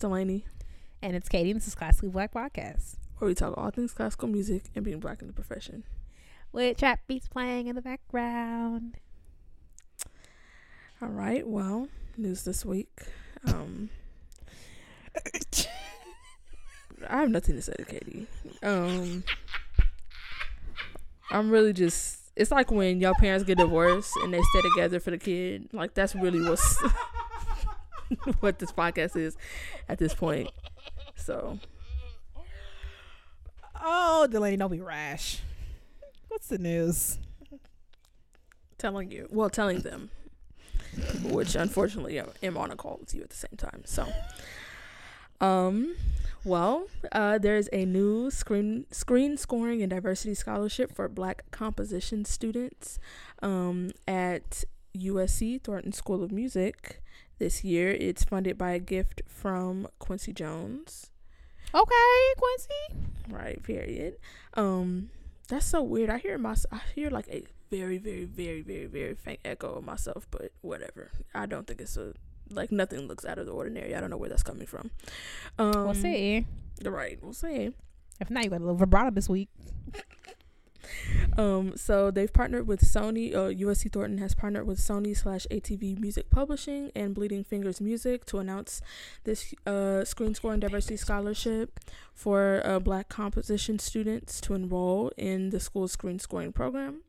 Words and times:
Y'all, 0.00 0.08
Delaney, 0.10 0.44
And 1.02 1.14
it's 1.14 1.28
Katie, 1.28 1.50
and 1.50 1.60
this 1.60 1.66
is 1.68 1.74
Classically 1.74 2.08
Black 2.08 2.32
Podcast. 2.32 2.96
where 3.18 3.28
we 3.28 3.34
talk 3.34 3.56
all 3.58 3.70
things 3.70 3.92
classical 3.92 4.28
music 4.28 4.64
and 4.74 4.82
being 4.84 4.98
black 4.98 5.20
in 5.20 5.26
the 5.26 5.32
profession. 5.32 5.84
With 6.52 6.78
trap 6.78 7.00
beats 7.06 7.28
playing 7.28 7.66
in 7.66 7.76
the 7.76 7.82
background. 7.82 8.96
All 11.02 11.08
right, 11.08 11.46
well, 11.46 11.88
news 12.16 12.44
this 12.44 12.64
week. 12.64 12.88
Um, 13.46 13.90
I 17.08 17.20
have 17.20 17.28
nothing 17.30 17.56
to 17.56 17.62
say 17.62 17.74
to 17.74 17.84
Katie. 17.84 18.26
Um, 18.62 19.22
I'm 21.30 21.50
really 21.50 21.72
just. 21.72 22.18
It's 22.36 22.50
like 22.50 22.70
when 22.70 23.00
your 23.00 23.14
parents 23.14 23.44
get 23.44 23.58
divorced 23.58 24.12
and 24.22 24.32
they 24.32 24.40
stay 24.40 24.60
together 24.74 24.98
for 24.98 25.10
the 25.10 25.18
kid. 25.18 25.68
Like 25.72 25.92
that's 25.94 26.14
really 26.14 26.40
what's 26.40 26.82
what 28.40 28.58
this 28.58 28.72
podcast 28.72 29.16
is 29.16 29.36
at 29.88 29.98
this 29.98 30.14
point. 30.14 30.50
So 31.16 31.58
Oh, 33.82 34.26
Delaney, 34.26 34.56
don't 34.56 34.70
be 34.70 34.80
rash. 34.80 35.40
What's 36.28 36.48
the 36.48 36.58
news? 36.58 37.18
telling 38.80 39.10
you, 39.10 39.28
well, 39.30 39.50
telling 39.50 39.80
them, 39.80 40.10
which 41.24 41.54
unfortunately 41.54 42.18
I 42.20 42.24
am 42.42 42.56
on 42.56 42.70
a 42.70 42.76
call 42.76 42.96
with 42.98 43.14
you 43.14 43.22
at 43.22 43.30
the 43.30 43.36
same 43.36 43.56
time. 43.56 43.82
So, 43.84 44.06
um, 45.40 45.96
well, 46.44 46.86
uh, 47.12 47.38
there's 47.38 47.68
a 47.72 47.84
new 47.84 48.30
screen 48.30 48.86
screen 48.90 49.36
scoring 49.36 49.82
and 49.82 49.90
diversity 49.90 50.34
scholarship 50.34 50.94
for 50.94 51.08
Black 51.08 51.50
composition 51.50 52.24
students, 52.24 52.98
um, 53.42 53.90
at 54.08 54.64
USC 54.96 55.62
Thornton 55.62 55.92
School 55.92 56.22
of 56.24 56.32
Music 56.32 57.02
this 57.40 57.64
year. 57.64 57.90
It's 57.90 58.22
funded 58.22 58.56
by 58.56 58.70
a 58.70 58.78
gift 58.78 59.22
from 59.26 59.88
Quincy 59.98 60.32
Jones. 60.32 61.10
Okay, 61.74 62.34
Quincy. 62.38 63.10
Right. 63.28 63.60
Period. 63.62 64.18
Um, 64.54 65.10
that's 65.48 65.66
so 65.66 65.82
weird. 65.82 66.10
I 66.10 66.18
hear 66.18 66.38
my 66.38 66.54
I 66.70 66.80
hear 66.94 67.10
like 67.10 67.28
a 67.28 67.42
very, 67.70 67.98
very, 67.98 68.24
very, 68.24 68.62
very, 68.62 68.86
very 68.86 69.14
faint 69.14 69.40
echo 69.44 69.74
of 69.74 69.84
myself, 69.84 70.28
but 70.30 70.52
whatever. 70.60 71.10
I 71.34 71.46
don't 71.46 71.66
think 71.66 71.80
it's 71.80 71.96
a 71.96 72.14
like 72.50 72.70
nothing 72.72 73.06
looks 73.06 73.24
out 73.24 73.38
of 73.38 73.46
the 73.46 73.52
ordinary. 73.52 73.94
I 73.94 74.00
don't 74.00 74.10
know 74.10 74.16
where 74.16 74.28
that's 74.28 74.42
coming 74.42 74.66
from. 74.66 74.90
Um, 75.58 75.84
we'll 75.84 75.94
see. 75.94 76.46
Right. 76.84 77.18
We'll 77.22 77.32
see. 77.32 77.74
If 78.20 78.30
not, 78.30 78.44
you 78.44 78.50
got 78.50 78.60
a 78.60 78.64
little 78.64 78.76
vibrato 78.76 79.10
this 79.10 79.28
week. 79.28 79.48
Um, 81.36 81.76
so 81.76 82.10
they've 82.10 82.32
partnered 82.32 82.66
with 82.66 82.80
Sony. 82.80 83.34
Uh, 83.34 83.48
USC 83.48 83.92
Thornton 83.92 84.18
has 84.18 84.34
partnered 84.34 84.66
with 84.66 84.78
Sony 84.78 85.16
slash 85.16 85.46
ATV 85.50 85.98
Music 85.98 86.30
Publishing 86.30 86.90
and 86.94 87.14
Bleeding 87.14 87.44
Fingers 87.44 87.80
Music 87.80 88.24
to 88.26 88.38
announce 88.38 88.80
this 89.24 89.54
uh, 89.66 90.04
screen 90.04 90.34
scoring 90.34 90.60
diversity 90.60 90.96
scholarship 90.96 91.80
for 92.14 92.62
uh, 92.64 92.78
Black 92.78 93.08
composition 93.08 93.78
students 93.78 94.40
to 94.40 94.54
enroll 94.54 95.12
in 95.16 95.50
the 95.50 95.60
school's 95.60 95.92
screen 95.92 96.18
scoring 96.18 96.52
program. 96.52 97.02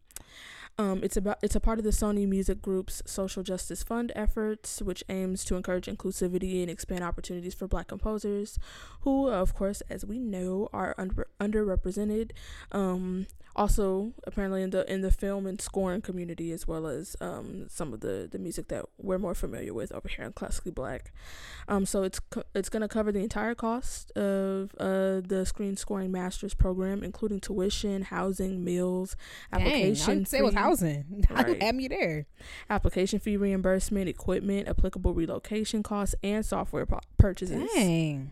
Um, 0.77 1.01
it's 1.03 1.17
about 1.17 1.37
it's 1.41 1.55
a 1.55 1.59
part 1.59 1.77
of 1.77 1.83
the 1.83 1.91
Sony 1.91 2.27
Music 2.27 2.61
Group's 2.61 3.03
Social 3.05 3.43
Justice 3.43 3.83
Fund 3.83 4.11
efforts, 4.15 4.81
which 4.81 5.03
aims 5.09 5.43
to 5.45 5.55
encourage 5.55 5.85
inclusivity 5.85 6.61
and 6.61 6.69
expand 6.69 7.03
opportunities 7.03 7.53
for 7.53 7.67
Black 7.67 7.87
composers, 7.87 8.57
who, 9.01 9.27
of 9.27 9.53
course, 9.53 9.81
as 9.89 10.05
we 10.05 10.17
know, 10.17 10.69
are 10.73 10.95
under, 10.97 11.27
underrepresented. 11.39 12.31
Um, 12.71 13.27
also, 13.55 14.13
apparently 14.25 14.61
in 14.63 14.69
the 14.69 14.91
in 14.91 15.01
the 15.01 15.11
film 15.11 15.45
and 15.45 15.59
scoring 15.59 16.01
community, 16.01 16.51
as 16.51 16.67
well 16.67 16.88
as 16.88 17.17
um, 17.19 17.67
some 17.69 17.93
of 17.93 17.99
the 17.99 18.27
the 18.31 18.39
music 18.39 18.69
that 18.69 18.85
we're 18.97 19.17
more 19.17 19.35
familiar 19.35 19.73
with 19.73 19.91
over 19.91 20.07
here 20.07 20.25
in 20.25 20.31
Classically 20.31 20.71
Black. 20.71 21.11
Um, 21.67 21.85
so 21.85 22.03
it's 22.03 22.19
co- 22.19 22.43
it's 22.55 22.69
going 22.69 22.81
to 22.81 22.88
cover 22.88 23.11
the 23.11 23.19
entire 23.19 23.53
cost 23.53 24.11
of 24.11 24.71
uh, 24.79 25.19
the 25.21 25.45
screen 25.45 25.75
scoring 25.75 26.11
master's 26.11 26.53
program, 26.53 27.03
including 27.03 27.41
tuition, 27.41 28.03
housing, 28.03 28.63
meals, 28.63 29.17
application. 29.51 30.19
Dang, 30.19 30.25
I 30.66 30.73
say 30.75 30.91
it 30.91 30.95
housing. 31.05 31.25
How 31.29 31.47
you 31.47 31.57
have 31.61 31.75
me 31.75 31.88
there? 31.88 32.25
application 32.69 33.19
fee 33.19 33.38
reimbursement, 33.38 34.07
equipment, 34.07 34.67
applicable 34.67 35.13
relocation 35.13 35.83
costs, 35.83 36.16
and 36.23 36.45
software 36.45 36.85
po- 36.85 36.99
purchases. 37.17 37.69
Dang. 37.73 38.31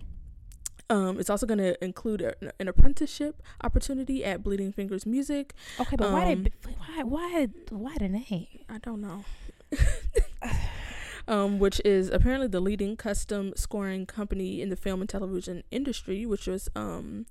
Um, 0.92 1.20
it's 1.20 1.30
also 1.30 1.46
going 1.46 1.60
to 1.60 1.84
include 1.84 2.22
a, 2.22 2.34
an 2.60 2.68
apprenticeship 2.68 3.44
opportunity 3.64 4.26
at 4.26 4.42
Bleeding 4.42 4.72
Fingers 4.72 5.06
Music. 5.06 5.54
Okay, 5.80 5.96
but 5.96 6.12
why 6.12 6.32
Um, 6.34 6.44
did 6.44 6.54
why 6.78 7.04
why 7.04 7.48
why 7.70 7.96
the 8.00 8.10
name? 8.10 8.48
I 8.68 8.80
don't 8.80 9.02
know. 9.02 9.24
um, 11.28 11.60
which 11.60 11.80
is 11.86 12.10
apparently 12.10 12.48
the 12.48 12.60
leading 12.60 12.96
custom 12.96 13.54
scoring 13.56 14.08
company 14.08 14.62
in 14.64 14.70
the 14.70 14.76
film 14.76 15.02
and 15.02 15.10
television 15.10 15.64
industry, 15.70 16.26
which 16.26 16.48
was 16.48 16.70
um, 16.76 17.28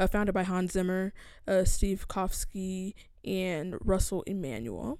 uh, 0.00 0.06
founded 0.06 0.34
by 0.34 0.42
Hans 0.42 0.72
Zimmer, 0.72 1.12
uh, 1.46 1.64
Steve 1.64 2.08
Kofsky, 2.08 2.94
and 3.24 3.76
Russell 3.84 4.22
Emanuel. 4.26 4.98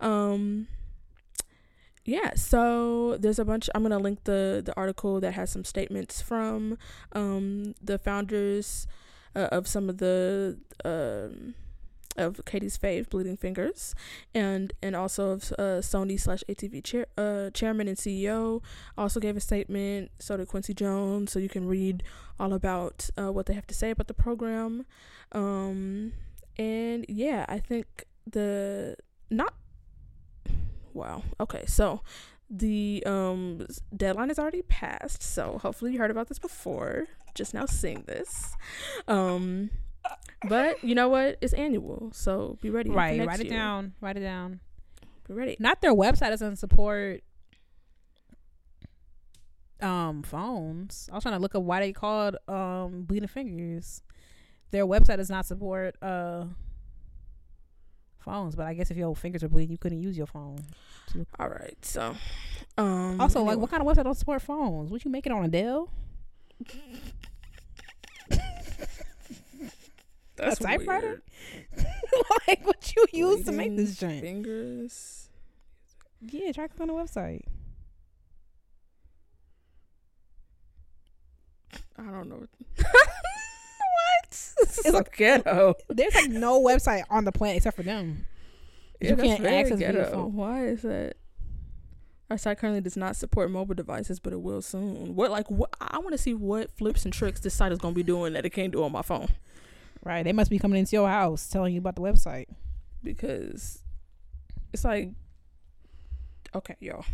Um, 0.00 0.66
yeah, 2.04 2.34
so 2.34 3.18
there's 3.18 3.38
a 3.38 3.44
bunch. 3.44 3.68
I'm 3.74 3.82
gonna 3.82 3.98
link 3.98 4.24
the 4.24 4.62
the 4.64 4.74
article 4.76 5.20
that 5.20 5.32
has 5.32 5.50
some 5.50 5.64
statements 5.64 6.22
from 6.22 6.78
um, 7.12 7.74
the 7.82 7.98
founders 7.98 8.86
uh, 9.36 9.48
of 9.52 9.68
some 9.68 9.90
of 9.90 9.98
the 9.98 10.58
um, 10.86 11.54
of 12.18 12.44
Katie's 12.44 12.76
fave, 12.76 13.08
Bleeding 13.08 13.36
Fingers, 13.36 13.94
and 14.34 14.72
and 14.82 14.94
also 14.94 15.30
of 15.30 15.52
uh, 15.58 15.80
Sony 15.80 16.20
slash 16.20 16.42
ATV 16.48 16.84
chair, 16.84 17.06
uh, 17.16 17.50
chairman 17.50 17.88
and 17.88 17.96
CEO. 17.96 18.62
Also 18.96 19.20
gave 19.20 19.36
a 19.36 19.40
statement. 19.40 20.10
So 20.18 20.36
did 20.36 20.48
Quincy 20.48 20.74
Jones. 20.74 21.32
So 21.32 21.38
you 21.38 21.48
can 21.48 21.66
read 21.66 22.02
all 22.38 22.52
about 22.52 23.10
uh, 23.18 23.32
what 23.32 23.46
they 23.46 23.54
have 23.54 23.66
to 23.68 23.74
say 23.74 23.90
about 23.90 24.08
the 24.08 24.14
program. 24.14 24.86
Um, 25.32 26.12
and 26.58 27.04
yeah, 27.08 27.46
I 27.48 27.58
think 27.58 28.04
the 28.26 28.96
not 29.30 29.54
wow. 30.92 31.22
Okay, 31.40 31.64
so 31.66 32.02
the 32.50 33.02
um 33.06 33.66
deadline 33.96 34.30
is 34.30 34.38
already 34.38 34.62
passed. 34.62 35.22
So 35.22 35.58
hopefully 35.62 35.92
you 35.92 35.98
heard 35.98 36.10
about 36.10 36.28
this 36.28 36.38
before. 36.38 37.06
Just 37.34 37.54
now 37.54 37.66
seeing 37.66 38.04
this. 38.06 38.56
Um. 39.06 39.70
But 40.48 40.82
you 40.84 40.94
know 40.94 41.08
what? 41.08 41.38
It's 41.40 41.52
annual, 41.52 42.10
so 42.12 42.58
be 42.62 42.70
ready. 42.70 42.90
Right, 42.90 43.26
write 43.26 43.40
it 43.40 43.46
year. 43.46 43.56
down. 43.56 43.94
Write 44.00 44.16
it 44.16 44.20
down. 44.20 44.60
Be 45.26 45.34
ready. 45.34 45.56
Not 45.58 45.80
their 45.80 45.94
website 45.94 46.30
doesn't 46.30 46.56
support 46.56 47.22
um 49.80 50.22
phones. 50.22 51.08
I 51.10 51.14
was 51.14 51.22
trying 51.22 51.34
to 51.34 51.40
look 51.40 51.54
up 51.54 51.62
why 51.62 51.80
they 51.80 51.92
called 51.92 52.36
um 52.46 53.02
bleeding 53.02 53.28
fingers. 53.28 54.02
Their 54.70 54.86
website 54.86 55.16
does 55.16 55.30
not 55.30 55.46
support 55.46 55.96
uh 56.02 56.44
phones, 58.18 58.54
but 58.54 58.66
I 58.66 58.74
guess 58.74 58.90
if 58.90 58.96
your 58.96 59.14
fingers 59.16 59.42
are 59.42 59.48
bleeding, 59.48 59.70
you 59.72 59.78
couldn't 59.78 60.02
use 60.02 60.16
your 60.16 60.26
phone. 60.26 60.58
All 61.38 61.48
right. 61.48 61.76
So, 61.82 62.14
um. 62.76 63.20
Also, 63.20 63.42
like 63.42 63.58
what 63.58 63.70
kind 63.70 63.82
of 63.82 63.88
website 63.88 64.04
don't 64.04 64.14
support 64.14 64.42
phones? 64.42 64.90
Would 64.90 65.04
you 65.04 65.10
make 65.10 65.26
it 65.26 65.32
on 65.32 65.44
a 65.44 65.48
Dell? 65.48 65.90
That's 70.38 70.60
a 70.60 70.64
typewriter? 70.64 71.22
like 72.48 72.66
what 72.66 72.94
you 72.96 73.06
use 73.12 73.44
to 73.46 73.52
make 73.52 73.76
this 73.76 73.96
joint? 73.96 74.20
Fingers. 74.22 75.28
Yeah, 76.20 76.52
try 76.52 76.66
click 76.68 76.80
on 76.80 76.88
the 76.88 76.94
website. 76.94 77.42
I 81.96 82.02
don't 82.04 82.28
know. 82.28 82.46
what? 82.76 82.86
This 84.30 84.54
It's 84.84 84.90
like- 84.90 85.16
ghetto. 85.16 85.74
There's 85.88 86.14
like 86.14 86.30
no 86.30 86.60
website 86.60 87.02
on 87.10 87.24
the 87.24 87.32
planet 87.32 87.56
except 87.58 87.76
for 87.76 87.82
them. 87.82 88.26
Yeah, 89.00 89.10
you 89.10 89.16
can't 89.16 89.44
access 89.44 89.78
via 89.78 89.92
ghetto. 89.92 90.10
phone. 90.10 90.34
Why 90.34 90.66
is 90.66 90.82
that? 90.82 91.14
Our 92.30 92.36
site 92.36 92.58
currently 92.58 92.82
does 92.82 92.96
not 92.96 93.16
support 93.16 93.50
mobile 93.50 93.74
devices, 93.74 94.20
but 94.20 94.32
it 94.34 94.42
will 94.42 94.60
soon. 94.60 95.14
What 95.14 95.30
like 95.30 95.50
what? 95.50 95.70
I 95.80 95.98
want 95.98 96.12
to 96.12 96.18
see 96.18 96.34
what 96.34 96.76
flips 96.76 97.04
and 97.04 97.12
tricks 97.14 97.40
this 97.40 97.54
site 97.54 97.72
is 97.72 97.78
gonna 97.78 97.94
be 97.94 98.02
doing 98.02 98.34
that 98.34 98.44
it 98.44 98.50
can't 98.50 98.72
do 98.72 98.82
on 98.84 98.92
my 98.92 99.02
phone 99.02 99.28
Right. 100.04 100.22
They 100.22 100.32
must 100.32 100.50
be 100.50 100.58
coming 100.58 100.78
into 100.78 100.96
your 100.96 101.08
house 101.08 101.48
telling 101.48 101.74
you 101.74 101.80
about 101.80 101.96
the 101.96 102.02
website. 102.02 102.46
because 103.02 103.80
it's 104.72 104.84
like 104.84 105.10
okay, 106.54 106.76
y'all. 106.80 107.04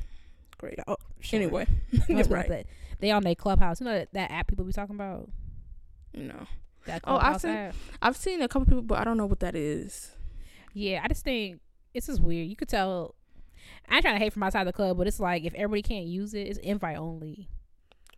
Great. 0.58 0.78
Oh, 0.86 0.96
sure. 1.20 1.40
Anyway, 1.40 1.66
They 2.08 2.14
must 2.14 2.28
be 2.30 2.34
right? 2.34 2.48
that. 2.48 2.66
They 3.00 3.10
on 3.10 3.22
their 3.24 3.34
clubhouse. 3.34 3.80
You 3.80 3.86
know 3.86 3.92
that, 3.98 4.12
that 4.12 4.30
app 4.30 4.46
people 4.46 4.64
be 4.64 4.72
talking 4.72 4.94
about? 4.94 5.28
No, 6.14 6.46
That 6.86 7.02
Oh, 7.04 7.16
I've 7.16 7.40
seen- 7.40 7.50
app. 7.50 7.74
I've 8.00 8.16
seen 8.16 8.40
a 8.40 8.48
couple 8.48 8.66
people, 8.66 8.82
but 8.82 8.98
I 8.98 9.04
don't 9.04 9.16
know 9.16 9.26
what 9.26 9.40
that 9.40 9.56
is. 9.56 10.12
Yeah, 10.72 11.00
I 11.02 11.08
just 11.08 11.24
think 11.24 11.60
it's 11.92 12.06
just 12.06 12.20
weird. 12.22 12.48
You 12.48 12.56
could 12.56 12.68
tell 12.68 13.14
I 13.88 13.96
ain't 13.96 14.02
trying 14.04 14.14
to 14.14 14.18
hate 14.24 14.32
from 14.32 14.42
outside 14.44 14.64
the 14.64 14.72
club, 14.72 14.96
but 14.96 15.06
it's 15.06 15.20
like 15.20 15.44
if 15.44 15.54
everybody 15.54 15.82
can't 15.82 16.06
use 16.06 16.34
it, 16.34 16.42
it's 16.46 16.58
invite 16.60 16.96
only. 16.96 17.48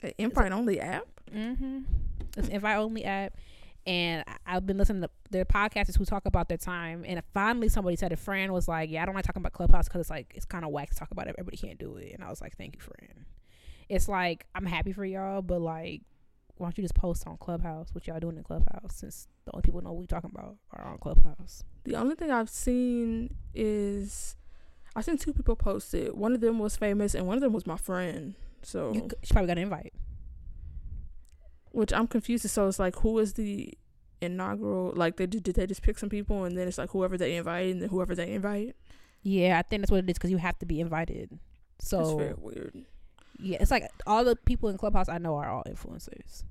An 0.02 0.12
invite 0.18 0.52
only 0.52 0.78
app. 0.80 1.06
Mm-hmm. 1.34 1.80
It's 2.36 2.48
invite 2.48 2.76
only 2.76 3.04
app. 3.04 3.34
And 3.86 4.24
I've 4.46 4.66
been 4.66 4.78
listening 4.78 5.02
to 5.02 5.10
their 5.30 5.44
podcasters 5.44 5.96
who 5.96 6.04
talk 6.04 6.26
about 6.26 6.48
their 6.48 6.58
time. 6.58 7.04
And 7.06 7.22
finally, 7.32 7.68
somebody 7.68 7.96
said 7.96 8.12
a 8.12 8.16
friend 8.16 8.52
was 8.52 8.66
like, 8.66 8.90
"Yeah, 8.90 9.02
I 9.02 9.06
don't 9.06 9.14
like 9.14 9.24
talking 9.24 9.40
about 9.42 9.52
Clubhouse 9.52 9.86
because 9.86 10.00
it's 10.00 10.10
like 10.10 10.32
it's 10.34 10.44
kind 10.44 10.64
of 10.64 10.70
whack 10.72 10.90
to 10.90 10.96
talk 10.96 11.10
about 11.12 11.28
it. 11.28 11.36
Everybody 11.38 11.56
can't 11.56 11.78
do 11.78 11.96
it." 11.96 12.12
And 12.12 12.24
I 12.24 12.30
was 12.30 12.40
like, 12.40 12.56
"Thank 12.56 12.74
you, 12.74 12.80
friend." 12.80 13.26
it's 13.88 14.08
like 14.08 14.46
I'm 14.54 14.66
happy 14.66 14.92
for 14.92 15.04
y'all, 15.04 15.42
but 15.42 15.60
like, 15.60 16.02
why 16.56 16.66
don't 16.66 16.78
you 16.78 16.82
just 16.84 16.94
post 16.94 17.26
on 17.26 17.36
Clubhouse 17.36 17.88
what 17.92 18.06
y'all 18.06 18.18
doing 18.18 18.36
in 18.36 18.42
Clubhouse? 18.42 18.96
Since 18.96 19.28
the 19.44 19.52
only 19.54 19.62
people 19.62 19.80
know 19.82 19.92
what 19.92 20.00
we 20.00 20.06
talking 20.06 20.30
about 20.34 20.56
are 20.72 20.84
on 20.84 20.98
Clubhouse. 20.98 21.62
The 21.84 21.96
only 21.96 22.14
thing 22.16 22.30
I've 22.30 22.50
seen 22.50 23.34
is 23.54 24.36
I've 24.94 25.04
seen 25.04 25.18
two 25.18 25.32
people 25.32 25.56
post 25.56 25.94
it. 25.94 26.16
One 26.16 26.32
of 26.34 26.40
them 26.40 26.58
was 26.58 26.76
famous, 26.76 27.14
and 27.14 27.26
one 27.26 27.36
of 27.36 27.42
them 27.42 27.52
was 27.52 27.66
my 27.66 27.76
friend. 27.76 28.34
So, 28.62 28.92
You, 28.94 29.08
she 29.22 29.32
probably 29.32 29.48
got 29.48 29.58
an 29.58 29.64
invite. 29.64 29.92
Which 31.76 31.92
I'm 31.92 32.06
confused. 32.06 32.48
So 32.48 32.66
it's 32.68 32.78
like, 32.78 32.96
who 32.96 33.18
is 33.18 33.34
the 33.34 33.72
inaugural? 34.22 34.92
Like, 34.96 35.16
they 35.16 35.26
did, 35.26 35.42
did 35.42 35.56
they 35.56 35.66
just 35.66 35.82
pick 35.82 35.98
some 35.98 36.08
people, 36.08 36.44
and 36.44 36.56
then 36.56 36.66
it's 36.68 36.78
like 36.78 36.90
whoever 36.90 37.16
they 37.18 37.36
invite, 37.36 37.70
and 37.70 37.82
then 37.82 37.88
whoever 37.90 38.14
they 38.14 38.32
invite. 38.32 38.74
Yeah, 39.22 39.58
I 39.58 39.62
think 39.62 39.82
that's 39.82 39.90
what 39.90 39.98
it 40.04 40.08
is 40.10 40.14
because 40.16 40.30
you 40.30 40.38
have 40.38 40.58
to 40.60 40.66
be 40.66 40.80
invited. 40.80 41.38
So 41.78 42.00
It's 42.00 42.12
very 42.12 42.34
weird. 42.34 42.84
Yeah, 43.38 43.58
it's 43.60 43.70
like 43.70 43.84
all 44.06 44.24
the 44.24 44.36
people 44.36 44.70
in 44.70 44.78
Clubhouse 44.78 45.08
I 45.10 45.18
know 45.18 45.36
are 45.36 45.50
all 45.50 45.64
influencers, 45.64 46.44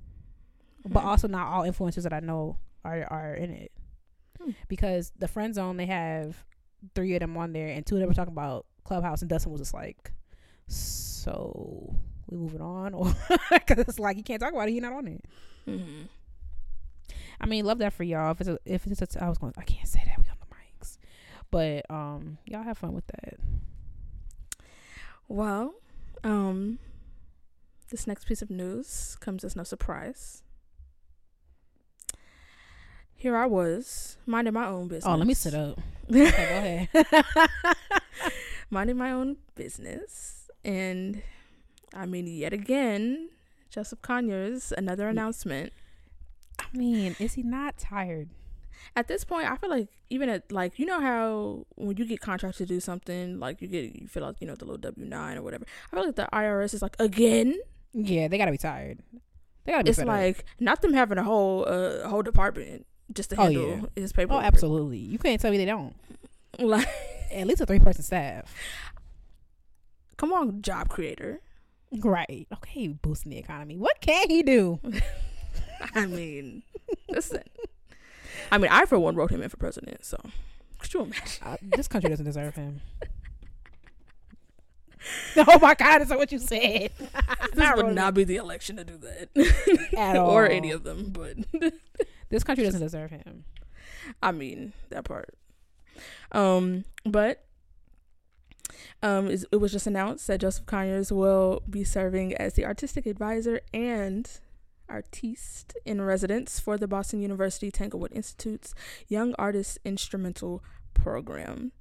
but 0.88 1.00
Hmm. 1.00 1.08
also 1.08 1.26
not 1.26 1.48
all 1.52 1.64
influencers 1.64 2.04
that 2.04 2.12
I 2.12 2.20
know 2.20 2.58
are 2.84 3.02
are 3.10 3.34
in 3.34 3.50
it. 3.50 3.72
Hmm. 4.40 4.50
Because 4.68 5.10
the 5.18 5.26
friend 5.26 5.52
zone 5.54 5.76
they 5.78 5.86
have 5.86 6.44
three 6.94 7.14
of 7.14 7.20
them 7.20 7.36
on 7.36 7.52
there, 7.52 7.66
and 7.68 7.84
two 7.84 7.96
of 7.96 8.00
them 8.00 8.08
were 8.08 8.14
talking 8.14 8.32
about 8.32 8.66
Clubhouse, 8.84 9.20
and 9.22 9.28
Dustin 9.28 9.50
was 9.50 9.60
just 9.62 9.74
like, 9.74 10.12
"So 10.68 11.96
we 12.28 12.36
moving 12.36 12.60
on?" 12.60 12.94
Or 12.94 13.06
because 13.50 13.78
it's 13.78 13.98
like 13.98 14.16
you 14.16 14.22
can't 14.22 14.40
talk 14.40 14.52
about 14.52 14.68
it, 14.68 14.72
you're 14.72 14.82
not 14.82 14.92
on 14.92 15.06
it. 15.08 15.24
hmm 15.64 16.02
I 17.40 17.46
mean, 17.46 17.66
love 17.66 17.78
that 17.78 17.92
for 17.92 18.02
y'all. 18.02 18.30
If 18.32 18.40
it's 18.40 18.48
a, 18.48 18.58
if 18.64 18.86
it's 18.86 19.16
a, 19.16 19.24
I 19.24 19.28
was 19.28 19.36
going, 19.38 19.52
I 19.58 19.62
can't 19.62 19.86
say 19.86 20.02
that 20.06 20.18
we 20.18 20.24
on 20.30 20.36
the 20.40 20.54
mics, 20.84 20.96
but 21.50 21.84
um, 21.90 22.38
y'all 22.46 22.62
have 22.62 22.78
fun 22.78 22.94
with 22.94 23.06
that. 23.08 23.34
Well, 25.28 25.74
um, 26.24 26.78
this 27.90 28.06
next 28.06 28.24
piece 28.26 28.40
of 28.42 28.48
news 28.50 29.16
comes 29.20 29.44
as 29.44 29.54
no 29.54 29.64
surprise. 29.64 30.42
Here 33.14 33.36
I 33.36 33.46
was, 33.46 34.16
minding 34.26 34.54
my 34.54 34.66
own 34.66 34.88
business. 34.88 35.06
Oh, 35.06 35.16
let 35.16 35.26
me 35.26 35.34
sit 35.34 35.54
up. 35.54 35.78
Okay, 36.08 36.88
go 36.94 37.02
ahead. 37.02 37.24
minding 38.70 38.96
my 38.96 39.10
own 39.10 39.38
business. 39.56 40.48
And 40.64 41.20
I 41.96 42.06
mean, 42.06 42.26
yet 42.26 42.52
again, 42.52 43.30
Joseph 43.70 44.02
Conyers, 44.02 44.72
another 44.76 45.08
announcement. 45.08 45.72
I 46.60 46.76
mean, 46.76 47.16
is 47.18 47.34
he 47.34 47.42
not 47.42 47.76
tired? 47.78 48.28
At 48.94 49.08
this 49.08 49.24
point, 49.24 49.50
I 49.50 49.56
feel 49.56 49.70
like 49.70 49.88
even 50.10 50.28
at 50.28 50.52
like 50.52 50.78
you 50.78 50.86
know 50.86 51.00
how 51.00 51.66
when 51.76 51.96
you 51.96 52.04
get 52.04 52.20
contracted 52.20 52.68
to 52.68 52.74
do 52.74 52.80
something, 52.80 53.40
like 53.40 53.60
you 53.62 53.68
get 53.68 53.96
you 53.96 54.06
feel 54.08 54.22
like 54.22 54.36
you 54.40 54.46
know 54.46 54.54
the 54.54 54.64
little 54.64 54.78
W 54.78 55.08
nine 55.08 55.38
or 55.38 55.42
whatever. 55.42 55.64
I 55.92 55.96
feel 55.96 56.06
like 56.06 56.16
the 56.16 56.28
IRS 56.32 56.74
is 56.74 56.82
like 56.82 56.96
again. 56.98 57.56
Yeah, 57.92 58.28
they 58.28 58.36
gotta 58.38 58.50
be 58.52 58.58
tired. 58.58 58.98
They 59.64 59.72
gotta 59.72 59.84
be. 59.84 59.90
It's 59.90 59.98
up. 59.98 60.06
like 60.06 60.44
not 60.60 60.82
them 60.82 60.92
having 60.92 61.18
a 61.18 61.24
whole 61.24 61.66
uh, 61.66 62.04
a 62.04 62.08
whole 62.08 62.22
department 62.22 62.86
just 63.12 63.30
to 63.30 63.40
Oh, 63.40 63.44
handle 63.44 63.68
yeah. 63.96 64.02
his 64.02 64.12
oh, 64.18 64.40
absolutely. 64.40 64.98
You 64.98 65.18
can't 65.18 65.40
tell 65.40 65.50
me 65.50 65.56
they 65.58 65.64
don't. 65.64 65.94
Like, 66.58 66.88
At 67.30 67.46
least 67.46 67.60
a 67.60 67.66
three 67.66 67.78
person 67.80 68.02
staff. 68.02 68.54
come 70.16 70.32
on, 70.32 70.62
job 70.62 70.88
creator. 70.88 71.40
Right. 72.02 72.46
Okay, 72.52 72.88
boosting 72.88 73.30
the 73.30 73.38
economy. 73.38 73.76
What 73.76 74.00
can 74.00 74.30
he 74.30 74.42
do? 74.42 74.80
I 75.94 76.06
mean, 76.06 76.62
listen. 77.08 77.42
I 78.50 78.58
mean, 78.58 78.70
I 78.70 78.84
for 78.86 78.98
one 78.98 79.16
wrote 79.16 79.30
him 79.30 79.42
in 79.42 79.48
for 79.48 79.56
president. 79.56 80.04
So, 80.04 80.18
could 80.78 80.92
you 80.94 81.02
imagine? 81.02 81.42
Uh, 81.42 81.56
this 81.62 81.88
country 81.88 82.10
doesn't 82.10 82.24
deserve 82.24 82.54
him. 82.54 82.80
oh 85.36 85.58
my 85.60 85.74
God! 85.74 86.02
Is 86.02 86.08
that 86.08 86.18
what 86.18 86.32
you 86.32 86.38
said? 86.38 86.90
This 87.54 87.72
would 87.74 87.94
not 87.94 88.12
be 88.12 88.24
the 88.24 88.36
election 88.36 88.76
to 88.76 88.84
do 88.84 88.98
that, 88.98 89.94
At 89.96 90.16
all, 90.16 90.30
or 90.30 90.46
any 90.46 90.72
of 90.72 90.84
them. 90.84 91.10
But 91.10 91.36
This 92.28 92.44
country 92.44 92.64
doesn't 92.64 92.82
deserve 92.82 93.10
him. 93.10 93.44
I 94.22 94.32
mean 94.32 94.74
that 94.90 95.04
part. 95.04 95.34
Um, 96.32 96.84
but 97.06 97.44
um, 99.06 99.28
is- 99.28 99.46
it 99.52 99.56
was 99.56 99.72
just 99.72 99.86
announced 99.86 100.26
that 100.26 100.40
Joseph 100.40 100.66
Conyers 100.66 101.12
will 101.12 101.62
be 101.68 101.84
serving 101.84 102.34
as 102.34 102.54
the 102.54 102.64
artistic 102.64 103.06
advisor 103.06 103.60
and 103.72 104.28
artiste 104.88 105.76
in 105.84 106.00
residence 106.00 106.60
for 106.60 106.76
the 106.78 106.86
Boston 106.88 107.20
University 107.20 107.70
Tanglewood 107.70 108.12
Institute's 108.12 108.74
Young 109.08 109.34
Artists 109.38 109.78
Instrumental 109.84 110.62
Program. 110.94 111.72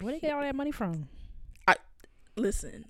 Where 0.00 0.12
did 0.12 0.20
they 0.22 0.28
get 0.28 0.34
all 0.34 0.42
that 0.42 0.54
money 0.56 0.72
from? 0.72 1.08
I 1.68 1.76
Listen. 2.36 2.86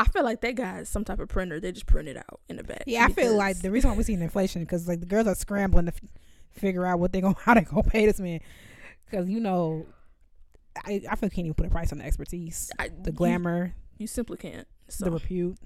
I 0.00 0.04
feel 0.06 0.24
like 0.24 0.40
they 0.40 0.52
got 0.52 0.86
some 0.88 1.04
type 1.04 1.20
of 1.20 1.28
printer. 1.28 1.60
They 1.60 1.70
just 1.70 1.86
print 1.86 2.08
it 2.08 2.16
out 2.16 2.40
in 2.48 2.56
the 2.56 2.64
back. 2.64 2.82
Yeah, 2.86 3.04
I 3.04 3.12
feel 3.12 3.36
like 3.36 3.60
the 3.60 3.70
reason 3.70 3.90
why 3.90 3.96
we're 3.96 4.02
seeing 4.02 4.20
inflation 4.20 4.62
because 4.62 4.88
like 4.88 4.98
the 5.00 5.06
girls 5.06 5.28
are 5.28 5.34
scrambling 5.36 5.86
to 5.86 5.92
f- 5.92 6.00
figure 6.50 6.84
out 6.84 6.98
what 6.98 7.12
they 7.12 7.20
gonna 7.20 7.36
how 7.44 7.54
they 7.54 7.60
gonna 7.60 7.84
pay 7.84 8.06
this 8.06 8.18
man 8.20 8.40
because 9.08 9.28
you 9.28 9.40
know. 9.40 9.86
I, 10.84 11.02
I 11.10 11.16
feel 11.16 11.18
like 11.22 11.32
can't 11.32 11.38
even 11.46 11.54
put 11.54 11.66
a 11.66 11.70
price 11.70 11.92
on 11.92 11.98
the 11.98 12.04
expertise, 12.04 12.70
I, 12.78 12.88
the 12.88 13.12
glamour, 13.12 13.74
You, 13.98 14.04
you 14.04 14.06
simply 14.06 14.36
can't. 14.38 14.66
So. 14.88 15.06
the 15.06 15.10
repute. 15.12 15.56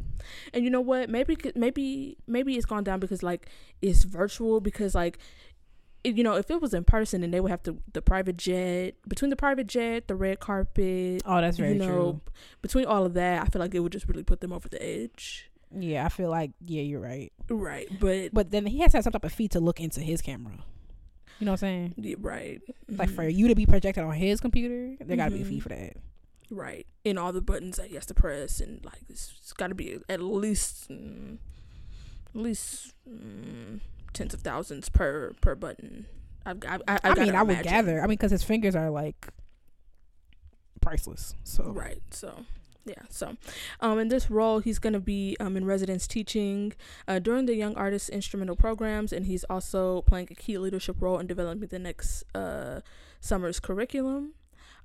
And 0.55 0.62
you 0.62 0.70
know 0.70 0.81
what? 0.81 1.11
Maybe 1.11 1.37
maybe 1.56 2.17
maybe 2.29 2.56
it's 2.56 2.67
gone 2.67 2.85
down 2.85 3.00
because 3.00 3.23
like 3.25 3.49
it's 3.82 4.05
virtual 4.05 4.61
because 4.61 4.94
like 4.94 5.19
it, 6.05 6.17
you 6.17 6.23
know 6.23 6.35
if 6.35 6.49
it 6.50 6.61
was 6.61 6.73
in 6.73 6.85
person 6.85 7.23
then 7.23 7.32
they 7.32 7.41
would 7.41 7.50
have 7.50 7.62
to 7.64 7.79
the 7.93 8.00
private 8.03 8.37
jet 8.37 8.94
between 9.08 9.31
the 9.31 9.35
private 9.37 9.67
jet 9.67 10.06
the 10.06 10.14
red 10.14 10.38
carpet 10.38 11.23
Oh, 11.26 11.41
that's 11.41 11.56
very 11.59 11.73
you 11.73 11.79
know 11.81 11.87
true. 11.88 12.20
between 12.62 12.85
all 12.85 13.05
of 13.05 13.14
that 13.14 13.43
I 13.43 13.47
feel 13.47 13.59
like 13.61 13.75
it 13.75 13.81
would 13.81 13.91
just 13.91 14.06
really 14.06 14.23
put 14.23 14.41
them 14.41 14.52
over 14.52 14.69
the 14.69 14.81
edge. 14.81 15.50
Yeah, 15.76 16.07
I 16.07 16.09
feel 16.09 16.30
like 16.30 16.52
yeah, 16.64 16.83
you're 16.83 17.00
right. 17.00 17.33
Right, 17.49 17.88
but, 17.99 18.33
But 18.33 18.52
then 18.52 18.66
he 18.66 18.78
has 18.80 18.92
to 18.92 18.99
have 18.99 19.04
some 19.04 19.12
type 19.12 19.25
of 19.25 19.33
fee 19.33 19.49
to 19.49 19.59
look 19.61 19.80
into 19.80 20.00
his 20.00 20.23
camera. 20.23 20.59
You 21.38 21.45
know 21.47 21.52
what 21.52 21.62
I'm 21.62 21.93
saying? 21.93 21.95
yeah, 21.99 22.16
right, 22.21 22.61
Like 22.88 23.11
for 23.11 23.23
you 23.28 23.49
to 23.49 23.55
be 23.55 23.66
projected 23.66 24.02
on 24.05 24.12
his 24.14 24.40
computer, 24.40 24.97
there 25.05 25.16
gotta 25.16 25.35
be 25.35 25.43
a 25.43 25.45
fee 25.45 25.59
Mhm. 25.59 25.62
for 25.62 25.69
that. 25.71 25.97
right 26.50 26.87
and 27.05 27.19
all 27.19 27.33
the 27.33 27.43
buttons 27.43 27.76
that 27.76 27.88
he 27.88 27.95
has 27.97 28.07
to 28.07 28.14
press 28.14 28.61
and 28.61 28.85
like 28.85 29.00
it's, 29.09 29.35
it's 29.40 29.52
got 29.52 29.66
to 29.66 29.75
be 29.75 29.99
at 30.09 30.21
least 30.21 30.88
mm, 30.88 31.38
at 32.35 32.40
least 32.40 32.93
mm, 33.09 33.81
tens 34.12 34.33
of 34.33 34.40
thousands 34.43 34.88
per 34.88 35.33
per 35.40 35.55
button. 35.57 36.07
I've, 36.47 36.62
I, 36.64 36.78
I, 36.87 36.99
I, 37.02 37.14
mean, 37.14 37.35
I 37.35 37.43
would 37.43 37.50
imagine. 37.55 37.73
gather. 37.73 37.99
I 37.99 38.02
mean, 38.02 38.11
because 38.11 38.31
his 38.31 38.45
fingers 38.45 38.76
are 38.76 38.88
like 38.90 39.28
priceless. 40.81 41.35
So 41.45 41.64
Right. 41.73 42.00
So, 42.12 42.45
yeah. 42.87 43.02
So, 43.11 43.37
um, 43.81 43.99
in 43.99 44.09
this 44.09 44.31
role, 44.31 44.61
he's 44.61 44.78
going 44.78 44.93
to 44.93 45.00
be 45.00 45.37
um, 45.40 45.57
in 45.57 45.64
residence 45.64 46.07
teaching 46.07 46.73
uh, 47.09 47.19
during 47.19 47.47
the 47.47 47.55
Young 47.55 47.75
Artists 47.75 48.09
Instrumental 48.09 48.57
programs, 48.57 49.12
and 49.12 49.26
he's 49.26 49.45
also 49.45 50.02
playing 50.02 50.28
a 50.31 50.35
key 50.35 50.57
leadership 50.57 50.97
role 51.00 51.19
in 51.19 51.26
developing 51.26 51.69
the 51.69 51.78
next 51.78 52.25
uh, 52.35 52.81
summer's 53.21 53.61
curriculum. 53.61 54.35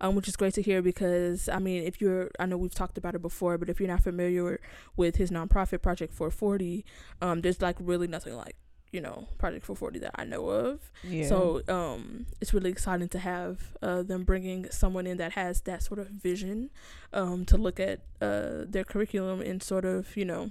Um, 0.04 0.16
which 0.16 0.28
is 0.28 0.36
great 0.36 0.56
to 0.56 0.64
hear 0.64 0.82
because 0.82 1.48
I 1.48 1.60
mean, 1.60 1.84
if 1.84 2.02
you're, 2.02 2.32
I 2.40 2.48
know 2.48 2.58
we've 2.58 2.74
talked 2.74 2.98
about 2.98 3.14
it 3.14 3.22
before, 3.22 3.60
but 3.60 3.70
if 3.70 3.80
you're 3.80 3.88
not 3.88 4.02
familiar 4.02 4.60
with 4.98 5.18
his 5.18 5.30
nonprofit 5.30 5.84
Project 5.84 6.12
440, 6.12 6.84
um, 7.22 7.42
there's 7.42 7.62
like 7.62 7.76
really 7.80 8.08
nothing 8.08 8.36
like 8.36 8.56
you 8.92 9.00
know 9.02 9.28
Project 9.38 9.66
440 9.66 10.00
that 10.00 10.12
I 10.16 10.26
know 10.26 10.50
of. 10.50 10.92
yeah. 11.04 11.28
So 11.28 11.62
um, 11.68 12.26
it's 12.42 12.54
really 12.54 12.70
exciting 12.70 13.08
to 13.10 13.20
have 13.20 13.76
uh, 13.82 14.04
them 14.04 14.24
bringing 14.24 14.70
someone 14.70 15.08
in 15.08 15.18
that 15.18 15.32
has 15.34 15.62
that 15.62 15.82
sort 15.84 16.00
of 16.00 16.08
vision 16.10 16.70
um, 17.14 17.46
to 17.46 17.58
look 17.58 17.80
at 17.80 18.02
uh, 18.22 18.66
their 18.68 18.84
curriculum 18.84 19.40
and 19.42 19.64
sort 19.64 19.86
of, 19.86 20.16
you 20.18 20.26
know, 20.26 20.50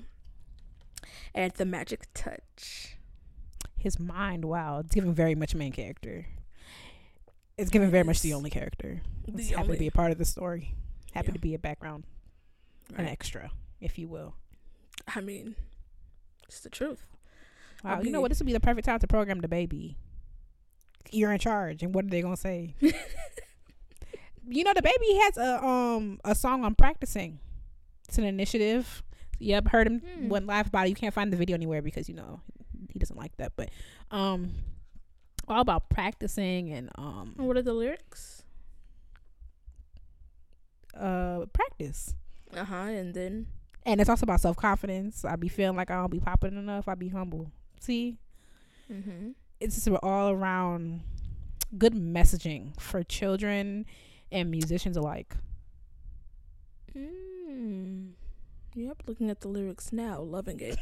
add 1.34 1.54
the 1.56 1.64
magic 1.66 2.06
touch. 2.14 2.96
his 3.76 3.98
mind, 3.98 4.44
wow, 4.44 4.78
it's 4.80 4.94
giving 4.94 5.14
very 5.14 5.34
much 5.34 5.54
main 5.54 5.72
character. 5.72 6.26
It's 7.58 7.70
giving 7.70 7.90
very 7.90 8.04
much 8.04 8.20
the 8.22 8.32
only 8.34 8.50
character. 8.50 9.02
The 9.26 9.38
It's 9.38 9.50
happy 9.50 9.62
only- 9.62 9.74
to 9.76 9.78
be 9.80 9.86
a 9.86 9.90
part 9.92 10.12
of 10.12 10.18
the 10.18 10.24
story. 10.24 10.74
Happy 11.12 11.28
Yeah. 11.28 11.32
to 11.34 11.38
be 11.40 11.54
a 11.54 11.58
background, 11.58 12.04
an 12.96 13.06
extra, 13.06 13.50
if 13.80 13.98
you 13.98 14.06
will. 14.08 14.34
I 15.08 15.20
mean, 15.20 15.56
it's 16.48 16.60
the 16.60 16.70
truth. 16.70 17.04
Wow, 17.84 17.96
I'll 17.96 18.04
you 18.04 18.10
know 18.12 18.20
what? 18.20 18.30
This 18.30 18.38
would 18.38 18.46
be 18.46 18.52
the 18.52 18.60
perfect 18.60 18.86
time 18.86 18.98
to 18.98 19.06
program 19.06 19.40
the 19.40 19.48
baby. 19.48 19.96
You're 21.10 21.32
in 21.32 21.38
charge, 21.38 21.82
and 21.82 21.94
what 21.94 22.04
are 22.04 22.08
they 22.08 22.22
gonna 22.22 22.36
say? 22.36 22.74
you 22.80 24.64
know, 24.64 24.72
the 24.74 24.82
baby 24.82 25.14
has 25.22 25.36
a 25.36 25.64
um 25.64 26.20
a 26.24 26.34
song 26.34 26.64
on 26.64 26.74
practicing. 26.74 27.38
It's 28.08 28.18
an 28.18 28.24
initiative. 28.24 29.02
Yep, 29.38 29.68
heard 29.68 29.86
him 29.86 30.02
went 30.28 30.46
live 30.46 30.66
about 30.66 30.86
it. 30.86 30.90
You 30.90 30.94
can't 30.94 31.14
find 31.14 31.32
the 31.32 31.36
video 31.36 31.54
anywhere 31.54 31.80
because 31.80 32.08
you 32.08 32.14
know 32.14 32.40
he 32.92 32.98
doesn't 32.98 33.16
like 33.16 33.36
that. 33.38 33.52
But 33.56 33.70
um, 34.10 34.52
all 35.48 35.60
about 35.60 35.88
practicing 35.88 36.70
and 36.72 36.90
um 36.96 37.34
what 37.36 37.56
are 37.56 37.62
the 37.62 37.72
lyrics? 37.72 38.42
uh 40.96 41.46
practice. 41.52 42.14
Uh 42.54 42.64
huh. 42.64 42.74
And 42.74 43.14
then, 43.14 43.46
And 43.86 44.00
it's 44.00 44.10
also 44.10 44.24
about 44.24 44.40
self 44.40 44.56
confidence. 44.56 45.24
I 45.24 45.36
be 45.36 45.48
feeling 45.48 45.76
like 45.76 45.90
I 45.90 45.94
don't 45.96 46.10
be 46.10 46.20
popping 46.20 46.56
enough. 46.56 46.88
I 46.88 46.94
be 46.94 47.08
humble. 47.08 47.50
See, 47.80 48.18
mm-hmm. 48.92 49.30
it's 49.58 49.74
just 49.74 49.88
all 50.02 50.30
around 50.30 51.00
good 51.76 51.94
messaging 51.94 52.78
for 52.80 53.02
children 53.02 53.86
and 54.30 54.50
musicians 54.50 54.96
alike. 54.96 55.34
mm. 56.96 58.10
Yep, 58.74 59.02
looking 59.06 59.30
at 59.30 59.40
the 59.40 59.48
lyrics 59.48 59.92
now, 59.92 60.20
loving 60.20 60.60
it. 60.60 60.78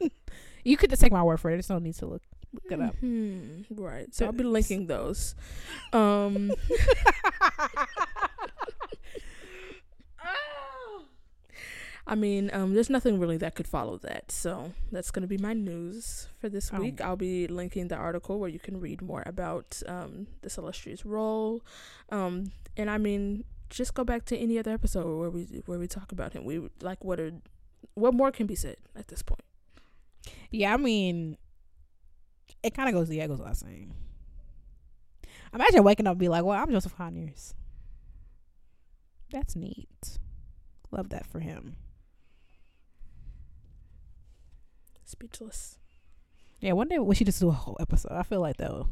You 0.64 0.76
could 0.76 0.90
just 0.90 1.02
take 1.02 1.10
my 1.10 1.22
word 1.24 1.40
for 1.40 1.50
it. 1.50 1.54
There's 1.54 1.70
no 1.70 1.80
need 1.80 1.96
to 1.96 2.06
look 2.06 2.22
look 2.52 2.70
it 2.70 2.80
up. 2.80 2.94
Hmm. 2.98 3.62
Right. 3.70 4.14
So 4.14 4.26
I'll 4.26 4.32
be 4.32 4.44
linking 4.44 4.86
those. 4.86 5.34
Um. 5.92 6.52
I 12.06 12.16
mean, 12.16 12.50
um, 12.52 12.74
there's 12.74 12.90
nothing 12.90 13.20
really 13.20 13.36
that 13.38 13.54
could 13.54 13.68
follow 13.68 13.96
that. 13.98 14.32
So 14.32 14.72
that's 14.90 15.10
going 15.12 15.22
to 15.22 15.28
be 15.28 15.38
my 15.38 15.52
news 15.52 16.28
for 16.40 16.48
this 16.48 16.70
Oh. 16.72 16.80
week. 16.80 17.00
I'll 17.00 17.16
be 17.16 17.46
linking 17.46 17.88
the 17.88 17.94
article 17.96 18.40
where 18.40 18.48
you 18.50 18.58
can 18.58 18.80
read 18.80 19.00
more 19.02 19.22
about 19.24 19.80
um, 19.86 20.26
this 20.42 20.58
illustrious 20.58 21.06
role. 21.06 21.62
Um, 22.10 22.50
and 22.76 22.90
I 22.90 22.98
mean, 22.98 23.44
just 23.70 23.94
go 23.94 24.02
back 24.04 24.24
to 24.26 24.36
any 24.36 24.58
other 24.58 24.72
episode 24.72 25.16
where 25.18 25.30
we 25.30 25.44
where 25.66 25.78
we 25.78 25.86
talk 25.86 26.10
about 26.12 26.32
him. 26.32 26.44
We 26.44 26.68
like 26.80 27.04
what 27.04 27.20
are 27.20 27.32
what 27.94 28.14
more 28.14 28.32
can 28.32 28.46
be 28.46 28.54
said 28.56 28.76
at 28.96 29.08
this 29.08 29.22
point. 29.22 29.44
Yeah, 30.50 30.74
I 30.74 30.76
mean, 30.78 31.36
it 32.62 32.74
kind 32.74 32.88
of 32.88 32.94
goes. 32.94 33.10
Yeah, 33.10 33.24
it 33.24 33.28
goes 33.28 33.38
without 33.38 33.56
saying. 33.56 33.94
Imagine 35.54 35.84
waking 35.84 36.06
up 36.06 36.12
and 36.12 36.20
be 36.20 36.28
like, 36.28 36.44
"Well, 36.44 36.58
I'm 36.58 36.70
Joseph 36.70 36.96
Conyers." 36.96 37.54
That's 39.30 39.54
neat. 39.56 40.18
Love 40.90 41.08
that 41.10 41.26
for 41.26 41.40
him. 41.40 41.76
Speechless. 45.12 45.78
Yeah, 46.60 46.72
one 46.72 46.88
day 46.88 46.98
we 46.98 47.14
should 47.14 47.26
just 47.26 47.38
do 47.40 47.48
a 47.48 47.52
whole 47.52 47.76
episode. 47.80 48.12
I 48.12 48.22
feel 48.22 48.40
like 48.40 48.56
though, 48.56 48.88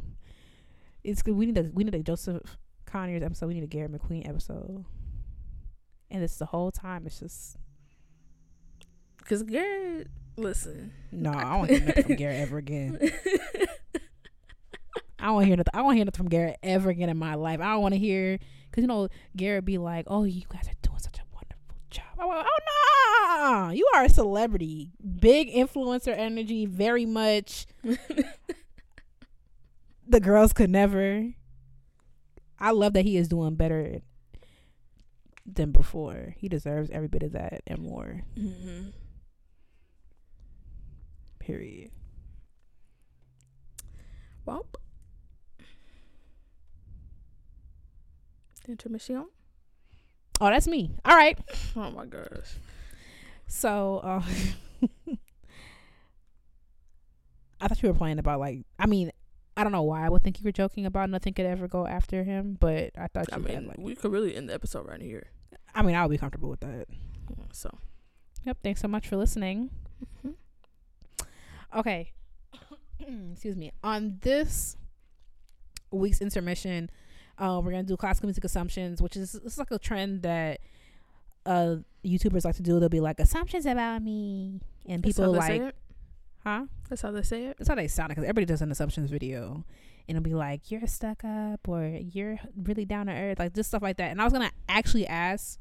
it's 1.03 1.23
good. 1.23 1.35
We 1.35 1.47
need 1.47 1.57
a 1.57 1.71
we 1.73 1.83
need 1.83 1.95
a 1.95 2.03
Joseph 2.03 2.57
Conyers 2.85 3.23
episode. 3.23 3.47
We 3.47 3.55
need 3.55 3.63
a 3.63 3.67
Garrett 3.67 3.91
McQueen 3.91 4.27
episode. 4.29 4.85
And 6.11 6.23
it's 6.23 6.37
the 6.37 6.45
whole 6.45 6.71
time. 6.71 7.07
It's 7.07 7.19
just 7.19 7.57
Cause 9.25 9.41
Garrett, 9.43 10.07
listen. 10.37 10.91
no. 11.11 11.31
I 11.31 11.43
don't 11.57 11.69
hear 11.69 11.79
nothing 11.81 12.03
from 12.03 12.15
Garrett 12.17 12.39
ever 12.41 12.57
again. 12.57 12.99
I 15.19 15.25
don't 15.25 15.43
hear 15.45 15.55
nothing. 15.55 15.71
I 15.73 15.77
don't 15.79 15.95
hear 15.95 16.05
nothing 16.05 16.17
from 16.17 16.29
Garrett 16.29 16.57
ever 16.61 16.89
again 16.89 17.09
in 17.09 17.17
my 17.17 17.35
life. 17.35 17.59
I 17.61 17.73
don't 17.73 17.81
want 17.81 17.93
to 17.93 17.99
hear 17.99 18.37
because 18.69 18.81
you 18.83 18.87
know 18.87 19.07
Garrett 19.35 19.65
be 19.65 19.77
like, 19.77 20.05
"Oh, 20.07 20.23
you 20.23 20.43
guys 20.49 20.67
are 20.67 20.77
doing 20.81 20.99
such 20.99 21.17
a 21.19 21.23
wonderful 21.33 21.77
job." 21.89 22.05
I'm 22.19 22.27
like, 22.27 22.45
"Oh 22.45 22.59
no, 23.37 23.69
you 23.71 23.87
are 23.95 24.05
a 24.05 24.09
celebrity, 24.09 24.91
big 25.19 25.51
influencer 25.53 26.15
energy, 26.17 26.65
very 26.65 27.05
much." 27.05 27.65
the 30.07 30.19
girls 30.19 30.53
could 30.53 30.69
never. 30.69 31.33
I 32.59 32.71
love 32.71 32.93
that 32.93 33.05
he 33.05 33.17
is 33.17 33.27
doing 33.27 33.55
better 33.55 34.01
than 35.45 35.71
before. 35.71 36.35
He 36.37 36.47
deserves 36.47 36.89
every 36.91 37.07
bit 37.07 37.23
of 37.23 37.31
that 37.31 37.61
and 37.65 37.79
more. 37.79 38.23
hmm 38.35 38.89
Period. 41.39 41.89
Well, 44.45 44.65
intermission. 48.67 49.25
Oh, 50.39 50.49
that's 50.49 50.67
me. 50.67 50.91
All 51.05 51.15
right. 51.15 51.37
Oh 51.75 51.91
my 51.91 52.05
gosh. 52.05 52.57
So, 53.53 53.97
uh, 54.01 54.21
I 57.59 57.67
thought 57.67 57.83
you 57.83 57.89
were 57.89 57.95
playing 57.97 58.17
about 58.17 58.39
like. 58.39 58.59
I 58.79 58.85
mean, 58.85 59.11
I 59.57 59.63
don't 59.63 59.73
know 59.73 59.83
why 59.83 60.05
I 60.05 60.09
would 60.09 60.23
think 60.23 60.39
you 60.39 60.45
were 60.45 60.51
joking 60.53 60.85
about 60.85 61.09
nothing 61.09 61.33
could 61.33 61.45
ever 61.45 61.67
go 61.67 61.85
after 61.85 62.23
him, 62.23 62.55
but 62.59 62.91
I 62.97 63.07
thought 63.07 63.27
you 63.29 63.33
I 63.45 63.51
had 63.51 63.59
mean, 63.61 63.67
like. 63.67 63.77
we 63.77 63.95
could 63.95 64.11
really 64.11 64.35
end 64.35 64.49
the 64.49 64.53
episode 64.53 64.87
right 64.87 65.01
here. 65.01 65.27
I 65.75 65.81
mean, 65.81 65.95
I 65.95 66.03
would 66.05 66.11
be 66.11 66.17
comfortable 66.17 66.49
with 66.49 66.61
that. 66.61 66.87
So, 67.51 67.77
Yep. 68.45 68.57
Thanks 68.63 68.81
so 68.81 68.87
much 68.87 69.07
for 69.07 69.17
listening. 69.17 69.69
mhm. 70.25 70.35
Okay. 71.75 72.13
Excuse 73.33 73.55
me. 73.57 73.71
On 73.83 74.17
this 74.21 74.77
week's 75.91 76.21
intermission, 76.21 76.89
uh, 77.37 77.61
we're 77.63 77.71
gonna 77.71 77.83
do 77.83 77.97
classical 77.97 78.27
music 78.27 78.43
assumptions, 78.45 79.01
which 79.01 79.15
is 79.17 79.35
it's 79.35 79.57
like 79.57 79.71
a 79.71 79.77
trend 79.77 80.21
that 80.23 80.61
uh 81.45 81.77
YouTubers 82.05 82.45
like 82.45 82.55
to 82.55 82.61
do. 82.61 82.79
They'll 82.79 82.89
be 82.89 82.99
like 82.99 83.19
assumptions 83.19 83.65
about 83.65 84.01
me, 84.01 84.59
and 84.87 85.03
people 85.03 85.33
like, 85.33 85.75
huh? 86.43 86.65
That's 86.89 87.01
how 87.01 87.11
they 87.11 87.21
say 87.21 87.45
it. 87.45 87.57
That's 87.57 87.69
how 87.69 87.75
they 87.75 87.87
sound 87.87 88.09
because 88.09 88.23
everybody 88.23 88.45
does 88.45 88.61
an 88.61 88.71
assumptions 88.71 89.11
video, 89.11 89.65
and 90.07 90.17
it'll 90.17 90.23
be 90.23 90.33
like 90.33 90.71
you're 90.71 90.85
stuck 90.87 91.23
up 91.23 91.67
or 91.67 91.85
you're 91.85 92.39
really 92.55 92.85
down 92.85 93.05
to 93.07 93.13
earth, 93.13 93.39
like 93.39 93.53
just 93.53 93.69
stuff 93.69 93.81
like 93.83 93.97
that. 93.97 94.11
And 94.11 94.21
I 94.21 94.23
was 94.23 94.33
gonna 94.33 94.51
actually 94.67 95.07
ask 95.07 95.59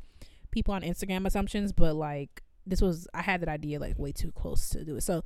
people 0.51 0.75
on 0.75 0.83
Instagram 0.83 1.27
assumptions, 1.27 1.73
but 1.73 1.95
like 1.95 2.43
this 2.67 2.81
was 2.81 3.07
I 3.15 3.23
had 3.23 3.41
that 3.43 3.49
idea 3.49 3.79
like 3.79 3.99
way 3.99 4.13
too 4.13 4.33
close 4.33 4.69
to 4.71 4.85
do 4.85 4.97
it, 4.97 5.03
so 5.03 5.23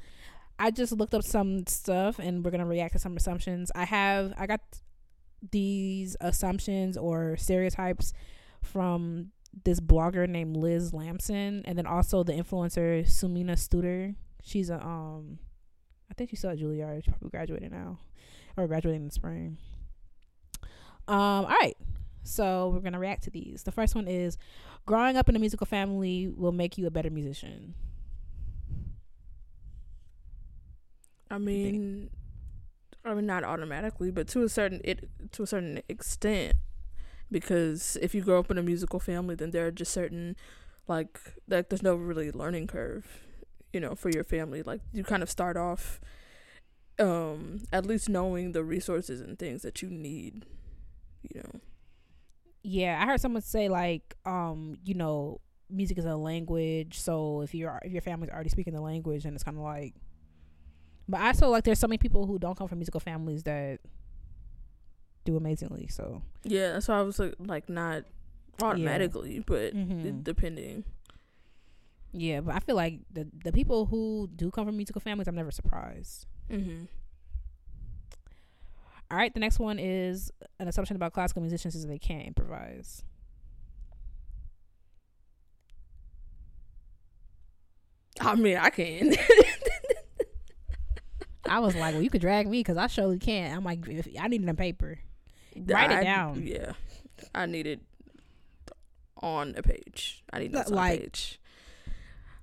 I 0.59 0.71
just 0.71 0.93
looked 0.93 1.15
up 1.15 1.25
some 1.25 1.67
stuff 1.67 2.19
and 2.19 2.45
we're 2.45 2.51
gonna 2.51 2.67
react 2.67 2.93
to 2.95 2.99
some 2.99 3.17
assumptions. 3.17 3.71
I 3.75 3.85
have 3.85 4.35
I 4.37 4.47
got 4.47 4.61
these 5.51 6.17
assumptions 6.21 6.97
or 6.97 7.37
stereotypes 7.37 8.13
from 8.63 9.31
this 9.65 9.81
blogger 9.81 10.29
named 10.29 10.57
Liz 10.57 10.93
Lamson, 10.93 11.63
and 11.65 11.79
then 11.79 11.87
also 11.87 12.23
the 12.23 12.33
influencer 12.33 13.07
Sumina 13.07 13.53
Studer. 13.53 14.15
She's 14.43 14.71
a 14.71 14.85
um 14.85 15.39
I 16.11 16.15
think 16.15 16.31
she's 16.31 16.41
still 16.41 16.51
at 16.51 16.59
Juilliard. 16.59 17.05
She's 17.05 17.13
probably 17.13 17.31
graduating 17.31 17.71
now, 17.71 17.99
or 18.57 18.67
graduating 18.67 19.03
in 19.03 19.09
the 19.09 19.15
spring. 19.15 19.59
Um. 21.09 21.47
All 21.47 21.47
right. 21.47 21.77
So 22.23 22.71
we're 22.73 22.81
gonna 22.81 22.99
react 22.99 23.25
to 23.25 23.31
these. 23.31 23.65
The 23.65 23.73
first 23.73 23.95
one 23.95 24.09
is, 24.09 24.39
growing 24.87 25.17
up 25.17 25.29
in 25.29 25.37
a 25.37 25.39
musical 25.39 25.67
family 25.67 26.29
will 26.29 26.53
make 26.53 26.79
you 26.79 26.87
a 26.87 26.91
better 26.91 27.11
musician. 27.11 27.75
I 31.31 31.39
mean, 31.39 32.11
I 33.05 33.13
mean, 33.15 33.27
not 33.27 33.45
automatically, 33.45 34.11
but 34.11 34.29
to 34.29 34.45
a 34.45 34.49
certain 34.49 34.81
it 34.85 35.09
to 35.33 35.43
a 35.43 35.47
certain 35.47 35.83
extent, 35.89 36.55
because 37.31 37.97
if 38.00 38.14
you 38.14 38.23
grow 38.23 38.38
up 38.38 38.50
in 38.50 38.59
a 38.59 38.62
musical 38.62 39.00
family, 39.00 39.35
then 39.35 39.50
there 39.50 39.66
are 39.66 39.71
just 39.71 39.93
certain, 39.93 40.37
like, 40.87 41.19
like 41.49 41.69
there's 41.69 41.83
no 41.83 41.95
really 41.95 42.31
learning 42.31 42.66
curve, 42.66 43.07
you 43.73 43.81
know, 43.81 43.95
for 43.95 44.11
your 44.11 44.25
family. 44.25 44.62
Like 44.62 44.81
you 44.93 45.04
kind 45.04 45.23
of 45.23 45.31
start 45.31 45.57
off, 45.57 46.00
um, 46.99 47.62
at 47.73 47.87
least 47.87 48.09
knowing 48.09 48.52
the 48.52 48.62
resources 48.62 49.21
and 49.21 49.38
things 49.38 49.62
that 49.62 49.83
you 49.83 49.90
need, 49.90 50.47
you 51.23 51.40
know. 51.40 51.61
Yeah, 52.62 52.99
I 53.02 53.07
heard 53.07 53.21
someone 53.21 53.43
say 53.43 53.69
like, 53.69 54.14
um, 54.25 54.78
you 54.85 54.95
know, 54.95 55.40
music 55.69 55.99
is 55.99 56.04
a 56.04 56.16
language. 56.16 56.99
So 56.99 57.40
if 57.43 57.54
you're 57.54 57.78
if 57.83 57.93
your 57.93 58.00
family's 58.02 58.31
already 58.31 58.49
speaking 58.49 58.75
the 58.75 58.81
language, 58.81 59.25
then 59.25 59.35
it's 59.35 59.45
kind 59.45 59.57
of 59.57 59.62
like. 59.62 59.95
But 61.09 61.21
I 61.21 61.33
feel 61.35 61.50
like 61.50 61.64
there's 61.64 61.78
so 61.78 61.87
many 61.87 61.99
people 61.99 62.26
who 62.26 62.38
don't 62.38 62.57
come 62.57 62.69
from 62.69 62.78
musical 62.78 63.00
families 63.00 63.43
that 63.43 63.81
do 65.25 65.37
amazingly. 65.37 65.87
So 65.88 66.23
Yeah, 66.45 66.73
that's 66.73 66.88
why 66.88 66.99
I 66.99 67.02
was 67.02 67.19
like, 67.19 67.35
like 67.38 67.69
not 67.69 68.04
automatically, 68.62 69.40
but 69.47 69.75
Mhm. 69.75 70.23
depending. 70.23 70.85
yeah, 72.12 72.40
but 72.40 72.54
I 72.54 72.61
feel 72.61 72.76
like 72.76 73.00
the 73.12 73.26
the 73.45 73.52
people 73.52 73.87
who 73.87 74.28
do 74.37 74.50
come 74.50 74.66
from 74.66 74.76
musical 74.76 75.00
families, 75.00 75.26
I'm 75.28 75.35
never 75.35 75.50
surprised. 75.50 76.26
Mm-hmm. 76.50 76.85
All 79.11 79.19
right, 79.19 79.33
the 79.35 79.40
next 79.40 79.59
one 79.59 79.78
is 79.78 80.31
an 80.59 80.66
assumption 80.69 80.97
about 80.97 81.12
classical 81.12 81.43
musicians 81.43 81.75
is 81.75 81.83
that 81.83 81.88
they 81.88 81.99
can't 81.99 82.26
improvise. 82.26 83.02
I 88.21 88.35
mean, 88.37 88.57
I 88.57 88.71
can. 88.71 89.14
I 91.47 91.59
was 91.61 91.75
like, 91.75 91.93
well, 91.95 92.02
you 92.02 92.09
could 92.11 92.21
drag 92.23 92.49
me 92.49 92.61
because 92.61 92.76
I 92.78 92.87
surely 92.87 93.19
can't. 93.19 93.54
I'm 93.57 93.64
like, 93.64 93.87
if, 93.88 94.09
I 94.19 94.28
need 94.28 94.43
it 94.43 94.49
on 94.49 94.57
paper. 94.57 94.99
Write 95.57 95.91
it 95.91 96.03
down. 96.05 96.43
Yeah, 96.47 96.73
I 97.35 97.47
need 97.47 97.67
it 97.67 97.81
on 99.23 99.55
a 99.57 99.63
page. 99.63 100.23
I 100.33 100.39
need 100.41 100.53
notes 100.53 100.71
on 100.71 100.77
Like- 100.77 100.99
a 100.99 101.03
page. 101.03 101.41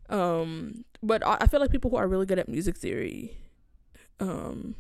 Um, 0.10 0.84
but 1.02 1.26
I 1.26 1.38
I 1.42 1.48
feel 1.48 1.60
like 1.62 1.72
people 1.72 1.90
who 1.92 1.98
are 1.98 2.08
really 2.08 2.26
good 2.26 2.40
at 2.40 2.50
music 2.50 2.76
theory, 2.78 3.38
um, 4.20 4.76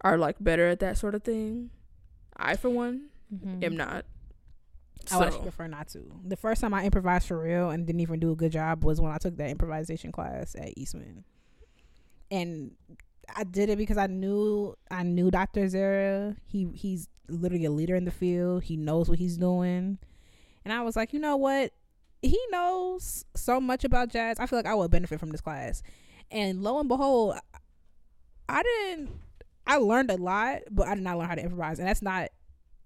are 0.00 0.18
like 0.18 0.36
better 0.40 0.68
at 0.68 0.80
that 0.80 0.98
sort 0.98 1.14
of 1.14 1.22
thing. 1.22 1.70
I, 2.36 2.56
for 2.56 2.68
one, 2.70 3.08
am 3.62 3.76
not. 3.76 4.04
I 5.12 5.18
would 5.18 5.26
actually 5.28 5.42
prefer 5.42 5.66
not 5.68 5.88
to. 5.88 6.02
The 6.24 6.36
first 6.36 6.60
time 6.60 6.74
I 6.74 6.84
improvised 6.84 7.28
for 7.28 7.38
real 7.38 7.70
and 7.70 7.86
didn't 7.86 8.00
even 8.00 8.18
do 8.18 8.32
a 8.32 8.36
good 8.36 8.50
job 8.52 8.84
was 8.84 9.00
when 9.00 9.12
I 9.12 9.18
took 9.18 9.36
that 9.36 9.50
improvisation 9.50 10.10
class 10.10 10.54
at 10.56 10.76
Eastman. 10.76 11.24
And 12.30 12.72
I 13.34 13.44
did 13.44 13.68
it 13.68 13.78
because 13.78 13.96
I 13.96 14.06
knew 14.06 14.76
I 14.90 15.02
knew 15.02 15.30
Dr. 15.30 15.68
Zara. 15.68 16.36
He 16.46 16.68
he's 16.74 17.08
literally 17.28 17.64
a 17.64 17.70
leader 17.70 17.96
in 17.96 18.04
the 18.04 18.10
field. 18.10 18.64
He 18.64 18.76
knows 18.76 19.08
what 19.08 19.18
he's 19.18 19.36
doing. 19.36 19.98
And 20.64 20.72
I 20.72 20.82
was 20.82 20.96
like, 20.96 21.12
you 21.12 21.18
know 21.18 21.36
what? 21.36 21.72
He 22.22 22.38
knows 22.50 23.24
so 23.34 23.60
much 23.60 23.84
about 23.84 24.08
jazz. 24.08 24.38
I 24.38 24.46
feel 24.46 24.58
like 24.58 24.66
I 24.66 24.74
would 24.74 24.90
benefit 24.90 25.20
from 25.20 25.30
this 25.30 25.40
class. 25.40 25.82
And 26.30 26.62
lo 26.62 26.78
and 26.80 26.88
behold, 26.88 27.36
I 28.48 28.62
didn't 28.62 29.10
I 29.66 29.76
learned 29.76 30.10
a 30.10 30.16
lot, 30.16 30.62
but 30.70 30.88
I 30.88 30.94
did 30.94 31.04
not 31.04 31.18
learn 31.18 31.28
how 31.28 31.34
to 31.34 31.42
improvise. 31.42 31.78
And 31.78 31.88
that's 31.88 32.02
not 32.02 32.30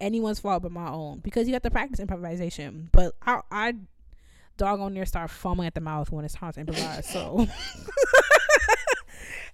anyone's 0.01 0.39
fault 0.39 0.63
but 0.63 0.71
my 0.71 0.89
own 0.89 1.19
because 1.19 1.49
you 1.49 1.55
have 1.55 1.63
to 1.63 1.71
practice 1.71 2.01
improvisation. 2.01 2.89
But 2.93 3.15
I, 3.23 3.41
I 3.51 3.75
dog 4.57 4.81
on 4.81 4.95
there 4.95 5.07
start 5.07 5.31
foaming 5.31 5.67
at 5.67 5.75
the 5.75 5.81
mouth 5.81 6.11
when 6.11 6.25
it's 6.25 6.35
time 6.35 6.53
to 6.53 6.61
improvise. 6.61 7.09
So 7.09 7.47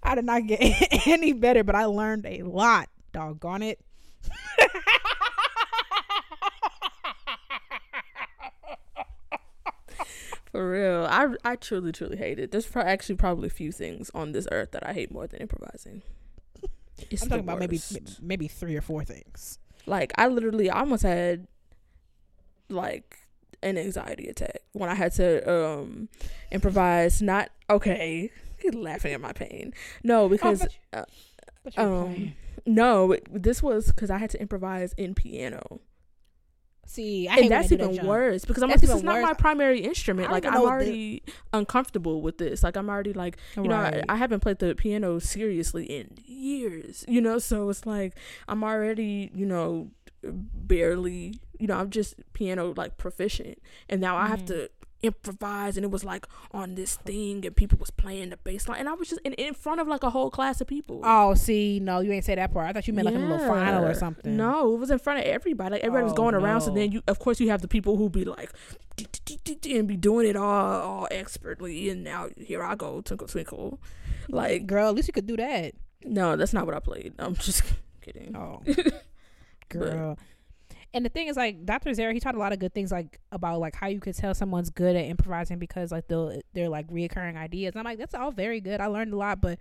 I 0.05 0.15
did 0.15 0.25
not 0.25 0.47
get 0.47 0.61
any 1.07 1.33
better, 1.33 1.65
but 1.65 1.75
I 1.75 1.87
learned 1.87 2.27
a 2.27 2.43
lot. 2.43 2.89
Doggone 3.13 3.63
it. 3.63 3.81
For 10.51 10.71
real, 10.71 11.07
I 11.09 11.35
I 11.45 11.57
truly 11.57 11.91
truly 11.91 12.17
hate 12.17 12.39
it. 12.39 12.53
There's 12.53 12.67
pro- 12.67 12.83
actually 12.83 13.17
probably 13.17 13.49
a 13.49 13.51
few 13.51 13.73
things 13.73 14.11
on 14.15 14.33
this 14.33 14.47
earth 14.53 14.71
that 14.73 14.87
I 14.87 14.93
hate 14.93 15.11
more 15.11 15.27
than 15.27 15.41
improvising. 15.41 16.03
It's 17.11 17.23
I'm 17.23 17.29
talking 17.29 17.45
about 17.45 17.59
maybe 17.59 17.81
maybe 18.23 18.47
three 18.47 18.77
or 18.77 18.81
four 18.81 19.05
things. 19.05 19.59
like 19.87 20.13
I 20.17 20.29
literally 20.29 20.71
I 20.71 20.81
almost 20.81 21.03
had 21.03 21.49
like 22.69 23.19
an 23.63 23.77
anxiety 23.79 24.29
attack 24.29 24.61
when 24.73 24.89
I 24.89 24.95
had 24.95 25.13
to 25.15 25.51
um 25.53 26.09
improvise. 26.53 27.21
Not 27.21 27.51
okay. 27.69 28.31
He's 28.65 28.75
laughing 28.75 29.13
at 29.13 29.21
my 29.21 29.33
pain. 29.33 29.73
No, 30.03 30.29
because 30.29 30.61
but 30.61 30.99
uh, 31.01 31.05
But 31.65 31.79
um 31.79 32.35
no, 32.67 33.17
this 33.31 33.63
was 33.63 33.87
because 33.89 34.11
I 34.11 34.19
had 34.19 34.31
to 34.31 34.41
improvise 34.41 34.93
in 34.95 35.15
piano, 35.15 35.81
see, 36.87 37.29
I 37.29 37.37
and 37.37 37.51
that's 37.51 37.69
do 37.69 37.77
that 37.77 37.93
even 37.93 38.07
worse 38.07 38.45
because 38.45 38.63
I'm 38.63 38.71
That's 38.71 38.83
like, 38.83 38.89
this 38.89 38.97
is 38.99 39.03
not 39.03 39.17
worse. 39.17 39.23
my 39.23 39.33
primary 39.35 39.81
instrument. 39.81 40.31
Like 40.33 40.47
I'm 40.47 40.55
know 40.55 40.63
what 40.63 40.79
the- 40.81 40.87
already 40.87 41.23
uncomfortable 41.53 42.23
with 42.23 42.39
this. 42.39 42.63
Like 42.63 42.77
I'm 42.77 42.89
already 42.89 43.13
like 43.13 43.37
you 43.57 43.65
know 43.65 43.77
I, 43.77 44.03
I 44.09 44.17
haven't 44.17 44.41
played 44.41 44.59
the 44.61 44.75
piano 44.75 45.19
seriously 45.19 45.85
in 45.85 46.17
years. 46.25 47.05
You 47.09 47.21
know, 47.21 47.39
so 47.39 47.69
it's 47.69 47.85
like 47.87 48.15
I'm 48.49 48.63
already 48.65 49.31
you 49.35 49.47
know 49.47 49.91
barely 50.23 51.39
you 51.59 51.67
know 51.67 51.77
I'm 51.77 51.91
just 51.91 52.15
piano 52.33 52.73
like 52.77 52.97
proficient, 52.97 53.59
and 53.89 54.01
now 54.01 54.17
I 54.17 54.27
have 54.29 54.43
Mhm. 54.43 54.47
to 54.49 54.71
improvise 55.05 55.77
and 55.77 55.85
it 55.85 55.91
was 55.91 56.05
like 56.05 56.27
on 56.53 56.75
this 56.75 56.97
thing 56.97 57.45
and 57.47 57.55
people 57.55 57.79
was 57.79 57.91
playing 57.91 58.31
the 58.31 58.37
bass 58.39 58.69
line 58.69 58.81
and 58.81 58.89
I 58.89 58.93
was 58.95 59.09
just 59.09 59.21
in, 59.25 59.33
in 59.35 59.55
front 59.55 59.81
of 59.81 59.87
like 59.89 60.03
a 60.03 60.11
whole 60.11 60.31
class 60.31 60.61
of 60.61 60.67
people. 60.67 61.01
Oh, 61.05 61.35
see, 61.35 61.79
no, 61.81 62.01
you 62.01 62.11
ain't 62.13 62.25
say 62.25 62.35
that 62.35 62.53
part. 62.53 62.69
I 62.69 62.73
thought 62.73 62.87
you 62.87 62.93
meant 62.95 63.07
like 63.07 63.15
a 63.15 63.19
little 63.19 63.39
final 63.39 63.85
or 63.85 63.95
something. 63.95 64.37
No, 64.37 64.75
it 64.75 64.79
was 64.79 64.91
in 64.91 64.99
front 64.99 65.21
of 65.21 65.27
everybody. 65.27 65.73
Like 65.75 65.83
everybody 65.83 66.05
was 66.05 66.13
Oh, 66.13 66.17
going 66.17 66.35
around. 66.35 66.63
So 66.63 66.71
then 66.73 66.93
you, 66.93 67.03
of 67.07 67.19
course, 67.19 67.41
you 67.41 67.49
have 67.51 67.61
the 67.63 67.69
people 67.69 67.97
who 67.97 68.09
be 68.09 68.25
like, 68.25 68.51
and 69.67 69.89
be 69.89 69.97
doing 69.97 70.29
it 70.29 70.37
all, 70.37 70.81
all 70.81 71.09
expertly. 71.11 71.89
And 71.91 72.05
now 72.05 72.29
here 72.37 72.63
I 72.63 72.75
go, 72.75 73.01
twinkle 73.01 73.27
twinkle. 73.29 73.81
Like, 74.29 74.67
girl, 74.67 74.89
at 74.89 74.95
least 74.95 75.09
you 75.09 75.13
could 75.13 75.27
do 75.27 75.37
that. 75.37 75.75
no, 76.05 76.37
that's 76.37 76.53
not 76.53 76.67
what 76.67 76.75
I 76.75 76.79
played. 76.81 77.15
I'm 77.19 77.35
just 77.35 77.63
kidding. 78.01 78.35
Oh, 78.37 78.63
girl. 79.69 80.19
And 80.95 81.05
the 81.05 81.09
thing 81.09 81.27
is, 81.27 81.37
like 81.37 81.67
Dr. 81.67 81.93
Zara, 81.93 82.15
he 82.15 82.21
taught 82.21 82.37
a 82.37 82.39
lot 82.39 82.53
of 82.53 82.61
good 82.61 82.73
things, 82.73 82.93
like 82.93 83.19
about 83.33 83.59
like 83.59 83.75
how 83.75 83.89
you 83.89 83.99
could 83.99 84.15
tell 84.15 84.33
someone's 84.33 84.71
good 84.71 84.95
at 84.95 85.05
improvising 85.07 85.59
because 85.59 85.91
like 85.91 86.07
they'll 86.07 86.41
they're 86.53 86.69
like 86.69 86.89
reoccurring 86.89 87.37
ideas. 87.37 87.75
And 87.75 87.81
I'm 87.81 87.85
like, 87.85 87.99
that's 87.99 88.15
all 88.15 88.31
very 88.31 88.61
good. 88.61 88.81
I 88.81 88.87
learned 88.87 89.13
a 89.13 89.17
lot, 89.17 89.41
but 89.41 89.59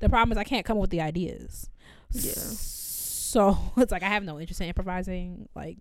the 0.00 0.08
problem 0.08 0.32
is 0.32 0.38
I 0.38 0.42
can't 0.44 0.66
come 0.66 0.76
up 0.76 0.82
with 0.82 0.90
the 0.90 1.00
ideas. 1.00 1.70
Yeah. 2.10 2.32
So 2.34 3.56
it's 3.76 3.92
like 3.92 4.02
I 4.02 4.08
have 4.08 4.24
no 4.24 4.40
interest 4.40 4.60
in 4.60 4.66
improvising. 4.66 5.48
Like, 5.54 5.78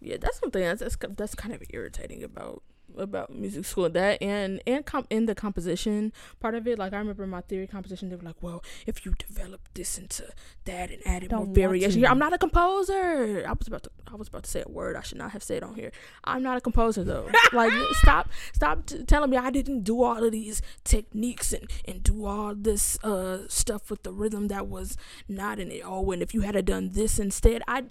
Yeah, 0.00 0.16
that's 0.20 0.40
something 0.40 0.60
that's 0.60 0.80
that's, 0.80 0.96
that's 1.16 1.36
kind 1.36 1.54
of 1.54 1.62
irritating 1.70 2.24
about 2.24 2.64
about 2.96 3.34
music 3.34 3.64
school 3.64 3.88
that 3.88 4.20
and 4.22 4.60
and 4.66 4.84
com- 4.86 5.06
in 5.10 5.26
the 5.26 5.34
composition 5.34 6.12
part 6.40 6.54
of 6.54 6.66
it 6.66 6.78
like 6.78 6.92
i 6.92 6.96
remember 6.98 7.26
my 7.26 7.40
theory 7.42 7.66
composition 7.66 8.08
they 8.08 8.16
were 8.16 8.22
like 8.22 8.42
well 8.42 8.62
if 8.86 9.04
you 9.04 9.14
develop 9.18 9.60
this 9.74 9.98
into 9.98 10.24
that 10.64 10.90
and 10.90 11.06
added 11.06 11.30
Don't 11.30 11.46
more 11.46 11.54
variation 11.54 12.04
i'm 12.06 12.18
not 12.18 12.32
a 12.32 12.38
composer. 12.38 13.44
I 13.46 13.52
was 13.52 13.68
about 13.68 13.82
to 13.84 13.90
i 14.10 14.14
was 14.16 14.28
about 14.28 14.44
to 14.44 14.50
say 14.50 14.62
a 14.66 14.70
word 14.70 14.96
i 14.96 15.02
should 15.02 15.18
not 15.18 15.32
have 15.32 15.42
said 15.42 15.62
on 15.62 15.74
here. 15.74 15.92
I'm 16.24 16.42
not 16.42 16.56
a 16.56 16.60
composer 16.60 17.04
though. 17.04 17.28
Like 17.52 17.72
stop 17.92 18.30
stop 18.52 18.86
t- 18.86 19.04
telling 19.04 19.30
me 19.30 19.36
i 19.36 19.50
didn't 19.50 19.82
do 19.82 20.02
all 20.02 20.22
of 20.22 20.32
these 20.32 20.60
techniques 20.84 21.52
and 21.52 21.70
and 21.86 22.02
do 22.02 22.24
all 22.26 22.54
this 22.54 22.98
uh 23.04 23.46
stuff 23.48 23.90
with 23.90 24.02
the 24.02 24.12
rhythm 24.12 24.48
that 24.48 24.66
was 24.66 24.96
not 25.28 25.58
in 25.58 25.70
it. 25.70 25.82
Oh 25.84 26.10
and 26.10 26.22
if 26.22 26.34
you 26.34 26.42
had 26.42 26.62
done 26.64 26.90
this 26.90 27.18
instead 27.18 27.62
i 27.68 27.84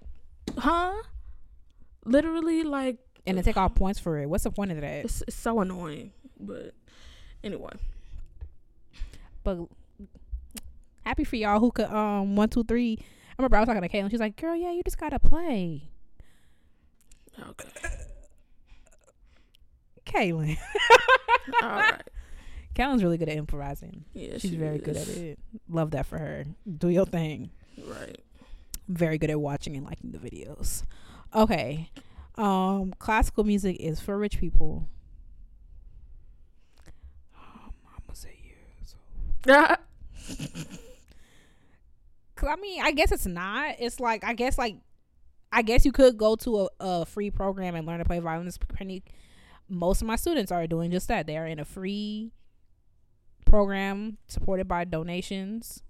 huh? 0.57 0.93
Literally 2.05 2.63
like 2.63 2.99
and 3.27 3.37
then 3.37 3.43
take 3.43 3.57
all 3.57 3.69
points 3.69 3.99
for 3.99 4.17
it. 4.19 4.27
What's 4.29 4.43
the 4.45 4.51
point 4.51 4.71
of 4.71 4.81
that? 4.81 5.05
it's, 5.05 5.21
it's 5.27 5.35
so 5.35 5.59
annoying 5.59 6.11
but 6.39 6.73
anyway 7.43 7.71
But 9.43 9.59
happy 11.03 11.23
for 11.23 11.35
y'all 11.35 11.59
who 11.59 11.71
could 11.71 11.85
um 11.91 12.35
one 12.35 12.49
two 12.49 12.63
three. 12.63 12.97
I 13.01 13.33
remember 13.41 13.57
I 13.57 13.59
was 13.61 13.67
talking 13.67 13.81
to 13.81 13.89
Caitlin. 13.89 14.09
She's 14.09 14.19
like, 14.19 14.35
"Girl, 14.35 14.55
yeah, 14.55 14.71
you 14.71 14.81
just 14.83 14.97
gotta 14.99 15.19
play." 15.19 15.89
okay 17.49 17.69
Caitlin, 20.05 20.57
all 21.61 21.69
right 21.69 22.01
Caitlin's 22.75 23.03
really 23.03 23.17
good 23.17 23.29
at 23.29 23.37
improvising. 23.37 24.05
yeah 24.13 24.33
She's 24.37 24.51
she 24.51 24.55
very 24.57 24.77
good 24.77 24.95
at 24.97 25.07
it. 25.07 25.39
Love 25.67 25.91
that 25.91 26.05
for 26.05 26.17
her. 26.19 26.45
Do 26.77 26.89
your 26.89 27.05
thing. 27.05 27.49
right 27.85 28.19
Very 28.87 29.17
good 29.17 29.29
at 29.31 29.39
watching 29.39 29.75
and 29.75 29.85
liking 29.85 30.11
the 30.11 30.17
videos. 30.19 30.83
Okay. 31.35 31.89
Um, 32.37 32.93
classical 32.99 33.43
music 33.43 33.77
is 33.79 33.99
for 33.99 34.17
rich 34.17 34.37
people. 34.39 34.87
Um, 37.35 37.71
I'm 37.87 38.01
gonna 38.05 38.15
say 38.15 38.37
yeah. 39.47 39.75
Cause 42.35 42.49
I 42.51 42.55
mean, 42.57 42.81
I 42.83 42.91
guess 42.91 43.11
it's 43.11 43.25
not. 43.25 43.75
It's 43.79 43.99
like 43.99 44.23
I 44.23 44.33
guess 44.33 44.57
like 44.57 44.77
I 45.51 45.63
guess 45.63 45.85
you 45.85 45.91
could 45.91 46.17
go 46.17 46.35
to 46.37 46.59
a, 46.59 46.69
a 46.79 47.05
free 47.05 47.31
program 47.31 47.75
and 47.75 47.87
learn 47.87 47.99
to 47.99 48.05
play 48.05 48.19
violin. 48.19 48.47
It's 48.47 48.57
pretty. 48.59 49.03
Most 49.69 50.01
of 50.01 50.07
my 50.07 50.15
students 50.15 50.51
are 50.51 50.67
doing 50.67 50.91
just 50.91 51.07
that. 51.07 51.25
They 51.25 51.37
are 51.37 51.47
in 51.47 51.59
a 51.59 51.65
free 51.65 52.31
program 53.45 54.17
supported 54.27 54.67
by 54.67 54.83
donations, 54.83 55.81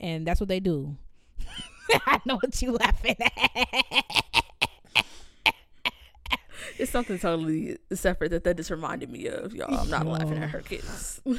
and 0.00 0.26
that's 0.26 0.40
what 0.40 0.48
they 0.48 0.60
do. 0.60 0.96
I 2.06 2.20
know 2.24 2.36
what 2.36 2.62
you 2.62 2.72
laughing 2.72 3.16
at. 3.20 4.41
It's 6.78 6.90
something 6.90 7.18
totally 7.18 7.78
separate 7.92 8.30
that 8.30 8.44
that 8.44 8.56
just 8.56 8.70
reminded 8.70 9.10
me 9.10 9.26
of 9.26 9.54
y'all. 9.54 9.74
I'm 9.74 9.90
not 9.90 10.06
laughing 10.06 10.38
at 10.38 10.50
her 10.50 10.60
kids. 10.60 11.20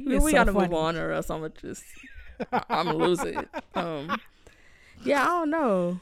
We 0.00 0.18
so 0.18 0.30
gotta 0.32 0.52
funny. 0.52 0.68
move 0.68 0.74
on 0.74 0.96
or 0.96 1.12
else 1.12 1.30
i'm 1.30 1.42
gonna 1.42 1.52
just 1.60 1.84
i'm 2.52 2.86
gonna 2.86 2.94
lose 2.94 3.20
it. 3.20 3.48
Um 3.74 4.18
yeah 5.04 5.22
i 5.22 5.26
don't 5.26 5.50
know. 5.50 6.00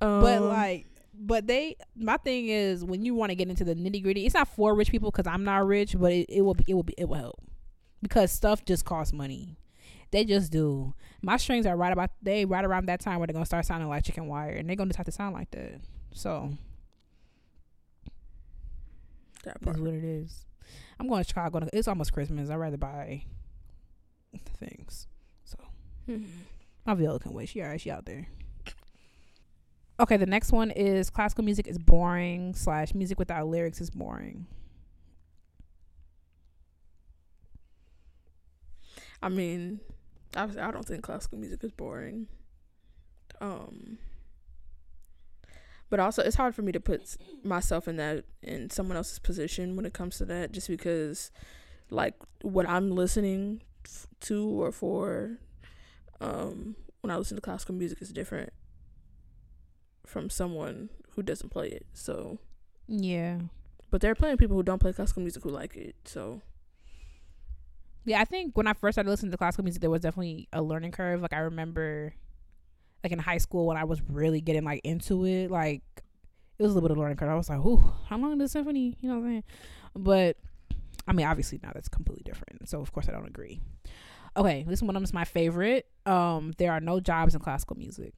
Um, 0.00 0.20
but 0.20 0.42
like 0.42 0.86
but 1.14 1.46
they 1.46 1.76
my 1.94 2.16
thing 2.16 2.48
is 2.48 2.84
when 2.84 3.04
you 3.04 3.14
want 3.14 3.30
to 3.30 3.36
get 3.36 3.48
into 3.48 3.62
the 3.62 3.76
nitty 3.76 4.02
gritty 4.02 4.26
it's 4.26 4.34
not 4.34 4.48
for 4.48 4.74
rich 4.74 4.90
people 4.90 5.12
because 5.12 5.28
i'm 5.28 5.44
not 5.44 5.64
rich 5.64 5.94
but 5.96 6.10
it, 6.10 6.26
it 6.28 6.40
will 6.42 6.54
be 6.54 6.64
it 6.66 6.74
will 6.74 6.82
be 6.82 6.94
it 6.98 7.08
will 7.08 7.16
help. 7.18 7.40
Because 8.02 8.32
stuff 8.32 8.64
just 8.64 8.84
costs 8.84 9.12
money. 9.12 9.56
They 10.10 10.24
just 10.24 10.50
do. 10.50 10.92
My 11.22 11.36
strings 11.36 11.66
are 11.66 11.76
right 11.76 11.92
about 11.92 12.10
they 12.20 12.44
right 12.44 12.64
around 12.64 12.86
that 12.86 12.98
time 13.00 13.18
where 13.20 13.28
they're 13.28 13.32
gonna 13.32 13.46
start 13.46 13.64
sounding 13.64 13.88
like 13.88 14.02
chicken 14.04 14.26
wire 14.26 14.50
and 14.50 14.68
they're 14.68 14.74
gonna 14.74 14.88
just 14.88 14.96
have 14.96 15.06
to 15.06 15.12
sound 15.12 15.34
like 15.34 15.52
that 15.52 15.80
so 16.12 16.52
that 19.44 19.54
that's 19.60 19.64
part. 19.64 19.78
what 19.80 19.94
it 19.94 20.04
is 20.04 20.46
i'm 21.00 21.08
going 21.08 21.22
to 21.22 21.28
chicago 21.28 21.66
it's 21.72 21.88
almost 21.88 22.12
christmas 22.12 22.50
i'd 22.50 22.56
rather 22.56 22.76
buy 22.76 23.24
things 24.58 25.06
Mhm. 26.08 26.26
my 26.84 26.94
viola 26.94 27.18
can 27.20 27.32
wait 27.32 27.48
she 27.48 27.62
alright 27.62 27.80
she 27.80 27.90
out 27.90 28.04
there 28.06 28.26
okay 30.00 30.16
the 30.16 30.26
next 30.26 30.50
one 30.50 30.70
is 30.72 31.10
classical 31.10 31.44
music 31.44 31.66
is 31.68 31.78
boring 31.78 32.54
slash 32.54 32.92
music 32.94 33.18
without 33.20 33.46
lyrics 33.46 33.80
is 33.80 33.90
boring 33.90 34.46
I 39.24 39.28
mean, 39.28 39.78
obviously, 40.36 40.62
I 40.62 40.72
don't 40.72 40.84
think 40.84 41.02
classical 41.04 41.38
music 41.38 41.62
is 41.62 41.70
boring. 41.70 42.26
Um, 43.40 43.98
but 45.92 46.00
also, 46.00 46.22
it's 46.22 46.36
hard 46.36 46.54
for 46.54 46.62
me 46.62 46.72
to 46.72 46.80
put 46.80 47.18
myself 47.44 47.86
in 47.86 47.96
that 47.98 48.24
in 48.42 48.70
someone 48.70 48.96
else's 48.96 49.18
position 49.18 49.76
when 49.76 49.84
it 49.84 49.92
comes 49.92 50.16
to 50.16 50.24
that, 50.24 50.50
just 50.50 50.68
because, 50.68 51.30
like, 51.90 52.14
what 52.40 52.66
I'm 52.66 52.90
listening 52.90 53.60
f- 53.84 54.06
to 54.20 54.48
or 54.48 54.72
for, 54.72 55.36
um, 56.22 56.76
when 57.02 57.10
I 57.10 57.18
listen 57.18 57.36
to 57.36 57.42
classical 57.42 57.74
music 57.74 58.00
is 58.00 58.10
different 58.10 58.54
from 60.06 60.30
someone 60.30 60.88
who 61.10 61.22
doesn't 61.22 61.50
play 61.50 61.68
it. 61.68 61.84
So, 61.92 62.38
yeah 62.88 63.38
but 63.90 64.00
there 64.00 64.10
are 64.10 64.14
plenty 64.14 64.32
of 64.32 64.38
people 64.38 64.56
who 64.56 64.62
don't 64.62 64.78
play 64.78 64.94
classical 64.94 65.20
music 65.20 65.42
who 65.42 65.50
like 65.50 65.76
it. 65.76 65.94
So, 66.06 66.40
yeah 68.06 68.18
i 68.20 68.24
think 68.24 68.56
when 68.56 68.66
i 68.66 68.72
first 68.72 68.94
started 68.94 69.10
listening 69.10 69.30
to 69.30 69.36
classical 69.36 69.62
music 69.64 69.82
there 69.82 69.90
was 69.90 70.00
definitely 70.00 70.48
a 70.54 70.62
learning 70.62 70.90
curve 70.92 71.20
like 71.20 71.32
i 71.34 71.38
remember 71.38 72.14
like 73.02 73.12
in 73.12 73.18
high 73.18 73.38
school 73.38 73.66
when 73.66 73.76
i 73.76 73.84
was 73.84 74.00
really 74.08 74.40
getting 74.40 74.64
like 74.64 74.80
into 74.84 75.24
it 75.24 75.50
like 75.50 75.82
it 76.58 76.62
was 76.62 76.72
a 76.72 76.74
little 76.74 76.88
bit 76.88 76.92
of 76.92 76.98
learning 76.98 77.16
curve 77.16 77.30
i 77.30 77.34
was 77.34 77.48
like 77.48 77.58
ooh 77.58 77.82
how 78.08 78.18
long 78.18 78.32
is 78.32 78.38
the 78.38 78.48
symphony 78.48 78.96
you 79.00 79.08
know 79.08 79.16
what 79.16 79.24
i'm 79.24 79.30
saying 79.30 79.44
but 79.96 80.36
i 81.06 81.12
mean 81.12 81.26
obviously 81.26 81.58
now 81.62 81.70
that's 81.74 81.88
completely 81.88 82.22
different 82.24 82.68
so 82.68 82.80
of 82.80 82.92
course 82.92 83.08
i 83.08 83.12
don't 83.12 83.26
agree 83.26 83.60
okay 84.36 84.64
this 84.66 84.82
one 84.82 84.96
is 85.02 85.12
my 85.12 85.24
favorite 85.24 85.86
um 86.06 86.52
there 86.58 86.72
are 86.72 86.80
no 86.80 87.00
jobs 87.00 87.34
in 87.34 87.40
classical 87.40 87.76
music 87.76 88.14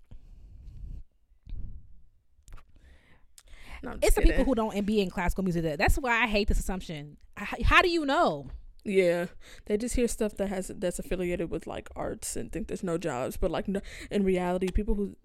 No, 3.84 3.90
it's 4.00 4.00
just 4.00 4.16
the 4.16 4.22
people 4.22 4.44
who 4.44 4.54
don't 4.54 4.74
and 4.74 4.86
be 4.86 5.00
in 5.00 5.10
classical 5.10 5.44
music. 5.44 5.62
That, 5.62 5.78
that's 5.78 5.96
why 5.96 6.22
I 6.22 6.26
hate 6.26 6.48
this 6.48 6.58
assumption. 6.58 7.18
How 7.36 7.82
do 7.82 7.90
you 7.90 8.06
know? 8.06 8.48
Yeah, 8.84 9.26
they 9.66 9.76
just 9.78 9.96
hear 9.96 10.06
stuff 10.08 10.34
that 10.36 10.48
has 10.48 10.68
that's 10.68 10.98
affiliated 10.98 11.50
with 11.50 11.66
like 11.66 11.88
arts 11.96 12.36
and 12.36 12.52
think 12.52 12.68
there's 12.68 12.82
no 12.84 12.98
jobs, 12.98 13.36
but 13.38 13.50
like 13.50 13.66
no, 13.66 13.80
in 14.10 14.24
reality, 14.24 14.68
people 14.70 14.94
who 14.94 15.16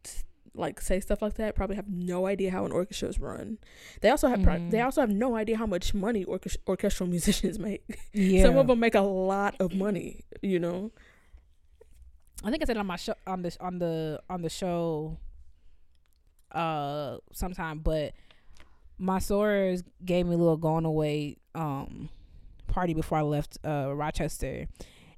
like 0.55 0.81
say 0.81 0.99
stuff 0.99 1.21
like 1.21 1.35
that 1.35 1.55
probably 1.55 1.75
have 1.75 1.87
no 1.89 2.25
idea 2.25 2.51
how 2.51 2.65
an 2.65 2.71
orchestra 2.71 3.07
is 3.09 3.19
run. 3.19 3.57
They 4.01 4.09
also 4.09 4.27
have 4.29 4.41
prob- 4.43 4.61
Mhm. 4.61 4.71
they 4.71 4.81
also 4.81 5.01
have 5.01 5.09
no 5.11 5.35
idea 5.35 5.57
how 5.57 5.65
much 5.65 5.93
money 5.93 6.25
orchest- 6.25 6.57
orchestral 6.67 7.07
musicians 7.15 7.59
make. 7.59 7.83
Yeah, 8.13 8.43
Some 8.43 8.57
of 8.57 8.67
them 8.67 8.79
make 8.79 8.95
a 8.95 9.01
lot 9.01 9.55
of 9.59 9.73
money, 9.75 10.23
you 10.41 10.59
know. 10.59 10.91
I 12.43 12.49
think 12.51 12.63
I 12.63 12.65
said 12.65 12.77
on 12.77 12.87
my 12.87 12.95
show 12.95 13.13
on 13.27 13.41
the 13.41 13.55
on 13.59 13.79
the 13.79 14.21
on 14.29 14.41
the 14.41 14.49
show 14.49 15.17
uh 16.51 17.17
sometime, 17.33 17.79
but 17.79 18.13
my 18.97 19.19
sorors 19.19 19.83
gave 20.03 20.25
me 20.25 20.35
a 20.35 20.37
little 20.37 20.57
going 20.57 20.85
away 20.85 21.37
um 21.55 22.09
party 22.69 22.93
before 22.93 23.17
I 23.17 23.21
left 23.21 23.57
uh 23.65 23.93
Rochester. 23.93 24.67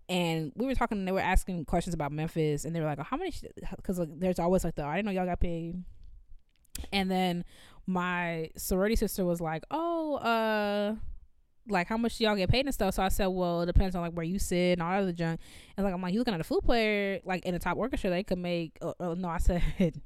And 0.09 0.51
we 0.55 0.65
were 0.65 0.75
talking, 0.75 0.97
and 0.97 1.07
they 1.07 1.11
were 1.13 1.21
asking 1.21 1.63
questions 1.65 1.93
about 1.93 2.11
Memphis, 2.11 2.65
and 2.65 2.75
they 2.75 2.81
were 2.81 2.85
like, 2.85 2.99
"How 2.99 3.15
many?" 3.15 3.33
Because 3.77 3.97
like, 3.99 4.09
there's 4.19 4.39
always 4.39 4.63
like 4.63 4.75
the, 4.75 4.83
"I 4.83 4.97
didn't 4.97 5.05
know 5.05 5.11
y'all 5.11 5.25
got 5.25 5.39
paid." 5.39 5.83
And 6.91 7.09
then 7.09 7.45
my 7.87 8.49
sorority 8.57 8.95
sister 8.95 9.23
was 9.23 9.39
like, 9.39 9.63
"Oh, 9.71 10.15
uh, 10.15 10.95
like 11.69 11.87
how 11.87 11.97
much 11.97 12.19
y'all 12.19 12.35
get 12.35 12.49
paid 12.49 12.65
and 12.65 12.73
stuff?" 12.73 12.95
So 12.95 13.03
I 13.03 13.09
said, 13.09 13.27
"Well, 13.27 13.61
it 13.61 13.67
depends 13.67 13.95
on 13.95 14.01
like 14.01 14.13
where 14.13 14.25
you 14.25 14.39
sit 14.39 14.73
and 14.73 14.81
all 14.81 14.91
that 14.91 15.03
other 15.03 15.13
junk." 15.13 15.39
And 15.77 15.85
like 15.85 15.93
I'm 15.93 16.01
like, 16.01 16.13
you 16.13 16.19
looking 16.19 16.33
at 16.33 16.41
a 16.41 16.43
flute 16.43 16.63
player 16.65 17.21
like 17.23 17.45
in 17.45 17.53
the 17.53 17.59
top 17.59 17.77
orchestra, 17.77 18.09
they 18.09 18.23
could 18.23 18.39
make. 18.39 18.77
Uh, 18.81 18.93
uh, 18.99 19.15
no, 19.15 19.29
I 19.29 19.37
said, 19.37 19.63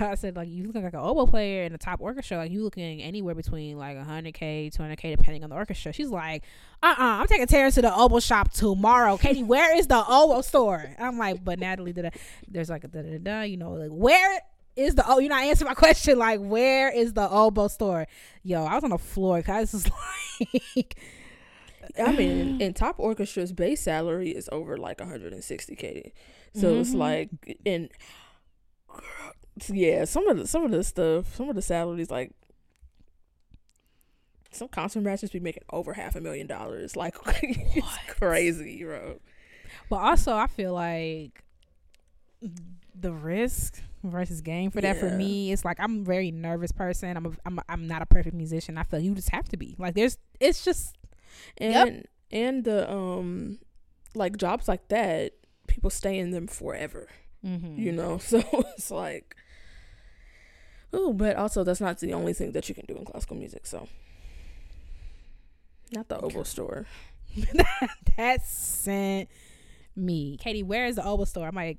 I 0.00 0.14
said 0.14 0.36
like 0.36 0.48
you 0.48 0.64
looking 0.66 0.82
like 0.82 0.94
an 0.94 1.00
oboe 1.00 1.26
player 1.26 1.64
in 1.64 1.72
the 1.72 1.78
top 1.78 2.00
orchestra, 2.00 2.38
like 2.38 2.50
you 2.50 2.62
looking 2.64 3.02
anywhere 3.02 3.34
between 3.34 3.76
like 3.76 3.96
100k, 3.96 4.74
200k, 4.76 5.16
depending 5.16 5.44
on 5.44 5.50
the 5.50 5.56
orchestra. 5.56 5.92
She's 5.92 6.08
like, 6.08 6.44
uh, 6.82 6.86
uh-uh, 6.98 7.02
uh, 7.02 7.20
I'm 7.20 7.26
taking 7.26 7.46
Terrence 7.46 7.74
to 7.76 7.82
the 7.82 7.94
oboe 7.94 8.20
shop 8.20 8.52
tomorrow. 8.52 9.16
Katie, 9.18 9.42
where 9.44 9.76
is 9.76 9.86
the 9.88 10.02
oboe 10.06 10.40
store? 10.40 10.94
I'm 10.98 11.18
like, 11.18 11.44
but 11.44 11.58
Natalie, 11.58 11.92
did 11.92 12.12
there's 12.48 12.70
like 12.70 12.84
a 12.84 12.88
da 12.88 13.02
da 13.02 13.18
da, 13.18 13.42
you 13.42 13.56
know, 13.56 13.72
like 13.72 13.90
where 13.90 14.40
is 14.74 14.94
the 14.94 15.04
oh 15.06 15.18
you're 15.18 15.28
not 15.28 15.42
answering 15.42 15.68
my 15.68 15.74
question 15.86 16.18
like 16.18 16.40
where 16.40 16.90
is 16.90 17.12
the 17.12 17.28
oboe 17.28 17.68
store 17.68 18.06
yo 18.42 18.64
i 18.64 18.74
was 18.74 18.82
on 18.82 18.88
the 18.88 18.96
floor 18.96 19.36
because 19.36 19.70
was 19.74 19.86
like 20.76 20.96
I 22.02 22.12
mean, 22.12 22.56
in, 22.60 22.72
top 22.72 22.94
orchestras, 22.98 23.52
base 23.52 23.82
salary 23.82 24.30
is 24.30 24.48
over 24.50 24.78
like 24.78 24.96
160k. 24.98 26.12
So 26.54 26.78
it's 26.78 26.94
Mhm. 26.94 26.98
like, 26.98 27.28
and 27.66 27.90
yeah, 29.68 30.04
some 30.04 30.28
of 30.28 30.38
the 30.38 30.46
some 30.46 30.64
of 30.64 30.70
the 30.70 30.84
stuff, 30.84 31.34
some 31.34 31.48
of 31.48 31.54
the 31.54 31.62
salaries, 31.62 32.10
like 32.10 32.32
some 34.50 34.68
concert 34.68 35.00
masters 35.02 35.30
be 35.30 35.40
making 35.40 35.62
over 35.70 35.94
half 35.94 36.16
a 36.16 36.20
million 36.20 36.46
dollars. 36.46 36.96
Like 37.02 37.16
it's 37.26 37.96
crazy, 38.08 38.82
bro. 38.84 39.20
But 39.88 39.96
also, 39.96 40.34
I 40.34 40.46
feel 40.46 40.74
like 40.74 41.44
the 42.94 43.12
risk 43.12 43.80
versus 44.02 44.40
gain 44.40 44.70
for 44.70 44.80
that 44.80 44.98
for 44.98 45.10
me, 45.10 45.52
it's 45.52 45.64
like 45.64 45.78
I'm 45.80 46.00
a 46.00 46.04
very 46.04 46.30
nervous 46.30 46.72
person. 46.72 47.16
I'm 47.16 47.26
a, 47.26 47.30
I'm 47.46 47.58
a, 47.58 47.64
I'm 47.68 47.86
not 47.86 48.02
a 48.02 48.06
perfect 48.06 48.34
musician. 48.34 48.76
I 48.78 48.82
feel 48.82 49.00
you 49.00 49.14
just 49.14 49.30
have 49.30 49.48
to 49.50 49.56
be. 49.56 49.76
Like 49.78 49.94
there's, 49.94 50.18
it's 50.40 50.64
just 50.64 50.96
Yep. 51.60 51.88
And 51.88 52.08
and 52.30 52.64
the 52.64 52.90
um, 52.90 53.58
like 54.14 54.36
jobs 54.36 54.68
like 54.68 54.88
that, 54.88 55.32
people 55.66 55.90
stay 55.90 56.18
in 56.18 56.30
them 56.30 56.46
forever. 56.46 57.08
mm-hmm. 57.44 57.80
you 57.80 57.92
know 57.92 58.18
so 58.32 58.42
it's 58.76 58.90
like 58.90 59.36
oh 60.92 61.12
but 61.12 61.36
also 61.36 61.64
that's 61.64 61.80
not 61.80 61.98
the 61.98 62.12
only 62.12 62.32
thing 62.32 62.52
that 62.52 62.68
you 62.68 62.74
can 62.74 62.84
do 62.86 62.96
in 62.96 63.04
classical 63.04 63.36
music 63.36 63.66
so 63.66 63.88
not 65.92 66.08
the 66.08 66.18
oboe 66.18 66.42
store 66.42 66.86
that 68.16 68.46
sent 68.46 69.28
me, 69.96 70.36
Katie. 70.38 70.62
Where 70.62 70.86
is 70.86 70.96
the 70.96 71.04
oboe 71.04 71.24
store? 71.24 71.48
I'm 71.48 71.54
like, 71.54 71.78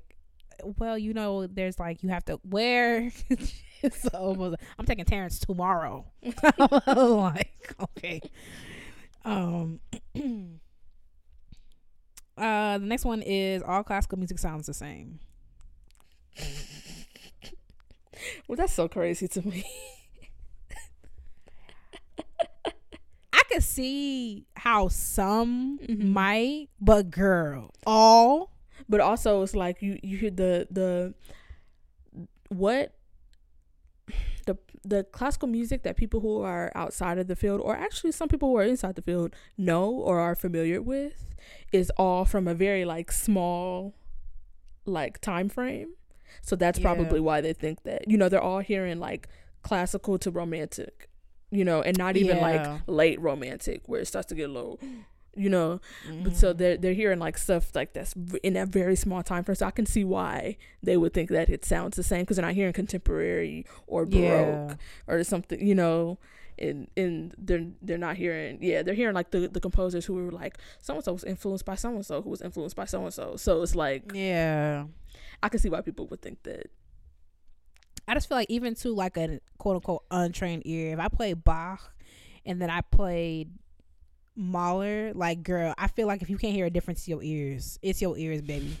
well, 0.78 0.96
you 0.98 1.12
know, 1.14 1.46
there's 1.46 1.78
like 1.78 2.02
you 2.02 2.08
have 2.10 2.24
to 2.26 2.40
where. 2.48 3.10
it's 3.82 4.08
oboe. 4.12 4.54
I'm 4.78 4.86
taking 4.86 5.04
Terrence 5.04 5.38
tomorrow. 5.38 6.06
like, 6.96 7.74
okay. 7.80 8.20
Um. 9.24 9.80
uh, 12.36 12.78
the 12.78 12.86
next 12.86 13.04
one 13.04 13.22
is 13.22 13.62
all 13.62 13.82
classical 13.82 14.18
music 14.18 14.38
sounds 14.38 14.66
the 14.66 14.74
same. 14.74 15.20
Well 18.48 18.56
that's 18.56 18.72
so 18.72 18.88
crazy 18.88 19.28
to 19.28 19.46
me. 19.46 19.64
I 23.32 23.42
could 23.50 23.62
see 23.62 24.46
how 24.56 24.88
some 24.88 25.78
Mhm. 25.80 26.04
might, 26.12 26.68
but 26.80 27.10
girl, 27.10 27.72
all. 27.86 28.50
But 28.88 29.00
also 29.00 29.42
it's 29.42 29.54
like 29.56 29.82
you 29.82 29.98
you 30.02 30.16
hear 30.18 30.30
the 30.30 30.66
the 30.70 31.14
what? 32.48 32.94
The 34.46 34.58
the 34.84 35.04
classical 35.04 35.48
music 35.48 35.82
that 35.84 35.96
people 35.96 36.20
who 36.20 36.42
are 36.42 36.70
outside 36.74 37.18
of 37.18 37.26
the 37.26 37.36
field 37.36 37.60
or 37.62 37.74
actually 37.76 38.12
some 38.12 38.28
people 38.28 38.50
who 38.50 38.56
are 38.56 38.64
inside 38.64 38.94
the 38.96 39.02
field 39.02 39.34
know 39.56 39.90
or 39.90 40.20
are 40.20 40.34
familiar 40.34 40.82
with 40.82 41.34
is 41.72 41.90
all 41.96 42.26
from 42.26 42.46
a 42.46 42.54
very 42.54 42.84
like 42.84 43.10
small 43.10 43.94
like 44.84 45.20
time 45.22 45.48
frame 45.48 45.94
so 46.42 46.56
that's 46.56 46.78
Yeah. 46.78 46.84
probably 46.84 47.20
why 47.20 47.40
they 47.40 47.52
think 47.52 47.82
that 47.84 48.08
you 48.08 48.16
know 48.16 48.28
they're 48.28 48.40
all 48.42 48.60
hearing 48.60 48.98
like 49.00 49.28
classical 49.62 50.18
to 50.18 50.30
romantic 50.30 51.08
you 51.50 51.64
know 51.64 51.80
and 51.82 51.96
not 51.96 52.16
even 52.16 52.36
Yeah. 52.36 52.42
like 52.42 52.80
late 52.86 53.20
romantic 53.20 53.82
where 53.86 54.00
it 54.00 54.06
starts 54.06 54.26
to 54.28 54.34
get 54.34 54.50
low 54.50 54.78
you 55.36 55.50
know 55.50 55.80
but 56.22 56.36
so 56.36 56.50
mm-hmm. 56.50 56.58
they're 56.58 56.76
they're 56.76 56.92
hearing 56.94 57.18
like 57.18 57.36
stuff 57.36 57.74
like 57.74 57.92
that's 57.92 58.14
in 58.44 58.52
that 58.52 58.68
very 58.68 58.94
small 58.94 59.20
time 59.22 59.42
frame. 59.42 59.56
So 59.56 59.66
I 59.66 59.72
can 59.72 59.84
see 59.84 60.04
why 60.04 60.56
they 60.80 60.96
would 60.96 61.12
think 61.12 61.28
that 61.30 61.50
it 61.50 61.64
sounds 61.64 61.96
the 61.96 62.04
same 62.04 62.20
because 62.20 62.36
they're 62.36 62.46
not 62.46 62.54
hearing 62.54 62.72
contemporary 62.72 63.66
or 63.88 64.06
baroque 64.06 64.70
yeah. 64.70 64.74
or 65.12 65.24
something, 65.24 65.64
you 65.66 65.74
know. 65.74 66.18
And 66.56 66.88
and 66.96 67.34
they're 67.36 67.66
they're 67.82 67.98
not 67.98 68.16
hearing 68.16 68.58
yeah 68.62 68.84
they're 68.84 68.94
hearing 68.94 69.12
like 69.16 69.32
the 69.32 69.48
the 69.48 69.58
composers 69.58 70.04
who 70.06 70.14
were 70.14 70.30
like 70.30 70.56
so 70.80 70.94
and 70.94 71.02
so 71.02 71.12
was 71.12 71.24
influenced 71.24 71.64
by 71.64 71.74
so 71.74 71.88
and 71.88 72.06
so 72.06 72.22
who 72.22 72.30
was 72.30 72.40
influenced 72.40 72.76
by 72.76 72.84
so 72.84 73.02
and 73.02 73.12
so. 73.12 73.34
So 73.34 73.60
it's 73.62 73.74
like 73.74 74.12
Yeah. 74.14 74.84
I 75.44 75.50
can 75.50 75.60
see 75.60 75.68
why 75.68 75.82
people 75.82 76.06
would 76.06 76.22
think 76.22 76.42
that. 76.44 76.70
I 78.08 78.14
just 78.14 78.28
feel 78.28 78.38
like 78.38 78.48
even 78.48 78.74
to 78.76 78.94
like 78.94 79.18
a 79.18 79.40
quote 79.58 79.76
unquote 79.76 80.04
untrained 80.10 80.62
ear, 80.64 80.94
if 80.94 80.98
I 80.98 81.08
played 81.08 81.44
Bach 81.44 81.92
and 82.46 82.62
then 82.62 82.70
I 82.70 82.80
played 82.80 83.50
Mahler, 84.34 85.12
like 85.12 85.42
girl, 85.42 85.74
I 85.76 85.88
feel 85.88 86.06
like 86.06 86.22
if 86.22 86.30
you 86.30 86.38
can't 86.38 86.54
hear 86.54 86.64
a 86.64 86.70
difference 86.70 87.04
to 87.04 87.10
your 87.10 87.22
ears, 87.22 87.78
it's 87.82 88.00
your 88.00 88.16
ears, 88.16 88.40
baby. 88.40 88.74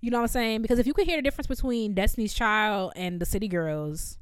You 0.00 0.12
know 0.12 0.18
what 0.18 0.22
I'm 0.22 0.28
saying? 0.28 0.62
Because 0.62 0.78
if 0.78 0.86
you 0.86 0.94
could 0.94 1.06
hear 1.06 1.16
the 1.16 1.22
difference 1.22 1.48
between 1.48 1.94
Destiny's 1.94 2.32
Child 2.32 2.92
and 2.94 3.20
the 3.20 3.26
City 3.26 3.48
Girls, 3.48 4.18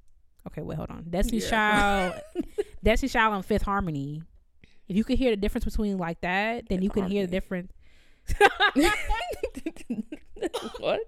okay, 0.46 0.62
wait, 0.62 0.76
hold 0.76 0.90
on, 0.90 1.04
Destiny's 1.10 1.44
Yeah. 1.44 1.50
Child, 1.50 2.14
Destiny's 2.82 3.12
Child 3.12 3.34
and 3.34 3.44
Fifth 3.44 3.62
Harmony. 3.62 4.22
If 4.88 4.96
you 4.96 5.04
could 5.04 5.18
hear 5.18 5.30
the 5.30 5.36
difference 5.36 5.66
between 5.66 5.98
like 5.98 6.22
that, 6.22 6.70
then 6.70 6.78
Fifth 6.78 6.84
you 6.84 6.90
can 6.90 7.06
hear 7.06 7.26
the 7.26 7.30
difference. 7.30 7.70
what? 10.78 11.00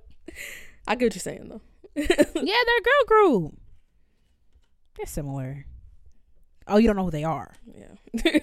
I 0.86 0.94
get 0.94 1.06
what 1.06 1.14
you're 1.14 1.20
saying 1.20 1.48
though. 1.48 1.60
yeah, 1.94 2.06
they're 2.06 2.18
a 2.18 2.82
girl 2.82 3.04
group. 3.06 3.58
They're 4.96 5.06
similar. 5.06 5.66
Oh, 6.66 6.76
you 6.76 6.86
don't 6.86 6.96
know 6.96 7.04
who 7.04 7.10
they 7.10 7.24
are. 7.24 7.54
Yeah. 7.74 7.94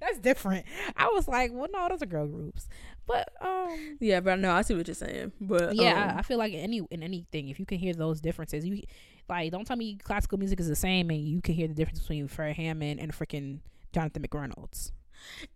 That's 0.00 0.18
different. 0.18 0.66
I 0.96 1.08
was 1.08 1.26
like, 1.26 1.50
well, 1.52 1.68
no, 1.72 1.88
those 1.88 2.02
are 2.02 2.06
girl 2.06 2.26
groups. 2.26 2.68
But 3.06 3.32
um, 3.40 3.96
yeah, 4.00 4.20
but 4.20 4.38
no, 4.38 4.52
I 4.52 4.62
see 4.62 4.74
what 4.74 4.86
you're 4.86 4.94
saying. 4.94 5.32
But 5.40 5.74
yeah, 5.74 6.12
um, 6.12 6.18
I 6.18 6.22
feel 6.22 6.38
like 6.38 6.52
in 6.52 6.60
any 6.60 6.82
in 6.90 7.02
anything, 7.02 7.48
if 7.48 7.58
you 7.58 7.66
can 7.66 7.78
hear 7.78 7.94
those 7.94 8.20
differences, 8.20 8.64
you 8.64 8.82
like 9.28 9.50
don't 9.52 9.66
tell 9.66 9.76
me 9.76 9.96
classical 9.96 10.38
music 10.38 10.60
is 10.60 10.68
the 10.68 10.76
same 10.76 11.10
and 11.10 11.20
you 11.20 11.40
can 11.40 11.54
hear 11.54 11.68
the 11.68 11.74
difference 11.74 12.00
between 12.00 12.28
Fred 12.28 12.56
Hammond 12.56 13.00
and 13.00 13.12
freaking 13.12 13.60
Jonathan 13.92 14.22
McReynolds. 14.22 14.92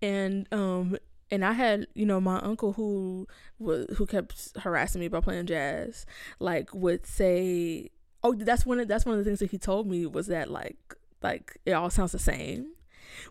and 0.03 0.47
um 0.53 0.97
and 1.31 1.45
I 1.45 1.53
had 1.53 1.87
you 1.95 2.07
know 2.07 2.21
my 2.21 2.39
uncle 2.41 2.73
who 2.73 3.27
who 3.59 4.07
kept 4.07 4.57
harassing 4.59 5.01
me 5.01 5.07
about 5.07 5.25
playing 5.25 5.47
jazz 5.47 6.07
like 6.39 6.73
would 6.75 7.07
say 7.07 7.91
oh 8.23 8.35
that's 8.35 8.67
one 8.67 8.81
of 8.81 8.89
that's 8.89 9.05
one 9.05 9.19
of 9.19 9.25
the 9.25 9.29
things 9.29 9.41
that 9.41 9.51
he 9.51 9.59
told 9.59 9.87
me 9.87 10.07
was 10.07 10.27
that 10.29 10.51
like 10.51 10.77
like 11.23 11.59
it 11.67 11.73
all 11.73 11.91
sounds 11.91 12.13
the 12.13 12.19
same 12.19 12.73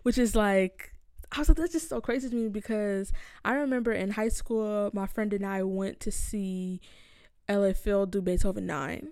which 0.02 0.18
is 0.18 0.34
like 0.34 0.94
I 1.30 1.40
was 1.40 1.48
like 1.48 1.58
that's 1.58 1.72
just 1.72 1.88
so 1.88 2.00
crazy 2.00 2.28
to 2.30 2.34
me 2.34 2.48
because 2.48 3.12
I 3.44 3.54
remember 3.54 3.92
in 3.92 4.12
high 4.12 4.28
school 4.28 4.90
my 4.92 5.06
friend 5.06 5.32
and 5.32 5.44
I 5.44 5.62
went 5.62 6.00
to 6.00 6.10
see 6.10 6.80
LA 7.48 7.72
Phil 7.72 8.06
do 8.06 8.22
Beethoven 8.22 8.66
9 8.66 9.08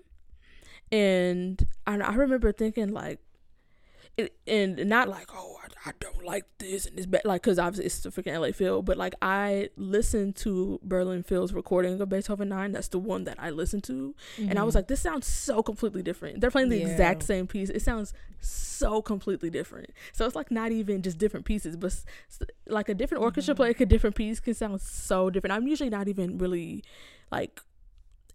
and 0.91 1.67
I, 1.85 1.97
I 1.97 2.15
remember 2.15 2.51
thinking 2.51 2.91
like 2.91 3.19
and 4.47 4.85
not 4.89 5.07
like 5.09 5.27
oh 5.35 5.57
I, 5.63 5.89
I 5.89 5.93
don't 5.99 6.23
like 6.25 6.45
this 6.57 6.85
and 6.85 6.97
this 6.97 7.05
bad 7.05 7.21
like 7.25 7.41
because 7.43 7.59
obviously 7.59 7.85
it's 7.85 7.99
the 7.99 8.09
freaking 8.09 8.39
LA 8.39 8.51
Phil 8.51 8.81
but 8.81 8.97
like 8.97 9.13
I 9.21 9.69
listened 9.77 10.35
to 10.37 10.79
Berlin 10.83 11.23
Phil's 11.23 11.53
recording 11.53 12.01
of 12.01 12.09
Beethoven 12.09 12.49
Nine 12.49 12.71
that's 12.71 12.87
the 12.89 12.99
one 12.99 13.23
that 13.25 13.37
I 13.39 13.49
listened 13.51 13.83
to 13.85 14.15
and 14.37 14.57
I 14.59 14.63
was 14.63 14.73
Mhm. 14.73 14.77
like 14.77 14.87
this 14.87 15.01
sounds 15.01 15.27
so 15.27 15.61
completely 15.63 16.01
different 16.03 16.41
they're 16.41 16.51
playing 16.51 16.69
the 16.69 16.77
Yeah. 16.77 16.87
exact 16.87 17.23
same 17.23 17.47
piece 17.47 17.69
it 17.69 17.81
sounds 17.81 18.13
so 18.39 19.01
completely 19.01 19.49
different 19.49 19.91
so 20.13 20.25
it's 20.25 20.35
like 20.35 20.51
not 20.51 20.71
even 20.71 21.01
just 21.01 21.17
different 21.17 21.45
pieces 21.45 21.75
but 21.75 21.93
like 22.67 22.89
a 22.89 22.93
different 22.93 23.23
orchestra 23.23 23.53
Mhm. 23.53 23.57
player 23.57 23.73
a 23.79 23.85
different 23.85 24.15
piece 24.15 24.39
can 24.39 24.53
sound 24.53 24.81
so 24.81 25.29
different 25.29 25.53
I'm 25.53 25.67
usually 25.67 25.89
not 25.89 26.07
even 26.07 26.37
really 26.37 26.83
like 27.31 27.61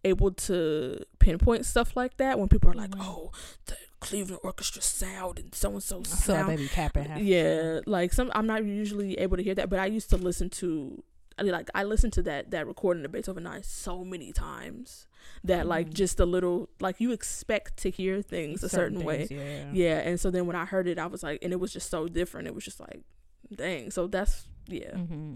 able 0.04 0.30
to 0.32 0.98
pinpoint 1.18 1.64
stuff 1.66 1.94
like 1.96 2.16
that 2.16 2.38
when 2.38 2.48
people 2.48 2.70
are 2.70 2.74
like 2.74 2.90
Mhm. 2.90 3.00
oh 3.00 3.30
the 3.66 3.76
Cleveland 4.00 4.40
Orchestra 4.42 4.82
sound 4.82 5.38
and 5.38 5.54
so 5.54 5.70
and 5.72 5.82
so 5.82 5.98
like 5.98 6.06
sound 6.06 6.56
be 6.58 6.66
capping 6.68 7.08
yeah 7.18 7.80
like 7.86 8.12
some 8.12 8.32
i'm 8.34 8.46
not 8.48 8.64
usually 8.64 9.14
able 9.18 9.36
to 9.36 9.42
hear 9.44 9.54
that 9.54 9.70
but 9.70 9.78
i 9.78 9.86
used 9.86 10.10
to 10.10 10.16
listen 10.16 10.50
to 10.50 11.02
I 11.38 11.44
mean, 11.44 11.52
like 11.52 11.70
i 11.74 11.84
listened 11.84 12.12
to 12.14 12.22
that 12.24 12.50
that 12.50 12.66
recording 12.66 13.04
of 13.04 13.12
beethoven 13.12 13.44
9 13.44 13.62
so 13.62 14.04
many 14.04 14.32
times 14.32 15.06
that 15.44 15.66
like 15.68 15.88
Mhm. 15.90 15.94
just 15.94 16.18
a 16.18 16.26
little 16.26 16.68
like 16.80 17.00
you 17.00 17.12
expect 17.12 17.76
to 17.78 17.90
hear 17.90 18.22
things 18.22 18.64
a 18.64 18.68
certain, 18.68 19.04
way 19.04 19.28
Yeah. 19.30 19.70
yeah 19.72 19.98
and 20.00 20.18
so 20.18 20.30
then 20.32 20.46
when 20.46 20.56
i 20.56 20.64
heard 20.64 20.88
it 20.88 20.98
i 20.98 21.06
was 21.06 21.22
like 21.22 21.38
and 21.42 21.52
it 21.52 21.60
was 21.60 21.72
just 21.72 21.88
so 21.88 22.08
different 22.08 22.48
it 22.48 22.54
was 22.56 22.64
just 22.64 22.80
like 22.80 23.02
dang 23.54 23.90
so 23.92 24.08
that's 24.08 24.48
yeah 24.66 24.96
hmm 24.96 25.34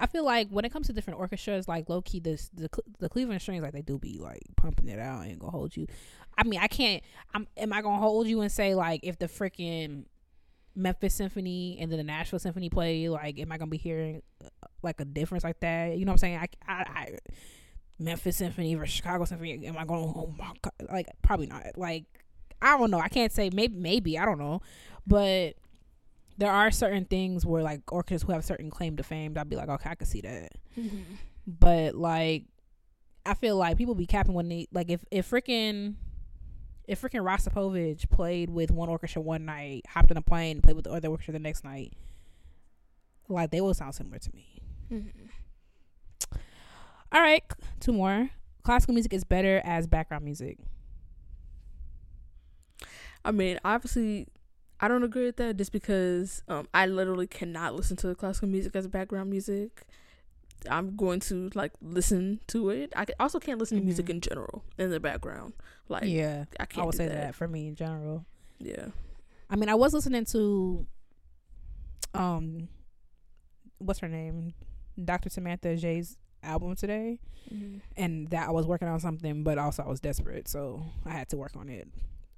I 0.00 0.06
feel 0.06 0.24
like 0.24 0.48
when 0.48 0.64
it 0.64 0.72
comes 0.72 0.86
to 0.86 0.94
different 0.94 1.20
orchestras, 1.20 1.68
like 1.68 1.88
low 1.88 2.00
key, 2.00 2.20
this 2.20 2.48
the 2.54 2.70
the 2.98 3.08
Cleveland 3.10 3.42
Strings, 3.42 3.62
like 3.62 3.74
they 3.74 3.82
do 3.82 3.98
be 3.98 4.18
like 4.18 4.42
pumping 4.56 4.88
it 4.88 4.98
out 4.98 5.26
and 5.26 5.38
gonna 5.38 5.52
hold 5.52 5.76
you. 5.76 5.86
I 6.38 6.44
mean, 6.44 6.58
I 6.58 6.68
can't. 6.68 7.02
I'm. 7.34 7.46
Am 7.58 7.72
I 7.72 7.82
gonna 7.82 8.00
hold 8.00 8.26
you 8.26 8.40
and 8.40 8.50
say 8.50 8.74
like 8.74 9.00
if 9.02 9.18
the 9.18 9.26
freaking 9.26 10.04
Memphis 10.74 11.14
Symphony 11.14 11.76
and 11.78 11.92
then 11.92 11.98
the 11.98 12.04
Nashville 12.04 12.38
Symphony 12.38 12.70
play, 12.70 13.10
like, 13.10 13.38
am 13.38 13.52
I 13.52 13.58
gonna 13.58 13.70
be 13.70 13.76
hearing 13.76 14.22
uh, 14.42 14.48
like 14.82 15.00
a 15.00 15.04
difference 15.04 15.44
like 15.44 15.60
that? 15.60 15.98
You 15.98 16.06
know 16.06 16.12
what 16.12 16.14
I'm 16.14 16.18
saying? 16.18 16.38
I, 16.38 16.48
I, 16.66 16.74
I 16.74 17.18
Memphis 17.98 18.38
Symphony 18.38 18.74
versus 18.76 18.94
Chicago 18.94 19.26
Symphony. 19.26 19.66
Am 19.66 19.76
I 19.76 19.84
going? 19.84 20.14
Oh 20.16 20.34
my 20.38 20.52
god! 20.62 20.72
Like, 20.90 21.08
probably 21.22 21.46
not. 21.46 21.76
Like, 21.76 22.04
I 22.62 22.78
don't 22.78 22.90
know. 22.90 23.00
I 23.00 23.08
can't 23.08 23.32
say. 23.32 23.50
Maybe. 23.52 23.76
Maybe. 23.76 24.18
I 24.18 24.24
don't 24.24 24.38
know. 24.38 24.62
But 25.06 25.56
there 26.40 26.50
are 26.50 26.70
certain 26.70 27.04
things 27.04 27.44
where 27.44 27.62
like 27.62 27.92
orchestras 27.92 28.22
who 28.22 28.32
have 28.32 28.42
certain 28.44 28.70
claim 28.70 28.96
to 28.96 29.02
fame, 29.02 29.34
I'd 29.36 29.48
be 29.50 29.56
like, 29.56 29.68
okay, 29.68 29.90
I 29.90 29.94
can 29.94 30.06
see 30.06 30.22
that. 30.22 30.52
But 31.46 31.94
like, 31.94 32.44
I 33.26 33.34
feel 33.34 33.56
like 33.56 33.76
people 33.76 33.94
be 33.94 34.06
capping 34.06 34.32
when 34.32 34.48
they 34.48 34.66
like 34.72 34.90
if 34.90 35.04
if 35.10 35.30
freaking 35.30 35.96
if 36.88 37.02
freaking 37.02 37.22
Rostropovich 37.22 38.08
played 38.08 38.48
with 38.48 38.70
one 38.70 38.88
orchestra 38.88 39.20
one 39.20 39.44
night, 39.44 39.84
hopped 39.86 40.10
on 40.10 40.16
a 40.16 40.22
plane, 40.22 40.62
played 40.62 40.76
with 40.76 40.86
the 40.86 40.90
other 40.92 41.08
orchestra 41.08 41.32
the 41.32 41.38
next 41.38 41.62
night, 41.62 41.92
like 43.28 43.50
they 43.50 43.60
will 43.60 43.74
sound 43.74 43.94
similar 43.94 44.18
to 44.18 44.30
me. 44.34 44.62
Mhm. 44.90 45.12
All 47.12 47.20
right, 47.20 47.44
two 47.80 47.92
more. 47.92 48.30
Classical 48.62 48.94
music 48.94 49.12
is 49.12 49.24
better 49.24 49.60
as 49.62 49.86
background 49.86 50.24
music. 50.24 50.56
I 53.24 53.30
mean, 53.32 53.58
obviously, 53.62 54.26
I 54.80 54.88
don't 54.88 55.02
agree 55.02 55.26
with 55.26 55.36
that 55.36 55.56
just 55.58 55.72
because 55.72 56.42
um, 56.48 56.66
I 56.72 56.86
literally 56.86 57.26
cannot 57.26 57.74
listen 57.74 57.96
to 57.98 58.14
classical 58.14 58.48
music 58.48 58.74
as 58.74 58.86
background 58.88 59.28
music. 59.30 59.82
I'm 60.70 60.96
going 60.96 61.20
to 61.20 61.50
like 61.54 61.72
listen 61.82 62.40
to 62.48 62.70
it. 62.70 62.92
I 62.96 63.06
also 63.18 63.38
can't 63.40 63.58
listen 63.58 63.78
to 63.78 63.84
music 63.84 64.06
Mhm. 64.06 64.10
in 64.10 64.20
general 64.22 64.64
in 64.78 64.90
the 64.90 65.00
background. 65.00 65.52
Like, 65.88 66.04
yeah, 66.06 66.44
I 66.58 66.62
I 66.62 66.66
can't 66.66 66.86
would 66.86 66.94
say 66.96 67.08
that. 67.08 67.14
that 67.14 67.34
for 67.34 67.46
me 67.48 67.68
in 67.68 67.74
general. 67.74 68.24
Yeah. 68.58 68.88
I 69.48 69.56
mean, 69.56 69.68
I 69.68 69.74
was 69.74 69.92
listening 69.94 70.24
to, 70.26 70.86
um, 72.14 72.68
what's 73.78 74.00
her 74.00 74.08
name, 74.08 74.54
Dr. 75.02 75.28
Samantha 75.30 75.72
Ege's 75.72 76.16
album 76.42 76.76
today, 76.76 77.20
and 77.96 78.28
that 78.28 78.48
I 78.48 78.50
was 78.52 78.66
working 78.66 78.88
on 78.88 79.00
something, 79.00 79.42
but 79.42 79.58
also 79.58 79.82
I 79.82 79.88
was 79.88 80.00
desperate, 80.00 80.46
so 80.48 80.84
I 81.04 81.10
had 81.10 81.28
to 81.30 81.36
work 81.36 81.56
on 81.56 81.68
it. 81.68 81.88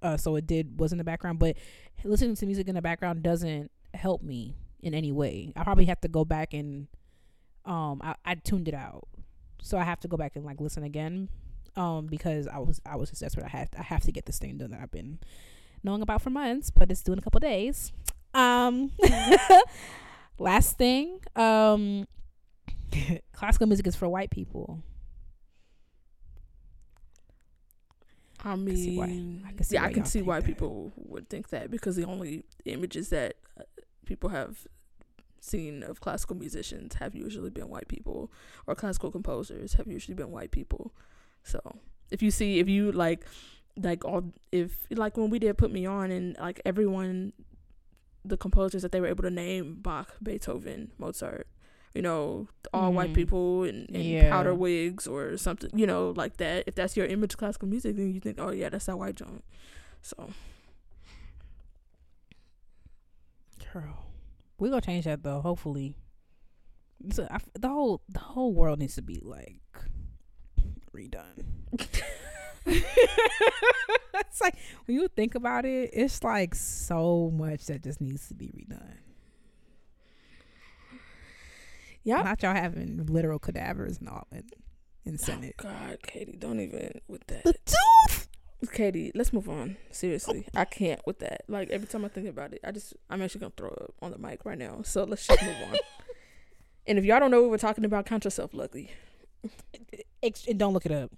Uh, 0.02 0.16
so 0.16 0.36
it 0.36 0.46
did 0.46 0.78
was 0.80 0.92
in 0.92 0.98
the 0.98 1.04
background, 1.04 1.38
but 1.38 1.56
listening 2.04 2.34
to 2.34 2.46
music 2.46 2.68
in 2.68 2.74
the 2.74 2.82
background 2.82 3.22
doesn't 3.22 3.70
help 3.94 4.22
me 4.22 4.56
in 4.80 4.94
any 4.94 5.12
way. 5.12 5.52
I 5.56 5.62
probably 5.62 5.84
have 5.86 6.00
to 6.00 6.08
go 6.08 6.24
back 6.24 6.52
and, 6.54 6.88
um, 7.64 8.00
I, 8.02 8.16
I 8.24 8.34
tuned 8.34 8.66
it 8.66 8.74
out, 8.74 9.06
so 9.62 9.78
I 9.78 9.84
have 9.84 10.00
to 10.00 10.08
go 10.08 10.16
back 10.16 10.34
and 10.34 10.44
like 10.44 10.60
listen 10.60 10.82
again, 10.82 11.28
um, 11.76 12.06
because 12.06 12.48
I 12.48 12.58
was 12.58 12.80
I 12.84 12.96
was 12.96 13.10
just 13.10 13.22
desperate. 13.22 13.46
I 13.46 13.50
had 13.50 13.68
I 13.78 13.82
have 13.82 14.02
to 14.02 14.12
get 14.12 14.26
this 14.26 14.38
thing 14.38 14.58
done 14.58 14.72
that 14.72 14.80
I've 14.80 14.90
been 14.90 15.20
knowing 15.82 16.02
about 16.02 16.22
for 16.22 16.30
months, 16.30 16.70
but 16.70 16.90
it's 16.90 17.02
due 17.02 17.12
in 17.12 17.18
a 17.18 17.22
couple 17.22 17.40
days. 17.40 17.92
Um, 18.34 18.90
last 20.38 20.78
thing, 20.78 21.20
um, 21.36 22.06
classical 23.32 23.66
music 23.66 23.86
is 23.86 23.96
for 23.96 24.08
white 24.08 24.30
people. 24.30 24.82
I 28.44 28.54
can 28.56 28.76
see 28.76 28.98
why- 28.98 29.06
mean, 29.06 29.44
I 29.46 29.52
can 29.52 29.64
see 29.64 29.74
yeah, 29.74 29.82
why 29.82 29.88
I 29.88 29.92
can 29.92 30.04
see 30.04 30.22
why 30.22 30.40
people 30.40 30.92
would 30.96 31.28
think 31.28 31.48
that 31.50 31.70
because 31.70 31.96
the 31.96 32.04
only 32.04 32.44
images 32.64 33.08
that 33.10 33.36
uh, 33.58 33.62
people 34.04 34.30
have 34.30 34.66
seen 35.40 35.82
of 35.82 36.00
classical 36.00 36.36
musicians 36.36 36.94
have 36.94 37.14
usually 37.14 37.50
been 37.50 37.68
white 37.68 37.88
people, 37.88 38.30
or 38.66 38.74
classical 38.74 39.10
composers 39.10 39.74
have 39.74 39.86
usually 39.86 40.14
been 40.14 40.30
white 40.30 40.50
people. 40.50 40.92
So 41.44 41.60
if 42.10 42.22
you 42.22 42.30
see, 42.30 42.58
if 42.60 42.68
you 42.68 42.92
like, 42.92 43.24
like 43.76 44.04
all, 44.04 44.32
if 44.52 44.86
like 44.90 45.16
when 45.16 45.30
we 45.30 45.38
did 45.38 45.56
put 45.58 45.72
me 45.72 45.86
on, 45.86 46.10
and 46.10 46.36
like 46.38 46.60
everyone, 46.64 47.32
the 48.24 48.36
composers 48.36 48.82
that 48.82 48.92
they 48.92 49.00
were 49.00 49.08
able 49.08 49.22
to 49.22 49.30
name, 49.30 49.76
Bach, 49.80 50.14
Beethoven, 50.22 50.92
Mozart. 50.98 51.46
You 51.94 52.02
know, 52.02 52.48
all 52.72 52.92
white 52.92 53.10
Mhm. 53.10 53.14
people 53.14 53.64
in, 53.64 53.84
in 53.86 54.00
Yeah. 54.02 54.30
powder 54.30 54.54
wigs 54.54 55.06
or 55.06 55.36
something, 55.36 55.70
you 55.78 55.86
know, 55.86 56.10
like 56.16 56.38
that. 56.38 56.64
If 56.66 56.74
that's 56.74 56.96
your 56.96 57.04
image 57.06 57.34
of 57.34 57.38
classical 57.38 57.68
music, 57.68 57.96
then 57.96 58.12
you 58.14 58.20
think, 58.20 58.38
oh 58.40 58.50
yeah, 58.50 58.68
that's 58.70 58.86
that 58.86 58.98
white 58.98 59.14
joint. 59.16 59.44
So 60.00 60.30
Girl, 63.72 64.04
we 64.58 64.68
gonna 64.68 64.80
change 64.82 65.04
that 65.06 65.22
though. 65.22 65.40
Hopefully, 65.40 65.96
so 67.10 67.26
I 67.30 67.38
the 67.58 67.68
whole 67.68 68.02
the 68.08 68.18
whole 68.18 68.52
world 68.52 68.78
needs 68.78 68.94
to 68.96 69.02
be 69.02 69.18
like 69.22 69.60
redone. 70.94 71.44
it's 72.66 74.40
like 74.40 74.54
when 74.86 74.96
you 74.98 75.08
think 75.08 75.34
about 75.34 75.64
it, 75.64 75.90
it's 75.92 76.22
like 76.22 76.54
so 76.54 77.30
much 77.34 77.66
that 77.66 77.82
just 77.82 78.00
needs 78.00 78.28
to 78.28 78.34
be 78.34 78.48
redone. 78.48 78.98
Yeah. 82.04 82.22
Not 82.22 82.42
y'all 82.42 82.54
having 82.54 83.06
literal 83.06 83.38
cadavers 83.38 83.98
and 83.98 84.08
all 84.08 84.26
in, 84.32 84.44
in 85.04 85.14
oh, 85.14 85.16
Senate. 85.16 85.54
Oh 85.60 85.64
God, 85.64 85.98
Katie, 86.02 86.36
don't 86.38 86.60
even 86.60 87.00
with 87.08 87.26
that. 87.28 87.44
The 87.44 87.54
tooth. 87.64 88.28
Katie, 88.72 89.10
let's 89.14 89.32
move 89.32 89.48
on. 89.48 89.76
Seriously, 89.90 90.46
I 90.54 90.64
can't 90.64 91.00
with 91.06 91.18
that. 91.18 91.42
Like 91.48 91.70
every 91.70 91.88
time 91.88 92.04
I 92.04 92.08
think 92.08 92.28
about 92.28 92.52
it, 92.52 92.60
I 92.64 92.70
just 92.70 92.94
I'm 93.10 93.20
actually 93.22 93.40
gonna 93.40 93.52
throw 93.56 93.70
up 93.70 93.94
on 94.00 94.12
the 94.12 94.18
mic 94.18 94.44
right 94.44 94.58
now. 94.58 94.82
So 94.84 95.04
let's 95.04 95.26
just 95.26 95.42
move 95.42 95.56
on. 95.70 95.78
And 96.86 96.98
if 96.98 97.04
y'all 97.04 97.20
don't 97.20 97.30
know 97.30 97.42
what 97.42 97.50
we're 97.50 97.58
talking 97.58 97.84
about, 97.84 98.06
count 98.06 98.24
yourself 98.24 98.52
lucky. 98.54 98.90
And 100.22 100.58
don't 100.58 100.72
look 100.72 100.86
it 100.86 100.92
up. 100.92 101.12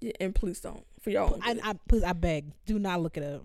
Yeah, 0.00 0.12
and 0.20 0.34
please 0.34 0.60
don't 0.60 0.84
for 1.00 1.10
y'all. 1.10 1.38
I, 1.42 1.58
I 1.62 1.74
please 1.88 2.02
I 2.02 2.14
beg, 2.14 2.52
do 2.64 2.78
not 2.78 3.02
look 3.02 3.16
it 3.16 3.22
up. 3.22 3.44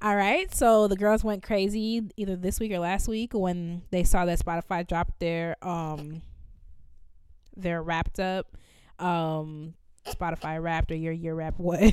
All 0.00 0.14
right, 0.14 0.54
so 0.54 0.86
the 0.86 0.94
girls 0.94 1.24
went 1.24 1.42
crazy 1.42 2.08
either 2.16 2.36
this 2.36 2.60
week 2.60 2.70
or 2.70 2.78
last 2.78 3.08
week 3.08 3.34
when 3.34 3.82
they 3.90 4.04
saw 4.04 4.24
that 4.26 4.38
Spotify 4.38 4.86
dropped 4.86 5.18
their 5.18 5.56
um 5.60 6.22
their 7.56 7.82
wrapped 7.82 8.20
up 8.20 8.56
um 9.00 9.74
Spotify 10.06 10.62
wrapped 10.62 10.92
or 10.92 10.94
your 10.94 11.12
year 11.12 11.34
wrap 11.34 11.58
what? 11.58 11.80
I'm 11.82 11.92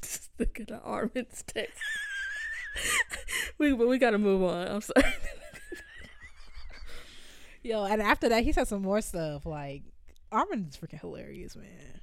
just 0.00 0.30
thinking 0.38 0.70
of 0.70 0.80
Armin's 0.82 1.44
text. 1.46 1.78
we 3.58 3.74
but 3.74 3.86
we 3.86 3.98
gotta 3.98 4.18
move 4.18 4.42
on. 4.42 4.66
I'm 4.66 4.80
sorry. 4.80 5.04
Yo, 7.62 7.84
and 7.84 8.00
after 8.00 8.30
that 8.30 8.44
he 8.44 8.52
said 8.52 8.66
some 8.66 8.80
more 8.80 9.02
stuff 9.02 9.44
like 9.44 9.82
Armin 10.32 10.68
is 10.70 10.78
freaking 10.78 11.00
hilarious, 11.00 11.54
man. 11.54 12.00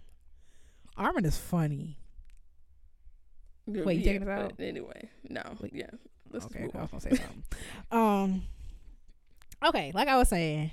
Armin 0.95 1.25
is 1.25 1.39
funny. 1.39 1.97
Wait, 3.73 3.99
you 3.99 4.03
taking 4.03 4.23
it 4.23 4.29
out? 4.29 4.53
Anyway, 4.59 5.09
no, 5.29 5.41
Wait. 5.59 5.73
yeah. 5.73 5.87
Let's 6.31 6.45
okay, 6.45 6.69
I 6.73 6.81
was 6.81 6.89
gonna 6.89 7.01
say 7.01 7.09
something. 7.09 7.43
um, 7.91 8.43
okay, 9.65 9.91
like 9.93 10.07
I 10.07 10.17
was 10.17 10.29
saying, 10.29 10.71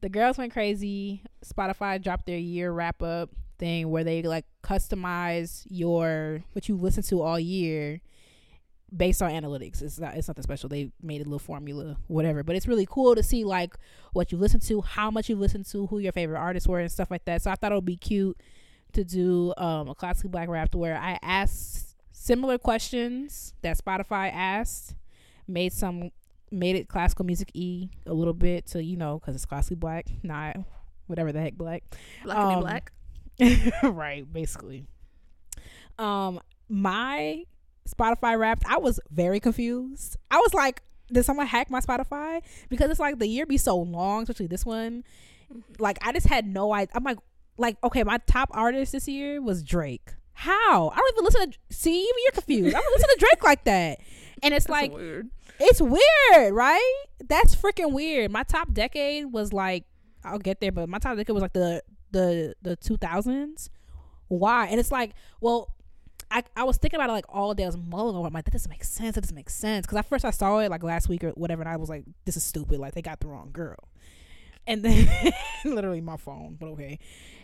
the 0.00 0.08
girls 0.08 0.38
went 0.38 0.52
crazy. 0.52 1.22
Spotify 1.44 2.02
dropped 2.02 2.26
their 2.26 2.38
year 2.38 2.72
wrap 2.72 3.02
up 3.02 3.30
thing 3.58 3.90
where 3.90 4.04
they 4.04 4.22
like 4.22 4.46
customize 4.62 5.66
your 5.68 6.42
what 6.52 6.68
you 6.68 6.76
listen 6.76 7.02
to 7.04 7.22
all 7.22 7.38
year 7.38 8.00
based 8.94 9.22
on 9.22 9.30
analytics. 9.30 9.82
It's 9.82 9.98
not 9.98 10.16
it's 10.16 10.28
nothing 10.28 10.42
special. 10.42 10.68
They 10.68 10.90
made 11.02 11.20
a 11.20 11.24
little 11.24 11.38
formula, 11.38 11.96
whatever. 12.08 12.42
But 12.42 12.56
it's 12.56 12.66
really 12.66 12.86
cool 12.86 13.14
to 13.14 13.22
see 13.22 13.44
like 13.44 13.74
what 14.12 14.32
you 14.32 14.38
listen 14.38 14.60
to, 14.60 14.80
how 14.80 15.10
much 15.10 15.28
you 15.28 15.36
listen 15.36 15.64
to, 15.64 15.86
who 15.86 15.98
your 15.98 16.12
favorite 16.12 16.38
artists 16.38 16.68
were, 16.68 16.80
and 16.80 16.90
stuff 16.90 17.10
like 17.10 17.24
that. 17.26 17.42
So 17.42 17.50
I 17.50 17.54
thought 17.54 17.72
it 17.72 17.76
would 17.76 17.84
be 17.84 17.96
cute 17.96 18.40
to 18.92 19.04
do 19.04 19.54
um, 19.56 19.88
a 19.88 19.94
classic 19.94 20.30
black 20.30 20.48
wrap 20.48 20.70
to 20.72 20.78
where 20.78 20.98
I 20.98 21.18
asked 21.22 21.89
similar 22.20 22.58
questions 22.58 23.54
that 23.62 23.78
Spotify 23.78 24.30
asked, 24.32 24.94
made 25.48 25.72
some 25.72 26.10
made 26.52 26.76
it 26.76 26.88
classical 26.88 27.24
music 27.24 27.50
e 27.54 27.88
a 28.06 28.12
little 28.12 28.34
bit 28.34 28.66
to 28.66 28.82
you 28.82 28.96
know 28.96 29.18
because 29.18 29.34
it's 29.34 29.46
classically 29.46 29.76
black, 29.76 30.06
not 30.22 30.56
whatever 31.06 31.32
the 31.32 31.40
heck 31.40 31.54
black. 31.54 31.82
Black 32.24 32.36
Um, 32.36 32.60
black. 32.60 32.92
right, 33.82 34.30
basically. 34.30 34.86
Um, 35.98 36.40
my 36.68 37.44
Spotify 37.88 38.38
Wrapped, 38.38 38.64
I 38.66 38.78
was 38.78 39.00
very 39.10 39.40
confused. 39.40 40.16
I 40.30 40.36
was 40.38 40.52
like, 40.52 40.82
did 41.10 41.24
someone 41.24 41.46
hack 41.46 41.70
my 41.70 41.80
Spotify? 41.80 42.42
Because 42.68 42.90
it's 42.90 43.00
like 43.00 43.18
the 43.18 43.26
year 43.26 43.46
be 43.46 43.56
so 43.56 43.78
long, 43.78 44.22
especially 44.24 44.46
this 44.46 44.66
one. 44.66 45.04
Like 45.78 45.98
I 46.02 46.12
just 46.12 46.26
had 46.26 46.46
no 46.46 46.74
idea. 46.74 46.92
I'm 46.94 47.04
like, 47.04 47.18
like 47.56 47.78
okay, 47.82 48.04
my 48.04 48.18
top 48.26 48.50
artist 48.52 48.92
this 48.92 49.08
year 49.08 49.40
was 49.40 49.62
Drake. 49.62 50.12
How? 50.40 50.88
I 50.88 50.96
don't 50.96 51.12
even 51.14 51.24
listen 51.24 51.50
to. 51.50 51.58
See, 51.70 51.92
even 52.00 52.14
you're 52.24 52.32
confused. 52.32 52.74
I 52.74 52.80
don't 52.80 52.92
listen 52.94 53.08
to 53.10 53.16
Drake 53.18 53.44
like 53.44 53.64
that. 53.64 53.98
And 54.42 54.54
it's 54.54 54.64
That's 54.64 54.70
like 54.70 54.92
weird. 54.94 55.28
it's 55.58 55.82
weird, 55.82 56.54
right? 56.54 57.04
That's 57.28 57.54
freaking 57.54 57.92
weird. 57.92 58.30
My 58.30 58.42
top 58.42 58.72
decade 58.72 59.32
was 59.32 59.52
like 59.52 59.84
I'll 60.24 60.38
get 60.38 60.60
there, 60.60 60.72
but 60.72 60.88
my 60.88 60.98
top 60.98 61.18
decade 61.18 61.34
was 61.34 61.42
like 61.42 61.52
the 61.52 61.82
the 62.12 62.54
the 62.62 62.76
two 62.76 62.96
thousands. 62.96 63.68
Why? 64.28 64.68
And 64.68 64.80
it's 64.80 64.90
like, 64.90 65.12
well, 65.42 65.74
I 66.30 66.42
I 66.56 66.64
was 66.64 66.78
thinking 66.78 66.98
about 66.98 67.10
it 67.10 67.12
like 67.12 67.26
all 67.28 67.52
day. 67.52 67.64
I 67.64 67.66
was 67.66 67.76
mulling 67.76 68.16
over. 68.16 68.24
it. 68.24 68.28
I'm 68.28 68.32
like, 68.32 68.46
that 68.46 68.52
doesn't 68.52 68.70
make 68.70 68.82
sense. 68.84 69.16
That 69.16 69.20
doesn't 69.20 69.36
make 69.36 69.50
sense. 69.50 69.84
Because 69.84 69.98
at 69.98 70.08
first 70.08 70.24
I 70.24 70.30
saw 70.30 70.58
it 70.60 70.70
like 70.70 70.82
last 70.82 71.10
week 71.10 71.22
or 71.22 71.32
whatever, 71.32 71.60
and 71.60 71.68
I 71.68 71.76
was 71.76 71.90
like, 71.90 72.04
this 72.24 72.38
is 72.38 72.44
stupid. 72.44 72.78
Like 72.80 72.94
they 72.94 73.02
got 73.02 73.20
the 73.20 73.26
wrong 73.28 73.50
girl. 73.52 73.90
And 74.70 74.84
then 74.84 75.08
literally 75.64 76.00
my 76.00 76.16
phone, 76.16 76.56
but 76.58 76.66
okay. 76.68 77.00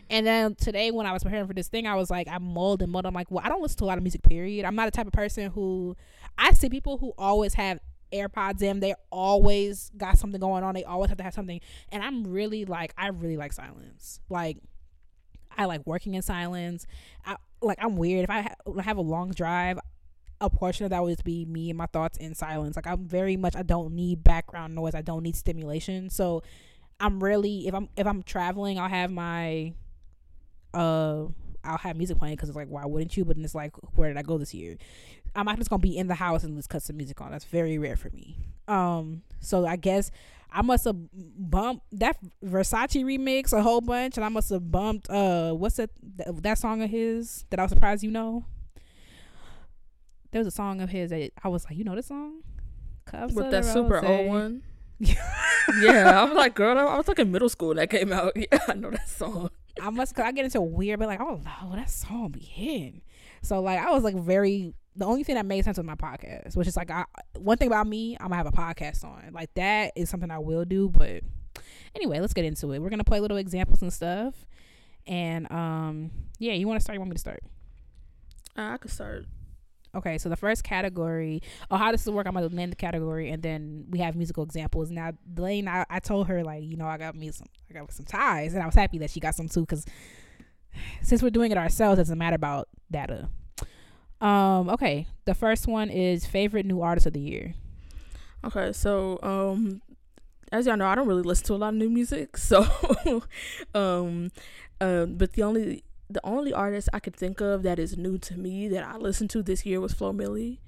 And 0.09 0.25
then 0.25 0.55
today 0.55 0.93
when 0.93 1.07
I 1.07 1.12
was 1.12 1.25
preparing 1.25 1.49
for 1.49 1.55
this 1.55 1.67
thing, 1.67 1.85
I 1.85 1.97
was 1.97 2.09
like, 2.09 2.29
I 2.29 2.39
mulled 2.39 2.83
and 2.83 2.93
mulled. 2.93 3.05
I'm 3.05 3.15
like, 3.15 3.31
well, 3.33 3.43
I 3.45 3.49
don't 3.49 3.61
listen 3.61 3.79
to 3.79 3.85
a 3.85 3.87
lot 3.87 3.99
of 3.99 4.05
music. 4.05 4.23
Period. 4.23 4.65
I'm 4.65 4.77
not 4.77 4.85
the 4.85 4.93
type 4.93 5.09
of 5.09 5.12
person 5.12 5.51
who 5.51 5.97
I 6.39 6.53
see 6.53 6.69
people 6.69 6.99
who 6.99 7.12
always 7.19 7.55
have 7.55 7.81
AirPods 8.12 8.62
in. 8.62 8.79
They 8.79 8.95
always 9.11 9.91
got 9.97 10.19
something 10.19 10.41
going 10.41 10.62
on. 10.62 10.75
They 10.75 10.85
always 10.85 11.09
have 11.09 11.19
to 11.19 11.25
have 11.25 11.35
something. 11.35 11.61
And 11.91 12.05
I'm 12.05 12.23
really 12.25 12.65
like, 12.65 12.95
I 12.97 13.09
really 13.09 13.37
like 13.37 13.53
silence. 13.53 14.21
Like, 14.31 14.59
I 15.59 15.65
like 15.65 15.85
working 15.85 16.15
in 16.15 16.23
silence. 16.23 16.87
I 17.25 17.37
like 17.61 17.79
I'm 17.81 17.97
weird. 17.97 18.23
If 18.23 18.31
I 18.31 18.43
ha- 18.43 18.81
have 18.83 18.99
a 18.99 19.03
long 19.03 19.31
drive, 19.31 19.81
a 20.41 20.51
portion 20.51 20.85
of 20.85 20.91
that 20.91 21.03
would 21.03 21.25
be 21.25 21.45
me 21.47 21.71
and 21.71 21.79
my 21.79 21.87
thoughts 21.87 22.19
in 22.19 22.35
silence. 22.35 22.77
Like 22.77 22.87
I'm 22.87 23.05
very 23.05 23.37
much. 23.37 23.57
I 23.57 23.62
don't 23.62 23.95
need 23.95 24.23
background 24.23 24.75
noise. 24.75 24.95
I 24.95 25.03
don't 25.03 25.23
need 25.23 25.35
stimulation. 25.35 26.11
So 26.11 26.43
I'm 27.01 27.23
really 27.23 27.67
if 27.67 27.75
I'm 27.75 27.89
if 27.97 28.07
I'm 28.07 28.23
traveling, 28.23 28.79
I'll 28.79 28.89
have 28.89 29.11
my 29.11 29.75
uh 30.75 31.27
I'll 31.65 31.79
have 31.79 31.97
music 31.97 32.19
playing 32.19 32.37
because 32.37 32.49
it's 32.49 32.57
like 32.57 32.69
why 32.69 32.85
wouldn't 32.87 33.17
you? 33.17 33.25
But 33.25 33.37
then 33.37 33.45
it's 33.45 33.55
like 33.55 33.75
where 33.97 34.09
did 34.09 34.17
I 34.19 34.23
go 34.23 34.39
this 34.39 34.55
year? 34.55 34.77
I'm 35.35 35.45
not 35.45 35.59
just 35.59 35.69
gonna 35.69 35.81
be 35.81 35.97
in 35.97 36.07
the 36.07 36.15
house 36.15 36.45
and 36.45 36.57
just 36.57 36.71
cut 36.71 36.83
some 36.83 36.97
music 36.97 37.21
on. 37.21 37.31
That's 37.31 37.45
very 37.45 37.79
rare 37.79 37.97
for 37.97 38.11
me. 38.11 38.39
Um, 38.69 39.23
so 39.41 39.67
I 39.67 39.77
guess 39.77 40.11
I 40.51 40.63
must 40.63 40.85
have 40.85 40.97
bumped 41.13 41.85
that 41.93 42.17
Versace 42.45 43.05
remix 43.05 43.53
a 43.53 43.63
whole 43.63 43.81
bunch, 43.81 44.17
and 44.17 44.25
I 44.25 44.29
must 44.29 44.49
have 44.51 44.71
bumped 44.71 45.11
uh 45.11 45.53
what's 45.53 45.77
that 45.77 45.91
that, 46.17 46.43
that 46.43 46.59
song 46.59 46.83
of 46.83 46.91
his 46.91 47.45
that 47.51 47.61
I 47.61 47.63
was 47.63 47.71
surprised 47.71 48.03
you 48.03 48.11
know. 48.11 48.47
There 50.31 50.41
was 50.41 50.49
a 50.49 50.57
song 50.57 50.81
of 50.81 50.91
his 50.91 51.11
that 51.11 51.33
I 51.43 51.49
was 51.49 51.65
like, 51.65 51.77
you 51.77 51.85
know 51.85 51.95
this 51.95 52.07
song? 52.07 52.41
Cups 53.05 53.35
With 53.35 53.51
that 53.51 53.65
super 53.65 54.05
old 54.05 54.27
one. 54.27 54.63
yeah, 55.81 56.21
I 56.21 56.25
was 56.25 56.35
like, 56.35 56.55
girl, 56.55 56.79
I 56.79 56.97
was 56.97 57.09
like 57.09 57.19
in 57.19 57.31
middle 57.31 57.49
school 57.49 57.69
when 57.69 57.77
that 57.79 57.91
came 57.91 58.13
out. 58.13 58.33
Yeah, 58.37 58.59
I 58.69 58.75
know 58.75 58.91
that 58.91 59.09
song. 59.09 59.51
I 59.81 59.91
must 59.91 60.15
cause 60.15 60.25
I 60.25 60.33
get 60.33 60.45
into 60.45 60.61
weird, 60.61 60.99
but 60.99 61.09
like, 61.09 61.21
oh 61.21 61.41
no, 61.45 61.77
that 61.77 61.91
song 61.91 62.31
be 62.31 62.41
hitting. 62.41 63.03
So 63.43 63.61
like, 63.61 63.79
I 63.79 63.91
was 63.91 64.03
like 64.03 64.17
very. 64.17 64.75
The 64.99 65.05
only 65.05 65.25
thing 65.25 65.35
that 65.35 65.45
made 65.45 65.63
sense 65.63 65.77
was 65.77 65.85
my 65.85 65.95
podcast, 65.95 66.57
which 66.57 66.67
is 66.67 66.75
like, 66.75 66.91
I 66.91 67.05
one 67.35 67.59
thing 67.59 67.67
about 67.67 67.87
me, 67.87 68.17
I'm 68.19 68.29
gonna 68.29 68.37
have 68.37 68.47
a 68.47 68.53
podcast 68.53 69.05
on. 69.05 69.31
Like 69.33 69.53
that 69.55 69.93
is 69.95 70.09
something 70.09 70.31
I 70.31 70.39
will 70.39 70.65
do. 70.65 70.89
But 70.89 71.21
anyway, 71.95 72.21
let's 72.21 72.33
get 72.33 72.47
into 72.47 72.73
it. 72.73 72.79
We're 72.79 72.89
gonna 72.89 73.05
play 73.05 73.21
little 73.21 73.37
examples 73.37 73.83
and 73.83 73.93
stuff. 73.93 74.47
And 75.07 75.51
um, 75.53 76.11
yeah, 76.39 76.55
you 76.55 76.67
want 76.67 76.81
to 76.81 76.83
start? 76.83 76.95
You 76.95 77.01
want 77.01 77.11
me 77.11 77.15
to 77.15 77.21
start? 77.21 77.43
Uh, 78.57 78.71
I 78.73 78.77
could 78.79 78.91
start. 78.91 79.27
Okay, 79.97 80.19
so 80.19 80.29
the 80.29 80.37
first 80.37 80.63
category, 80.63 81.43
oh, 81.71 81.77
how 81.77 81.91
this 81.91 82.05
will 82.05 82.13
work, 82.13 82.27
I'm 82.27 82.35
gonna 82.35 82.49
name 82.51 82.71
the 82.71 82.77
category, 82.77 83.31
and 83.31 83.43
then 83.43 83.87
we 83.89 83.99
have 84.01 84.15
musical 84.15 84.45
examples. 84.45 84.91
Now, 84.91 85.13
Delaney, 85.33 85.69
I, 85.69 85.87
I 85.89 86.01
told 86.01 86.27
her 86.29 86.45
like, 86.45 86.63
you 86.65 86.77
know, 86.77 86.87
I 86.87 86.99
got 86.99 87.15
me 87.15 87.31
some, 87.31 87.47
I 87.71 87.75
got 87.75 87.91
some 87.93 88.05
ties, 88.05 88.53
and 88.55 88.63
I 88.63 88.67
was 88.67 88.75
happy 88.75 88.99
that 88.99 89.11
she 89.11 89.21
got 89.21 89.35
some 89.35 89.49
too, 89.49 89.61
because 89.61 89.87
since 91.03 91.23
we're 91.23 91.31
doing 91.31 91.51
it 91.51 91.59
ourselves, 91.59 91.99
it 91.99 92.03
doesn't 92.03 92.19
matter 92.19 92.37
about 92.37 92.69
data. 92.91 93.29
Um, 94.21 94.69
okay, 94.71 95.07
the 95.25 95.35
first 95.35 95.67
one 95.67 95.91
is 95.91 96.27
favorite 96.27 96.67
new 96.67 96.83
artist 96.83 97.07
of 97.07 97.13
the 97.13 97.21
year. 97.21 97.55
Okay, 98.45 98.73
so 98.73 99.19
um, 99.23 99.83
as 100.53 100.67
y'all 100.67 100.77
know, 100.77 100.87
I 100.87 100.95
don't 100.95 101.09
really 101.09 101.23
listen 101.23 101.47
to 101.47 101.55
a 101.55 101.57
lot 101.57 101.69
of 101.69 101.75
new 101.75 101.91
music. 101.91 102.37
So, 102.47 102.65
um, 103.75 104.31
uh, 104.81 105.07
but 105.07 105.33
the 105.33 105.43
only 105.43 105.83
the 106.09 106.21
only 106.25 106.53
artist 106.53 106.88
I 106.92 107.01
could 107.01 107.16
think 107.16 107.40
of 107.40 107.62
that 107.64 107.79
is 107.79 107.97
new 107.97 108.19
to 108.19 108.38
me 108.38 108.69
that 108.69 108.85
I 108.85 108.97
listened 108.97 109.31
to 109.31 109.42
this 109.42 109.66
year 109.66 109.81
was 109.81 109.92
Flo 109.92 110.12
Milli. 110.12 110.59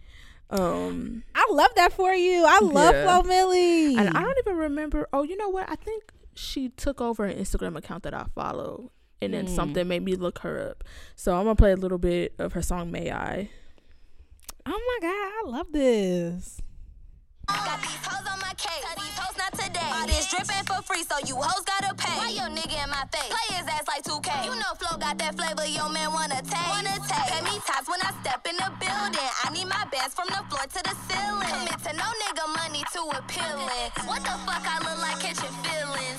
Um, 0.51 1.24
I 1.35 1.46
love 1.51 1.70
that 1.77 1.92
for 1.92 2.12
you. 2.12 2.44
I 2.46 2.59
love 2.61 2.94
Yeah. 2.94 3.20
Flo 3.20 3.31
Milli. 3.31 3.96
and 3.98 4.09
I 4.16 4.22
don't 4.22 4.38
even 4.38 4.57
remember. 4.57 5.07
Oh, 5.12 5.22
you 5.22 5.37
know 5.37 5.48
what? 5.51 5.68
I 5.70 5.74
think 5.77 6.11
she 6.35 6.70
took 6.70 7.01
over 7.01 7.24
an 7.24 7.38
Instagram 7.38 7.77
account 7.77 8.03
that 8.05 8.14
I 8.14 8.24
follow, 8.35 8.90
and 9.20 9.35
then 9.35 9.46
Mm. 9.46 9.55
something 9.55 9.87
made 9.87 10.03
me 10.05 10.14
look 10.14 10.38
her 10.40 10.70
up. 10.70 10.85
So 11.16 11.35
I'm 11.37 11.44
gonna 11.44 11.55
play 11.57 11.72
a 11.72 11.77
little 11.77 11.98
bit 11.98 12.35
of 12.38 12.55
her 12.55 12.62
song 12.62 12.90
"May 12.90 13.11
I." 13.12 13.51
Oh 14.66 14.70
my 14.70 15.09
god, 15.09 15.11
I 15.12 15.42
love 15.59 15.72
this. 15.72 16.61
Got 17.48 17.80
these 17.80 18.04
hoes 18.04 18.26
on 18.28 18.38
my 18.40 18.52
case. 18.61 18.84
Tell 18.84 18.96
these 19.00 19.16
hoes 19.16 19.37
not 19.40 19.52
today. 19.56 19.90
All 19.96 20.06
this 20.06 20.28
dripping 20.28 20.64
for 20.68 20.80
free, 20.84 21.04
so 21.04 21.16
you 21.24 21.37
hoes 21.37 21.64
gotta 21.64 21.94
pay. 21.96 22.16
Why 22.16 22.30
your 22.30 22.52
nigga 22.52 22.76
in 22.84 22.90
my 22.90 23.04
face? 23.08 23.32
Play 23.32 23.48
his 23.56 23.66
ass 23.66 23.88
like 23.88 24.04
2K. 24.04 24.28
You 24.44 24.54
know 24.56 24.72
Flo 24.76 24.96
got 24.98 25.16
that 25.18 25.34
flavor, 25.34 25.66
your 25.66 25.88
man 25.88 26.12
wanna 26.12 26.40
taste. 26.44 26.68
Wanna 26.68 26.96
taste. 27.08 27.28
Pay 27.32 27.42
me 27.48 27.56
tops 27.64 27.88
when 27.88 28.00
I 28.04 28.12
step 28.20 28.44
in 28.44 28.56
the 28.56 28.68
building. 28.76 29.30
I 29.44 29.48
need 29.52 29.68
my 29.68 29.84
bands 29.88 30.12
from 30.12 30.28
the 30.28 30.40
floor 30.52 30.64
to 30.68 30.80
the 30.84 30.94
ceiling. 31.08 31.48
Commit 31.48 31.78
to 31.88 31.92
no 31.96 32.08
nigga 32.20 32.44
money 32.52 32.84
too 32.92 33.08
appealing. 33.16 33.88
What 34.04 34.20
the 34.22 34.37
fuck 34.44 34.64
I 34.68 34.76
look 34.84 34.98
like 35.00 35.18
catching 35.24 35.56
feelings? 35.64 36.17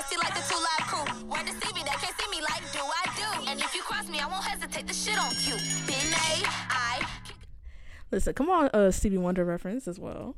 Daddy, 0.00 0.16
getting 0.16 0.16
nasty 0.16 0.16
like 0.16 0.34
the 0.34 0.42
two 0.48 0.60
live 0.60 0.88
crew. 0.88 1.28
Word 1.28 1.46
to 1.46 1.66
see 1.66 1.74
me, 1.74 1.80
they 1.84 1.90
can't 1.90 2.20
see 2.20 2.30
me 2.30 2.42
like 2.42 2.72
do 2.72 2.78
I 2.78 3.04
do. 3.16 3.50
And 3.50 3.60
if 3.60 3.74
you 3.74 3.82
cross 3.82 4.08
me, 4.08 4.20
I 4.20 4.26
won't 4.26 4.44
hesitate 4.44 4.86
to 4.86 4.94
shit 4.94 5.18
on 5.18 5.30
you. 5.30 5.56
Been 5.86 6.10
made, 6.10 6.44
I. 6.46 7.06
Listen, 8.10 8.34
come 8.34 8.50
on, 8.50 8.66
uh, 8.68 8.90
Stevie 8.90 9.18
Wonder 9.18 9.44
reference 9.44 9.86
as 9.86 9.98
well. 9.98 10.36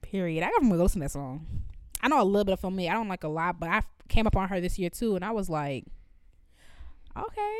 Period. 0.00 0.42
I 0.42 0.50
gotta 0.50 0.68
go 0.68 0.74
listen 0.76 1.00
to 1.00 1.04
that 1.04 1.10
song. 1.10 1.46
I 2.02 2.08
know 2.08 2.20
a 2.20 2.24
little 2.24 2.44
bit 2.44 2.58
of 2.62 2.72
me. 2.72 2.88
I 2.88 2.94
don't 2.94 3.08
like 3.08 3.24
a 3.24 3.28
lot, 3.28 3.60
but 3.60 3.68
I 3.68 3.82
came 4.08 4.26
up 4.26 4.36
on 4.36 4.48
her 4.48 4.60
this 4.60 4.78
year 4.78 4.90
too, 4.90 5.14
and 5.16 5.24
I 5.24 5.30
was 5.30 5.48
like, 5.48 5.86
okay. 7.16 7.58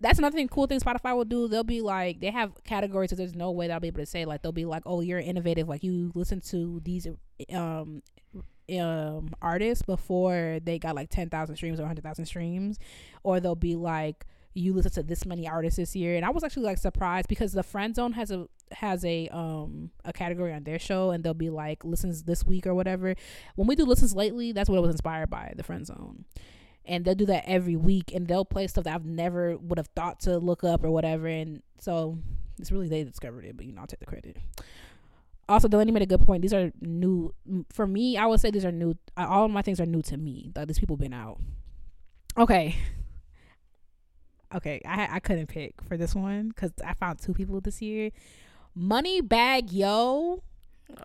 That's 0.00 0.18
another 0.18 0.36
thing. 0.36 0.48
Cool 0.48 0.66
thing 0.66 0.80
Spotify 0.80 1.14
will 1.16 1.24
do. 1.24 1.48
They'll 1.48 1.64
be 1.64 1.80
like, 1.80 2.20
they 2.20 2.30
have 2.30 2.52
categories 2.64 3.10
that 3.10 3.16
there's 3.16 3.34
no 3.34 3.50
way 3.50 3.66
that 3.66 3.74
I'll 3.74 3.80
be 3.80 3.88
able 3.88 4.00
to 4.00 4.06
say. 4.06 4.24
Like 4.24 4.42
they'll 4.42 4.52
be 4.52 4.64
like, 4.64 4.82
oh, 4.86 5.00
you're 5.00 5.18
innovative. 5.18 5.68
Like 5.68 5.82
you 5.82 6.12
listen 6.14 6.40
to 6.42 6.80
these 6.84 7.06
um 7.52 8.02
um 8.70 9.30
artists 9.40 9.82
before 9.82 10.60
they 10.62 10.78
got 10.78 10.94
like 10.94 11.10
ten 11.10 11.30
thousand 11.30 11.56
streams 11.56 11.80
or 11.80 11.86
hundred 11.86 12.04
thousand 12.04 12.26
streams, 12.26 12.78
or 13.22 13.40
they'll 13.40 13.54
be 13.56 13.74
like, 13.74 14.24
you 14.54 14.72
listen 14.72 14.92
to 14.92 15.02
this 15.02 15.24
many 15.24 15.48
artists 15.48 15.78
this 15.78 15.96
year. 15.96 16.16
And 16.16 16.24
I 16.24 16.30
was 16.30 16.44
actually 16.44 16.64
like 16.64 16.78
surprised 16.78 17.28
because 17.28 17.52
the 17.52 17.62
Friend 17.62 17.94
Zone 17.94 18.12
has 18.12 18.30
a 18.30 18.46
has 18.72 19.04
a 19.04 19.28
um 19.28 19.90
a 20.04 20.12
category 20.12 20.52
on 20.52 20.64
their 20.64 20.78
show 20.78 21.10
and 21.10 21.24
they'll 21.24 21.34
be 21.34 21.50
like 21.50 21.84
listens 21.84 22.24
this 22.24 22.44
week 22.44 22.66
or 22.66 22.74
whatever. 22.74 23.14
When 23.56 23.66
we 23.66 23.74
do 23.74 23.84
listens 23.84 24.14
lately, 24.14 24.52
that's 24.52 24.68
what 24.68 24.76
it 24.76 24.82
was 24.82 24.90
inspired 24.90 25.30
by, 25.30 25.54
the 25.56 25.62
Friend 25.62 25.86
Zone. 25.86 26.24
And 26.88 27.04
they'll 27.04 27.14
do 27.14 27.26
that 27.26 27.44
every 27.46 27.76
week 27.76 28.12
and 28.14 28.26
they'll 28.26 28.44
play 28.46 28.66
stuff 28.66 28.84
that 28.84 28.94
I've 28.94 29.04
never 29.04 29.56
would 29.58 29.78
have 29.78 29.88
thought 29.94 30.20
to 30.20 30.38
look 30.38 30.64
up 30.64 30.82
or 30.82 30.90
whatever. 30.90 31.26
And 31.26 31.62
so 31.78 32.18
it's 32.58 32.72
really 32.72 32.88
they 32.88 33.04
discovered 33.04 33.44
it, 33.44 33.56
but 33.56 33.66
you 33.66 33.72
know, 33.72 33.82
I'll 33.82 33.86
take 33.86 34.00
the 34.00 34.06
credit. 34.06 34.38
Also, 35.50 35.68
Delaney 35.68 35.92
made 35.92 36.02
a 36.02 36.06
good 36.06 36.20
point. 36.26 36.42
These 36.42 36.52
are 36.54 36.72
new 36.80 37.32
for 37.72 37.86
me. 37.86 38.16
I 38.16 38.26
would 38.26 38.40
say 38.40 38.50
these 38.50 38.64
are 38.64 38.72
new. 38.72 38.94
uh, 39.16 39.26
All 39.28 39.44
of 39.44 39.50
my 39.50 39.62
things 39.62 39.80
are 39.80 39.86
new 39.86 40.02
to 40.02 40.16
me. 40.16 40.50
Like 40.56 40.66
these 40.66 40.78
people 40.78 40.96
been 40.96 41.14
out. 41.14 41.38
Okay, 42.36 42.76
okay. 44.54 44.80
I 44.86 45.08
I 45.16 45.20
couldn't 45.20 45.46
pick 45.48 45.74
for 45.82 45.96
this 45.96 46.14
one 46.14 46.48
because 46.48 46.72
I 46.84 46.94
found 46.94 47.18
two 47.20 47.32
people 47.34 47.60
this 47.60 47.80
year. 47.80 48.10
Moneybagg 48.78 49.72
Yo. 49.72 50.42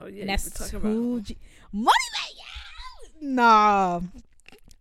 Oh 0.01 0.07
yeah, 0.07 0.21
and 0.21 0.29
that's 0.29 0.45
were 0.45 0.65
talking 0.65 0.81
two 0.81 1.13
about. 1.15 1.23
G- 1.23 1.37
Moneybagg 1.73 2.35
Yo. 2.35 3.27
Nah, 3.29 4.01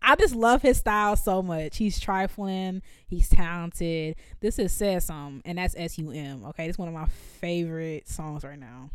I 0.03 0.17
just 0.17 0.35
love 0.35 0.63
his 0.63 0.79
style 0.79 1.17
so 1.17 1.43
much. 1.43 1.77
He's 1.77 2.01
trifling. 2.01 2.83
He's 3.07 3.29
talented. 3.29 4.17
This 4.41 4.59
is 4.59 4.73
says 4.73 5.07
something, 5.07 5.43
and 5.45 5.59
that's 5.59 5.75
S 5.77 5.99
U 5.99 6.11
M. 6.11 6.45
Okay, 6.47 6.67
this 6.67 6.75
is 6.75 6.79
one 6.79 6.89
of 6.89 6.95
my 6.95 7.07
favorite 7.07 8.09
songs 8.09 8.45
right 8.45 8.59
now. 8.59 8.91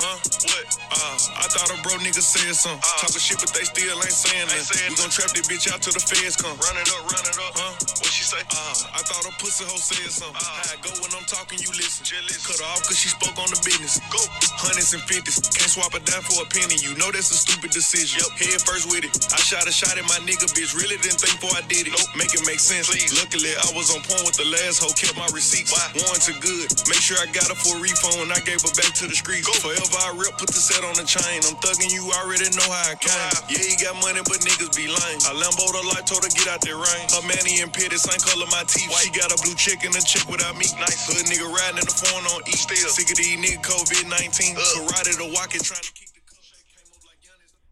Huh? 0.00 0.16
What? 0.48 0.64
Uh, 0.90 1.44
I 1.44 1.46
thought 1.52 1.68
a 1.68 1.76
bro 1.84 2.00
nigga 2.00 2.24
said 2.24 2.56
something. 2.56 2.80
Uh, 2.80 3.00
Talking 3.04 3.20
shit, 3.20 3.38
but 3.38 3.52
they 3.52 3.68
still 3.68 4.00
ain't 4.00 4.16
saying 4.16 4.48
nothing. 4.48 4.80
We 4.88 4.96
gon' 4.96 5.12
trap 5.12 5.30
this 5.36 5.44
bitch 5.44 5.68
out 5.68 5.84
till 5.84 5.92
the 5.92 6.00
feds 6.00 6.40
come. 6.40 6.56
Run 6.56 6.76
it 6.80 6.88
up, 6.88 7.04
run 7.04 7.24
it 7.28 7.36
up. 7.36 7.52
Huh? 7.54 7.72
What 8.00 8.08
she 8.08 8.24
say? 8.24 8.40
Uh, 8.48 8.96
I 8.96 9.04
thought 9.04 9.28
a 9.28 9.32
pussy 9.36 9.68
hoe 9.68 9.76
said 9.76 10.08
something. 10.08 10.40
Uh, 10.40 10.72
I 10.72 10.80
go 10.80 10.90
when 11.04 11.12
I'm 11.12 11.26
talking, 11.28 11.60
you 11.60 11.68
listen. 11.76 12.02
Jealous. 12.08 12.40
Cut 12.42 12.58
her 12.58 12.68
off 12.72 12.82
cause 12.88 12.96
she 12.96 13.12
spoke 13.12 13.36
on 13.36 13.52
the 13.52 13.60
business. 13.60 14.00
Go. 14.08 14.20
Hundreds 14.56 14.96
and 14.96 15.04
fifties. 15.04 15.36
Can't 15.52 15.68
swap 15.68 15.92
a 15.92 16.00
dime 16.00 16.24
for 16.24 16.40
a 16.40 16.48
penny. 16.48 16.80
You 16.80 16.96
know 16.96 17.12
that's 17.12 17.28
a 17.30 17.38
stupid 17.38 17.70
decision. 17.76 18.24
Yep. 18.24 18.40
Head 18.40 18.60
first 18.64 18.88
with 18.88 19.04
it. 19.04 19.12
I 19.30 19.38
shot 19.44 19.68
a 19.68 19.74
shot 19.74 20.00
at 20.00 20.06
my 20.08 20.16
nigga, 20.24 20.48
bitch. 20.56 20.72
Really 20.72 20.96
didn't 21.04 21.20
think 21.20 21.36
before 21.36 21.52
I 21.60 21.62
did 21.68 21.86
it. 21.86 21.92
Nope. 21.92 22.16
Make 22.16 22.32
it 22.32 22.40
make 22.48 22.60
sense. 22.62 22.88
Please. 22.88 23.12
Luckily, 23.20 23.52
I 23.52 23.68
was 23.76 23.92
on 23.92 24.00
point 24.08 24.24
with 24.24 24.40
the 24.40 24.48
last 24.48 24.80
hoe. 24.80 24.96
Kept 24.96 25.20
my 25.20 25.28
receipts. 25.36 25.76
Why? 25.76 25.84
Warranted 26.00 26.40
good. 26.40 26.72
Make 26.88 27.04
sure 27.04 27.20
I 27.20 27.28
got 27.36 27.52
her 27.52 27.58
for 27.60 27.76
a 27.76 27.80
refund 27.84 28.16
when 28.16 28.32
I 28.32 28.40
gave 28.48 28.64
her 28.64 28.72
back 28.80 28.96
to 28.96 29.04
the 29.04 29.16
streets. 29.16 29.44
Go. 29.44 29.52
Forever 29.60 29.89
I 29.94 30.14
rip, 30.14 30.38
put 30.38 30.50
the 30.50 30.60
set 30.60 30.82
on 30.86 30.94
the 30.94 31.06
chain. 31.06 31.42
I'm 31.46 31.56
thugging 31.58 31.90
you, 31.90 32.06
already 32.22 32.46
know 32.54 32.68
how 32.68 32.92
I 32.92 32.96
came. 32.98 33.50
Yeah, 33.50 33.62
he 33.62 33.74
got 33.80 33.98
money, 33.98 34.22
but 34.22 34.38
niggas 34.42 34.74
be 34.76 34.86
lame. 34.86 35.20
I 35.26 35.32
Lambo 35.34 35.66
the 35.70 35.82
light, 35.90 36.06
told 36.06 36.22
her 36.22 36.32
get 36.32 36.46
out 36.46 36.60
there 36.62 36.78
rain. 36.78 37.04
Her 37.10 37.24
manny 37.26 37.62
and 37.62 37.72
pitty, 37.72 37.96
same 37.98 38.20
color 38.22 38.46
my 38.50 38.62
teeth. 38.66 38.90
She 38.90 39.10
got 39.10 39.34
a 39.34 39.38
blue 39.42 39.56
chick 39.58 39.82
and 39.82 39.94
a 39.94 40.02
chick 40.02 40.26
without 40.30 40.54
me. 40.54 40.66
Nice. 40.78 41.10
Hood 41.10 41.26
nigga 41.26 41.46
riding 41.48 41.82
in 41.82 41.86
the 41.86 41.96
phone 41.96 42.24
on 42.30 42.40
E. 42.46 42.54
Still. 42.54 42.90
Sick 42.90 43.10
of 43.10 43.16
these 43.16 43.38
nigga 43.40 43.58
COVID 43.64 44.04
19. 44.06 44.56
Karate 44.56 45.12
to 45.18 45.26
walk 45.34 45.54
it, 45.54 45.64
trying 45.64 45.82
to 45.82 45.92
keep 45.92 46.08
the 46.14 46.22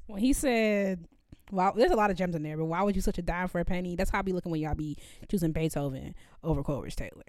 When 0.06 0.20
he 0.20 0.32
said, 0.32 1.06
"Wow, 1.50 1.74
there's 1.76 1.92
a 1.92 1.96
lot 1.96 2.10
of 2.10 2.16
gems 2.16 2.34
in 2.34 2.42
there, 2.42 2.56
but 2.56 2.66
why 2.66 2.82
would 2.82 2.96
you 2.96 3.02
such 3.02 3.18
a 3.18 3.22
dime 3.22 3.48
for 3.48 3.60
a 3.60 3.64
penny?" 3.64 3.96
That's 3.96 4.10
how 4.10 4.20
I 4.20 4.22
be 4.22 4.32
looking 4.32 4.50
when 4.50 4.60
y'all 4.60 4.74
be 4.74 4.96
choosing 5.28 5.52
Beethoven 5.52 6.14
over 6.42 6.62
Coleridge 6.62 6.96
Taylor. 6.96 7.22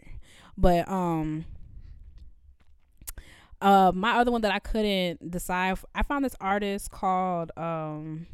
But 0.57 0.89
um, 0.89 1.45
uh, 3.61 3.91
my 3.93 4.17
other 4.17 4.31
one 4.31 4.41
that 4.41 4.51
I 4.51 4.59
couldn't 4.59 5.31
decide, 5.31 5.77
I 5.93 6.03
found 6.03 6.23
this 6.23 6.35
artist 6.39 6.91
called 6.91 7.51
um, 7.57 8.27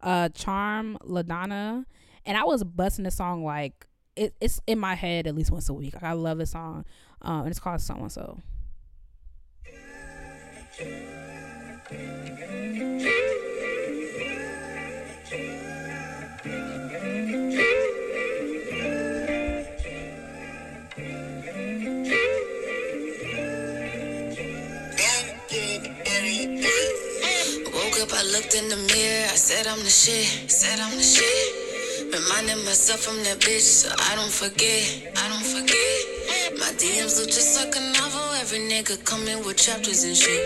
uh, 0.00 0.28
Charm 0.30 0.98
La'Donna, 1.04 1.84
and 2.24 2.36
I 2.36 2.44
was 2.44 2.62
busting 2.64 3.04
the 3.04 3.10
song 3.10 3.44
like 3.44 3.86
it, 4.14 4.34
it's 4.40 4.60
in 4.66 4.78
my 4.78 4.94
head 4.94 5.26
at 5.26 5.34
least 5.34 5.50
once 5.50 5.68
a 5.68 5.74
week. 5.74 5.94
Like, 5.94 6.04
I 6.04 6.12
love 6.12 6.38
this 6.38 6.50
song, 6.50 6.84
um, 7.22 7.40
and 7.40 7.48
it's 7.48 7.60
called 7.60 7.80
So 7.80 7.94
and 7.94 8.12
So. 8.12 8.38
I'm 29.72 29.78
the 29.78 29.88
shit, 29.88 30.52
said 30.52 30.78
I'm 30.84 30.92
the 30.92 31.02
shit. 31.02 32.12
Reminding 32.12 32.60
myself 32.68 33.08
I'm 33.08 33.16
that 33.24 33.40
bitch 33.40 33.64
so 33.64 33.88
I 33.88 34.12
don't 34.20 34.28
forget, 34.28 34.84
I 35.16 35.24
don't 35.32 35.48
forget. 35.48 36.60
My 36.60 36.68
DMs 36.76 37.16
look 37.16 37.32
just 37.32 37.56
like 37.56 37.72
a 37.72 37.80
novel, 37.96 38.36
every 38.36 38.60
nigga 38.68 39.00
coming 39.08 39.40
with 39.48 39.56
chapters 39.56 40.04
and 40.04 40.12
shit. 40.12 40.44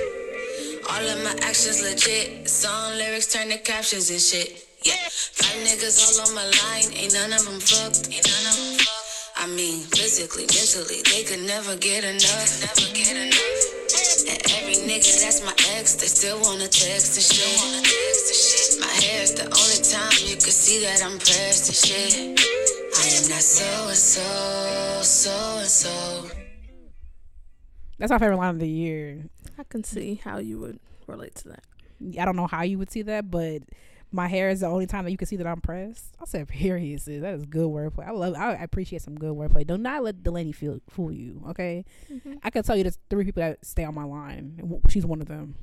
All 0.86 1.02
of 1.02 1.18
my 1.26 1.34
actions 1.42 1.82
legit, 1.82 2.48
song 2.48 2.94
lyrics 3.02 3.26
turn 3.26 3.50
to 3.50 3.58
captions 3.58 4.14
and 4.14 4.22
shit. 4.22 4.62
Yeah, 4.86 4.94
five 5.10 5.58
niggas 5.66 5.98
all 6.06 6.22
on 6.22 6.30
my 6.38 6.46
line, 6.46 6.94
ain't 6.94 7.10
none 7.10 7.34
of 7.34 7.42
them 7.50 7.58
fucked, 7.58 8.06
ain't 8.14 8.22
none 8.22 8.46
of 8.46 8.54
them 8.54 8.78
fucked. 8.78 9.42
I 9.42 9.50
mean, 9.50 9.82
physically, 9.90 10.46
mentally, 10.54 11.02
they 11.02 11.26
could 11.26 11.42
never 11.42 11.74
get 11.74 12.06
enough, 12.06 12.62
never 12.62 12.94
get 12.94 13.18
enough. 13.18 13.76
And 14.30 14.38
every 14.54 14.78
nigga 14.86 15.18
that's 15.18 15.42
my 15.42 15.54
ex, 15.74 15.98
they 15.98 16.06
still 16.06 16.38
wanna 16.46 16.70
text 16.70 17.18
and 17.18 17.26
shit. 17.26 17.58
My 17.58 17.82
hair 17.82 18.15
is 19.26 19.34
the 19.34 19.42
only 19.42 19.82
time 19.82 20.12
you 20.28 20.36
can 20.36 20.52
see 20.52 20.78
that 20.84 21.02
I'm 21.04 21.18
pressed 21.18 21.66
and 21.66 21.76
shit. 21.76 22.14
I 22.16 23.06
am 23.08 23.28
not 23.28 23.42
so 23.42 23.88
and 23.88 23.96
so, 23.96 25.02
so 25.02 25.58
and 25.58 25.66
so. 25.66 26.30
That's 27.98 28.12
my 28.12 28.18
favorite 28.18 28.36
line 28.36 28.50
of 28.50 28.60
the 28.60 28.68
year. 28.68 29.24
I 29.58 29.64
can 29.64 29.82
see 29.82 30.20
how 30.22 30.38
you 30.38 30.60
would 30.60 30.78
relate 31.08 31.34
to 31.36 31.48
that. 31.48 31.64
I 32.20 32.24
don't 32.24 32.36
know 32.36 32.46
how 32.46 32.62
you 32.62 32.78
would 32.78 32.92
see 32.92 33.02
that, 33.02 33.28
but 33.28 33.62
my 34.12 34.28
hair 34.28 34.48
is 34.48 34.60
the 34.60 34.68
only 34.68 34.86
time 34.86 35.04
that 35.04 35.10
you 35.10 35.16
can 35.16 35.26
see 35.26 35.36
that 35.36 35.46
I'm 35.46 35.60
pressed. 35.60 36.14
I 36.20 36.24
said, 36.26 36.46
period, 36.46 37.00
sis. 37.00 37.22
That 37.22 37.34
is 37.34 37.46
good 37.46 37.68
wordplay. 37.68 38.06
I 38.06 38.12
love. 38.12 38.36
I 38.36 38.52
appreciate 38.52 39.02
some 39.02 39.16
good 39.16 39.32
wordplay. 39.32 39.66
Do 39.66 39.76
not 39.76 40.04
let 40.04 40.22
Delaney 40.22 40.52
feel 40.52 40.78
fool 40.88 41.10
you. 41.10 41.42
Okay, 41.48 41.84
mm-hmm. 42.08 42.34
I 42.44 42.50
can 42.50 42.62
tell 42.62 42.76
you 42.76 42.84
there's 42.84 42.98
three 43.10 43.24
people 43.24 43.42
that 43.42 43.64
stay 43.64 43.82
on 43.82 43.94
my 43.94 44.04
line. 44.04 44.80
She's 44.88 45.04
one 45.04 45.20
of 45.20 45.26
them. 45.26 45.56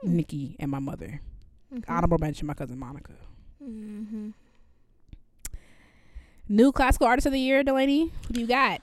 Hmm. 0.00 0.16
Nikki 0.16 0.56
and 0.58 0.70
my 0.70 0.78
mother. 0.78 1.20
Honorable 1.88 2.18
mention, 2.18 2.46
my 2.46 2.54
cousin 2.54 2.78
Monica. 2.78 3.12
Mm-hmm. 3.62 4.30
New 6.48 6.72
classical 6.72 7.06
artist 7.06 7.26
of 7.26 7.32
the 7.32 7.40
year, 7.40 7.62
Delaney. 7.62 8.12
Who 8.28 8.34
do 8.34 8.40
you 8.40 8.46
got? 8.46 8.80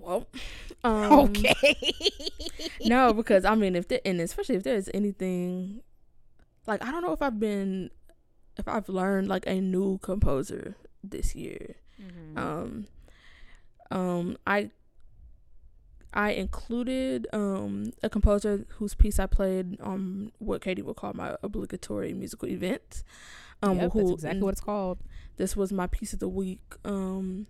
Well, 0.00 0.26
um, 0.84 1.12
okay. 1.12 1.92
no, 2.84 3.12
because 3.12 3.44
I 3.44 3.54
mean, 3.54 3.74
if 3.74 3.88
there, 3.88 4.00
and 4.04 4.20
especially 4.20 4.56
if 4.56 4.62
there's 4.62 4.88
anything, 4.94 5.82
like 6.66 6.84
I 6.84 6.90
don't 6.92 7.02
know 7.02 7.12
if 7.12 7.22
I've 7.22 7.40
been, 7.40 7.90
if 8.56 8.68
I've 8.68 8.88
learned 8.88 9.28
like 9.28 9.46
a 9.46 9.60
new 9.60 9.98
composer 9.98 10.76
this 11.02 11.34
year. 11.34 11.76
Um, 12.36 12.86
um, 13.90 14.36
I, 14.46 14.70
I 16.14 16.30
included 16.30 17.26
um 17.32 17.92
a 18.02 18.08
composer 18.08 18.64
whose 18.78 18.94
piece 18.94 19.18
I 19.18 19.26
played 19.26 19.80
on 19.80 20.32
what 20.38 20.62
Katie 20.62 20.82
would 20.82 20.96
call 20.96 21.12
my 21.14 21.36
obligatory 21.42 22.14
musical 22.14 22.48
event. 22.48 23.02
Um, 23.62 23.78
Yep, 23.78 23.92
who, 23.92 23.98
that's 24.00 24.10
exactly 24.12 24.42
what 24.42 24.50
it's 24.52 24.60
called. 24.60 24.98
this 25.36 25.56
was 25.56 25.72
my 25.72 25.86
piece 25.88 26.12
of 26.12 26.20
the 26.20 26.28
week 26.28 26.60
um 26.84 27.46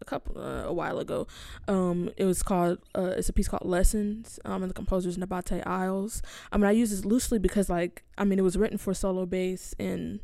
a 0.00 0.04
couple 0.04 0.38
uh, 0.40 0.62
a 0.64 0.72
while 0.72 0.98
ago 1.00 1.26
um 1.66 2.08
it 2.16 2.24
was 2.24 2.42
called 2.42 2.78
uh 2.94 3.12
it's 3.18 3.28
a 3.28 3.32
piece 3.32 3.48
called 3.48 3.64
lessons 3.64 4.38
um 4.44 4.62
and 4.62 4.70
the 4.70 4.74
composer's 4.74 5.16
Nabaté 5.18 5.64
Isles 5.66 6.22
i 6.52 6.56
mean 6.56 6.66
i 6.66 6.70
use 6.70 6.90
this 6.90 7.04
loosely 7.04 7.38
because 7.40 7.68
like 7.68 8.04
i 8.16 8.24
mean 8.24 8.38
it 8.38 8.42
was 8.42 8.56
written 8.56 8.78
for 8.78 8.94
solo 8.94 9.26
bass 9.26 9.74
and 9.78 10.20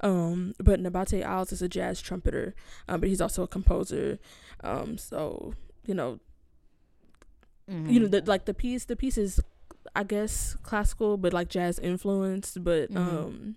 um 0.00 0.54
but 0.58 0.80
Nabaté 0.82 1.24
Isles 1.24 1.52
is 1.52 1.60
a 1.62 1.68
jazz 1.68 2.00
trumpeter 2.00 2.54
um 2.88 3.00
but 3.00 3.08
he's 3.10 3.20
also 3.20 3.42
a 3.42 3.48
composer 3.48 4.18
um 4.64 4.96
so 4.96 5.52
you 5.86 5.94
know 5.94 6.18
Mm-hmm. 7.68 7.90
you 7.90 8.00
know 8.00 8.06
the, 8.08 8.22
like 8.24 8.46
the 8.46 8.54
piece 8.54 8.84
the 8.86 8.96
piece 8.96 9.18
is 9.18 9.40
i 9.94 10.02
guess 10.02 10.56
classical 10.62 11.18
but 11.18 11.32
like 11.34 11.48
jazz 11.50 11.78
influenced 11.78 12.64
but 12.64 12.90
Mhm. 12.90 12.96
um 12.96 13.56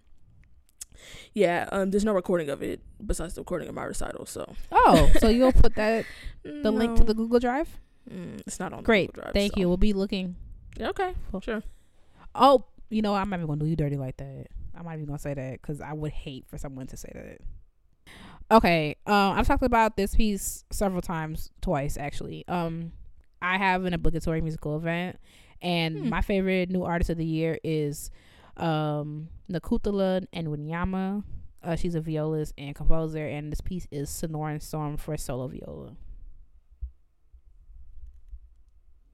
yeah 1.34 1.68
um 1.72 1.92
there's 1.92 2.06
no 2.06 2.12
recording 2.14 2.50
of 2.50 2.62
it 2.62 2.82
besides 3.06 3.34
the 3.36 3.42
recording 3.42 3.68
of 3.70 3.76
my 3.76 3.84
recital 3.84 4.26
so 4.26 4.54
Oh, 4.72 5.10
so 5.20 5.30
you'll 5.30 5.54
put 5.54 5.76
that 5.76 6.06
the 6.44 6.72
link 6.72 6.98
to 6.98 7.04
the 7.04 7.14
Google 7.14 7.40
Drive? 7.40 7.70
Mm, 8.10 8.42
it's 8.46 8.60
not 8.60 8.74
on 8.74 8.80
the 8.80 8.84
Great. 8.86 9.08
Google 9.14 9.24
Drive, 9.24 9.34
Thank 9.34 9.54
so- 9.54 9.60
you. 9.62 9.68
We'll 9.68 9.78
be 9.78 9.94
looking. 9.94 10.36
Yeah, 10.78 10.90
okay 10.90 11.14
Cool. 11.32 11.42
sure 11.42 11.64
Oh, 12.36 12.66
you 12.90 13.02
know, 13.02 13.16
I'm 13.16 13.30
not 13.30 13.38
even 13.38 13.48
gonna 13.48 13.60
do 13.62 13.66
you 13.68 13.76
dirty 13.76 13.98
like 13.98 14.18
that. 14.18 14.48
I'm 14.78 14.86
not 14.86 14.94
even 14.94 15.06
gonna 15.06 15.20
say 15.20 15.34
that 15.34 15.62
because 15.62 15.82
I 15.82 15.94
would 15.94 16.12
hate 16.12 16.46
for 16.48 16.58
someone 16.58 16.88
to 16.88 16.98
say 16.98 17.12
that. 17.14 17.38
Okay, 18.50 18.96
um, 19.08 19.38
I've 19.38 19.48
talked 19.48 19.64
about 19.64 19.96
this 19.96 20.16
piece 20.16 20.66
several 20.72 21.02
times, 21.02 21.50
twice 21.62 21.96
actually. 21.98 22.46
Um, 22.48 22.92
I 23.42 23.58
have 23.58 23.86
an 23.86 23.94
obligatory 23.94 24.42
musical 24.42 24.78
event, 24.78 25.18
and 25.62 25.98
hmm. 25.98 26.10
my 26.10 26.22
favorite 26.22 26.70
new 26.70 26.84
artist 26.84 27.10
of 27.10 27.18
the 27.18 27.26
year 27.26 27.60
is 27.64 28.12
um, 28.58 29.30
Nokuthula 29.52 30.26
Ngwenyama. 30.34 31.24
Uh, 31.64 31.76
she's 31.76 31.96
a 31.96 32.02
violist 32.02 32.54
and 32.58 32.76
composer, 32.76 33.26
and 33.26 33.52
this 33.52 33.62
piece 33.62 33.88
is 33.92 34.10
Sonoran 34.10 34.62
Storm 34.62 34.98
for 34.98 35.16
solo 35.18 35.48
viola. 35.48 35.96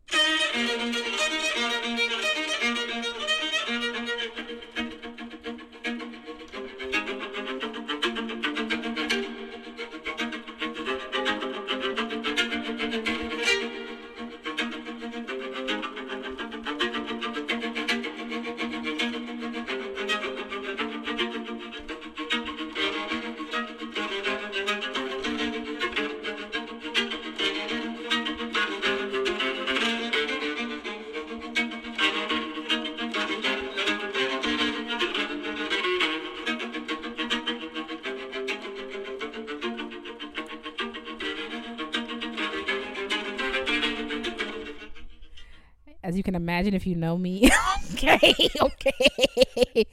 can 46.27 46.35
imagine, 46.35 46.73
if 46.73 46.85
you 46.85 46.93
know 46.95 47.17
me, 47.17 47.49
okay, 47.93 48.33
okay. 48.61 49.85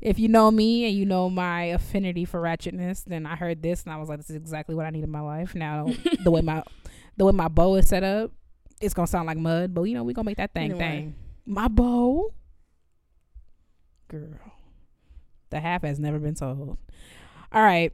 If 0.00 0.18
you 0.18 0.28
know 0.28 0.50
me 0.50 0.86
and 0.86 0.96
you 0.96 1.04
know 1.04 1.28
my 1.28 1.64
affinity 1.64 2.24
for 2.24 2.40
ratchetness, 2.40 3.04
then 3.04 3.26
I 3.26 3.36
heard 3.36 3.62
this 3.62 3.82
and 3.84 3.92
I 3.92 3.98
was 3.98 4.08
like, 4.08 4.16
this 4.16 4.30
is 4.30 4.36
exactly 4.36 4.74
what 4.74 4.86
I 4.86 4.90
need 4.90 5.04
in 5.04 5.10
my 5.10 5.20
life. 5.20 5.54
Now, 5.54 5.86
the 6.24 6.30
way 6.30 6.40
my 6.40 6.62
the 7.18 7.26
way 7.26 7.32
my 7.32 7.48
bow 7.48 7.74
is 7.74 7.86
set 7.88 8.02
up, 8.02 8.30
it's 8.80 8.94
gonna 8.94 9.06
sound 9.06 9.26
like 9.26 9.36
mud, 9.36 9.74
but 9.74 9.82
you 9.82 9.92
know 9.94 10.02
we 10.02 10.14
gonna 10.14 10.24
make 10.24 10.38
that 10.38 10.54
thing 10.54 10.70
Anyway. 10.70 10.78
thing. 10.78 11.14
My 11.44 11.68
bow, 11.68 12.32
girl, 14.08 14.38
the 15.50 15.60
half 15.60 15.82
has 15.82 15.98
never 16.00 16.18
been 16.18 16.34
told. 16.34 16.78
All 17.52 17.62
right, 17.62 17.92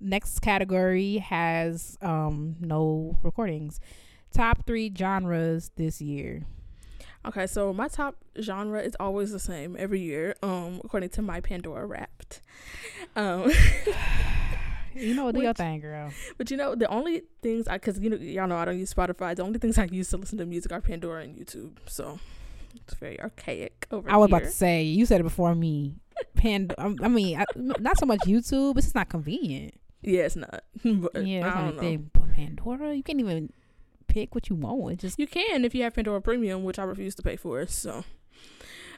next 0.00 0.38
category 0.38 1.18
has 1.18 1.98
um 2.00 2.56
no 2.60 3.18
recordings. 3.22 3.78
Top 4.34 4.66
three 4.66 4.92
genres 4.96 5.70
this 5.76 6.00
year. 6.00 6.42
Okay, 7.26 7.46
so 7.46 7.72
my 7.72 7.88
top 7.88 8.16
genre 8.40 8.80
is 8.82 8.94
always 9.00 9.30
the 9.32 9.38
same 9.38 9.76
every 9.78 10.00
year, 10.00 10.34
um, 10.42 10.80
according 10.84 11.08
to 11.10 11.22
my 11.22 11.40
Pandora 11.40 11.86
Wrapped. 11.86 12.42
Um, 13.16 13.50
You 14.96 15.12
know, 15.14 15.32
do 15.32 15.40
your 15.40 15.48
Which- 15.50 15.56
thing, 15.56 15.80
girl. 15.80 16.12
but 16.38 16.52
you 16.52 16.56
know, 16.56 16.76
the 16.76 16.86
only 16.86 17.22
things 17.42 17.66
I, 17.66 17.78
cause 17.78 17.98
you 17.98 18.10
know, 18.10 18.16
y'all 18.16 18.46
know 18.46 18.56
I 18.56 18.64
don't 18.64 18.78
use 18.78 18.94
Spotify. 18.94 19.34
The 19.34 19.42
only 19.42 19.58
things 19.58 19.76
I 19.76 19.86
use 19.90 20.08
to 20.10 20.18
listen 20.18 20.38
to 20.38 20.46
music 20.46 20.70
are 20.70 20.80
Pandora 20.80 21.22
and 21.24 21.34
YouTube. 21.36 21.78
So 21.86 22.20
it's 22.76 22.94
very 22.94 23.20
archaic 23.20 23.88
over 23.90 24.08
I 24.08 24.16
was 24.16 24.28
here. 24.30 24.36
about 24.36 24.46
to 24.46 24.52
say 24.52 24.84
you 24.84 25.04
said 25.04 25.18
it 25.18 25.24
before 25.24 25.52
me. 25.56 25.96
Pand. 26.36 26.74
um, 26.78 26.96
I 27.02 27.08
mean, 27.08 27.36
I, 27.40 27.44
not 27.56 27.98
so 27.98 28.06
much 28.06 28.20
YouTube. 28.20 28.76
It's 28.76 28.86
just 28.86 28.94
not 28.94 29.08
convenient. 29.08 29.74
yeah, 30.02 30.20
it's 30.22 30.36
not. 30.36 30.62
but 30.84 31.26
yeah, 31.26 31.40
I 31.40 31.42
that's 31.42 31.56
the 31.56 31.62
don't 31.64 31.74
know. 31.74 31.80
thing. 31.80 32.10
But 32.12 32.32
Pandora, 32.34 32.94
you 32.94 33.02
can't 33.02 33.18
even 33.18 33.52
pick 34.14 34.34
what 34.34 34.48
you 34.48 34.54
want. 34.54 34.92
It 34.92 34.98
just 35.00 35.18
You 35.18 35.26
can 35.26 35.64
if 35.64 35.74
you 35.74 35.82
have 35.82 35.94
Pandora 35.94 36.20
Premium, 36.22 36.62
which 36.62 36.78
I 36.78 36.84
refuse 36.84 37.16
to 37.16 37.22
pay 37.22 37.36
for. 37.36 37.66
So, 37.66 38.04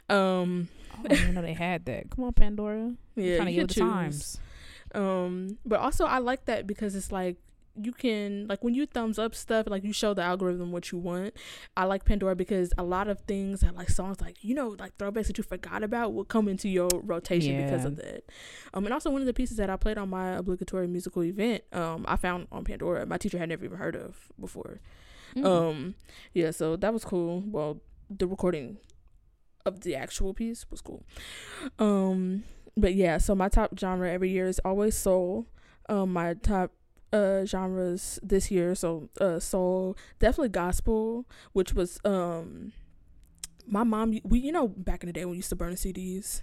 um, 0.09 0.69
I 0.93 1.07
didn't 1.07 1.23
even 1.23 1.35
know 1.35 1.41
they 1.41 1.53
had 1.53 1.85
that. 1.85 2.11
Come 2.11 2.25
on, 2.25 2.33
Pandora. 2.33 2.93
yeah, 3.15 3.37
trying 3.37 3.47
to 3.47 3.51
you 3.51 3.61
get 3.61 3.69
the 3.69 3.81
times. 3.81 4.39
Um, 4.93 5.57
but 5.65 5.79
also 5.79 6.05
I 6.05 6.19
like 6.19 6.45
that 6.45 6.67
because 6.67 6.95
it's 6.95 7.11
like 7.11 7.37
you 7.79 7.91
can 7.91 8.47
like 8.47 8.63
when 8.63 8.73
you 8.73 8.85
thumbs 8.85 9.19
up 9.19 9.33
stuff, 9.35 9.67
like 9.67 9.83
you 9.83 9.91
show 9.91 10.13
the 10.13 10.21
algorithm 10.21 10.71
what 10.71 10.91
you 10.91 10.99
want. 10.99 11.33
I 11.75 11.85
like 11.85 12.05
Pandora 12.05 12.35
because 12.35 12.71
a 12.77 12.83
lot 12.83 13.07
of 13.07 13.19
things 13.21 13.61
that 13.61 13.75
like 13.75 13.89
songs 13.89 14.21
like 14.21 14.43
you 14.43 14.53
know 14.53 14.75
like 14.79 14.97
throwbacks 14.97 15.27
that 15.27 15.37
you 15.37 15.43
forgot 15.43 15.83
about 15.83 16.13
will 16.13 16.25
come 16.25 16.47
into 16.47 16.69
your 16.69 16.89
rotation 16.93 17.63
because 17.63 17.85
of 17.85 17.95
that. 17.97 18.23
Um, 18.73 18.85
and 18.85 18.93
also 18.93 19.09
one 19.09 19.21
of 19.21 19.27
the 19.27 19.33
pieces 19.33 19.57
that 19.57 19.69
I 19.69 19.77
played 19.77 19.97
on 19.97 20.09
my 20.09 20.33
obligatory 20.33 20.87
musical 20.87 21.23
event, 21.23 21.63
um, 21.73 22.05
I 22.07 22.17
found 22.17 22.47
on 22.51 22.63
Pandora. 22.63 23.05
My 23.05 23.17
teacher 23.17 23.39
had 23.39 23.49
never 23.49 23.65
even 23.65 23.77
heard 23.77 23.95
of 23.95 24.15
before. 24.39 24.79
Mm. 25.37 25.45
Um, 25.45 25.95
yeah, 26.33 26.51
so 26.51 26.75
that 26.75 26.93
was 26.93 27.05
cool. 27.05 27.43
Well, 27.45 27.81
the 28.09 28.27
recording 28.27 28.77
of 29.65 29.81
the 29.81 29.95
actual 29.95 30.33
piece 30.33 30.65
was 30.71 30.81
cool. 30.81 31.03
Um, 31.77 32.43
but 32.75 32.95
yeah, 32.95 33.17
so 33.17 33.35
my 33.35 33.49
top 33.49 33.77
genre 33.77 34.09
every 34.11 34.29
year 34.29 34.47
is 34.47 34.59
always 34.59 34.95
soul. 34.95 35.47
Um, 35.89 36.13
my 36.13 36.33
top 36.35 36.71
uh 37.13 37.45
genres 37.45 38.19
this 38.21 38.51
year, 38.51 38.75
so 38.75 39.09
uh 39.21 39.39
soul, 39.39 39.95
definitely 40.19 40.49
gospel, 40.49 41.25
which 41.53 41.73
was 41.73 41.99
um 42.03 42.73
my 43.65 43.83
mom 43.83 44.17
we 44.23 44.39
you 44.39 44.51
know 44.51 44.67
back 44.67 45.03
in 45.03 45.07
the 45.07 45.13
day 45.13 45.25
when 45.25 45.31
we 45.31 45.37
used 45.37 45.49
to 45.49 45.55
burn 45.55 45.73
CDs 45.73 46.41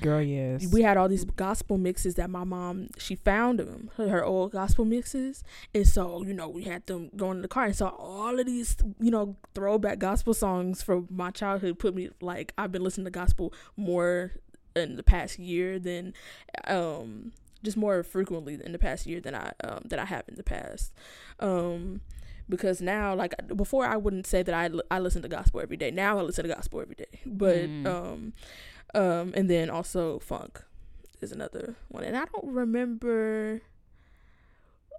Girl, 0.00 0.20
yes. 0.22 0.66
we 0.72 0.82
had 0.82 0.96
all 0.96 1.08
these 1.08 1.24
gospel 1.24 1.78
mixes 1.78 2.14
that 2.16 2.30
my 2.30 2.44
mom 2.44 2.88
she 2.98 3.14
found 3.16 3.58
them 3.58 3.90
her, 3.96 4.24
old 4.24 4.52
gospel 4.52 4.84
mixes. 4.84 5.42
And 5.74 5.86
so 5.88 6.22
you 6.22 6.34
know 6.34 6.48
we 6.48 6.64
had 6.64 6.86
them 6.86 7.10
going 7.16 7.36
in 7.38 7.42
the 7.42 7.48
car. 7.48 7.64
And 7.66 7.76
so 7.76 7.88
all 7.88 8.38
of 8.38 8.46
these 8.46 8.76
you 9.00 9.10
know 9.10 9.36
throwback 9.54 9.98
gospel 9.98 10.34
songs 10.34 10.82
from 10.82 11.08
my 11.10 11.30
childhood 11.30 11.78
put 11.78 11.94
me 11.94 12.10
like 12.20 12.52
i've 12.58 12.70
been 12.72 12.82
listening 12.84 13.04
to 13.06 13.10
gospel 13.10 13.52
more 13.76 14.32
in 14.76 14.96
the 14.96 15.02
past 15.02 15.38
year 15.38 15.78
than 15.78 16.12
um 16.66 17.32
just 17.64 17.76
more 17.76 18.02
frequently 18.02 18.58
in 18.64 18.72
the 18.72 18.78
past 18.78 19.06
year 19.06 19.20
than 19.20 19.34
i 19.34 19.52
um 19.64 19.80
that 19.86 19.98
i 19.98 20.04
have 20.04 20.24
in 20.28 20.36
the 20.36 20.42
past. 20.44 20.92
Um 21.40 22.00
because 22.48 22.80
now 22.80 23.14
like 23.14 23.34
before 23.56 23.84
i 23.84 23.96
wouldn't 23.96 24.26
say 24.26 24.42
that 24.42 24.54
i 24.54 24.70
i 24.94 24.98
listen 24.98 25.22
to 25.22 25.28
gospel 25.28 25.60
every 25.60 25.76
day. 25.76 25.90
Now 25.90 26.18
i 26.18 26.22
listen 26.22 26.46
to 26.48 26.54
gospel 26.54 26.80
every 26.80 26.94
day. 26.94 27.20
But 27.26 27.68
Mm. 27.68 27.86
um 27.86 28.32
um 28.94 29.32
and 29.34 29.48
then 29.50 29.68
also 29.70 30.18
funk 30.18 30.62
is 31.20 31.32
another 31.32 31.74
one 31.88 32.04
and 32.04 32.16
i 32.16 32.24
don't 32.24 32.52
remember 32.54 33.60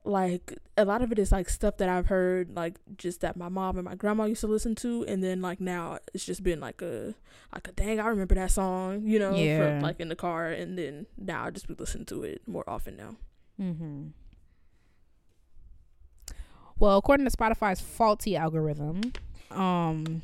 like 0.06 0.58
a 0.78 0.86
lot 0.86 1.02
of 1.02 1.12
it 1.12 1.20
is 1.20 1.32
like 1.32 1.50
stuff 1.50 1.78
that 1.78 1.90
i've 1.90 2.08
heard 2.08 2.56
like 2.56 2.76
just 2.98 3.20
that 3.22 3.36
my 3.36 3.50
mom 3.50 3.78
and 3.78 3.86
my 3.86 3.96
grandma 3.96 4.24
used 4.24 4.42
to 4.42 4.48
listen 4.48 4.74
to 4.74 5.04
and 5.08 5.22
then 5.24 5.42
like 5.42 5.60
now 5.60 5.98
it's 6.14 6.24
just 6.26 6.42
been 6.42 6.60
like 6.60 6.82
a 6.82 7.14
like 7.54 7.68
a 7.68 7.72
dang 7.74 8.00
i 8.00 8.08
remember 8.08 8.34
that 8.36 8.50
song 8.50 9.02
you 9.04 9.20
know 9.20 9.34
Yeah. 9.36 9.58
from 9.58 9.82
like 9.82 10.00
in 10.00 10.08
the 10.08 10.16
car 10.16 10.48
and 10.50 10.78
then 10.78 11.06
now 11.18 11.46
i 11.46 11.50
just 11.50 11.68
be 11.68 11.74
listening 11.78 12.06
to 12.08 12.24
it 12.24 12.42
more 12.48 12.64
often 12.68 12.96
now 12.96 13.16
Mm-hmm. 13.62 14.08
Well, 16.80 16.98
according 16.98 17.26
to 17.30 17.36
Spotify's 17.36 17.82
faulty 17.82 18.38
algorithm, 18.38 19.02
um, 19.52 20.22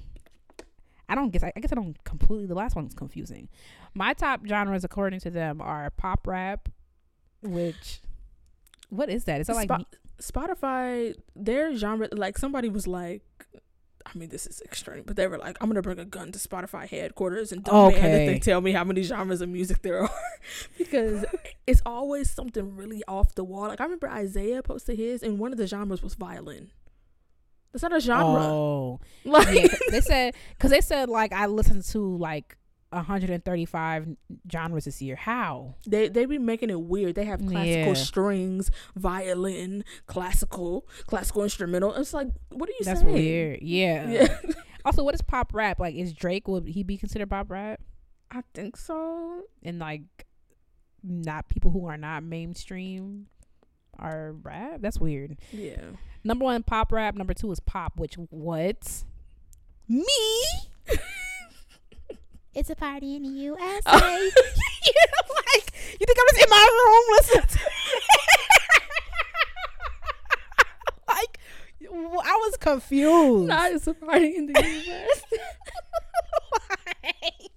I 1.07 1.15
don't 1.15 1.29
guess 1.31 1.43
I, 1.43 1.51
I 1.55 1.59
guess 1.59 1.71
I 1.71 1.75
don't 1.75 2.01
completely. 2.03 2.47
The 2.47 2.55
last 2.55 2.75
one's 2.75 2.93
confusing. 2.95 3.49
My 3.93 4.13
top 4.13 4.45
genres, 4.47 4.83
according 4.83 5.19
to 5.21 5.29
them, 5.29 5.61
are 5.61 5.89
pop 5.91 6.25
rap, 6.27 6.69
which 7.41 8.01
what 8.89 9.09
is 9.09 9.25
that? 9.25 9.41
Is 9.41 9.47
that 9.47 9.55
like 9.55 9.69
spotify 10.21 11.13
their 11.35 11.75
genre 11.75 12.07
like 12.13 12.37
somebody 12.37 12.69
was 12.69 12.87
like 12.87 13.21
I 14.07 14.15
mean, 14.15 14.29
this 14.29 14.45
is 14.45 14.61
extreme, 14.61 15.01
but 15.07 15.15
they 15.15 15.25
were 15.25 15.39
like, 15.39 15.57
"I'm 15.59 15.67
gonna 15.67 15.81
bring 15.81 15.97
a 15.97 16.05
gun 16.05 16.31
to 16.31 16.37
Spotify 16.37 16.87
headquarters 16.87 17.51
and 17.51 17.63
demand 17.63 17.95
that 17.95 17.97
Okay. 17.97 18.27
they 18.27 18.37
tell 18.39 18.61
me 18.61 18.71
how 18.71 18.83
many 18.83 19.01
genres 19.01 19.41
of 19.41 19.49
music 19.49 19.81
there 19.81 19.99
are," 20.03 20.09
because 20.77 21.25
it's 21.67 21.81
always 21.87 22.29
something 22.29 22.75
really 22.75 23.01
off 23.07 23.33
the 23.33 23.43
wall. 23.43 23.67
Like 23.67 23.81
I 23.81 23.83
remember 23.83 24.07
Isaiah 24.07 24.61
posted 24.61 24.99
his, 24.99 25.23
and 25.23 25.39
one 25.39 25.51
of 25.51 25.57
the 25.57 25.65
genres 25.65 26.03
was 26.03 26.13
violin. 26.13 26.69
That's 27.75 27.83
not 27.83 27.95
a 27.95 27.99
genre. 27.99 28.41
Oh, 28.41 28.99
like, 29.25 29.53
yeah. 29.53 29.67
'cause 29.67 29.79
they 29.91 29.99
said 30.01 30.35
because 30.51 30.71
they 30.71 30.79
said 30.81 31.09
like 31.09 31.33
I 31.33 31.47
listened 31.47 31.83
to 31.89 32.17
like 32.17 32.57
135 32.91 34.15
genres 34.51 34.85
this 34.85 35.01
year. 35.01 35.15
How? 35.17 35.75
they 35.87 36.07
they 36.07 36.25
be 36.25 36.37
making 36.37 36.69
it 36.69 36.79
weird. 36.79 37.15
They 37.15 37.25
have 37.25 37.39
classical 37.41 37.87
Yeah. 37.87 37.93
strings, 37.93 38.71
violin, 38.95 39.83
classical, 40.07 40.87
classical 41.07 41.43
instrumental. 41.43 41.93
It's 41.95 42.13
like, 42.13 42.27
what 42.51 42.69
are 42.69 42.73
you 42.79 42.85
That's 42.85 43.01
saying? 43.01 43.11
That's 43.13 43.21
weird. 43.23 43.59
Yeah. 43.61 44.09
Yeah, 44.09 44.37
Also, 44.85 45.03
what 45.03 45.15
is 45.15 45.21
pop 45.21 45.53
rap? 45.53 45.79
Like, 45.79 45.95
is 45.95 46.13
Drake 46.13 46.47
would 46.47 46.67
he 46.67 46.83
be 46.83 46.97
considered 46.97 47.29
pop 47.29 47.49
rap? 47.51 47.81
I 48.31 48.41
think 48.53 48.77
so. 48.77 49.41
And 49.63 49.79
like, 49.79 50.25
not 51.03 51.49
people 51.49 51.71
who 51.71 51.87
are 51.87 51.97
not 51.97 52.23
mainstream 52.23 53.27
are 53.99 54.33
rap. 54.43 54.81
That's 54.81 54.99
weird. 54.99 55.37
Yeah. 55.51 55.81
Number 56.25 56.43
one, 56.43 56.63
pop 56.63 56.91
rap. 56.91 57.13
Number 57.13 57.35
two 57.35 57.51
is 57.51 57.59
pop. 57.59 57.97
Which 57.97 58.15
what? 58.15 59.03
Me. 59.87 60.03
it's 62.55 62.71
a 62.71 62.75
party 62.75 63.15
in 63.15 63.21
the 63.21 63.29
USA. 63.29 63.81
Oh. 63.85 63.99
you 64.85 64.93
like 65.35 65.71
you 65.99 66.05
think 66.05 66.17
I'm 66.19 66.25
just 66.31 66.43
in 66.43 66.49
my 66.49 66.67
room 66.73 67.03
listening 67.11 67.45
to 67.47 67.59
like 71.13 71.39
I 72.25 72.35
was 72.47 72.57
confused. 72.57 73.47
Not 73.47 73.71
it's 73.73 73.85
a 73.85 73.93
party 73.93 74.35
in 74.35 74.47
the 74.47 74.59
US. 74.59 75.23
Like, 77.03 77.51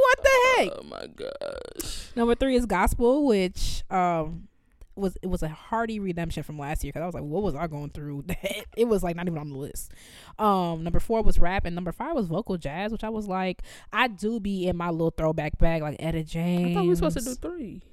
what 0.00 0.18
the 0.24 0.30
heck? 0.56 0.68
Oh 0.72 0.82
my 0.82 1.06
gosh. 1.06 2.10
Number 2.16 2.34
three 2.34 2.56
is 2.56 2.66
gospel, 2.66 3.24
which 3.24 3.84
um 3.88 4.48
was 4.96 5.16
it 5.22 5.26
was 5.26 5.42
a 5.42 5.48
hearty 5.48 5.98
redemption 5.98 6.42
from 6.42 6.58
last 6.58 6.84
year 6.84 6.90
because 6.90 7.02
I 7.02 7.06
was 7.06 7.14
like, 7.14 7.24
what 7.24 7.42
was 7.42 7.54
I 7.54 7.66
going 7.66 7.90
through? 7.90 8.24
it 8.76 8.86
was 8.86 9.02
like 9.02 9.16
not 9.16 9.26
even 9.26 9.38
on 9.38 9.50
the 9.50 9.58
list. 9.58 9.92
Um, 10.38 10.84
number 10.84 11.00
four 11.00 11.22
was 11.22 11.38
rap, 11.38 11.64
and 11.64 11.74
number 11.74 11.92
five 11.92 12.14
was 12.14 12.26
vocal 12.26 12.56
jazz, 12.56 12.92
which 12.92 13.04
I 13.04 13.10
was 13.10 13.26
like, 13.26 13.62
I 13.92 14.08
do 14.08 14.40
be 14.40 14.66
in 14.66 14.76
my 14.76 14.90
little 14.90 15.10
throwback 15.10 15.58
bag, 15.58 15.82
like 15.82 15.96
Etta 15.98 16.22
James. 16.22 16.70
I 16.70 16.74
thought 16.74 16.82
we 16.82 16.88
were 16.90 16.96
supposed 16.96 17.18
to 17.18 17.24
do 17.24 17.34
three. 17.34 17.82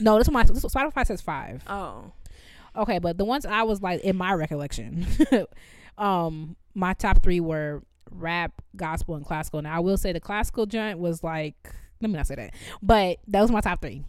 No, 0.00 0.16
this 0.16 0.26
one 0.28 0.32
my 0.32 0.42
this, 0.44 0.64
Spotify 0.64 1.06
says 1.06 1.20
five. 1.20 1.62
Oh. 1.66 2.12
Okay, 2.74 2.98
but 2.98 3.18
the 3.18 3.24
ones 3.24 3.44
I 3.44 3.64
was 3.64 3.82
like 3.82 4.00
in 4.00 4.16
my 4.16 4.32
recollection, 4.32 5.06
um, 5.98 6.56
my 6.74 6.94
top 6.94 7.22
three 7.22 7.38
were 7.38 7.82
rap, 8.10 8.62
gospel, 8.76 9.14
and 9.14 9.26
classical. 9.26 9.60
Now 9.60 9.76
I 9.76 9.80
will 9.80 9.98
say 9.98 10.12
the 10.12 10.20
classical 10.20 10.64
joint 10.64 10.98
was 10.98 11.22
like, 11.22 11.54
let 12.00 12.10
me 12.10 12.16
not 12.16 12.26
say 12.26 12.34
that, 12.36 12.54
but 12.82 13.18
that 13.28 13.42
was 13.42 13.50
my 13.50 13.60
top 13.60 13.82
three. 13.82 14.04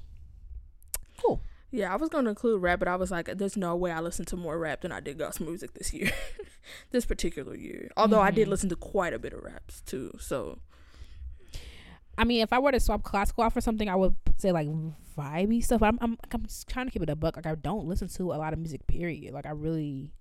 Cool. 1.21 1.41
Yeah, 1.75 1.91
I 1.91 1.95
was 1.95 2.09
gonna 2.09 2.29
include 2.29 2.61
rap, 2.61 2.77
but 2.77 2.87
I 2.87 2.95
was 2.95 3.09
like, 3.09 3.25
"There's 3.35 3.57
no 3.57 3.75
way 3.75 3.91
I 3.91 3.99
listened 3.99 4.27
to 4.27 4.37
more 4.37 4.59
rap 4.59 4.81
than 4.81 4.91
I 4.91 4.99
did 4.99 5.17
gospel 5.17 5.47
music 5.47 5.73
this 5.73 5.91
year, 5.91 6.11
this 6.91 7.03
particular 7.03 7.55
year." 7.55 7.89
Although 7.97 8.19
I 8.21 8.29
did 8.29 8.47
Mhm. 8.47 8.51
listen 8.51 8.69
to 8.69 8.75
quite 8.75 9.11
a 9.13 9.17
bit 9.19 9.33
of 9.33 9.43
raps 9.43 9.81
too. 9.81 10.11
So 10.19 10.59
I 12.15 12.25
mean, 12.25 12.41
if 12.41 12.53
I 12.53 12.59
were 12.59 12.71
to 12.71 12.79
swap 12.79 13.01
classical 13.01 13.43
out 13.43 13.53
for 13.53 13.61
something, 13.61 13.89
I 13.89 13.95
would 13.95 14.15
say 14.37 14.51
like 14.51 14.67
vibey 15.17 15.63
stuff. 15.63 15.81
I'm 15.81 15.97
I'm 15.99 16.15
I'm 16.31 16.43
just 16.45 16.67
trying 16.69 16.85
to 16.85 16.91
keep 16.91 17.01
it 17.01 17.09
a 17.09 17.15
buck. 17.15 17.35
Like 17.37 17.47
I 17.47 17.55
don't 17.55 17.87
listen 17.87 18.07
to 18.07 18.33
a 18.33 18.37
lot 18.37 18.53
of 18.53 18.59
music. 18.59 18.85
Period. 18.85 19.33
Like 19.33 19.47
I 19.47 19.51
really 19.51 20.11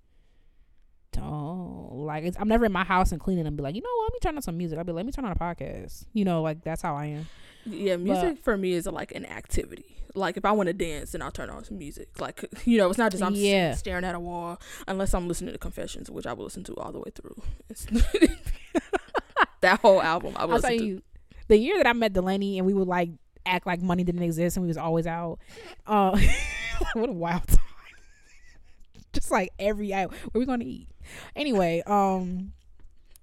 don't 1.11 1.89
like. 1.93 2.23
It's, 2.23 2.37
I'm 2.39 2.47
never 2.47 2.65
in 2.65 2.71
my 2.71 2.83
house 2.83 3.11
and 3.11 3.21
cleaning 3.21 3.45
and 3.45 3.55
be 3.55 3.61
like, 3.63 3.75
you 3.75 3.81
know 3.81 3.89
what? 3.97 4.03
Let 4.05 4.13
me 4.13 4.19
turn 4.21 4.35
on 4.37 4.41
some 4.41 4.57
music. 4.57 4.77
I'll 4.79 4.83
be 4.83 4.91
like, 4.91 4.97
let 4.97 5.05
me 5.05 5.11
turn 5.11 5.25
on 5.25 5.31
a 5.31 5.35
podcast. 5.35 6.05
You 6.13 6.25
know, 6.25 6.41
like 6.41 6.63
that's 6.63 6.81
how 6.81 6.95
I 6.95 7.05
am. 7.05 7.27
Yeah, 7.65 7.95
music 7.97 8.39
for 8.43 8.57
me 8.57 8.73
is 8.73 8.85
like 8.87 9.13
an 9.13 9.25
activity. 9.25 9.85
Like 10.15 10.37
if 10.37 10.45
I 10.45 10.51
want 10.51 10.67
to 10.67 10.73
dance, 10.73 11.13
then 11.13 11.21
I'll 11.21 11.31
turn 11.31 11.49
on 11.49 11.63
some 11.63 11.77
music. 11.77 12.19
Like 12.19 12.43
you 12.65 12.77
know, 12.77 12.89
it's 12.89 12.97
not 12.99 13.11
just 13.11 13.23
I'm 13.23 13.33
Yeah. 13.35 13.73
staring 13.75 14.03
at 14.03 14.15
a 14.15 14.19
wall 14.19 14.59
unless 14.87 15.13
I'm 15.13 15.27
listening 15.27 15.53
to 15.53 15.57
Confessions, 15.59 16.09
which 16.11 16.27
I 16.27 16.33
will 16.33 16.43
listen 16.43 16.63
to 16.65 16.75
all 16.75 16.91
the 16.91 16.99
way 16.99 17.11
through. 17.15 17.41
That 19.61 19.79
whole 19.79 20.01
album 20.01 20.33
I 20.35 20.43
will 20.45 20.55
I'll 20.55 20.61
tell 20.61 20.71
listen 20.71 20.85
to. 20.85 20.93
you, 20.95 21.01
the 21.47 21.57
year 21.57 21.77
that 21.77 21.87
I 21.87 21.93
met 21.93 22.11
Delaney 22.11 22.57
and 22.57 22.67
we 22.67 22.73
would 22.73 22.87
like 22.87 23.11
act 23.45 23.65
like 23.65 23.81
money 23.81 24.03
didn't 24.03 24.21
exist 24.23 24.57
and 24.57 24.61
we 24.63 24.67
was 24.67 24.75
always 24.77 25.07
out. 25.07 25.39
Uh, 25.87 26.19
what 26.93 27.07
a 27.07 27.13
wild 27.13 27.47
time! 27.47 27.57
Just 29.13 29.31
like 29.31 29.51
every 29.57 29.93
hour, 29.93 30.09
where 30.31 30.39
we 30.39 30.45
gonna 30.45 30.65
eat? 30.65 30.89
Anyway, 31.33 31.81
um, 31.85 32.51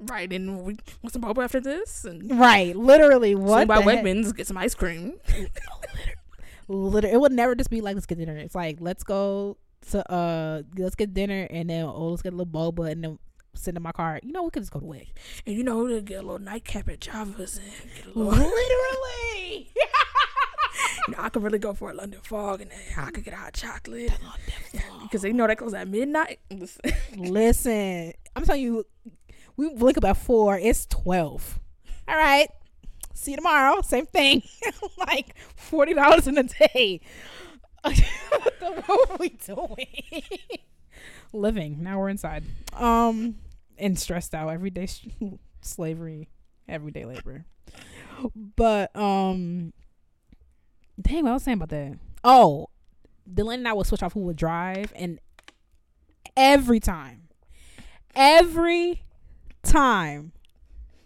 Right, 0.00 0.32
and 0.32 0.62
we 0.62 0.76
want 1.02 1.12
some 1.12 1.22
boba 1.22 1.44
after 1.44 1.60
this, 1.60 2.04
and 2.06 2.38
right, 2.40 2.74
literally, 2.74 3.34
what? 3.34 3.68
what 3.68 3.68
by? 3.68 3.82
Wegmans 3.82 4.34
get 4.34 4.46
some 4.46 4.56
ice 4.56 4.74
cream. 4.74 5.14
Literally, 6.68 7.14
it 7.14 7.20
would 7.20 7.32
never 7.32 7.54
just 7.54 7.68
be 7.68 7.80
like 7.80 7.96
let's 7.96 8.06
get 8.06 8.18
dinner. 8.18 8.36
It's 8.36 8.54
like 8.54 8.78
let's 8.80 9.02
go 9.02 9.56
to 9.90 10.12
uh 10.12 10.62
let's 10.76 10.94
get 10.94 11.12
dinner 11.12 11.48
and 11.50 11.68
then 11.68 11.84
oh 11.84 12.08
let's 12.10 12.22
get 12.22 12.32
a 12.32 12.36
little 12.36 12.52
boba 12.52 12.90
and 12.90 13.02
then 13.02 13.18
sit 13.54 13.76
in 13.76 13.82
my 13.82 13.92
car. 13.92 14.20
You 14.22 14.32
know 14.32 14.44
we 14.44 14.50
could 14.50 14.62
just 14.62 14.72
go 14.72 14.80
to 14.80 14.86
Wig. 14.86 15.08
And 15.46 15.56
you 15.56 15.64
know, 15.64 15.86
to 15.88 16.00
get 16.00 16.18
a 16.18 16.22
little 16.22 16.38
nightcap 16.38 16.88
at 16.88 17.00
Java's 17.00 17.58
and 17.58 17.94
get 17.96 18.06
a 18.06 18.18
little. 18.18 18.32
Literally. 18.32 19.70
you 21.08 21.14
know, 21.14 21.18
I 21.18 21.28
could 21.28 21.42
really 21.42 21.58
go 21.58 21.74
for 21.74 21.90
a 21.90 21.94
London 21.94 22.20
fog, 22.22 22.60
and 22.60 22.70
then 22.70 22.78
I 22.96 23.10
could 23.10 23.24
get 23.24 23.34
a 23.34 23.36
hot 23.36 23.54
chocolate. 23.54 24.12
Because 25.02 25.22
they 25.22 25.32
know 25.32 25.46
that 25.46 25.56
goes 25.56 25.74
at 25.74 25.88
midnight. 25.88 26.40
Listen, 27.16 28.12
I'm 28.36 28.44
telling 28.44 28.62
you, 28.62 28.84
we 29.56 29.68
wake 29.68 29.96
about 29.96 30.16
four. 30.16 30.58
It's 30.58 30.86
twelve. 30.86 31.58
All 32.08 32.16
right. 32.16 32.48
See 33.14 33.32
you 33.32 33.36
tomorrow. 33.36 33.82
Same 33.82 34.06
thing. 34.06 34.42
like 34.98 35.36
forty 35.56 35.94
dollars 35.94 36.26
in 36.26 36.38
a 36.38 36.44
day. 36.44 37.00
what 37.82 37.94
the 38.60 38.82
what 38.86 39.10
are 39.10 39.16
we 39.18 39.30
doing? 39.30 40.22
Living. 41.32 41.82
Now 41.82 41.98
we're 41.98 42.08
inside. 42.08 42.44
Um, 42.74 43.36
and 43.78 43.98
stressed 43.98 44.34
out 44.34 44.48
every 44.48 44.70
day. 44.70 44.86
sh- 44.86 45.08
Slavery, 45.62 46.28
everyday 46.68 47.04
labor. 47.04 47.44
But 48.56 48.94
um, 48.96 49.72
dang, 51.00 51.24
what 51.24 51.30
I 51.30 51.34
was 51.34 51.42
saying 51.42 51.56
about 51.56 51.68
that. 51.70 51.98
Oh, 52.24 52.68
Dylan 53.32 53.54
and 53.54 53.68
I 53.68 53.72
would 53.72 53.86
switch 53.86 54.02
off 54.02 54.12
who 54.14 54.20
would 54.20 54.36
drive, 54.36 54.92
and 54.96 55.20
every 56.36 56.80
time, 56.80 57.28
every 58.14 59.02
time 59.62 60.32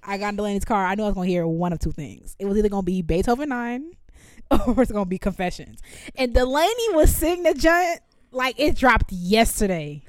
I 0.02 0.18
got 0.18 0.30
in 0.30 0.36
Delaney's 0.36 0.64
car, 0.64 0.84
I 0.86 0.94
knew 0.94 1.04
I 1.04 1.06
was 1.06 1.14
gonna 1.14 1.26
hear 1.28 1.46
one 1.46 1.72
of 1.72 1.78
two 1.78 1.92
things. 1.92 2.36
It 2.38 2.46
was 2.46 2.56
either 2.58 2.68
gonna 2.68 2.82
be 2.82 3.02
Beethoven 3.02 3.48
Nine, 3.50 3.92
or 4.66 4.82
it's 4.82 4.92
gonna 4.92 5.06
be 5.06 5.18
Confessions. 5.18 5.80
And 6.16 6.34
Delaney 6.34 6.94
was 6.94 7.14
singing 7.14 7.44
the 7.44 7.54
giant 7.54 8.00
like 8.30 8.56
it 8.58 8.76
dropped 8.76 9.12
yesterday. 9.12 10.02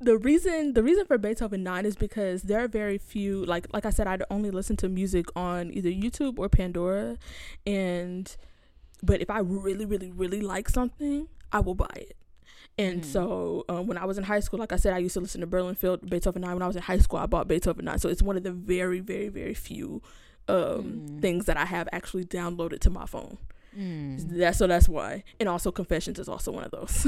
the 0.00 0.16
reason 0.16 0.74
the 0.74 0.82
reason 0.82 1.04
for 1.06 1.18
Beethoven 1.18 1.62
9 1.64 1.84
is 1.84 1.96
because 1.96 2.42
there 2.42 2.62
are 2.62 2.68
very 2.68 2.98
few 2.98 3.44
like 3.44 3.66
like 3.72 3.84
I 3.84 3.90
said 3.90 4.06
I'd 4.06 4.22
only 4.30 4.50
listen 4.50 4.76
to 4.78 4.88
music 4.88 5.26
on 5.34 5.72
either 5.72 5.90
YouTube 5.90 6.38
or 6.38 6.48
Pandora 6.48 7.18
and 7.66 8.36
but 9.02 9.20
if 9.20 9.28
I 9.30 9.40
really 9.40 9.84
really 9.86 10.10
really 10.12 10.40
like 10.40 10.68
something 10.68 11.26
I 11.52 11.60
will 11.60 11.74
buy 11.74 11.90
it 11.96 12.16
and 12.78 13.04
so 13.04 13.64
um, 13.68 13.86
when 13.86 13.98
I 13.98 14.04
was 14.04 14.18
in 14.18 14.24
high 14.24 14.40
school 14.40 14.58
like 14.60 14.72
I 14.72 14.76
said 14.76 14.94
I 14.94 14.98
used 14.98 15.14
to 15.14 15.20
listen 15.20 15.40
to 15.40 15.46
Berlin 15.46 15.74
Phil 15.74 15.96
Beethoven 15.96 16.42
9 16.42 16.52
when 16.54 16.62
I 16.62 16.66
was 16.66 16.76
in 16.76 16.82
high 16.82 16.98
school. 16.98 17.18
I 17.18 17.26
bought 17.26 17.48
Beethoven 17.48 17.84
9 17.84 17.98
so 17.98 18.08
it's 18.08 18.22
one 18.22 18.36
of 18.36 18.42
the 18.44 18.52
very 18.52 19.00
very 19.00 19.28
very 19.28 19.54
few 19.54 20.02
um, 20.48 21.18
things 21.20 21.44
that 21.46 21.56
I 21.56 21.66
have 21.66 21.88
actually 21.92 22.24
downloaded 22.24 22.80
to 22.80 22.90
my 22.90 23.04
phone. 23.06 23.36
That's 24.30 24.58
so 24.58 24.66
that's 24.66 24.88
why. 24.88 25.24
And 25.38 25.48
also 25.48 25.70
Confessions 25.70 26.18
is 26.18 26.28
also 26.28 26.52
one 26.52 26.64
of 26.64 26.70
those. 26.70 27.06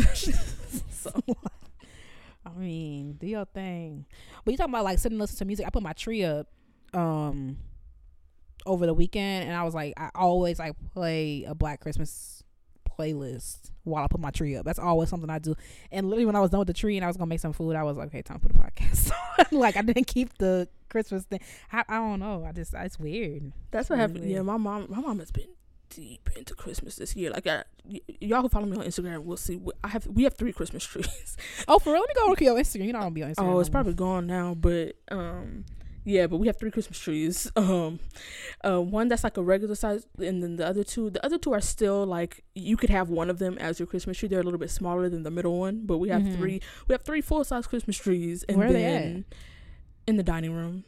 So. 0.93 1.11
I 2.45 2.51
mean, 2.59 3.15
do 3.15 3.27
your 3.27 3.47
thing. 3.47 4.05
But 4.45 4.51
you 4.53 4.59
talking 4.59 4.75
about 4.75 4.85
like 4.85 4.99
sitting 4.99 5.15
and 5.15 5.21
listening 5.21 5.39
to 5.39 5.45
music. 5.47 5.67
I 5.67 5.71
put 5.71 5.83
my 5.83 5.95
tree 5.95 6.25
up 6.25 6.47
um 6.93 7.57
over 8.67 8.85
the 8.85 8.93
weekend 8.93 9.49
and 9.49 9.57
I 9.57 9.63
was 9.63 9.75
like 9.75 9.95
I 9.97 10.11
always 10.15 10.59
like 10.59 10.75
play 10.93 11.45
a 11.45 11.55
black 11.55 11.81
Christmas 11.81 12.40
playlist 12.99 13.71
while 13.85 14.05
I 14.05 14.07
put 14.09 14.21
my 14.21 14.31
tree 14.31 14.57
up. 14.57 14.65
That's 14.65 14.79
always 14.79 15.09
something 15.09 15.31
I 15.31 15.39
do. 15.39 15.55
And 15.91 16.09
literally 16.09 16.27
when 16.27 16.37
I 16.37 16.41
was 16.41 16.51
done 16.51 16.59
with 16.61 16.69
the 16.69 16.75
tree 16.75 16.97
and 16.97 17.05
I 17.05 17.09
was 17.09 17.17
gonna 17.17 17.29
make 17.29 17.41
some 17.41 17.53
food, 17.53 17.77
I 17.77 17.83
was 17.83 17.97
like, 17.97 18.09
okay, 18.09 18.23
time 18.23 18.39
to 18.41 18.49
put 18.49 18.57
a 18.57 18.59
podcast 18.59 19.13
on. 19.39 19.47
like 19.59 19.77
I 19.77 19.83
didn't 19.83 20.07
keep 20.07 20.37
the 20.39 20.69
Christmas 20.89 21.25
thing. 21.25 21.41
I, 21.73 21.85
I 21.89 21.95
don't 21.97 22.21
know. 22.21 22.45
I 22.45 22.53
just 22.53 22.75
it's 22.75 22.99
weird. 22.99 23.53
That's 23.71 23.89
what 23.89 23.97
Really 23.97 24.01
happened. 24.03 24.21
weird. 24.25 24.33
Yeah, 24.37 24.43
my 24.43 24.57
mom, 24.57 24.87
my 24.89 25.01
mom 25.01 25.19
has 25.21 25.31
been 25.31 25.49
deep 25.89 26.31
into 26.37 26.55
Christmas 26.55 26.95
this 26.97 27.17
year. 27.17 27.31
Like, 27.33 27.47
I, 27.49 27.65
y- 27.85 28.01
y'all 28.21 28.43
can 28.43 28.49
follow 28.49 28.67
me 28.67 28.77
on 28.77 28.85
Instagram 28.85 29.25
We'll 29.25 29.37
see. 29.37 29.61
I 29.83 29.89
have 29.89 30.07
we 30.07 30.23
have 30.25 30.35
three 30.35 30.53
Christmas 30.53 30.85
trees. 30.87 31.37
Oh, 31.67 31.79
for 31.79 31.93
real? 31.93 32.01
Let 32.01 32.09
me 32.09 32.15
go 32.15 32.27
look 32.29 32.43
at 32.43 32.45
your 32.45 32.57
Instagram. 32.59 32.85
You 32.87 32.93
know 32.93 32.99
I 33.01 33.03
don't 33.03 33.15
be 33.15 33.23
on 33.23 33.31
Instagram. 33.35 33.55
oh, 33.55 33.61
it's 33.61 33.69
probably 33.69 33.95
gone 33.95 34.27
now, 34.27 34.55
but 34.55 34.97
um, 35.11 35.65
yeah, 36.11 36.27
but 36.27 36.39
we 36.39 36.47
have 36.49 36.59
three 36.59 36.71
Christmas 36.71 36.99
trees. 36.99 37.51
Um, 37.57 38.01
uh, 38.65 38.81
one 38.81 39.09
that's 39.09 39.25
like 39.25 39.37
a 39.37 39.43
regular 39.43 39.75
size, 39.75 40.07
and 40.19 40.43
then 40.43 40.57
the 40.57 40.67
other 40.67 40.83
two, 40.85 41.11
the 41.11 41.25
other 41.25 41.39
two 41.39 41.53
are 41.53 41.61
still 41.61 42.05
like 42.07 42.43
you 42.55 42.77
could 42.77 42.91
have 42.91 43.09
one 43.09 43.31
of 43.31 43.39
them 43.39 43.57
as 43.59 43.79
your 43.79 43.87
Christmas 43.87 44.19
tree. 44.19 44.29
They're 44.29 44.41
a 44.41 44.43
little 44.43 44.59
bit 44.59 44.71
smaller 44.71 45.09
than 45.09 45.23
the 45.23 45.31
middle 45.31 45.59
one, 45.59 45.87
but 45.87 45.99
we 45.99 46.09
have 46.11 46.23
Mhm. 46.23 46.33
three. 46.37 46.61
We 46.89 46.93
have 46.93 47.03
three 47.03 47.21
full 47.21 47.45
size 47.45 47.67
Christmas 47.67 47.97
trees, 47.97 48.43
and 48.49 48.59
Where 48.59 48.69
are 48.69 48.73
they 48.73 48.83
then 48.83 49.25
in 50.07 50.17
the 50.17 50.23
dining 50.23 50.53
room. 50.53 50.85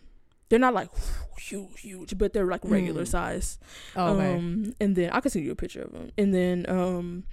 They're 0.49 0.59
not 0.59 0.75
like 0.75 0.91
huge, 1.39 1.81
huge, 1.81 2.19
but 2.19 2.33
they're 2.35 2.47
like 2.47 2.61
regular 2.65 3.05
Mm. 3.05 3.09
size. 3.09 3.59
Oh, 3.97 4.15
okay. 4.15 4.35
Um, 4.37 4.75
and 4.81 4.97
then 4.97 5.11
I 5.11 5.21
can 5.21 5.31
send 5.31 5.45
you 5.47 5.53
a 5.53 5.57
picture 5.57 5.83
of 5.83 5.93
them. 5.93 6.11
And 6.19 6.35
then, 6.35 6.67
um, 6.69 7.25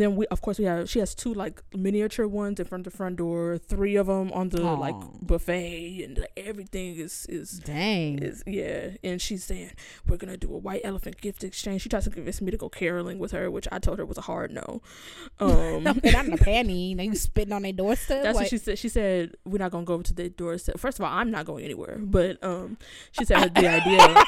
then 0.00 0.16
we 0.16 0.26
of 0.28 0.40
course 0.40 0.58
we 0.58 0.64
have 0.64 0.88
she 0.88 0.98
has 0.98 1.14
two 1.14 1.32
like 1.32 1.62
miniature 1.74 2.26
ones 2.26 2.58
in 2.60 2.66
front 2.66 2.86
of 2.86 2.92
the 2.92 2.96
front 2.96 3.16
door, 3.16 3.58
three 3.58 3.96
of 3.96 4.06
them 4.06 4.32
on 4.32 4.48
the 4.50 4.62
like 4.62 4.94
buffet, 5.22 6.02
and 6.02 6.18
like, 6.18 6.32
everything 6.36 6.96
is 6.96 7.26
is 7.28 7.58
Dang. 7.60 8.18
is 8.18 8.42
yeah. 8.46 8.90
And 9.02 9.20
she's 9.20 9.44
saying 9.44 9.72
we're 10.06 10.16
gonna 10.16 10.36
do 10.36 10.52
a 10.54 10.58
white 10.58 10.82
elephant 10.84 11.20
gift 11.20 11.44
exchange. 11.44 11.82
She 11.82 11.88
tries 11.88 12.04
to 12.04 12.10
convince 12.10 12.40
me 12.40 12.50
to 12.50 12.56
go 12.56 12.68
caroling 12.68 13.18
with 13.18 13.32
her, 13.32 13.50
which 13.50 13.68
I 13.70 13.78
told 13.78 13.98
her 13.98 14.04
was 14.04 14.18
a 14.18 14.22
hard 14.22 14.50
no. 14.52 14.82
Um, 15.38 15.84
not 15.84 15.96
in 16.04 16.32
a 16.32 16.38
panty. 16.38 16.96
Now 16.96 17.02
you 17.02 17.14
spitting 17.14 17.52
on 17.52 17.62
their 17.62 17.72
doorstep. 17.72 18.22
That's 18.22 18.36
like, 18.36 18.44
what 18.44 18.50
she 18.50 18.58
said. 18.58 18.78
She 18.78 18.88
said 18.88 19.34
we're 19.44 19.58
not 19.58 19.70
gonna 19.70 19.84
go 19.84 19.94
over 19.94 20.02
to 20.04 20.14
the 20.14 20.30
doorstep. 20.30 20.78
First 20.78 20.98
of 20.98 21.04
all, 21.04 21.12
I'm 21.12 21.30
not 21.30 21.44
going 21.44 21.64
anywhere. 21.64 21.98
But 22.00 22.42
um, 22.42 22.78
she 23.12 23.24
said 23.24 23.54
the 23.54 23.68
idea 23.68 24.24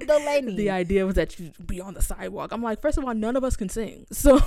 the 0.06 0.18
lady. 0.18 0.56
the 0.56 0.70
idea 0.70 1.06
was 1.06 1.14
that 1.14 1.38
you 1.38 1.52
be 1.64 1.80
on 1.80 1.94
the 1.94 2.02
sidewalk. 2.02 2.52
I'm 2.52 2.62
like, 2.62 2.80
first 2.80 2.98
of 2.98 3.04
all, 3.04 3.14
none 3.14 3.36
of 3.36 3.44
us 3.44 3.56
can 3.56 3.68
sing, 3.68 4.06
so. 4.10 4.37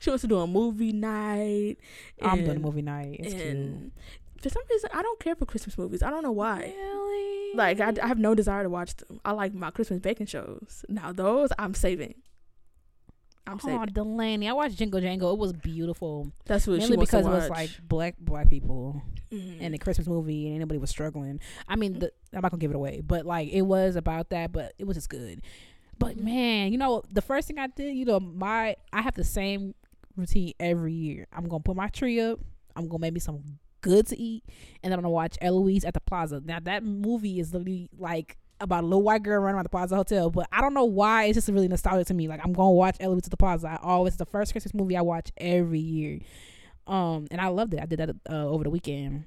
She 0.00 0.10
wants 0.10 0.22
to 0.22 0.28
do 0.28 0.38
a 0.38 0.46
movie 0.46 0.92
night. 0.92 1.76
I'm 2.20 2.44
doing 2.44 2.56
a 2.56 2.60
movie 2.60 2.82
night. 2.82 3.16
It's 3.20 3.34
cute. 3.34 3.92
for 4.40 4.48
some 4.48 4.62
reason, 4.70 4.90
I 4.92 5.02
don't 5.02 5.20
care 5.20 5.34
for 5.36 5.46
Christmas 5.46 5.78
movies. 5.78 6.02
I 6.02 6.10
don't 6.10 6.22
know 6.22 6.32
why. 6.32 6.74
Really? 6.76 7.56
Like, 7.56 7.80
I, 7.80 7.92
I 8.02 8.08
have 8.08 8.18
no 8.18 8.34
desire 8.34 8.62
to 8.64 8.68
watch 8.70 8.96
them. 8.96 9.20
I 9.24 9.32
like 9.32 9.54
my 9.54 9.70
Christmas 9.70 10.00
baking 10.00 10.26
shows. 10.26 10.84
Now 10.88 11.12
those 11.12 11.50
I'm 11.58 11.74
saving. 11.74 12.14
I'm 13.46 13.54
Oh, 13.62 13.66
saving. 13.66 13.86
Delaney. 13.92 14.48
I 14.48 14.52
watched 14.52 14.76
Jingle 14.76 15.00
Jangle. 15.00 15.32
It 15.32 15.38
was 15.38 15.52
beautiful. 15.52 16.32
That's 16.46 16.66
what 16.66 16.74
she 16.74 16.80
Mainly 16.80 16.96
wants 16.98 17.10
because 17.10 17.26
it 17.26 17.30
was 17.30 17.50
like 17.50 17.70
black 17.82 18.14
black 18.18 18.48
people 18.48 19.02
Mhm. 19.32 19.60
in 19.60 19.74
a 19.74 19.78
Christmas 19.78 20.06
movie 20.06 20.46
and 20.46 20.56
anybody 20.56 20.78
was 20.78 20.90
struggling. 20.90 21.40
I 21.68 21.74
mean, 21.76 21.98
the, 21.98 22.12
I'm 22.32 22.40
not 22.42 22.50
gonna 22.52 22.60
give 22.60 22.70
it 22.70 22.76
away, 22.76 23.00
but 23.04 23.26
like 23.26 23.48
it 23.50 23.62
was 23.62 23.96
about 23.96 24.30
that. 24.30 24.52
But 24.52 24.74
it 24.78 24.84
was 24.86 24.96
just 24.96 25.08
good. 25.08 25.42
But 26.02 26.16
man, 26.18 26.72
you 26.72 26.78
know, 26.78 27.02
the 27.12 27.22
first 27.22 27.46
thing 27.46 27.58
I 27.58 27.68
did, 27.68 27.94
you 27.94 28.04
know, 28.04 28.18
my 28.18 28.76
I 28.92 29.02
have 29.02 29.14
the 29.14 29.24
same 29.24 29.74
routine 30.16 30.52
every 30.58 30.92
year. 30.92 31.26
I'm 31.32 31.48
gonna 31.48 31.62
put 31.62 31.76
my 31.76 31.88
tree 31.88 32.20
up. 32.20 32.40
I'm 32.74 32.88
gonna 32.88 33.00
make 33.00 33.14
me 33.14 33.20
some 33.20 33.42
good 33.82 34.06
to 34.08 34.18
eat, 34.18 34.44
and 34.82 34.90
then 34.90 34.98
I'm 34.98 35.02
gonna 35.02 35.10
watch 35.10 35.38
Eloise 35.40 35.84
at 35.84 35.94
the 35.94 36.00
Plaza. 36.00 36.42
Now 36.44 36.58
that 36.60 36.82
movie 36.82 37.38
is 37.38 37.52
literally 37.52 37.88
like 37.96 38.36
about 38.60 38.82
a 38.82 38.86
little 38.86 39.02
white 39.02 39.22
girl 39.22 39.40
running 39.40 39.54
around 39.56 39.64
the 39.64 39.70
Plaza 39.70 39.94
Hotel, 39.94 40.28
but 40.30 40.48
I 40.50 40.60
don't 40.60 40.74
know 40.74 40.84
why 40.84 41.24
it's 41.24 41.36
just 41.36 41.48
really 41.48 41.68
nostalgic 41.68 42.08
to 42.08 42.14
me. 42.14 42.26
Like 42.26 42.40
I'm 42.42 42.52
gonna 42.52 42.72
watch 42.72 42.96
Eloise 42.98 43.26
at 43.26 43.30
the 43.30 43.36
Plaza. 43.36 43.68
I 43.68 43.78
always 43.80 44.16
the 44.16 44.26
first 44.26 44.52
Christmas 44.52 44.74
movie 44.74 44.96
I 44.96 45.02
watch 45.02 45.30
every 45.36 45.78
year, 45.78 46.18
um, 46.88 47.28
and 47.30 47.40
I 47.40 47.46
loved 47.46 47.74
it. 47.74 47.80
I 47.80 47.86
did 47.86 48.00
that 48.00 48.10
uh, 48.28 48.48
over 48.48 48.64
the 48.64 48.70
weekend. 48.70 49.24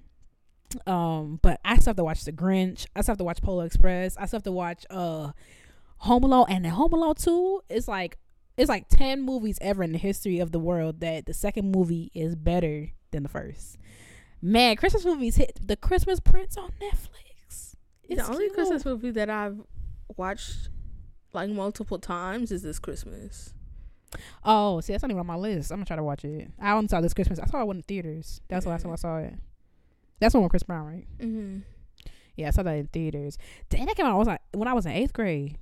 Um, 0.86 1.40
but 1.42 1.62
I 1.64 1.78
still 1.78 1.92
have 1.92 1.98
to 1.98 2.04
watch 2.04 2.26
The 2.26 2.34
Grinch. 2.34 2.86
I 2.96 3.02
still 3.02 3.14
have 3.14 3.20
to 3.20 3.24
watch 3.24 3.42
Polar 3.42 3.66
Express. 3.66 4.18
I 4.18 4.26
still 4.26 4.40
have 4.40 4.44
to 4.44 4.52
watch 4.52 4.86
uh 4.90 5.32
Home 6.00 6.24
Alone 6.24 6.46
and 6.50 6.66
then 6.66 6.72
Home 6.74 6.94
Alone 6.94 7.16
Two 7.16 7.62
is 7.70 7.88
like 7.88 8.18
it's 8.58 8.70
like 8.70 8.88
ten 8.90 9.22
movies 9.22 9.58
ever 9.62 9.84
in 9.84 9.92
the 9.92 9.98
history 9.98 10.40
of 10.40 10.52
the 10.52 10.60
world 10.60 11.00
that 11.02 11.26
the 11.26 11.34
second 11.34 11.72
movie 11.72 12.12
is 12.14 12.36
better 12.36 12.92
than 13.12 13.24
the 13.24 13.30
first. 13.30 13.78
Man, 14.42 14.76
Christmas 14.76 15.06
movies 15.06 15.38
hit 15.38 15.60
the 15.66 15.76
Christmas 15.76 16.20
Prince 16.20 16.58
on 16.58 16.72
Netflix. 16.82 17.76
It's 18.04 18.22
the 18.22 18.32
only 18.32 18.46
cute. 18.46 18.54
Christmas 18.54 18.86
movie 18.86 19.12
that 19.12 19.30
I've 19.30 19.60
watched 20.16 20.70
like 21.34 21.50
multiple 21.50 22.00
times 22.00 22.52
is 22.52 22.62
this 22.62 22.80
Christmas. 22.80 23.54
Oh, 24.44 24.80
see, 24.82 24.94
that's 24.94 25.04
not 25.04 25.12
even 25.12 25.20
on 25.20 25.28
my 25.28 25.36
list. 25.36 25.72
I'm 25.72 25.78
gonna 25.78 25.86
try 25.86 25.96
to 25.96 26.04
watch 26.04 26.24
it. 26.24 26.50
I 26.60 26.72
only 26.72 26.88
saw 26.88 27.02
this 27.02 27.14
Christmas. 27.14 27.40
I 27.40 27.48
saw 27.48 27.62
it 27.62 27.72
in 27.72 27.78
the 27.78 27.84
theaters. 27.84 28.40
That's 28.48 28.66
the 28.66 28.70
last 28.70 28.84
time 28.84 28.92
I 28.94 28.96
saw 28.96 29.18
it. 29.18 29.34
That's 30.20 30.34
one 30.34 30.44
with 30.44 30.52
Chris 30.52 30.64
Brown, 30.64 30.86
right? 30.86 31.08
Mm-hmm. 31.18 31.60
Yeah, 32.38 32.48
I 32.48 32.52
saw 32.52 32.64
that 32.64 32.76
in 32.76 32.88
theaters. 32.88 33.38
Dang, 33.70 33.86
that 33.86 33.96
came 33.96 34.06
out 34.06 34.14
I 34.14 34.16
was, 34.16 34.28
like, 34.28 34.42
when 34.54 34.68
I 34.68 34.74
was 34.74 34.86
in 34.86 34.92
eighth 34.94 35.14
grade. 35.14 35.58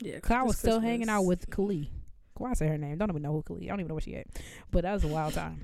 Yeah, 0.00 0.20
Cause 0.20 0.30
I 0.30 0.42
was 0.42 0.58
still 0.58 0.80
hanging 0.80 1.08
out 1.08 1.22
with 1.22 1.50
Khalid. 1.50 1.88
Why 2.36 2.50
I 2.50 2.54
say 2.54 2.68
her 2.68 2.78
name? 2.78 2.98
Don't 2.98 3.10
even 3.10 3.22
know 3.22 3.32
who 3.32 3.42
Khalid. 3.42 3.64
I 3.64 3.66
don't 3.66 3.80
even 3.80 3.88
know 3.88 3.94
what 3.94 4.04
she 4.04 4.14
at. 4.16 4.26
But 4.70 4.82
that 4.82 4.92
was 4.92 5.04
a 5.04 5.08
wild 5.08 5.34
time. 5.34 5.60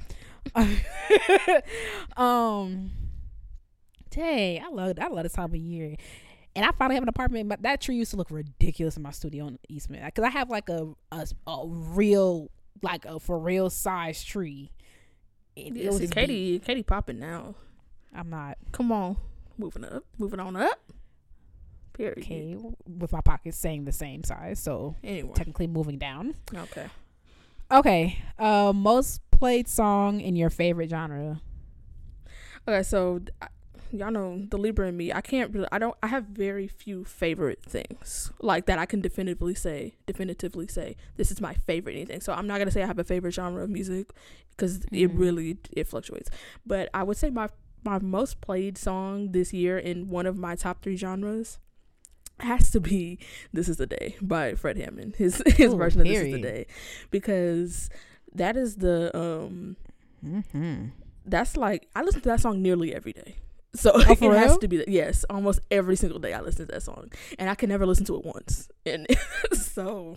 um, 2.17 2.91
dang, 4.11 4.63
I 4.65 4.69
love 4.69 4.99
I 5.01 5.09
love 5.09 5.23
this 5.23 5.33
time 5.33 5.47
of 5.47 5.57
year. 5.57 5.97
And 6.57 6.65
I 6.65 6.71
finally 6.73 6.95
have 6.95 7.03
an 7.03 7.09
apartment, 7.09 7.49
but 7.49 7.63
that 7.63 7.81
tree 7.81 7.97
used 7.97 8.13
to 8.13 8.17
look 8.17 8.31
ridiculous 8.31 8.97
in 8.97 9.03
my 9.03 9.11
studio 9.11 9.49
in 9.49 9.59
Eastman. 9.69 10.09
Cause 10.13 10.25
I 10.25 10.31
have 10.31 10.51
like 10.51 10.69
a 10.69 10.93
a, 11.13 11.27
a 11.47 11.65
real 11.67 12.51
like 12.83 13.05
a 13.05 13.19
for 13.21 13.39
real 13.39 13.71
size 13.71 14.23
tree. 14.23 14.71
It, 15.57 15.75
Yeah, 15.77 15.85
it 15.85 15.87
was 15.89 15.99
see, 15.99 16.07
big. 16.07 16.15
Katie, 16.15 16.59
Katie 16.59 16.83
popping 16.83 17.19
now. 17.19 17.55
I'm 18.13 18.31
not 18.31 18.59
Come 18.73 18.93
on, 18.93 19.17
moving 19.59 19.85
up, 19.85 20.05
moving 20.19 20.41
on 20.41 20.57
up. 20.57 20.81
Period. 21.95 22.19
okay 22.19 22.57
with 22.87 23.13
my 23.13 23.21
pockets 23.21 23.57
saying 23.57 23.85
the 23.87 23.93
same 23.93 24.23
size, 24.25 24.59
so 24.61 24.95
Anyway, 25.03 25.33
technically 25.35 25.67
moving 25.67 25.97
down. 25.99 26.35
okay. 26.55 26.87
Okay. 27.71 28.19
Uh, 28.39 28.73
most 28.75 29.21
played 29.31 29.67
song 29.69 30.21
in 30.21 30.37
your 30.37 30.51
favorite 30.51 30.91
genre. 30.91 31.41
Okay, 32.69 32.83
so 32.83 33.21
I- 33.41 33.49
y'all 33.93 34.11
know 34.11 34.45
the 34.51 34.57
Libra 34.59 34.89
and 34.89 34.97
me. 34.97 35.13
I 35.13 35.21
can't 35.21 35.53
really. 35.53 35.69
I 35.71 35.79
don't. 35.79 35.97
I 36.03 36.09
have 36.09 36.25
very 36.25 36.67
few 36.67 37.05
favorite 37.05 37.63
things 37.63 38.33
like 38.41 38.67
that. 38.67 38.79
I 38.79 38.87
can 38.87 39.01
definitively 39.01 39.55
say, 39.55 39.95
definitively 40.07 40.67
say, 40.67 40.97
this 41.17 41.31
is 41.31 41.41
my 41.41 41.55
favorite 41.55 41.95
anything. 41.95 42.21
So 42.21 42.33
I'm 42.33 42.47
not 42.47 42.59
gonna 42.59 42.71
say 42.71 42.83
I 42.83 42.87
have 42.87 42.99
a 42.99 43.05
favorite 43.05 43.33
genre 43.33 43.63
of 43.63 43.71
music 43.71 44.11
because 44.51 44.85
it 44.93 45.11
Mhm. 45.13 45.19
really 45.19 45.59
it 45.73 45.87
fluctuates. 45.87 46.31
But 46.67 46.89
I 46.95 47.03
would 47.03 47.17
say 47.17 47.31
my 47.31 47.49
my 47.85 47.99
most 47.99 48.41
played 48.41 48.79
song 48.79 49.33
this 49.33 49.53
year 49.53 49.79
in 49.79 50.09
one 50.09 50.25
of 50.27 50.39
my 50.39 50.57
top 50.57 50.81
three 50.83 50.97
genres 50.97 51.59
has 52.41 52.71
to 52.73 52.81
be 52.81 53.19
"This 53.53 53.69
Is 53.69 53.77
the 53.77 53.87
Day" 53.87 54.17
by 54.21 54.55
Fred 54.55 54.77
Hammond. 54.77 55.17
His 55.17 55.43
his 55.47 55.73
Ooh, 55.73 55.77
version 55.77 56.01
of 56.01 56.07
"This 56.07 56.19
Is 56.21 56.33
the. 56.33 56.41
Day," 56.43 56.67
because 57.11 57.91
that 58.35 58.57
is 58.57 58.77
the 58.77 59.17
um 59.17 59.77
Mm-hmm. 60.25 60.87
that's 61.27 61.57
like 61.57 61.89
I 61.95 62.03
listen 62.03 62.23
to 62.23 62.29
that 62.31 62.41
song 62.41 62.63
nearly 62.63 62.95
every 62.95 63.13
day. 63.13 63.37
So 63.75 63.93
Oh, 63.95 64.01
it 64.13 64.19
for 64.19 64.35
has 64.35 64.57
to 64.59 64.69
be 64.69 64.79
that. 64.79 64.89
Yes, 64.89 65.25
almost 65.29 65.61
every 65.71 65.97
single 65.97 66.19
day 66.19 66.33
I 66.33 66.41
listen 66.41 66.67
to 66.67 66.73
that 66.73 66.83
song, 66.83 67.11
and 67.39 67.51
I 67.51 67.55
can 67.55 67.69
never 67.69 67.85
listen 67.87 68.07
to 68.07 68.17
it 68.17 68.25
once. 68.25 68.69
And 68.87 69.07
so, 69.53 70.17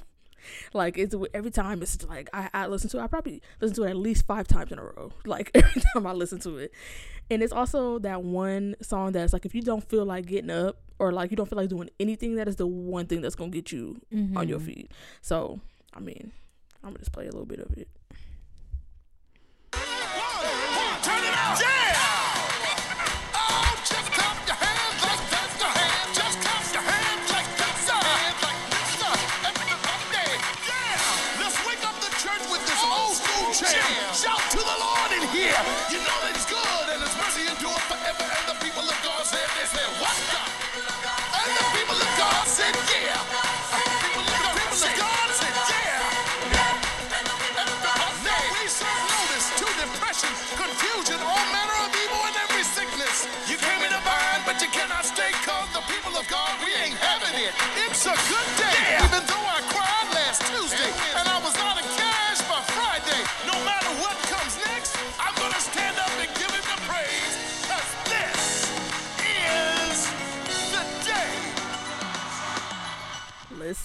like 0.74 0.98
it's 0.98 1.14
every 1.34 1.52
time 1.52 1.82
it's 1.82 2.04
like 2.04 2.30
I, 2.34 2.50
I 2.54 2.68
listen 2.68 2.90
to 2.92 3.00
it, 3.00 3.02
I 3.02 3.08
probably 3.08 3.42
listen 3.60 3.76
to 3.78 3.84
it 3.84 3.90
at 3.90 3.98
least 3.98 4.26
five 4.26 4.48
times 4.48 4.72
in 4.72 4.80
a 4.80 4.84
row. 4.84 5.12
Like 5.26 5.52
every 5.54 5.82
time 5.94 6.08
I 6.08 6.14
listen 6.14 6.40
to 6.42 6.58
it, 6.58 6.72
and 7.30 7.44
it's 7.44 7.52
also 7.54 8.00
that 8.00 8.24
one 8.24 8.76
song 8.82 9.12
that's 9.12 9.34
like 9.34 9.46
if 9.46 9.54
you 9.54 9.62
don't 9.62 9.84
feel 9.90 10.06
like 10.06 10.26
getting 10.28 10.52
up 10.52 10.78
or 11.00 11.12
like 11.12 11.32
you 11.32 11.38
don't 11.38 11.48
feel 11.50 11.58
like 11.58 11.70
doing 11.70 11.90
anything, 12.00 12.36
that 12.36 12.48
is 12.48 12.56
the 12.58 12.68
one 12.68 13.06
thing 13.08 13.22
that's 13.22 13.36
gonna 13.36 13.52
get 13.52 13.72
you 13.72 14.00
on 14.36 14.48
your 14.48 14.60
Mhm. 14.60 14.66
feet. 14.66 14.92
So 15.22 15.60
I 15.94 16.00
mean, 16.00 16.32
I'm 16.84 16.90
gonna 16.92 17.00
just 17.00 17.12
play 17.12 17.26
a 17.28 17.32
little 17.32 17.46
bit 17.46 17.60
of 17.60 17.76
it. 17.78 17.88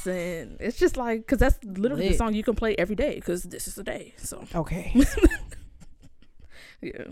Listen, 0.05 0.57
it's 0.61 0.79
just 0.79 0.97
like 0.97 1.21
because 1.21 1.39
that's 1.39 1.63
literally 1.65 2.09
the 2.09 2.15
song 2.17 2.35
you 2.35 2.43
can 2.43 2.55
play 2.55 2.75
every 2.77 2.97
day 2.97 3.15
because 3.17 3.45
this 3.45 3.69
is 3.69 3.75
the 3.77 3.85
day. 3.85 4.15
So 4.17 4.45
Okay. 4.55 4.93
yeah, 6.81 7.05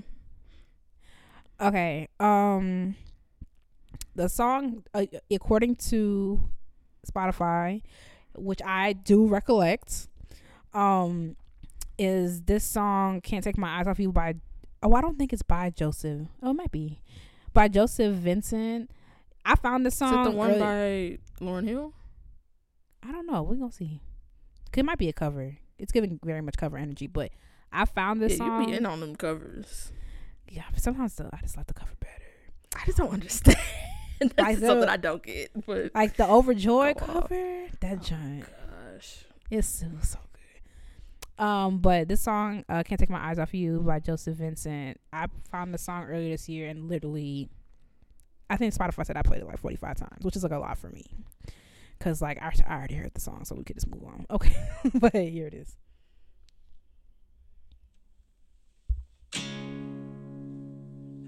okay. 1.61 2.09
Um, 2.19 2.97
the 4.15 4.29
song, 4.29 4.85
uh, 4.95 5.07
according 5.31 5.77
to 5.77 6.41
Spotify, 7.07 7.83
which 8.35 8.61
I 8.65 8.93
do 8.93 9.27
recollect, 9.27 10.09
um, 10.75 11.37
is 11.99 12.43
this 12.43 12.65
song 12.65 13.21
"Can't 13.21 13.45
Take 13.45 13.59
My 13.59 13.79
Eyes 13.81 13.87
Off 13.87 13.99
You" 14.01 14.13
by. 14.13 14.35
Oh, 14.83 14.95
I 14.95 15.01
don't 15.03 15.19
think 15.19 15.33
it's 15.33 15.43
by 15.43 15.71
Joseph. 15.71 16.23
Oh, 16.43 16.51
it 16.51 16.55
might 16.55 16.73
be 16.73 17.01
by 17.53 17.69
Joseph 17.69 18.15
Vincent. 18.15 18.91
I 19.45 19.55
found 19.55 19.85
this 19.87 19.95
is 19.95 19.99
song. 19.99 20.27
it 20.27 20.31
the 20.31 20.37
one 20.37 20.51
early- 20.51 21.19
by 21.39 21.45
Lauryn 21.45 21.69
Hill? 21.69 21.93
I 23.07 23.13
don't 23.13 23.27
know. 23.27 23.43
We're 23.43 23.57
gonna 23.57 23.73
see. 23.73 24.01
It 24.77 24.85
might 24.85 24.99
be 24.99 25.09
a 25.09 25.13
cover. 25.13 25.57
It's 25.79 25.93
giving 25.93 26.21
very 26.25 26.43
much 26.43 26.57
cover 26.57 26.77
energy, 26.77 27.07
but 27.07 27.31
I 27.73 27.85
found 27.85 28.21
this 28.21 28.33
yeah, 28.33 28.39
song. 28.39 28.61
you 28.63 28.67
be 28.69 28.73
in 28.75 28.87
on 28.87 29.01
them 29.01 29.17
covers. 29.17 29.93
yeah, 30.51 30.65
but 30.73 30.83
sometimes 30.83 31.15
though, 31.15 31.31
I 31.33 31.39
just 31.43 31.57
like 31.57 31.67
the 31.67 31.75
cover 31.75 31.93
better. 31.99 32.13
I 32.77 32.85
just 32.87 32.99
don't 32.99 33.13
understand. 33.13 33.57
That's 34.21 34.37
Like 34.39 34.59
something 34.59 34.89
I 34.89 34.97
don't 34.99 35.23
get. 35.23 35.51
But 35.67 35.93
Like 35.95 36.17
the 36.17 36.27
Overjoyed 36.29 36.99
off. 37.01 37.07
cover, 37.07 37.67
that 37.81 38.03
giant 38.03 38.45
gosh, 38.93 39.25
is 39.51 39.67
so 39.67 39.87
so 40.03 40.19
good. 40.35 41.43
Um, 41.45 41.79
but 41.79 42.07
this 42.09 42.21
song, 42.21 42.65
uh, 42.69 42.83
"Can't 42.83 43.01
Take 43.01 43.09
My 43.09 43.31
Eyes 43.31 43.39
Off 43.39 43.55
You" 43.55 43.79
by 43.81 43.99
Joseph 43.99 44.37
Vincent. 44.37 45.01
I 45.11 45.27
found 45.51 45.73
the 45.73 45.79
song 45.79 46.05
earlier 46.05 46.33
this 46.35 46.51
year, 46.51 46.69
and 46.69 46.87
literally, 46.91 47.49
I 48.51 48.59
think 48.59 48.75
Spotify 48.75 49.07
said 49.07 49.17
I 49.17 49.23
played 49.23 49.41
it 49.41 49.47
like 49.47 49.59
forty 49.59 49.77
five 49.77 49.97
times, 49.97 50.23
which 50.23 50.37
is 50.37 50.43
like 50.43 50.53
a 50.53 50.59
lot 50.59 50.77
for 50.77 50.91
me. 50.91 51.07
Cause 52.01 52.23
like 52.23 52.41
I, 52.41 52.51
I 52.67 52.75
already 52.77 52.95
heard 52.95 53.13
the 53.13 53.21
song, 53.21 53.45
so 53.45 53.55
we 53.55 53.63
could 53.63 53.77
just 53.77 53.89
move 53.89 54.05
on. 54.05 54.27
Okay, 54.31 54.55
but 54.95 55.15
here 55.15 55.47
it 55.47 55.55
is. 55.55 55.77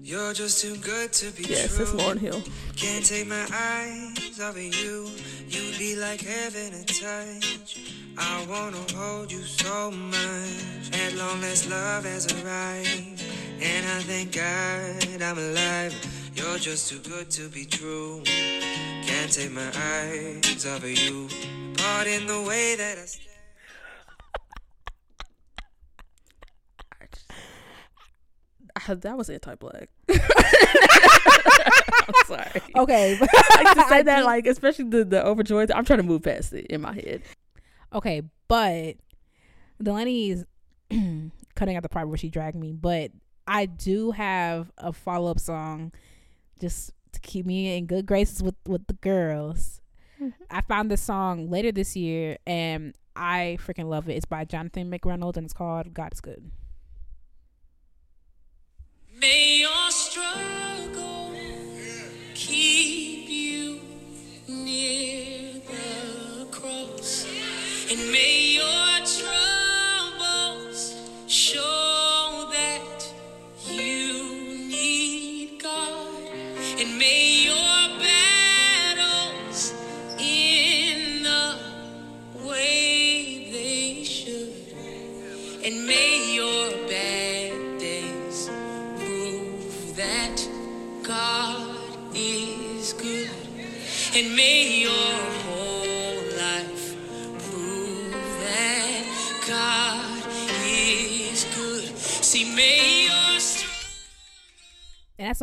You're 0.01 0.33
just 0.33 0.61
too 0.61 0.75
good 0.77 1.13
to 1.13 1.31
be 1.31 1.43
yes, 1.43 1.75
true. 1.75 1.83
it's 1.85 1.93
Lauryn 1.93 2.19
Hill. 2.19 2.41
Can't 2.75 3.05
take 3.05 3.27
my 3.27 3.47
eyes 3.53 4.39
off 4.41 4.55
of 4.55 4.61
you. 4.61 5.09
You 5.47 5.77
be 5.77 5.95
like 5.95 6.21
heaven 6.21 6.71
to 6.71 6.85
touch. 6.85 7.79
I 8.17 8.45
wanna 8.49 8.83
hold 8.95 9.31
you 9.31 9.41
so 9.43 9.91
much. 9.91 10.91
At 10.91 11.13
long 11.15 11.39
last, 11.41 11.69
love 11.69 12.03
has 12.05 12.25
arrived, 12.33 13.23
and 13.61 13.85
I 13.85 14.01
thank 14.01 14.35
God 14.35 15.21
I'm 15.21 15.37
alive. 15.37 15.93
You're 16.35 16.57
just 16.57 16.89
too 16.89 16.99
good 16.99 17.29
to 17.31 17.47
be 17.47 17.65
true. 17.65 18.23
Can't 19.05 19.31
take 19.31 19.51
my 19.51 19.71
eyes 19.75 20.65
off 20.65 20.83
of 20.83 20.89
you. 20.89 21.27
Part 21.77 22.07
in 22.07 22.25
the 22.27 22.41
way 22.47 22.75
that 22.75 22.97
I. 22.97 23.05
Stand. 23.05 23.29
I, 28.87 28.93
that 28.95 29.17
was 29.17 29.29
anti-black. 29.29 29.89
I'm 30.09 30.19
sorry. 32.25 32.61
Okay, 32.75 33.17
I 33.21 33.61
like 33.63 33.75
to 33.75 33.83
say 33.89 33.95
I 33.99 34.03
that, 34.03 34.19
do- 34.19 34.25
like 34.25 34.47
especially 34.47 34.85
the 34.85 35.05
the 35.05 35.23
overjoyed. 35.25 35.71
I'm 35.71 35.85
trying 35.85 35.97
to 35.99 36.03
move 36.03 36.23
past 36.23 36.53
it 36.53 36.65
in 36.67 36.81
my 36.81 36.93
head. 36.93 37.21
Okay, 37.93 38.23
but 38.47 38.95
Delaney 39.81 40.31
is 40.31 40.45
cutting 41.55 41.75
out 41.77 41.83
the 41.83 41.89
part 41.89 42.07
where 42.07 42.17
she 42.17 42.29
dragged 42.29 42.55
me. 42.57 42.71
But 42.73 43.11
I 43.47 43.67
do 43.67 44.11
have 44.11 44.71
a 44.77 44.91
follow 44.91 45.29
up 45.31 45.39
song 45.39 45.91
just 46.59 46.91
to 47.13 47.19
keep 47.21 47.45
me 47.45 47.77
in 47.77 47.85
good 47.85 48.05
graces 48.05 48.43
with 48.43 48.55
with 48.67 48.87
the 48.87 48.93
girls. 48.93 49.81
Mm-hmm. 50.21 50.43
I 50.49 50.61
found 50.61 50.91
this 50.91 51.01
song 51.01 51.49
later 51.49 51.71
this 51.71 51.95
year 51.95 52.37
and 52.45 52.95
I 53.15 53.57
freaking 53.65 53.85
love 53.85 54.09
it. 54.09 54.13
It's 54.13 54.25
by 54.25 54.45
Jonathan 54.45 54.91
McReynolds 54.91 55.37
and 55.37 55.45
it's 55.45 55.53
called 55.53 55.93
God 55.93 56.13
is 56.13 56.21
Good. 56.21 56.51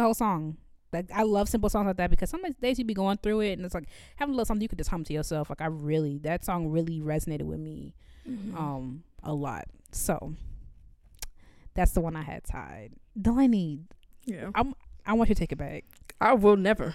The 0.00 0.04
whole 0.04 0.14
song. 0.14 0.56
Like 0.92 1.10
I 1.14 1.22
love 1.22 1.48
simple 1.48 1.68
songs 1.70 1.86
like 1.86 1.98
that 1.98 2.10
because 2.10 2.30
some 2.30 2.42
days 2.60 2.78
you 2.78 2.84
be 2.84 2.94
going 2.94 3.18
through 3.18 3.40
it 3.40 3.52
and 3.52 3.64
it's 3.64 3.74
like 3.74 3.84
having 4.16 4.32
a 4.34 4.36
little 4.36 4.44
something 4.46 4.62
you 4.62 4.68
could 4.68 4.78
just 4.78 4.90
hum 4.90 5.04
to 5.04 5.12
yourself. 5.12 5.48
Like 5.48 5.60
I 5.60 5.66
really 5.66 6.18
that 6.18 6.44
song 6.44 6.68
really 6.68 7.00
resonated 7.00 7.42
with 7.42 7.60
me 7.60 7.94
um 8.56 9.04
a 9.22 9.32
lot. 9.32 9.66
So 9.92 10.34
that's 11.74 11.92
the 11.92 12.00
one 12.00 12.16
I 12.16 12.22
had 12.22 12.44
tied. 12.44 12.92
Delaney, 13.20 13.80
Yeah. 14.24 14.50
I'm 14.54 14.74
I 15.06 15.12
want 15.12 15.28
you 15.28 15.34
to 15.34 15.38
take 15.38 15.52
it 15.52 15.58
back. 15.58 15.84
I 16.20 16.32
will 16.34 16.56
never. 16.56 16.94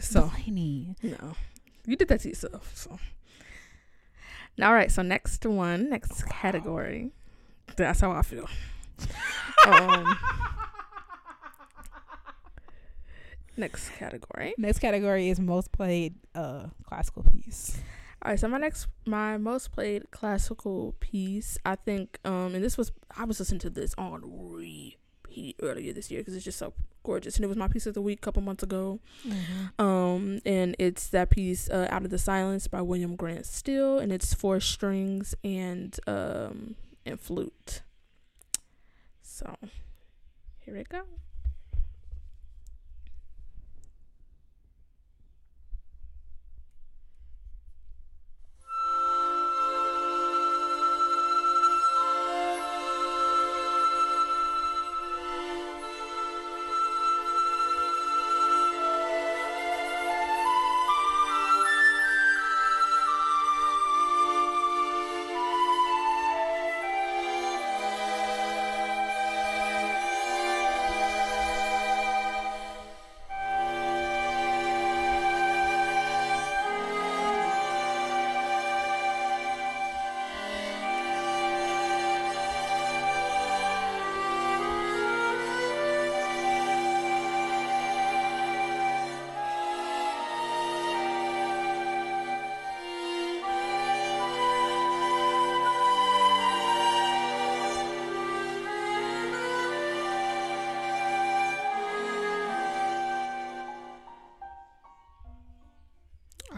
So 0.00 0.30
Delaney. 0.36 0.96
no, 1.02 1.34
you 1.86 1.94
did 1.96 2.08
that 2.08 2.20
to 2.20 2.28
yourself. 2.28 2.72
So. 2.74 2.98
All 4.62 4.72
right. 4.72 4.90
So 4.90 5.02
next 5.02 5.44
one, 5.46 5.88
next 5.90 6.26
category. 6.26 7.12
That's 7.76 8.00
how 8.00 8.10
I 8.10 8.22
feel. 8.22 8.48
um, 9.66 10.18
next 13.56 13.90
category. 13.90 14.54
Next 14.58 14.78
category 14.78 15.28
is 15.28 15.40
most 15.40 15.72
played 15.72 16.14
uh 16.34 16.66
classical 16.84 17.24
piece. 17.24 17.78
All 18.22 18.32
right, 18.32 18.40
so 18.40 18.48
my 18.48 18.58
next, 18.58 18.88
my 19.04 19.36
most 19.36 19.70
played 19.72 20.10
classical 20.10 20.94
piece, 21.00 21.58
I 21.64 21.76
think, 21.76 22.18
um, 22.24 22.54
and 22.54 22.64
this 22.64 22.76
was 22.76 22.90
I 23.16 23.24
was 23.24 23.38
listening 23.38 23.60
to 23.60 23.70
this 23.70 23.94
on 23.98 24.22
repeat 24.24 25.56
earlier 25.62 25.92
this 25.92 26.10
year 26.10 26.20
because 26.22 26.34
it's 26.34 26.44
just 26.44 26.58
so 26.58 26.72
gorgeous, 27.04 27.36
and 27.36 27.44
it 27.44 27.48
was 27.48 27.56
my 27.56 27.68
piece 27.68 27.86
of 27.86 27.94
the 27.94 28.00
week 28.02 28.18
a 28.18 28.22
couple 28.22 28.42
months 28.42 28.62
ago. 28.64 28.98
Um, 29.78 30.40
and 30.44 30.74
it's 30.78 31.08
that 31.08 31.30
piece, 31.30 31.68
uh, 31.70 31.86
"Out 31.90 32.04
of 32.04 32.10
the 32.10 32.18
Silence" 32.18 32.66
by 32.66 32.80
William 32.82 33.14
Grant 33.16 33.46
Still, 33.46 33.98
and 33.98 34.10
it's 34.10 34.34
for 34.34 34.58
strings 34.60 35.34
and 35.44 35.96
um 36.06 36.74
and 37.04 37.20
flute. 37.20 37.82
So, 39.22 39.56
here 40.60 40.74
we 40.74 40.82
go. 40.84 41.02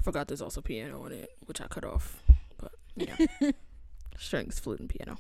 Forgot 0.09 0.29
there's 0.29 0.41
also 0.41 0.63
piano 0.63 1.05
in 1.05 1.13
it, 1.13 1.33
which 1.45 1.61
I 1.61 1.67
cut 1.67 1.85
off. 1.85 2.23
But 2.57 2.73
yeah, 2.97 3.15
strings, 4.19 4.59
flute, 4.59 4.81
and 4.81 4.89
piano. 4.89 5.19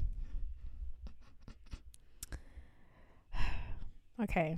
Okay. 4.22 4.56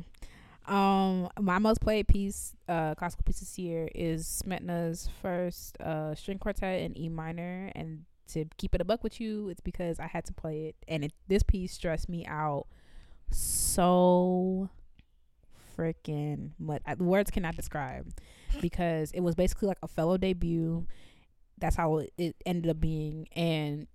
Um, 0.68 1.28
my 1.40 1.58
most 1.58 1.80
played 1.80 2.06
piece, 2.06 2.54
uh, 2.68 2.94
classical 2.94 3.24
piece 3.24 3.40
this 3.40 3.58
year 3.58 3.88
is 3.92 4.44
Smetana's 4.46 5.08
first 5.20 5.76
uh 5.80 6.14
string 6.14 6.38
quartet 6.38 6.80
in 6.80 6.96
E 6.96 7.08
minor, 7.08 7.72
and 7.74 8.04
to 8.28 8.44
keep 8.56 8.72
it 8.72 8.80
a 8.80 8.84
buck 8.84 9.02
with 9.02 9.20
you, 9.20 9.48
it's 9.48 9.60
because 9.60 9.98
I 9.98 10.06
had 10.06 10.24
to 10.26 10.32
play 10.32 10.66
it, 10.66 10.76
and 10.86 11.04
it, 11.04 11.12
this 11.26 11.42
piece 11.42 11.72
stressed 11.72 12.08
me 12.08 12.24
out 12.24 12.68
so 13.32 14.70
freaking 15.76 16.50
much. 16.56 16.82
I, 16.86 16.94
words 16.94 17.32
cannot 17.32 17.56
describe 17.56 18.06
because 18.60 19.10
it 19.12 19.20
was 19.20 19.34
basically 19.34 19.68
like 19.68 19.78
a 19.82 19.88
fellow 19.88 20.16
debut. 20.16 20.86
That's 21.58 21.76
how 21.76 22.02
it, 22.16 22.36
ended 22.46 22.70
up 22.70 22.80
being, 22.80 23.28
and 23.36 23.86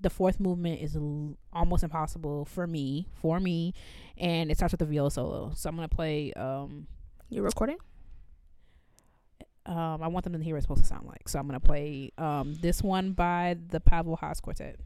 the 0.00 0.10
fourth 0.10 0.38
movement 0.38 0.82
is 0.82 0.94
l- 0.96 1.36
almost 1.52 1.82
impossible 1.82 2.44
for 2.44 2.66
me, 2.66 3.08
for 3.14 3.40
me, 3.40 3.72
and 4.18 4.50
it 4.50 4.56
starts 4.58 4.72
with 4.72 4.82
a 4.82 4.84
viola 4.84 5.10
solo. 5.10 5.52
So 5.54 5.68
I'm 5.70 5.76
gonna 5.76 5.88
play. 5.88 6.32
Um, 6.34 6.86
You 7.30 7.42
recording? 7.42 7.78
um, 9.66 10.02
I 10.02 10.06
want 10.08 10.24
them 10.24 10.32
to 10.34 10.38
hear 10.42 10.54
what 10.54 10.58
it's 10.58 10.64
supposed 10.64 10.82
to 10.82 10.86
sound 10.86 11.06
like. 11.06 11.28
So 11.28 11.38
I'm 11.38 11.46
gonna 11.46 11.58
play 11.58 12.12
um 12.18 12.54
this 12.60 12.82
one 12.82 13.12
by 13.12 13.56
the 13.68 13.80
Pavel 13.80 14.16
Haas 14.16 14.40
Quartet. 14.40 14.78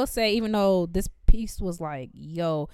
Will 0.00 0.06
say, 0.06 0.32
even 0.34 0.52
though 0.52 0.86
this 0.86 1.08
piece 1.26 1.60
was 1.60 1.80
like, 1.80 2.10
yo, 2.12 2.68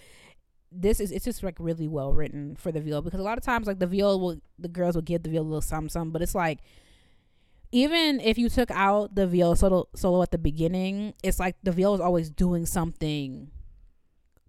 this 0.74 1.00
is 1.00 1.12
it's 1.12 1.24
just 1.24 1.42
like 1.42 1.56
really 1.58 1.86
well 1.86 2.12
written 2.12 2.56
for 2.56 2.72
the 2.72 2.80
viola 2.80 3.02
because 3.02 3.20
a 3.20 3.22
lot 3.22 3.36
of 3.36 3.44
times 3.44 3.66
like 3.66 3.78
the 3.78 3.86
viola 3.86 4.16
will 4.16 4.40
the 4.58 4.68
girls 4.68 4.94
will 4.94 5.02
give 5.02 5.22
the 5.22 5.30
viola 5.30 5.46
a 5.46 5.48
little 5.48 5.60
something, 5.60 5.88
something 5.88 6.12
but 6.12 6.22
it's 6.22 6.34
like 6.34 6.60
even 7.72 8.20
if 8.20 8.36
you 8.36 8.48
took 8.48 8.70
out 8.70 9.14
the 9.14 9.26
viola 9.26 9.56
solo, 9.56 9.88
solo 9.94 10.22
at 10.22 10.30
the 10.30 10.38
beginning, 10.38 11.14
it's 11.22 11.38
like 11.38 11.56
the 11.62 11.72
viola 11.72 11.96
is 11.96 12.00
always 12.00 12.30
doing 12.30 12.66
something 12.66 13.50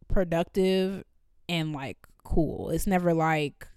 productive 0.08 1.04
and 1.48 1.74
like 1.74 1.98
cool. 2.24 2.70
It's 2.70 2.88
never 2.88 3.14
like 3.14 3.68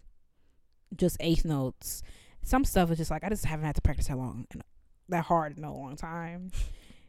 just 0.95 1.17
eighth 1.21 1.45
notes. 1.45 2.03
Some 2.43 2.65
stuff 2.65 2.91
is 2.91 2.99
just 2.99 3.11
like 3.11 3.25
I 3.25 3.29
just 3.29 3.45
haven't 3.45 3.67
had 3.67 3.77
to 3.77 3.83
practice 3.83 4.09
that 4.09 4.19
long 4.19 4.47
and 4.53 4.63
that 5.09 5.25
hard 5.25 5.57
in 5.57 5.65
a 5.65 5.73
long 5.73 5.97
time. 5.97 6.51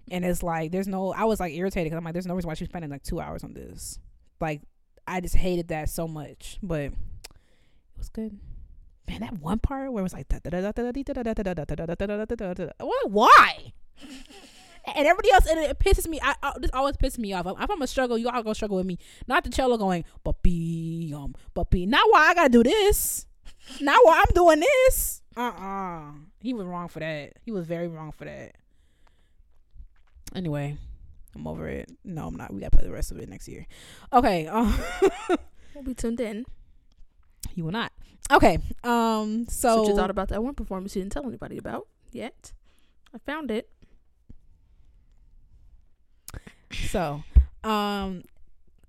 And 0.09 0.23
it's 0.23 0.41
like 0.43 0.71
there's 0.71 0.87
no. 0.87 1.13
I 1.13 1.25
was 1.25 1.39
like 1.39 1.53
irritated 1.53 1.87
because 1.91 1.97
I'm 1.97 2.03
like, 2.03 2.13
there's 2.13 2.25
no 2.27 2.33
reason 2.35 2.47
why 2.47 2.53
she's 2.53 2.69
spending 2.69 2.91
like 2.91 3.03
two 3.03 3.19
hours 3.19 3.43
on 3.43 3.53
this. 3.53 3.99
Like 4.39 4.61
I 5.07 5.21
just 5.21 5.35
hated 5.35 5.69
that 5.69 5.89
so 5.89 6.07
much, 6.07 6.59
but 6.61 6.81
it 6.81 6.93
was 7.97 8.09
good. 8.09 8.37
Man, 9.07 9.21
that 9.21 9.39
one 9.39 9.59
part 9.59 9.91
where 9.91 10.01
it 10.01 10.03
was 10.03 10.13
like, 10.13 10.27
why? 13.07 13.73
And 14.95 15.05
everybody 15.05 15.31
else, 15.31 15.45
and 15.45 15.59
it 15.59 15.79
pisses 15.79 16.07
me. 16.07 16.19
I, 16.21 16.53
this 16.59 16.71
always 16.73 16.95
pisses 16.95 17.17
me 17.17 17.33
off. 17.33 17.45
If 17.45 17.55
I'm 17.57 17.67
gonna 17.67 17.87
struggle, 17.87 18.17
you 18.17 18.29
all 18.29 18.43
gonna 18.43 18.55
struggle 18.55 18.77
with 18.77 18.85
me. 18.85 18.97
Not 19.27 19.43
the 19.43 19.49
cello 19.49 19.77
going, 19.77 20.05
but 20.23 20.41
be 20.43 21.13
um, 21.15 21.35
but 21.53 21.69
be. 21.69 21.85
Not 21.85 22.09
why 22.09 22.29
I 22.29 22.33
gotta 22.33 22.49
do 22.49 22.63
this. 22.63 23.25
Not 23.81 23.99
while 24.05 24.15
I'm 24.15 24.33
doing 24.33 24.59
this. 24.61 25.21
Uh 25.35 25.51
uh 25.57 26.11
He 26.39 26.53
was 26.53 26.65
wrong 26.65 26.87
for 26.87 26.99
that. 26.99 27.33
He 27.43 27.51
was 27.51 27.65
very 27.65 27.87
wrong 27.87 28.11
for 28.11 28.25
that. 28.25 28.55
Anyway, 30.37 30.77
I'm 31.35 31.47
over 31.47 31.67
it. 31.67 31.91
No, 32.03 32.27
I'm 32.27 32.35
not. 32.35 32.53
We 32.53 32.59
gotta 32.61 32.75
play 32.77 32.85
the 32.85 32.93
rest 32.93 33.11
of 33.11 33.17
it 33.17 33.27
next 33.29 33.47
year. 33.47 33.65
Okay. 34.13 34.47
Um, 34.51 34.73
We'll 35.75 35.83
be 35.83 35.93
tuned 35.93 36.19
in. 36.19 36.43
you 37.53 37.63
will 37.63 37.71
not. 37.71 37.91
Okay. 38.31 38.57
Um. 38.83 39.45
So, 39.47 39.69
So, 39.75 39.81
what 39.81 39.87
you 39.89 39.95
thought 39.95 40.09
about 40.09 40.29
that 40.29 40.43
one 40.43 40.55
performance 40.55 40.95
you 40.95 41.01
didn't 41.03 41.11
tell 41.13 41.27
anybody 41.27 41.57
about 41.59 41.87
yet? 42.11 42.51
I 43.13 43.19
found 43.19 43.51
it. 43.51 43.69
so, 46.71 47.23
um, 47.63 48.23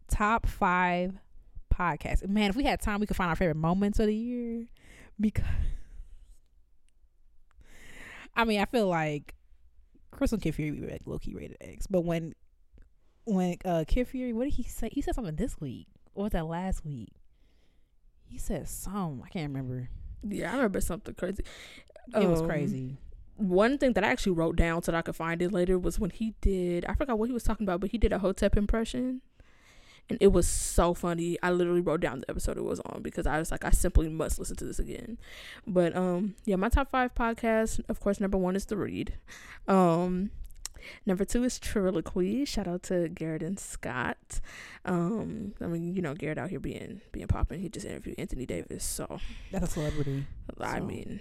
top 0.08 0.46
five 0.46 1.12
podcasts. 1.72 2.26
Man, 2.26 2.50
if 2.50 2.56
we 2.56 2.64
had 2.64 2.80
time, 2.80 3.00
we 3.00 3.06
could 3.06 3.16
find 3.16 3.28
our 3.30 3.36
favorite 3.36 3.56
moments 3.56 3.98
of 4.00 4.06
the 4.06 4.14
year. 4.14 4.64
Because, 5.20 5.44
I 8.34 8.44
mean, 8.44 8.60
I 8.60 8.64
feel 8.64 8.86
like 8.88 9.34
Crissle 10.12 10.40
Kid 10.40 10.54
Fury 10.54 10.80
like 10.80 11.02
low 11.06 11.18
key 11.18 11.34
rated 11.34 11.56
X, 11.60 11.86
but 11.86 12.02
when 12.02 12.34
when 13.24 13.56
uh 13.64 13.84
Kid 13.86 14.08
Fury, 14.08 14.32
what 14.32 14.44
did 14.44 14.54
he 14.54 14.62
say? 14.62 14.88
He 14.92 15.02
said 15.02 15.14
something 15.14 15.36
this 15.36 15.60
week. 15.60 15.86
Or 16.14 16.24
was 16.24 16.32
that 16.32 16.46
last 16.46 16.84
week? 16.84 17.10
He 18.24 18.38
said 18.38 18.68
some. 18.68 19.22
I 19.24 19.28
can't 19.28 19.48
remember. 19.52 19.88
Yeah, 20.26 20.52
I 20.52 20.56
remember 20.56 20.80
something 20.80 21.14
crazy. 21.14 21.44
It 22.14 22.26
was 22.28 22.40
Um, 22.40 22.46
crazy. 22.48 22.96
One 23.36 23.78
thing 23.78 23.92
that 23.92 24.02
I 24.02 24.08
actually 24.08 24.32
wrote 24.32 24.56
down 24.56 24.82
so 24.82 24.90
that 24.90 24.98
I 24.98 25.02
could 25.02 25.14
find 25.14 25.40
it 25.40 25.52
later 25.52 25.78
was 25.78 25.98
when 26.00 26.10
he 26.10 26.34
did. 26.40 26.84
I 26.86 26.94
forgot 26.94 27.18
what 27.18 27.28
he 27.28 27.32
was 27.32 27.44
talking 27.44 27.64
about, 27.64 27.80
but 27.80 27.90
he 27.90 27.98
did 27.98 28.12
a 28.12 28.18
Hotep 28.18 28.56
impression, 28.56 29.22
and 30.10 30.18
it 30.20 30.28
was 30.28 30.46
so 30.48 30.94
funny. 30.94 31.36
I 31.42 31.50
literally 31.50 31.80
wrote 31.80 32.00
down 32.00 32.20
the 32.20 32.30
episode 32.30 32.56
it 32.56 32.64
was 32.64 32.80
on 32.80 33.02
because 33.02 33.26
I 33.26 33.38
was 33.38 33.50
like, 33.50 33.64
I 33.64 33.70
simply 33.70 34.08
must 34.08 34.38
listen 34.38 34.56
to 34.56 34.64
this 34.64 34.78
again. 34.78 35.18
But 35.66 35.94
um, 35.96 36.34
yeah, 36.44 36.56
my 36.56 36.68
top 36.68 36.90
five 36.90 37.14
podcasts. 37.14 37.80
Of 37.88 38.00
course, 38.00 38.18
number 38.20 38.38
one 38.38 38.56
is 38.56 38.64
The 38.66 38.76
Read. 38.76 39.14
Um, 39.66 40.30
number 41.04 41.24
two 41.26 41.44
is 41.44 41.58
Triloquy. 41.58 42.46
Shout 42.48 42.66
out 42.66 42.82
to 42.84 43.08
Garrett 43.08 43.42
and 43.42 43.58
Scott. 43.58 44.40
Um, 44.86 45.52
I 45.60 45.66
mean, 45.66 45.94
you 45.94 46.00
know, 46.00 46.14
Garrett 46.14 46.38
out 46.38 46.48
here 46.50 46.60
being 46.60 47.02
being 47.12 47.26
popping. 47.26 47.60
He 47.60 47.68
just 47.68 47.84
interviewed 47.84 48.18
Anthony 48.18 48.46
Davis, 48.46 48.84
so 48.84 49.20
That's 49.52 49.66
a 49.66 49.70
celebrity. 49.72 50.26
I 50.60 50.78
So. 50.78 50.84
mean, 50.86 51.20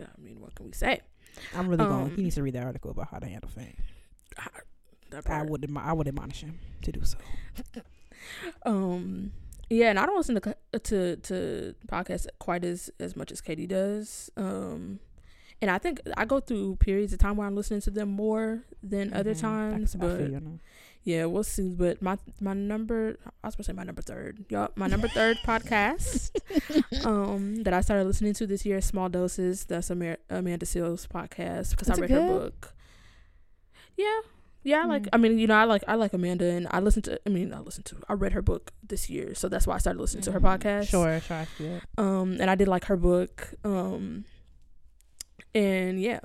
I 0.00 0.04
mean, 0.22 0.40
what 0.40 0.54
can 0.54 0.66
we 0.66 0.72
say? 0.72 1.00
I'm 1.54 1.68
really 1.68 1.84
going. 1.84 2.04
Um, 2.06 2.16
He 2.16 2.22
needs 2.22 2.34
to 2.34 2.42
read 2.42 2.54
that 2.54 2.64
article 2.66 2.90
about 2.90 3.08
how 3.10 3.18
to 3.18 3.26
handle 3.26 3.48
fame. 3.50 3.76
That 5.10 5.28
I 5.30 5.42
would. 5.42 5.62
admi- 5.62 5.82
I 5.82 5.92
would 5.94 6.06
admonish 6.06 6.42
him 6.42 6.58
to 6.82 6.92
do 6.92 7.00
so. 7.04 7.16
Um, 8.64 9.32
yeah, 9.70 9.90
and 9.90 9.98
I 9.98 10.06
don't 10.06 10.16
listen 10.16 10.40
to 10.40 10.54
to 10.80 11.16
to 11.16 11.74
podcasts 11.86 12.26
quite 12.38 12.64
as 12.64 12.90
as 12.98 13.16
much 13.16 13.30
as 13.32 13.40
Katie 13.40 13.66
does. 13.66 14.30
Um, 14.36 15.00
and 15.60 15.70
I 15.70 15.78
think 15.78 16.00
I 16.16 16.24
go 16.24 16.40
through 16.40 16.76
periods 16.76 17.12
of 17.12 17.18
time 17.18 17.36
where 17.36 17.46
I'm 17.46 17.56
listening 17.56 17.80
to 17.82 17.90
them 17.90 18.08
more 18.10 18.62
than 18.82 19.12
other 19.12 19.32
Mhm. 19.34 19.38
I 19.38 19.40
times. 19.40 19.94
I 19.94 19.98
But 19.98 20.18
that. 20.18 20.42
yeah, 21.02 21.24
we'll 21.26 21.42
see. 21.42 21.74
But 21.74 22.00
my 22.00 22.16
my 22.40 22.54
number, 22.54 23.18
I 23.42 23.48
was 23.48 23.54
supposed 23.54 23.66
to 23.66 23.72
say 23.72 23.76
my 23.76 23.82
number 23.82 24.00
third. 24.00 24.44
Yup, 24.48 24.76
my 24.76 24.86
number 24.86 25.08
third 25.08 25.36
podcast 25.44 26.30
um 27.04 27.62
that 27.64 27.74
I 27.74 27.80
started 27.82 28.04
listening 28.06 28.34
to 28.34 28.46
this 28.46 28.64
year, 28.64 28.80
Small 28.80 29.08
Doses. 29.08 29.64
That's 29.64 29.90
Amer- 29.90 30.18
Amanda 30.30 30.64
Seales 30.64 31.06
podcast 31.08 31.70
because 31.72 31.90
I 31.90 31.94
read 32.00 32.10
her 32.10 32.26
book. 32.26 32.74
Yeah. 33.96 34.20
Yeah, 34.64 34.82
I 34.82 34.86
like. 34.86 35.04
Mm. 35.04 35.08
I 35.12 35.16
mean, 35.18 35.38
you 35.38 35.46
know, 35.46 35.54
I 35.54 35.64
like. 35.64 35.82
I 35.88 35.94
like 35.94 36.12
Amanda, 36.12 36.44
and 36.44 36.66
I 36.70 36.80
listened 36.80 37.04
to. 37.04 37.20
I 37.24 37.30
mean, 37.30 37.54
I 37.54 37.60
listened 37.60 37.86
to. 37.86 37.96
I 38.08 38.12
read 38.14 38.32
her 38.32 38.42
book 38.42 38.72
this 38.86 39.08
year, 39.08 39.34
so 39.34 39.48
that's 39.48 39.66
why 39.66 39.76
I 39.76 39.78
started 39.78 40.00
listening 40.00 40.24
to 40.24 40.32
her 40.32 40.40
Mhm. 40.40 40.58
podcast. 40.60 40.88
Sure, 40.88 41.20
sure. 41.20 41.46
It. 41.58 41.82
Um, 41.96 42.36
and 42.40 42.50
I 42.50 42.54
did 42.54 42.68
like 42.68 42.84
her 42.86 42.96
book. 42.96 43.54
Um, 43.64 44.24
and 45.54 46.00
yeah, 46.00 46.20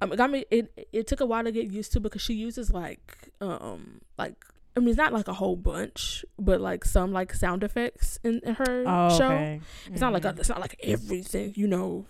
um, 0.00 0.12
it 0.12 0.16
got 0.16 0.30
me. 0.30 0.44
It 0.50 0.88
it 0.92 1.06
took 1.06 1.20
a 1.20 1.26
while 1.26 1.44
to 1.44 1.52
get 1.52 1.70
used 1.70 1.92
to 1.92 2.00
because 2.00 2.20
she 2.22 2.34
uses 2.34 2.72
like 2.72 3.30
um 3.40 4.00
like. 4.18 4.34
I 4.76 4.80
mean, 4.80 4.90
it's 4.90 4.98
not 4.98 5.12
like 5.12 5.26
a 5.26 5.32
whole 5.32 5.56
bunch, 5.56 6.24
but 6.38 6.60
like 6.60 6.84
some 6.84 7.12
like 7.12 7.34
sound 7.34 7.64
effects 7.64 8.20
in, 8.22 8.40
in 8.44 8.54
her 8.54 8.84
Oh, 8.86 9.18
show. 9.18 9.24
okay. 9.26 9.60
It's 9.90 10.00
not 10.00 10.12
like 10.12 10.24
a, 10.24 10.32
Mhm. 10.34 10.38
it's 10.38 10.48
not 10.48 10.60
like 10.60 10.76
everything, 10.84 11.52
you 11.56 11.66
know. 11.66 12.06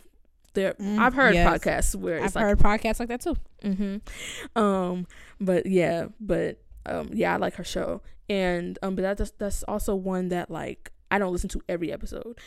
There, 0.54 0.74
Mm, 0.74 0.98
I've 0.98 1.14
heard 1.14 1.34
yes. 1.34 1.46
podcasts 1.48 1.94
where 1.94 2.22
I've 2.22 2.34
like 2.34 2.44
heard 2.44 2.58
podcasts 2.58 3.00
like 3.00 3.08
that 3.08 3.20
too. 3.20 3.36
Mm-hmm. 3.62 4.58
Um, 4.60 5.06
but 5.40 5.66
yeah, 5.66 6.06
but 6.20 6.60
um, 6.86 7.10
yeah, 7.12 7.34
I 7.34 7.36
like 7.36 7.54
her 7.56 7.64
show, 7.64 8.02
and 8.28 8.78
um, 8.82 8.94
but 8.94 9.02
that's 9.02 9.30
that's 9.38 9.62
also 9.64 9.94
one 9.94 10.28
that 10.30 10.50
like 10.50 10.90
I 11.10 11.18
don't 11.18 11.32
listen 11.32 11.48
to 11.50 11.62
every 11.68 11.92
episode. 11.92 12.38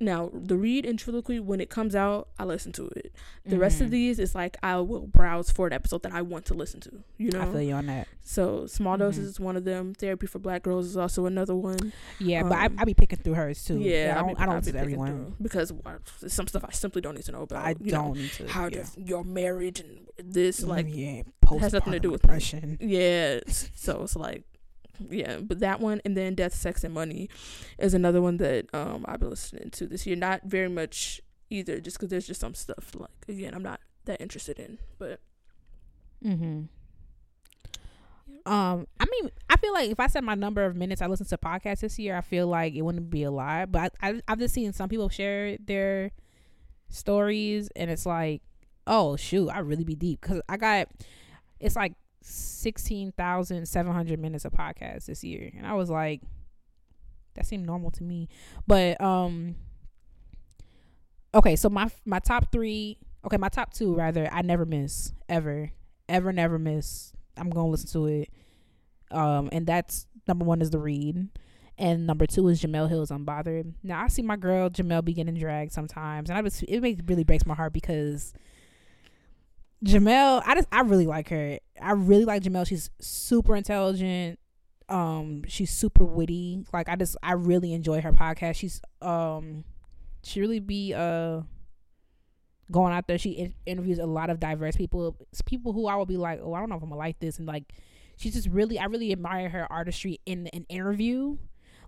Now, 0.00 0.30
the 0.32 0.56
read 0.56 0.86
and 0.86 0.96
triloquy 0.96 1.40
when 1.40 1.60
it 1.60 1.70
comes 1.70 1.96
out, 1.96 2.28
I 2.38 2.44
listen 2.44 2.70
to 2.72 2.86
it. 2.94 3.12
The 3.44 3.58
rest 3.58 3.80
of 3.80 3.88
Mhm. 3.88 3.90
these 3.90 4.18
is 4.20 4.32
like 4.34 4.56
I 4.62 4.76
will 4.80 5.08
browse 5.08 5.50
for 5.50 5.66
an 5.66 5.72
episode 5.72 6.04
that 6.04 6.12
I 6.12 6.22
want 6.22 6.44
to 6.46 6.54
listen 6.54 6.78
to. 6.82 7.02
You 7.16 7.32
know, 7.32 7.40
I 7.40 7.46
feel 7.46 7.62
you 7.62 7.74
on 7.74 7.86
that. 7.86 8.06
so 8.22 8.66
small 8.66 8.96
doses 8.96 9.24
Mhm. 9.26 9.28
is 9.30 9.40
one 9.40 9.56
of 9.56 9.64
them. 9.64 9.94
Therapy 9.94 10.26
for 10.28 10.38
Black 10.38 10.62
Girls 10.62 10.86
is 10.86 10.96
also 10.96 11.26
another 11.26 11.56
one. 11.56 11.92
Yeah, 12.20 12.42
but 12.44 12.52
I 12.52 12.66
Um, 12.66 12.76
I 12.78 12.84
be 12.84 12.94
picking 12.94 13.18
through 13.18 13.34
hers 13.34 13.64
too. 13.64 13.78
Yeah, 13.80 14.14
I 14.16 14.20
don't. 14.20 14.28
be- 14.28 14.40
I 14.40 14.46
don't 14.46 14.54
I'll 14.54 14.60
be 14.60 14.66
listen 14.66 14.72
to 14.74 14.78
everyone. 14.78 15.34
because 15.42 15.72
some 16.28 16.46
stuff 16.46 16.64
I 16.64 16.70
simply 16.72 17.00
don't 17.00 17.14
need 17.16 17.24
to 17.24 17.32
know 17.32 17.42
about. 17.42 17.64
I 17.64 17.74
you 17.80 17.90
don't 17.90 18.16
need 18.16 18.30
to. 18.32 18.46
how 18.46 18.64
yeah. 18.64 18.70
def- 18.70 18.96
your 18.98 19.24
marriage 19.24 19.80
and 19.80 20.06
this 20.22 20.62
like 20.62 20.86
Mm, 20.86 21.24
yeah, 21.50 21.58
has 21.58 21.72
nothing 21.72 21.92
to 21.92 21.98
do 22.00 22.10
with- 22.12 22.22
depression. 22.22 22.76
Yeah, 22.80 23.40
so 23.48 24.02
it's 24.04 24.14
like, 24.14 24.44
yeah, 25.10 25.38
but 25.38 25.60
that 25.60 25.80
one 25.80 26.00
and 26.04 26.16
then 26.16 26.34
Death, 26.34 26.54
Sex, 26.54 26.84
and 26.84 26.94
Money 26.94 27.28
is 27.78 27.94
another 27.94 28.22
one 28.22 28.38
that 28.38 28.66
um 28.74 29.04
I've 29.08 29.20
been 29.20 29.30
listening 29.30 29.70
to 29.70 29.86
this 29.86 30.06
year. 30.06 30.16
Not 30.16 30.42
very 30.44 30.68
much 30.68 31.20
either, 31.50 31.80
just 31.80 31.98
because 31.98 32.10
there's 32.10 32.26
just 32.26 32.40
some 32.40 32.54
stuff 32.54 32.92
like 32.96 33.10
again 33.28 33.54
I'm 33.54 33.62
not 33.62 33.80
that 34.04 34.20
interested 34.20 34.58
in. 34.58 34.78
But 34.98 35.20
Mm-hmm. 36.24 36.62
Um, 38.50 38.86
I 38.98 39.04
mean, 39.10 39.30
I 39.50 39.56
feel 39.56 39.72
like 39.72 39.90
if 39.90 40.00
I 40.00 40.06
said 40.06 40.24
my 40.24 40.34
number 40.34 40.64
of 40.64 40.74
minutes 40.74 41.02
I 41.02 41.06
listened 41.06 41.28
to 41.28 41.38
podcasts 41.38 41.80
this 41.80 41.98
year, 41.98 42.16
I 42.16 42.22
feel 42.22 42.46
like 42.46 42.74
it 42.74 42.82
wouldn't 42.82 43.10
be 43.10 43.22
a 43.24 43.30
lot. 43.30 43.70
But 43.70 43.94
I, 44.00 44.10
I 44.10 44.20
I've 44.28 44.38
just 44.38 44.54
seen 44.54 44.72
some 44.72 44.88
people 44.88 45.08
share 45.08 45.58
their 45.58 46.12
stories, 46.88 47.68
and 47.76 47.90
it's 47.90 48.06
like, 48.06 48.42
oh 48.86 49.16
shoot, 49.16 49.50
I 49.50 49.58
really 49.58 49.84
be 49.84 49.94
deep 49.94 50.20
because 50.22 50.40
I 50.48 50.56
got 50.56 50.88
it's 51.60 51.76
like 51.76 51.94
sixteen 52.28 53.12
thousand 53.12 53.66
seven 53.66 53.92
hundred 53.92 54.18
minutes 54.18 54.44
of 54.44 54.52
podcasts 54.52 55.06
this 55.06 55.24
year, 55.24 55.50
and 55.56 55.66
I 55.66 55.74
was 55.74 55.90
like, 55.90 56.20
that 57.34 57.46
seemed 57.46 57.66
normal 57.66 57.90
to 57.92 58.02
me. 58.04 58.28
But 58.66 59.00
um, 59.00 59.56
okay, 61.34 61.56
so 61.56 61.68
my 61.68 61.90
my 62.04 62.18
top 62.18 62.52
three, 62.52 62.98
okay, 63.24 63.36
my 63.36 63.48
top 63.48 63.72
two 63.72 63.94
rather, 63.94 64.28
I 64.32 64.42
never 64.42 64.64
miss 64.64 65.12
ever, 65.28 65.72
ever, 66.08 66.32
never 66.32 66.58
miss. 66.58 67.12
I'm 67.36 67.50
gonna 67.50 67.68
listen 67.68 67.88
to 67.90 68.06
it. 68.06 68.30
Um, 69.10 69.48
and 69.52 69.66
that's 69.66 70.06
number 70.26 70.44
one 70.44 70.60
is 70.60 70.70
the 70.70 70.78
read, 70.78 71.28
and 71.78 72.06
number 72.06 72.26
two 72.26 72.48
is 72.48 72.60
Jemele 72.60 72.88
Hill's 72.88 73.10
Unbothered. 73.10 73.72
Now 73.82 74.02
I 74.02 74.08
see 74.08 74.22
my 74.22 74.36
girl 74.36 74.68
Jemele 74.68 75.04
be 75.04 75.14
getting 75.14 75.34
dragged 75.34 75.72
sometimes, 75.72 76.28
and 76.28 76.38
I 76.38 76.42
just 76.42 76.62
it 76.64 76.80
makes 76.80 77.00
really 77.06 77.24
breaks 77.24 77.46
my 77.46 77.54
heart 77.54 77.72
because 77.72 78.34
Jemele, 79.84 80.42
I 80.44 80.54
just 80.54 80.68
I 80.72 80.80
really 80.80 81.06
like 81.06 81.28
her. 81.28 81.58
I 81.80 81.92
really 81.92 82.24
like 82.24 82.42
Jemele. 82.42 82.66
She's 82.66 82.90
super 83.00 83.54
intelligent. 83.54 84.38
Um, 84.88 85.44
she's 85.46 85.70
super 85.70 86.04
witty. 86.04 86.64
Like 86.72 86.88
I 86.88 86.96
just 86.96 87.16
I 87.22 87.32
really 87.32 87.72
enjoy 87.72 88.00
her 88.00 88.12
podcast. 88.12 88.56
She's 88.56 88.80
um, 89.02 89.64
she 90.24 90.40
really 90.40 90.60
be 90.60 90.94
uh 90.94 91.42
going 92.72 92.92
out 92.92 93.06
there. 93.06 93.18
She 93.18 93.30
in- 93.30 93.54
interviews 93.66 93.98
a 93.98 94.06
lot 94.06 94.30
of 94.30 94.40
diverse 94.40 94.76
people. 94.76 95.16
It's 95.30 95.42
people 95.42 95.72
who 95.72 95.86
I 95.86 95.96
would 95.96 96.08
be 96.08 96.16
like, 96.16 96.40
oh, 96.42 96.54
I 96.54 96.60
don't 96.60 96.68
know 96.68 96.76
if 96.76 96.82
I'm 96.82 96.88
gonna 96.88 96.98
like 96.98 97.20
this, 97.20 97.38
and 97.38 97.46
like 97.46 97.72
she's 98.16 98.34
just 98.34 98.48
really 98.48 98.78
I 98.78 98.86
really 98.86 99.12
admire 99.12 99.48
her 99.48 99.70
artistry 99.70 100.20
in 100.26 100.48
an 100.48 100.64
interview. 100.68 101.36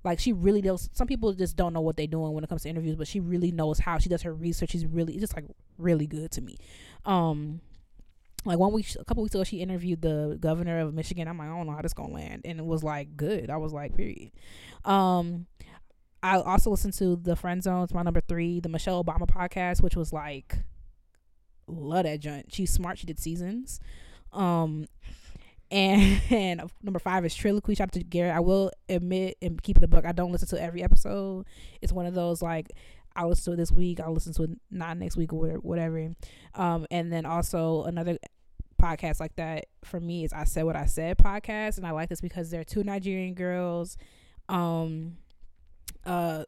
Like 0.05 0.19
she 0.19 0.33
really 0.33 0.63
does. 0.63 0.89
Some 0.93 1.07
people 1.07 1.33
just 1.35 1.57
don't 1.57 1.73
know 1.73 1.81
what 1.81 1.97
they're 1.97 2.07
doing 2.07 2.33
when 2.33 2.45
it 2.45 2.49
comes 2.49 2.63
to 2.63 2.69
interviews, 2.69 2.97
but 2.97 3.07
she 3.09 3.21
really 3.21 3.51
knows 3.51 3.81
how 3.81 3.99
she 3.99 4.09
does 4.09 4.23
her 4.23 4.33
research. 4.33 4.71
She's 4.71 4.87
really 4.87 5.19
just 5.19 5.35
like 5.35 5.45
really 5.77 6.07
good 6.07 6.31
to 6.33 6.41
me. 6.41 6.57
Um, 7.05 7.61
like 8.45 8.59
one 8.59 8.73
week, 8.73 8.95
a 8.99 9.05
couple 9.05 9.23
weeks 9.23 9.35
ago, 9.35 9.45
she 9.45 9.61
interviewed 9.61 10.03
the 10.03 10.39
governor 10.41 10.81
of 10.81 10.95
Michigan. 10.95 11.29
I'm 11.29 11.39
like, 11.39 11.49
I 11.49 11.57
don't 11.57 11.67
know 11.67 11.73
how 11.73 11.83
this 11.83 11.93
gonna 11.93 12.13
land, 12.13 12.43
and 12.45 12.59
it 12.59 12.65
was 12.65 12.83
like 12.83 13.17
good. 13.17 13.51
I 13.51 13.57
was 13.57 13.73
like, 13.73 13.95
period. 13.97 14.33
Um, 14.85 15.47
I 16.23 16.37
also 16.37 16.71
listened 16.71 16.95
to 16.95 17.17
the 17.17 17.37
Friend 17.37 17.63
Zones, 17.63 17.95
my 17.95 18.03
number 18.03 18.21
three, 18.21 18.61
the 18.61 18.69
Michelle 18.69 19.03
Obama 19.03 19.27
podcast, 19.27 19.83
which 19.83 19.97
was 19.97 20.13
like, 20.13 20.59
love 21.67 22.05
that 22.05 22.21
joint. 22.21 22.53
She's 22.53 22.71
smart. 22.71 22.99
She 22.99 23.07
did 23.07 23.19
seasons. 23.19 23.81
Um, 24.33 24.87
and, 25.71 26.21
and 26.31 26.71
number 26.83 26.99
five 26.99 27.25
is 27.25 27.35
Triloquy. 27.35 27.77
Shout 27.77 27.89
out 27.89 27.93
to 27.93 28.03
Garrett. 28.03 28.37
I 28.37 28.41
will 28.41 28.71
admit 28.89 29.39
and 29.41 29.63
keep 29.63 29.79
it 29.79 29.85
a 29.85 29.89
book. 29.89 30.05
I 30.05 30.13
don't 30.13 30.33
listen 30.33 30.49
to 30.49 30.63
every 30.63 30.83
episode. 30.83 31.47
It's 31.81 31.93
one 31.93 32.07
of 32.07 32.15
those 32.15 32.43
like 32.43 32.71
I'll 33.17 33.29
listen 33.29 33.53
to 33.53 33.53
it 33.53 33.57
this 33.57 33.73
week. 33.73 34.01
I'll 34.01 34.13
listen 34.13 34.33
to 34.35 34.45
it 34.45 34.51
not 34.71 34.97
next 34.97 35.17
week 35.17 35.33
or 35.33 35.55
whatever. 35.55 36.11
Um, 36.55 36.87
and 36.91 37.13
then 37.13 37.27
also 37.27 37.85
another 37.85 38.19
podcast 38.81 39.21
like 39.21 39.37
that 39.37 39.67
for 39.85 40.01
me 40.01 40.25
is 40.25 40.33
I 40.33 40.45
said 40.45 40.65
what 40.65 40.77
I 40.77 40.87
said 40.87 41.19
podcast, 41.19 41.77
and 41.77 41.87
I 41.87 41.91
like 41.91 42.09
this 42.09 42.21
because 42.21 42.51
there 42.51 42.61
are 42.61 42.65
two 42.65 42.85
Nigerian 42.85 43.35
girls. 43.35 43.97
Um, 44.49 45.19
uh, 46.05 46.45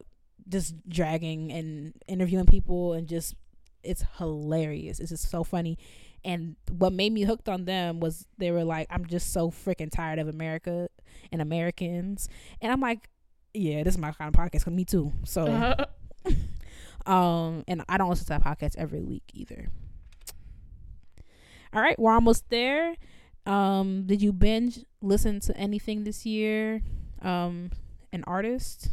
just 0.49 0.89
dragging 0.89 1.51
and 1.51 1.93
interviewing 2.07 2.45
people 2.45 2.93
and 2.93 3.07
just 3.07 3.35
it's 3.83 4.03
hilarious. 4.17 4.99
It's 4.99 5.09
just 5.09 5.29
so 5.29 5.43
funny. 5.43 5.77
And 6.25 6.55
what 6.69 6.93
made 6.93 7.11
me 7.11 7.23
hooked 7.23 7.49
on 7.49 7.65
them 7.65 7.99
was 7.99 8.25
they 8.37 8.51
were 8.51 8.63
like, 8.63 8.87
I'm 8.89 9.05
just 9.05 9.33
so 9.33 9.51
freaking 9.51 9.91
tired 9.91 10.19
of 10.19 10.27
America 10.27 10.87
and 11.31 11.41
Americans. 11.41 12.29
And 12.61 12.71
I'm 12.71 12.79
like, 12.79 13.09
yeah, 13.53 13.83
this 13.83 13.95
is 13.95 13.97
my 13.97 14.11
kind 14.11 14.33
of 14.33 14.39
podcast. 14.39 14.67
Me 14.67 14.85
too. 14.85 15.11
So, 15.25 15.75
um, 17.05 17.63
and 17.67 17.83
I 17.89 17.97
don't 17.97 18.09
listen 18.09 18.25
to 18.25 18.29
that 18.29 18.43
podcast 18.43 18.75
every 18.77 19.01
week 19.01 19.23
either. 19.33 19.69
All 21.73 21.81
right, 21.81 21.97
we're 21.97 22.13
almost 22.13 22.49
there. 22.49 22.95
Um, 23.45 24.05
did 24.05 24.21
you 24.21 24.31
binge 24.31 24.79
listen 25.01 25.39
to 25.41 25.57
anything 25.57 26.03
this 26.03 26.25
year? 26.25 26.81
Um, 27.21 27.71
an 28.11 28.23
artist? 28.25 28.89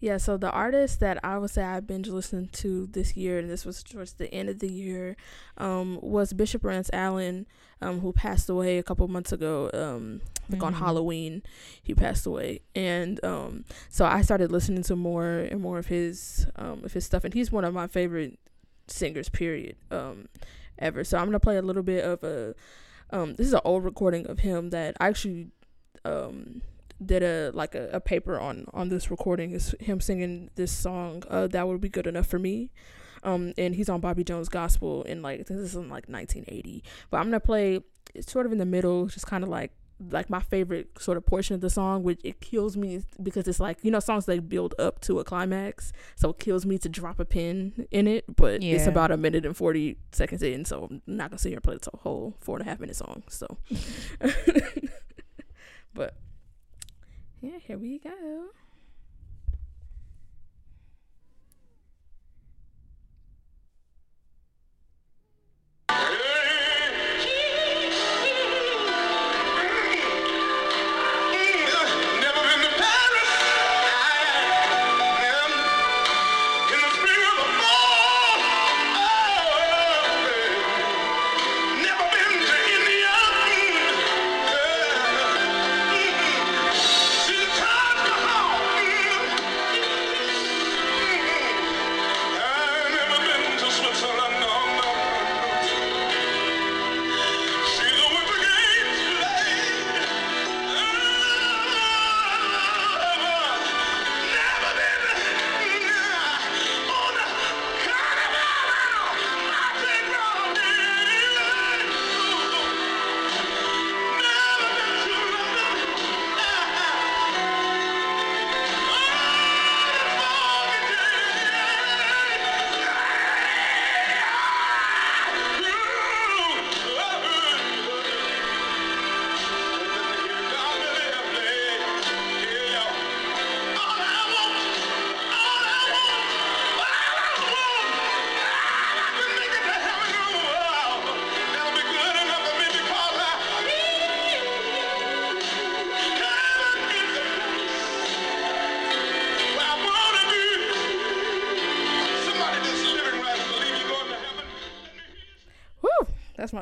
Yeah, 0.00 0.18
so 0.18 0.36
the 0.36 0.50
artist 0.50 1.00
that 1.00 1.18
I 1.24 1.38
would 1.38 1.50
say 1.50 1.64
I 1.64 1.80
binge 1.80 2.08
listened 2.08 2.52
to 2.54 2.86
this 2.86 3.16
year, 3.16 3.38
and 3.38 3.50
this 3.50 3.64
was 3.64 3.82
towards 3.82 4.12
the 4.12 4.32
end 4.32 4.48
of 4.48 4.60
the 4.60 4.70
year, 4.70 5.16
um, 5.56 5.98
was 6.00 6.32
Bishop 6.32 6.62
Rance 6.62 6.88
Allen, 6.92 7.46
um, 7.80 8.00
who 8.00 8.12
passed 8.12 8.48
away 8.48 8.78
a 8.78 8.84
couple 8.84 9.08
months 9.08 9.32
ago. 9.32 9.70
Um, 9.74 10.20
like 10.48 10.62
on 10.62 10.74
Mhm. 10.74 10.78
Halloween, 10.78 11.42
he 11.82 11.94
passed 11.94 12.26
away, 12.26 12.60
and 12.74 13.22
um, 13.24 13.64
so 13.88 14.04
I 14.04 14.22
started 14.22 14.50
listening 14.52 14.82
to 14.84 14.96
more 14.96 15.28
and 15.50 15.60
more 15.60 15.78
of 15.78 15.86
his 15.86 16.46
um 16.56 16.84
of 16.84 16.92
his 16.92 17.04
stuff, 17.04 17.24
and 17.24 17.34
he's 17.34 17.50
one 17.52 17.64
of 17.64 17.74
my 17.74 17.86
favorite 17.86 18.38
singers. 18.86 19.28
Period. 19.28 19.76
Um, 19.90 20.28
ever. 20.78 21.04
So 21.04 21.18
I'm 21.18 21.26
gonna 21.26 21.40
play 21.40 21.56
a 21.56 21.62
little 21.62 21.82
bit 21.82 22.04
of 22.04 22.22
a 22.24 22.54
um. 23.10 23.34
This 23.34 23.46
is 23.48 23.52
an 23.54 23.60
old 23.64 23.84
recording 23.84 24.26
of 24.26 24.38
him 24.40 24.70
that 24.70 24.96
I 25.00 25.08
actually 25.08 25.48
um 26.04 26.62
did 27.04 27.22
a 27.22 27.50
like 27.52 27.74
a, 27.74 27.88
a 27.92 28.00
paper 28.00 28.38
on 28.38 28.66
on 28.72 28.88
this 28.88 29.10
recording 29.10 29.50
is 29.52 29.74
him 29.80 30.00
singing 30.00 30.50
this 30.56 30.72
song 30.72 31.22
uh 31.28 31.46
that 31.46 31.66
would 31.68 31.80
be 31.80 31.88
good 31.88 32.06
enough 32.08 32.26
for 32.26 32.38
me 32.40 32.70
um 33.22 33.52
and 33.56 33.76
he's 33.76 33.88
on 33.88 34.00
bobby 34.00 34.24
jones 34.24 34.48
gospel 34.48 35.02
in 35.04 35.22
like 35.22 35.46
this 35.46 35.56
is 35.58 35.74
in 35.76 35.82
like 35.88 36.08
1980 36.08 36.82
but 37.10 37.18
i'm 37.18 37.26
gonna 37.26 37.38
play 37.38 37.80
it's 38.16 38.32
sort 38.32 38.46
of 38.46 38.52
in 38.52 38.58
the 38.58 38.66
middle 38.66 39.06
just 39.06 39.26
kind 39.26 39.44
of 39.44 39.50
like 39.50 39.70
like 40.10 40.30
my 40.30 40.40
favorite 40.40 40.88
sort 40.98 41.16
of 41.16 41.26
portion 41.26 41.54
of 41.54 41.60
the 41.60 41.70
song 41.70 42.02
which 42.02 42.20
it 42.22 42.40
kills 42.40 42.76
me 42.76 43.02
because 43.22 43.48
it's 43.48 43.58
like 43.58 43.78
you 43.82 43.90
know 43.90 44.00
songs 44.00 44.26
they 44.26 44.38
build 44.38 44.74
up 44.78 45.00
to 45.00 45.18
a 45.18 45.24
climax 45.24 45.92
so 46.14 46.30
it 46.30 46.38
kills 46.38 46.64
me 46.64 46.78
to 46.78 46.88
drop 46.88 47.18
a 47.18 47.24
pin 47.24 47.86
in 47.90 48.06
it 48.06 48.24
but 48.36 48.62
it's 48.62 48.86
about 48.86 49.10
a 49.10 49.16
minute 49.16 49.44
and 49.44 49.56
40 49.56 49.96
seconds 50.12 50.42
in 50.42 50.64
so 50.64 50.84
i'm 50.88 51.02
not 51.06 51.30
gonna 51.30 51.38
sit 51.38 51.48
here 51.48 51.56
and 51.56 51.64
play 51.64 51.76
the 51.76 51.90
whole 51.98 52.36
four 52.40 52.56
and 52.58 52.66
a 52.66 52.70
half 52.70 52.78
minute 52.78 52.96
song 52.96 53.22
so 53.28 53.58
but 55.94 56.14
yeah, 57.40 57.58
here 57.64 57.78
we 57.78 57.98
go. 57.98 58.46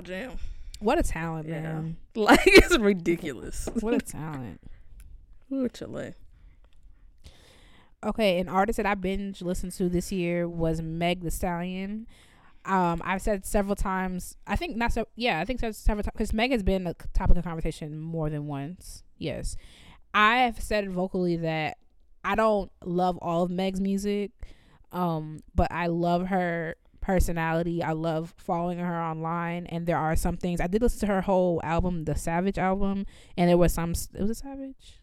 Jam. 0.07 0.33
What 0.78 0.99
a 0.99 1.03
talent, 1.03 1.49
Yeah. 1.49 1.62
man. 1.62 1.97
Like 2.15 2.41
it's 2.45 2.78
ridiculous. 2.78 3.69
What 3.81 3.95
a 3.95 3.99
talent. 4.01 4.61
Ooh, 5.53 5.69
Chile. 5.69 6.15
Okay, 8.05 8.39
an 8.39 8.49
artist 8.49 8.77
that 8.77 8.87
I 8.87 8.95
binge 8.95 9.43
listened 9.43 9.73
to 9.73 9.89
this 9.89 10.12
year 10.12 10.49
was 10.49 10.81
Meg 10.81 11.23
Thee 11.23 11.31
Stallion. 11.31 12.07
Um, 12.65 13.01
I've 13.05 13.23
said 13.23 13.45
several 13.47 13.74
times. 13.77 14.37
I 14.47 14.57
think 14.57 14.77
not 14.77 14.93
so. 14.93 15.07
Yeah, 15.16 15.41
I 15.41 15.45
think 15.45 15.61
several 15.61 16.03
times 16.03 16.12
because 16.12 16.33
Meg 16.33 16.51
has 16.53 16.62
been 16.62 16.87
a 16.87 16.95
topic 17.15 17.37
of 17.37 17.45
conversation 17.45 17.99
more 17.99 18.28
than 18.28 18.47
once. 18.47 19.03
Yes, 19.19 19.57
I 20.15 20.39
have 20.39 20.61
said 20.61 20.91
vocally 20.91 21.37
that 21.37 21.78
I 22.24 22.35
don't 22.35 22.70
love 22.85 23.19
all 23.23 23.43
of 23.45 23.51
Meg's 23.51 23.81
music, 23.81 24.33
um, 24.93 25.41
but 25.55 25.70
I 25.73 25.87
love 25.87 26.27
her 26.27 26.77
personality. 27.07 27.83
I 27.83 27.93
love 27.93 28.35
following 28.37 28.78
her 28.78 29.01
online, 29.01 29.66
and 29.66 29.87
there 29.87 29.97
are 29.97 30.16
some 30.16 30.37
things 30.37 30.61
I 30.61 30.66
did 30.66 30.83
listen 30.83 31.01
to 31.01 31.07
her 31.07 31.20
whole 31.23 31.61
album, 31.62 32.05
the 32.05 32.16
Savage 32.16 32.59
album, 32.59 33.07
and 33.37 33.49
there 33.49 33.57
was 33.57 33.73
some. 33.73 33.93
It 33.93 34.20
was 34.20 34.31
a 34.31 34.35
Savage. 34.35 34.99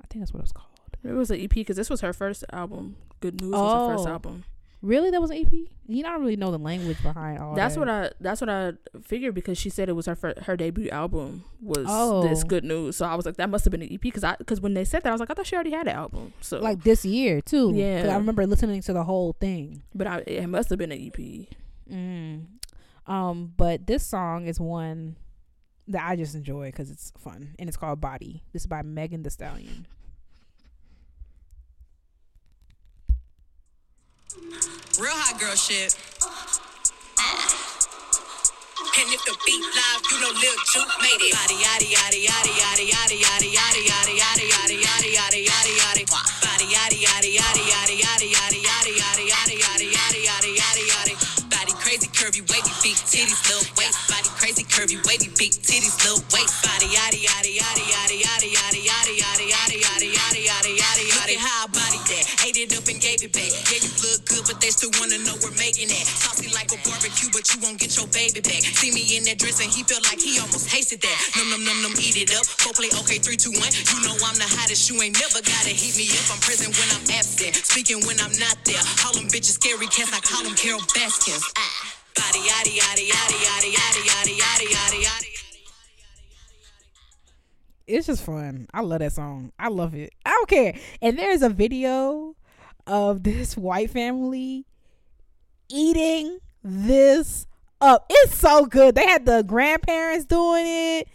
I 0.00 0.06
think 0.08 0.22
that's 0.22 0.32
what 0.32 0.38
it 0.40 0.44
was 0.44 0.52
called. 0.52 0.70
It 1.04 1.12
was 1.12 1.30
an 1.30 1.40
EP 1.40 1.50
because 1.50 1.76
this 1.76 1.90
was 1.90 2.00
her 2.02 2.12
first 2.12 2.44
album. 2.52 2.96
Good 3.20 3.40
News 3.40 3.52
was 3.52 3.72
her 3.90 3.96
first 3.96 4.08
Oh. 4.08 4.12
album. 4.12 4.44
Really, 4.86 5.10
that 5.10 5.20
was 5.20 5.30
an 5.30 5.38
EP. 5.38 5.52
You 5.88 6.02
don't 6.02 6.20
really 6.20 6.36
know 6.36 6.50
the 6.52 6.58
language 6.58 7.02
behind 7.02 7.38
all. 7.40 7.54
that's 7.54 7.74
that. 7.74 7.80
what 7.80 7.88
I. 7.88 8.10
That's 8.20 8.40
what 8.40 8.48
I 8.48 8.72
figured 9.02 9.34
because 9.34 9.58
she 9.58 9.68
said 9.68 9.88
it 9.88 9.92
was 9.94 10.06
her 10.06 10.14
fir- 10.14 10.40
her 10.42 10.56
debut 10.56 10.88
album 10.90 11.44
was 11.60 11.86
Oh. 11.88 12.22
this 12.28 12.44
Good 12.44 12.62
News. 12.64 12.96
So 12.96 13.04
I 13.04 13.14
was 13.16 13.26
like, 13.26 13.36
that 13.36 13.50
must 13.50 13.64
have 13.64 13.72
been 13.72 13.82
an 13.82 13.92
EP 13.92 14.00
because 14.00 14.22
I 14.24 14.36
because 14.36 14.60
when 14.60 14.74
they 14.74 14.84
said 14.84 15.02
that 15.02 15.08
I 15.08 15.12
was 15.12 15.20
like, 15.20 15.30
I 15.30 15.34
thought 15.34 15.46
she 15.46 15.56
already 15.56 15.72
had 15.72 15.88
an 15.88 15.96
album. 15.96 16.32
So 16.40 16.58
like 16.60 16.82
this 16.84 17.04
year 17.04 17.40
too. 17.40 17.72
Yeah. 17.74 18.06
I 18.10 18.16
remember 18.16 18.46
listening 18.46 18.80
to 18.82 18.92
the 18.92 19.04
whole 19.04 19.32
thing. 19.40 19.82
but 19.94 20.06
I, 20.06 20.18
it 20.26 20.46
must 20.48 20.70
have 20.70 20.78
been 20.78 20.92
an 20.92 21.00
EP. 21.04 21.48
Mm. 21.90 22.46
Um, 23.06 23.52
but 23.56 23.86
this 23.86 24.06
song 24.06 24.46
is 24.46 24.60
one 24.60 25.16
that 25.88 26.08
I 26.08 26.16
just 26.16 26.34
enjoy 26.34 26.66
because 26.70 26.90
it's 26.90 27.12
fun 27.18 27.54
and 27.58 27.68
it's 27.68 27.76
called 27.76 28.00
Body. 28.00 28.42
This 28.52 28.62
is 28.62 28.66
by 28.66 28.82
Megan 28.82 29.22
Thee 29.22 29.30
Stallion. 29.30 29.86
Real 35.00 35.12
hot 35.12 35.40
girl 35.40 35.56
shit. 35.56 35.96
And 38.96 39.12
if 39.12 39.20
the 39.28 39.36
beat 39.44 39.60
live, 39.60 40.00
you 40.08 40.16
know 40.24 40.32
Lil 40.32 40.56
Juke 40.72 40.88
made 41.04 41.20
it. 41.20 41.32
Body 41.36 41.56
yaddy 41.60 41.92
yaddy 41.92 42.24
yaddy 42.24 42.52
yaddy 42.56 42.88
yaddy 42.88 43.16
yaddy 43.20 43.52
yaddy 43.52 43.84
yaddy 43.84 44.16
yaddy 44.16 44.40
yaddy 44.48 44.76
yaddy 44.80 45.08
yaddy 45.12 45.40
yaddy 45.44 45.72
yaddy. 45.76 46.04
Body 46.40 46.66
yaddy 46.72 47.04
yaddy 47.04 47.32
yaddy 47.36 47.64
yaddy 47.68 47.96
yaddy 48.00 48.28
yaddy 48.32 48.60
yaddy 48.64 48.96
yaddy 48.96 49.24
yaddy 49.28 49.56
yaddy 49.60 49.88
yaddy 49.92 50.20
yaddy 50.24 50.52
yaddy 50.56 50.84
yaddy. 50.88 51.14
Body 51.52 51.72
crazy 51.76 52.08
curvy 52.08 52.40
wavy 52.48 52.72
big 52.80 52.96
titties 53.04 53.40
little 53.48 53.68
waist. 53.76 54.00
Body 54.08 54.30
crazy 54.40 54.64
curvy 54.64 54.96
wavy 55.04 55.28
big 55.36 55.52
titties 55.52 55.96
little 56.04 56.24
waist. 56.32 56.56
Body 56.64 56.88
yaddy 56.88 57.20
yaddy 57.20 57.60
yaddy 57.60 57.84
yaddy 57.84 58.16
yaddy 58.24 58.48
yaddy 58.56 58.80
still 64.76 64.92
wanna 65.00 65.16
know 65.24 65.32
we're 65.40 65.56
making 65.56 65.88
it. 65.88 66.04
Saucy 66.04 66.52
like 66.52 66.68
a 66.68 66.78
barbecue, 66.84 67.32
but 67.32 67.48
you 67.48 67.56
won't 67.64 67.80
get 67.80 67.96
your 67.96 68.04
baby 68.12 68.44
back. 68.44 68.60
See 68.76 68.92
me 68.92 69.16
in 69.16 69.24
that 69.24 69.40
dress 69.40 69.64
and 69.64 69.72
he 69.72 69.80
felt 69.88 70.04
like 70.04 70.20
he 70.20 70.36
almost 70.36 70.68
tasted 70.68 71.00
that. 71.00 71.16
Num 71.40 71.48
num 71.48 71.64
num 71.64 71.78
num, 71.80 71.94
eat 71.96 72.20
it 72.20 72.28
up. 72.36 72.44
Go 72.60 72.76
play 72.76 72.92
okay, 72.92 73.16
three, 73.16 73.40
two, 73.40 73.56
one. 73.56 73.72
You 73.72 73.98
know 74.04 74.12
I'm 74.20 74.36
the 74.36 74.44
hottest. 74.44 74.92
You 74.92 75.00
ain't 75.00 75.16
never 75.16 75.40
gotta 75.40 75.72
heat 75.72 75.96
me 75.96 76.12
up. 76.12 76.28
I'm 76.28 76.40
present 76.44 76.76
when 76.76 76.88
I'm 76.92 77.04
absent, 77.16 77.56
speaking 77.56 78.04
when 78.04 78.20
I'm 78.20 78.36
not 78.36 78.60
there. 78.68 78.84
Call 79.00 79.16
them 79.16 79.32
bitches 79.32 79.56
scary 79.56 79.88
cats. 79.88 80.12
I 80.12 80.20
call 80.20 80.44
them 80.44 80.52
Carole 80.52 80.84
Baskins. 80.92 81.40
Ah. 81.56 81.96
Body 82.12 82.44
yaddy 82.44 82.76
yaddy 82.76 83.04
yaddy 83.08 83.38
yaddy 83.40 83.70
yaddy 83.72 84.02
yaddy 84.04 84.36
yaddy 84.36 85.00
yaddy. 85.04 85.32
it's 87.86 88.06
just 88.06 88.24
fun. 88.24 88.66
I 88.74 88.80
love 88.80 88.98
that 89.00 89.12
song. 89.12 89.52
I 89.58 89.68
love 89.68 89.94
it. 89.94 90.12
I 90.24 90.30
don't 90.30 90.48
care. 90.48 90.74
And 91.00 91.18
there's 91.18 91.42
a 91.42 91.48
video 91.48 92.35
of 92.86 93.22
this 93.22 93.56
white 93.56 93.90
family 93.90 94.66
eating 95.68 96.38
this 96.62 97.46
up. 97.80 98.06
It's 98.08 98.34
so 98.36 98.66
good. 98.66 98.94
They 98.94 99.06
had 99.06 99.26
the 99.26 99.42
grandparents 99.42 100.24
doing 100.24 100.64
it. 100.66 101.08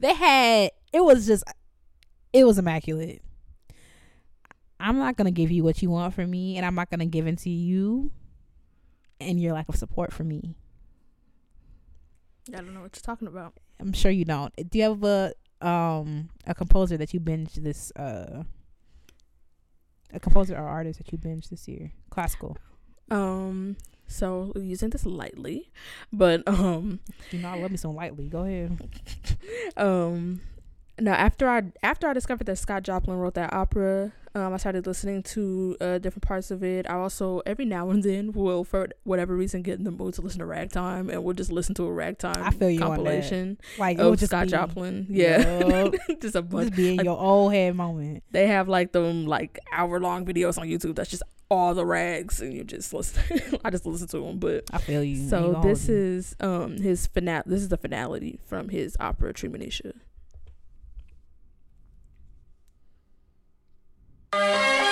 They 0.00 0.14
had 0.14 0.70
it 0.92 1.04
was 1.04 1.26
just 1.26 1.44
it 2.32 2.44
was 2.44 2.58
immaculate. 2.58 3.22
I'm 4.80 4.98
not 4.98 5.16
gonna 5.16 5.30
give 5.30 5.50
you 5.50 5.64
what 5.64 5.82
you 5.82 5.90
want 5.90 6.14
from 6.14 6.30
me, 6.30 6.56
and 6.56 6.64
I'm 6.64 6.74
not 6.74 6.90
gonna 6.90 7.06
give 7.06 7.26
in 7.26 7.36
to 7.36 7.50
you 7.50 8.10
and 9.20 9.40
your 9.40 9.52
lack 9.52 9.68
of 9.68 9.76
support 9.76 10.12
for 10.12 10.24
me. 10.24 10.54
I 12.48 12.58
don't 12.58 12.72
know 12.72 12.80
what 12.80 12.96
you're 12.96 13.02
talking 13.02 13.28
about. 13.28 13.54
I'm 13.80 13.92
sure 13.92 14.10
you 14.10 14.24
don't. 14.24 14.54
Do 14.70 14.78
you 14.78 14.84
have 14.84 15.04
a 15.04 15.32
um 15.60 16.28
a 16.46 16.54
composer 16.54 16.96
that 16.96 17.12
you 17.12 17.18
binged 17.18 17.54
this 17.54 17.90
uh 17.96 18.44
a 20.12 20.20
composer 20.20 20.56
or 20.56 20.66
artist 20.66 20.98
that 20.98 21.12
you 21.12 21.18
binged 21.18 21.50
this 21.50 21.68
year? 21.68 21.92
Classical. 22.10 22.56
Um, 23.10 23.76
so 24.06 24.52
using 24.56 24.90
this 24.90 25.06
lightly, 25.06 25.70
but 26.12 26.46
um, 26.46 27.00
You 27.30 27.40
know 27.40 27.48
I 27.48 27.58
love 27.58 27.70
me 27.70 27.76
some 27.76 27.94
lightly. 27.94 28.28
Go 28.28 28.44
ahead. 28.44 28.78
um, 29.76 30.40
now 30.98 31.12
after 31.12 31.48
I 31.48 31.64
after 31.82 32.08
I 32.08 32.12
discovered 32.12 32.46
that 32.46 32.56
Scott 32.56 32.82
Joplin 32.82 33.18
wrote 33.18 33.34
that 33.34 33.52
opera, 33.52 34.12
um, 34.38 34.54
I 34.54 34.56
started 34.56 34.86
listening 34.86 35.22
to 35.24 35.76
uh, 35.80 35.98
different 35.98 36.22
parts 36.22 36.50
of 36.50 36.62
it. 36.62 36.88
I 36.88 36.94
also 36.94 37.40
every 37.44 37.64
now 37.64 37.90
and 37.90 38.02
then 38.02 38.32
will, 38.32 38.64
for 38.64 38.88
whatever 39.04 39.34
reason, 39.36 39.62
get 39.62 39.78
in 39.78 39.84
the 39.84 39.90
mood 39.90 40.14
to 40.14 40.22
listen 40.22 40.38
to 40.38 40.46
ragtime, 40.46 41.10
and 41.10 41.24
we'll 41.24 41.34
just 41.34 41.52
listen 41.52 41.74
to 41.76 41.84
a 41.84 41.92
ragtime 41.92 42.42
I 42.42 42.50
feel 42.50 42.70
you 42.70 42.80
on 42.80 42.90
that. 42.90 42.96
compilation 42.96 43.58
Like 43.78 43.98
of 43.98 44.18
just 44.18 44.30
Scott 44.30 44.46
be, 44.46 44.50
Joplin. 44.52 45.06
Yeah, 45.10 45.58
Yup. 45.66 45.94
just 46.20 46.34
a 46.36 46.42
bunch. 46.42 46.68
just 46.68 46.76
be 46.76 46.90
in 46.92 46.96
like- 46.98 47.04
your 47.04 47.18
old 47.18 47.52
head 47.52 47.74
moment. 47.76 48.22
They 48.30 48.46
have 48.46 48.68
like 48.68 48.92
them 48.92 49.26
like 49.26 49.58
hour 49.72 50.00
long 50.00 50.24
videos 50.24 50.56
on 50.58 50.66
YouTube. 50.68 50.94
That's 50.94 51.10
just 51.10 51.22
all 51.50 51.74
the 51.74 51.84
rags, 51.86 52.40
and 52.40 52.52
you 52.52 52.62
just 52.64 52.92
listen. 52.92 53.22
I 53.64 53.70
just 53.70 53.86
listen 53.86 54.06
to 54.08 54.20
them, 54.20 54.38
but. 54.38 54.64
I 54.72 54.78
feel 54.78 55.02
you. 55.02 55.28
So 55.28 55.56
You 55.62 55.68
this 55.68 55.88
is 55.88 56.36
um 56.40 56.76
his 56.76 57.06
finale. 57.06 57.42
This 57.46 57.62
is 57.62 57.68
the 57.68 57.76
finality 57.78 58.38
from 58.46 58.68
his 58.68 58.96
opera 59.00 59.32
Treemonisha. 59.32 59.92
Thank 64.30 64.82
you. 64.82 64.87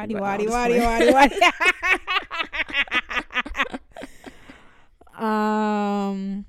Waddy 0.00 0.14
Waddy 0.14 0.48
Waddy 0.48 0.80
Waddy, 0.80 1.12
Waddy. 1.12 1.36
um. 5.18 6.46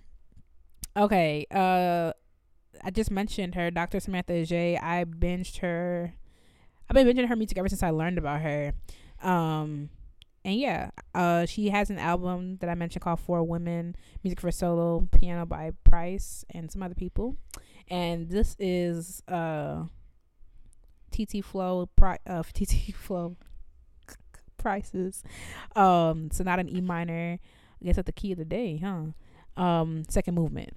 Okay. 0.95 1.45
Uh, 1.51 2.13
I 2.83 2.91
just 2.91 3.11
mentioned 3.11 3.55
her, 3.55 3.69
Dr. 3.71 3.99
Samantha 3.99 4.45
J. 4.45 4.77
I 4.77 5.03
binged 5.05 5.59
her. 5.59 6.13
I've 6.89 6.93
been 6.93 7.07
binging 7.07 7.27
her 7.27 7.35
music 7.35 7.57
ever 7.57 7.69
since 7.69 7.83
I 7.83 7.89
learned 7.89 8.17
about 8.17 8.41
her. 8.41 8.73
Um, 9.21 9.89
and 10.43 10.55
yeah, 10.55 10.91
uh, 11.13 11.45
she 11.45 11.69
has 11.69 11.89
an 11.89 11.99
album 11.99 12.57
that 12.57 12.69
I 12.69 12.75
mentioned 12.75 13.03
called 13.03 13.19
Four 13.19 13.43
Women, 13.43 13.95
music 14.23 14.39
for 14.39 14.51
solo, 14.51 15.07
piano 15.11 15.45
by 15.45 15.71
Price 15.83 16.43
and 16.49 16.71
some 16.71 16.81
other 16.81 16.95
people. 16.95 17.35
And 17.89 18.29
this 18.29 18.55
is 18.57 19.21
uh, 19.27 19.83
TT 21.11 21.43
Flow, 21.43 21.87
pri- 21.95 22.19
uh, 22.27 22.43
TT 22.53 22.93
Flow 22.93 23.35
prices. 24.57 25.23
Um, 25.75 26.29
so 26.31 26.43
not 26.43 26.59
an 26.59 26.69
E 26.69 26.81
minor. 26.81 27.39
I 27.81 27.85
guess 27.85 27.95
that's 27.95 28.05
the 28.05 28.11
key 28.11 28.31
of 28.31 28.37
the 28.37 28.45
day, 28.45 28.77
huh? 28.77 29.61
Um, 29.61 30.03
second 30.07 30.35
movement. 30.35 30.73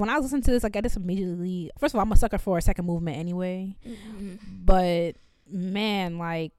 When 0.00 0.08
I 0.08 0.16
was 0.16 0.24
listening 0.24 0.42
to 0.42 0.50
this, 0.50 0.62
like 0.62 0.76
I 0.76 0.80
just 0.80 0.96
immediately. 0.96 1.70
First 1.78 1.94
of 1.94 1.98
all, 1.98 2.02
I'm 2.02 2.12
a 2.12 2.16
sucker 2.16 2.38
for 2.38 2.58
a 2.58 2.62
second 2.62 2.86
movement 2.86 3.18
anyway. 3.18 3.76
Mm-hmm. 3.86 4.36
but 4.64 5.16
man 5.48 6.18
like 6.18 6.52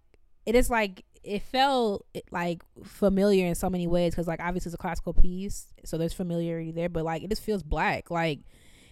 it 0.46 0.56
is 0.56 0.70
like 0.70 1.04
it 1.24 1.42
felt 1.42 2.06
like 2.32 2.62
familiar 2.86 3.46
in 3.46 3.56
so 3.56 3.70
many 3.70 3.86
ways 3.86 4.14
because 4.14 4.28
like 4.28 4.40
obviously 4.40 4.70
it's 4.70 4.76
a 4.76 4.78
classical 4.78 5.14
piece 5.14 5.68
so 5.84 5.98
there's 5.98 6.14
familiarity 6.14 6.72
there 6.72 6.88
but 6.88 7.04
like 7.04 7.22
it 7.22 7.30
just 7.30 7.44
feels 7.44 7.64
black 7.64 8.10
like 8.10 8.40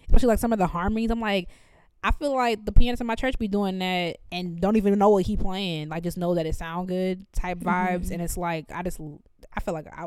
especially 0.06 0.28
like 0.28 0.38
some 0.38 0.52
of 0.52 0.58
the 0.58 0.66
harmonies 0.66 1.10
i'm 1.10 1.20
like 1.20 1.48
I 2.04 2.12
feel 2.12 2.36
like 2.36 2.64
the 2.64 2.70
pianist 2.70 3.00
in 3.00 3.06
my 3.08 3.16
church 3.16 3.36
be 3.36 3.48
doing 3.48 3.80
that 3.80 4.18
and 4.30 4.60
don't 4.60 4.76
even 4.76 4.96
know 4.96 5.08
what 5.08 5.26
he 5.26 5.36
playing. 5.36 5.88
Like 5.88 6.04
just 6.04 6.16
know 6.16 6.36
that 6.36 6.46
it 6.46 6.54
sound 6.54 6.86
good 6.86 7.26
type 7.32 7.58
vibes, 7.58 8.04
mm-hmm. 8.04 8.12
and 8.12 8.22
it's 8.22 8.36
like 8.36 8.70
I 8.72 8.84
just 8.84 9.00
I 9.56 9.60
feel 9.60 9.74
like 9.74 9.88
I 9.88 10.06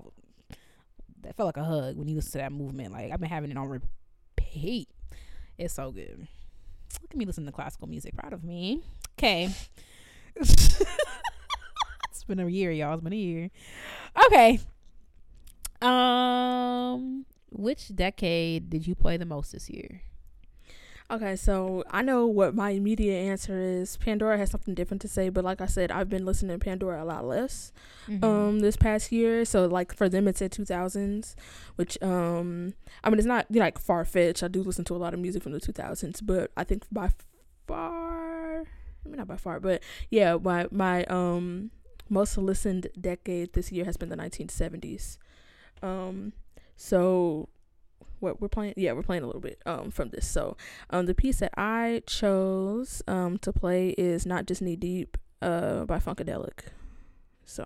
that 1.23 1.35
felt 1.35 1.47
like 1.47 1.57
a 1.57 1.63
hug 1.63 1.97
when 1.97 2.07
you 2.07 2.15
listen 2.15 2.33
to 2.33 2.37
that 2.37 2.53
movement. 2.53 2.93
Like 2.93 3.11
I've 3.11 3.19
been 3.19 3.29
having 3.29 3.51
it 3.51 3.57
on 3.57 3.67
repeat. 4.49 4.89
It's 5.57 5.73
so 5.73 5.91
good. 5.91 6.27
Look 7.01 7.11
at 7.11 7.17
me 7.17 7.26
listening 7.26 7.47
to 7.47 7.51
classical 7.51 7.88
music. 7.88 8.15
Proud 8.15 8.34
of 8.34 8.43
me. 8.43 8.81
Okay. 9.17 9.49
it's 10.35 10.84
been 12.27 12.39
a 12.39 12.47
year, 12.47 12.71
y'all. 12.71 12.93
It's 12.93 13.03
been 13.03 13.13
a 13.13 13.15
year. 13.15 13.51
Okay. 14.26 14.59
Um, 15.81 17.26
which 17.51 17.95
decade 17.95 18.69
did 18.69 18.88
you 18.88 18.95
play 18.95 19.17
the 19.17 19.26
most 19.26 19.51
this 19.51 19.69
year? 19.69 20.01
Okay, 21.11 21.36
so 21.36 21.84
I 21.90 22.03
know 22.03 22.27
what 22.27 22.53
my 22.53 22.69
immediate 22.69 23.15
answer 23.18 23.60
is. 23.60 23.98
Pandora 23.98 24.38
has 24.38 24.52
something 24.52 24.76
different 24.76 25.02
to 25.02 25.07
say, 25.07 25.30
but 25.30 25.44
like 25.44 25.60
I 25.60 25.65
said, 25.65 25.90
I've 25.91 26.07
been 26.07 26.23
listening 26.23 26.60
to 26.60 26.64
Pandora 26.64 27.03
a 27.03 27.06
lot 27.06 27.26
less 27.26 27.72
um 28.23 28.60
this 28.60 28.76
past 28.77 29.11
year. 29.11 29.44
So 29.44 29.65
like 29.65 29.91
for 29.94 30.07
them 30.07 30.27
it's 30.27 30.41
at 30.41 30.52
2000s, 30.52 31.34
which 31.77 32.02
um 32.03 32.73
I 33.03 33.10
mean 33.10 33.18
it's 33.18 33.26
not 33.27 33.48
like 33.49 33.80
far 33.80 34.06
fetched. 34.06 34.44
I 34.44 34.48
do 34.49 34.61
listen 34.61 34.86
to 34.86 34.95
a 34.95 34.98
lot 34.98 35.14
of 35.15 35.19
music 35.19 35.41
from 35.41 35.52
the 35.53 35.60
2000s, 35.60 36.19
but 36.23 36.52
I 36.56 36.64
think 36.64 36.86
by 36.91 37.10
far, 37.68 38.61
I 38.61 39.07
mean 39.10 39.18
not 39.18 39.27
by 39.27 39.38
far, 39.38 39.60
but 39.60 39.81
yeah, 40.11 40.38
my 40.40 40.68
my 40.72 41.06
um 41.06 41.72
most 42.07 42.38
listened 42.38 42.88
decade 42.99 43.53
this 43.53 43.72
year 43.72 43.86
has 43.86 43.98
been 43.98 44.10
the 44.10 44.15
1970s. 44.18 45.18
Um 45.81 46.34
so 46.76 47.49
what 48.19 48.41
we're 48.41 48.47
playing 48.47 48.73
yeah 48.77 48.91
we're 48.91 49.03
playing 49.03 49.23
a 49.23 49.25
little 49.25 49.41
bit 49.41 49.61
um 49.65 49.91
from 49.91 50.09
this. 50.09 50.27
So 50.27 50.57
um 50.89 51.05
the 51.05 51.15
piece 51.15 51.39
that 51.39 51.53
i 51.57 52.01
chose 52.05 53.01
um 53.07 53.37
to 53.39 53.51
play 53.51 53.89
is 53.97 54.25
not 54.25 54.45
just 54.45 54.61
knee 54.61 54.75
deep 54.75 55.17
uh 55.41 55.85
by 55.85 55.99
funkadelic. 55.99 56.69
So 57.45 57.65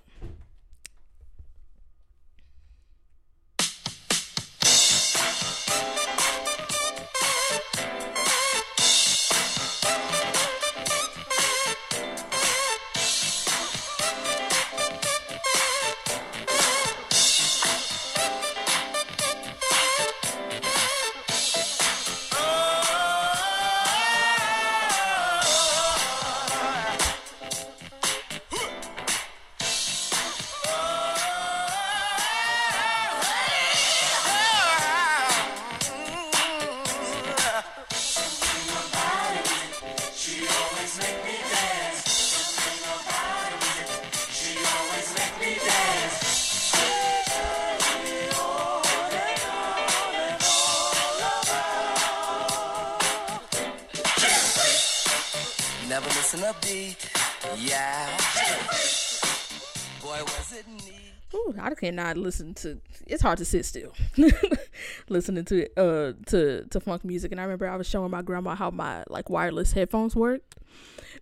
cannot 61.83 62.17
listen 62.17 62.53
to. 62.55 62.79
It's 63.07 63.21
hard 63.21 63.37
to 63.39 63.45
sit 63.45 63.65
still, 63.65 63.93
listening 65.09 65.45
to 65.45 65.67
uh 65.77 66.13
to 66.27 66.65
to 66.69 66.79
funk 66.79 67.03
music. 67.03 67.31
And 67.31 67.41
I 67.41 67.43
remember 67.43 67.67
I 67.67 67.75
was 67.75 67.87
showing 67.87 68.11
my 68.11 68.21
grandma 68.21 68.55
how 68.55 68.71
my 68.71 69.03
like 69.09 69.29
wireless 69.29 69.73
headphones 69.73 70.15
worked, 70.15 70.55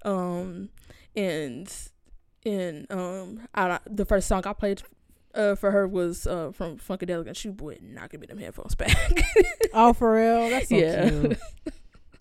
um, 0.03 0.69
and 1.15 1.71
and 2.45 2.91
um, 2.91 3.47
I 3.55 3.79
the 3.89 4.05
first 4.05 4.27
song 4.27 4.43
I 4.45 4.53
played 4.53 4.83
uh 5.33 5.55
for 5.55 5.71
her 5.71 5.88
was 5.88 6.27
uh 6.27 6.51
from 6.51 6.77
Funkadelic, 6.77 7.27
and 7.27 7.35
she 7.38 7.49
would 7.49 7.81
not 7.81 8.09
give 8.11 8.21
me 8.21 8.27
them 8.27 8.38
headphones 8.38 8.75
back. 8.75 8.95
Oh, 9.73 9.93
for 9.93 10.13
real? 10.13 10.49
That's 10.49 10.69
so 10.69 10.75
Yeah. 10.85 11.09
cute. 11.09 11.39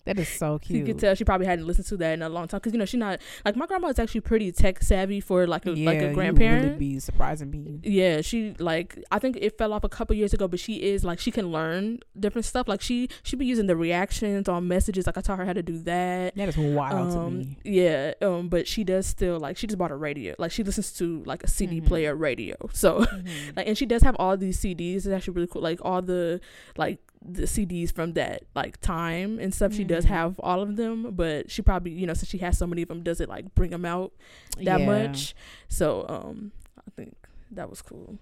That 0.05 0.17
is 0.19 0.27
so 0.29 0.57
cute. 0.59 0.79
you 0.79 0.85
could 0.85 0.99
tell 0.99 1.13
she 1.15 1.23
probably 1.23 1.45
hadn't 1.47 1.67
listened 1.67 1.87
to 1.87 1.97
that 1.97 2.13
in 2.13 2.21
a 2.21 2.29
long 2.29 2.47
time 2.47 2.57
because 2.59 2.73
you 2.73 2.79
know 2.79 2.85
she's 2.85 2.99
not 2.99 3.19
like 3.45 3.55
my 3.55 3.65
grandma 3.67 3.89
is 3.89 3.99
actually 3.99 4.21
pretty 4.21 4.51
tech 4.51 4.81
savvy 4.81 5.19
for 5.21 5.45
like 5.45 5.65
a 5.65 5.71
like 5.71 6.01
a 6.01 6.13
grandparent. 6.13 6.63
really 6.65 6.77
be 6.77 6.99
surprising 6.99 7.51
me. 7.51 7.79
yeah 7.83 8.21
she 8.21 8.55
like 8.59 8.97
i 9.11 9.19
think 9.19 9.37
it 9.39 9.57
fell 9.57 9.73
off 9.73 9.83
a 9.83 9.89
couple 9.89 10.15
years 10.15 10.33
ago 10.33 10.47
but 10.47 10.59
she 10.59 10.81
is 10.81 11.03
like 11.03 11.19
she 11.19 11.29
can 11.29 11.51
learn 11.51 11.99
different 12.19 12.45
stuff 12.45 12.67
like 12.67 12.81
she 12.81 13.09
she 13.23 13.35
be 13.35 13.45
using 13.45 13.67
the 13.67 13.75
reactions 13.75 14.49
on 14.49 14.67
messages 14.67 15.05
like 15.05 15.17
i 15.17 15.21
taught 15.21 15.37
her 15.37 15.45
how 15.45 15.53
to 15.53 15.61
do 15.63 15.77
that 15.79 16.35
That 16.35 16.49
is 16.49 16.57
wild 16.57 17.11
to 17.11 17.19
um 17.19 17.37
me. 17.39 17.57
yeah 17.63 18.13
um 18.23 18.49
but 18.49 18.67
she 18.67 18.83
does 18.83 19.05
still 19.05 19.39
like 19.39 19.55
she 19.57 19.67
just 19.67 19.77
bought 19.77 19.91
a 19.91 19.95
radio 19.95 20.33
like 20.39 20.51
she 20.51 20.63
listens 20.63 20.91
to 20.93 21.23
like 21.25 21.43
a 21.43 21.47
cd 21.47 21.77
Mm-hmm. 21.77 21.87
player 21.87 22.15
radio 22.15 22.55
so 22.73 23.05
like 23.55 23.67
and 23.67 23.77
she 23.77 23.85
does 23.85 24.01
have 24.01 24.15
all 24.17 24.35
these 24.35 24.59
cds 24.59 24.95
it's 24.97 25.07
actually 25.07 25.33
really 25.35 25.47
cool 25.47 25.61
like 25.61 25.79
all 25.83 26.01
the 26.01 26.41
like 26.75 26.99
the 27.23 27.43
cds 27.43 27.93
from 27.93 28.13
that 28.13 28.43
like 28.55 28.79
time 28.81 29.37
and 29.39 29.53
stuff 29.53 29.71
she 29.73 29.83
Mm-hmm. 29.83 29.89
does 29.89 30.05
have 30.05 30.39
all 30.39 30.61
of 30.61 30.75
them 30.75 31.11
but 31.11 31.51
she 31.51 31.61
probably 31.61 31.91
you 31.91 32.07
know 32.07 32.13
since 32.15 32.29
she 32.29 32.39
has 32.39 32.57
so 32.57 32.65
many 32.65 32.81
of 32.81 32.87
them 32.87 33.03
does 33.03 33.21
it 33.21 33.29
like 33.29 33.53
bring 33.55 33.69
them 33.71 33.85
out 33.85 34.11
that 34.57 34.79
Yeah. 34.79 34.85
much 34.85 35.35
so 35.69 36.05
um 36.09 36.51
i 36.79 36.89
think 36.95 37.15
that 37.51 37.69
was 37.69 37.81
cool 37.81 38.17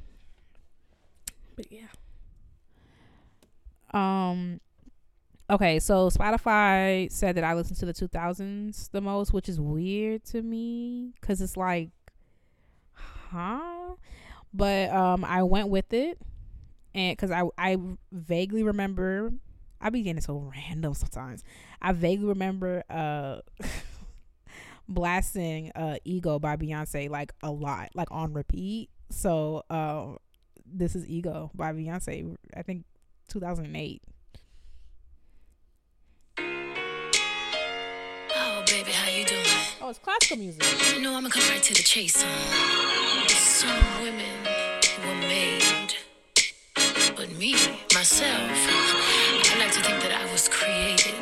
but 1.55 1.71
yeah 1.71 1.87
Um. 3.93 4.59
Okay, 5.51 5.79
so 5.79 6.09
Spotify 6.11 7.11
said 7.11 7.33
that 7.35 7.43
I 7.43 7.55
listen 7.55 7.75
to 7.77 7.85
the 7.87 7.93
2000s 7.93 8.91
the 8.91 9.01
most, 9.01 9.33
which 9.33 9.49
is 9.49 9.59
weird 9.59 10.23
to 10.25 10.43
me 10.43 11.13
because 11.19 11.41
it's 11.41 11.57
like, 11.57 11.89
huh? 12.93 13.95
But 14.53 14.91
um, 14.91 15.25
I 15.25 15.41
went 15.41 15.69
with 15.69 15.91
it, 15.91 16.19
and 16.95 17.15
because 17.17 17.31
I 17.31 17.43
I 17.57 17.77
vaguely 18.11 18.63
remember, 18.63 19.31
I 19.81 19.89
be 19.89 20.01
getting 20.01 20.21
so 20.21 20.51
random 20.55 20.93
sometimes. 20.93 21.43
I 21.81 21.91
vaguely 21.93 22.27
remember 22.27 22.83
uh. 22.89 23.39
blasting 24.91 25.71
uh 25.75 25.97
ego 26.03 26.39
by 26.39 26.55
beyonce 26.55 27.07
like 27.11 27.31
a 27.43 27.51
lot 27.51 27.89
like 27.93 28.07
on 28.09 28.33
repeat 28.33 28.89
so 29.11 29.61
uh 29.69 30.07
this 30.65 30.95
is 30.95 31.07
ego 31.07 31.51
by 31.53 31.71
beyonce 31.71 32.35
i 32.57 32.63
think 32.63 32.85
2008 33.27 34.01
Oh, 38.35 38.63
baby, 38.65 38.91
how 38.91 39.09
you 39.09 39.25
doing? 39.25 39.43
oh 39.81 39.89
it's 39.89 39.99
classical 39.99 40.37
music 40.37 40.63
You 40.95 41.01
know, 41.01 41.15
I'm 41.15 41.21
gonna 41.23 41.29
come 41.33 41.49
right 41.49 41.61
to 41.63 41.73
the 41.73 41.83
chase. 41.83 42.23
Some 43.27 44.01
women 44.01 44.45
were 45.05 45.15
made, 45.27 45.93
but 47.19 47.37
me, 47.37 47.51
myself, 47.93 48.49
I 48.49 49.55
like 49.59 49.73
to 49.73 49.81
think 49.81 50.01
that 50.03 50.15
I 50.23 50.31
was 50.31 50.47
created 50.47 51.15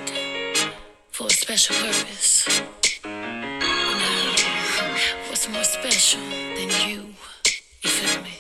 for 1.10 1.26
a 1.26 1.30
special 1.32 1.76
purpose. 1.76 2.62
Now, 3.04 4.96
what's 5.28 5.50
more 5.50 5.64
special 5.64 6.22
than 6.22 6.70
you? 6.88 7.16
You 7.82 7.90
feel 7.90 8.22
me? 8.22 8.36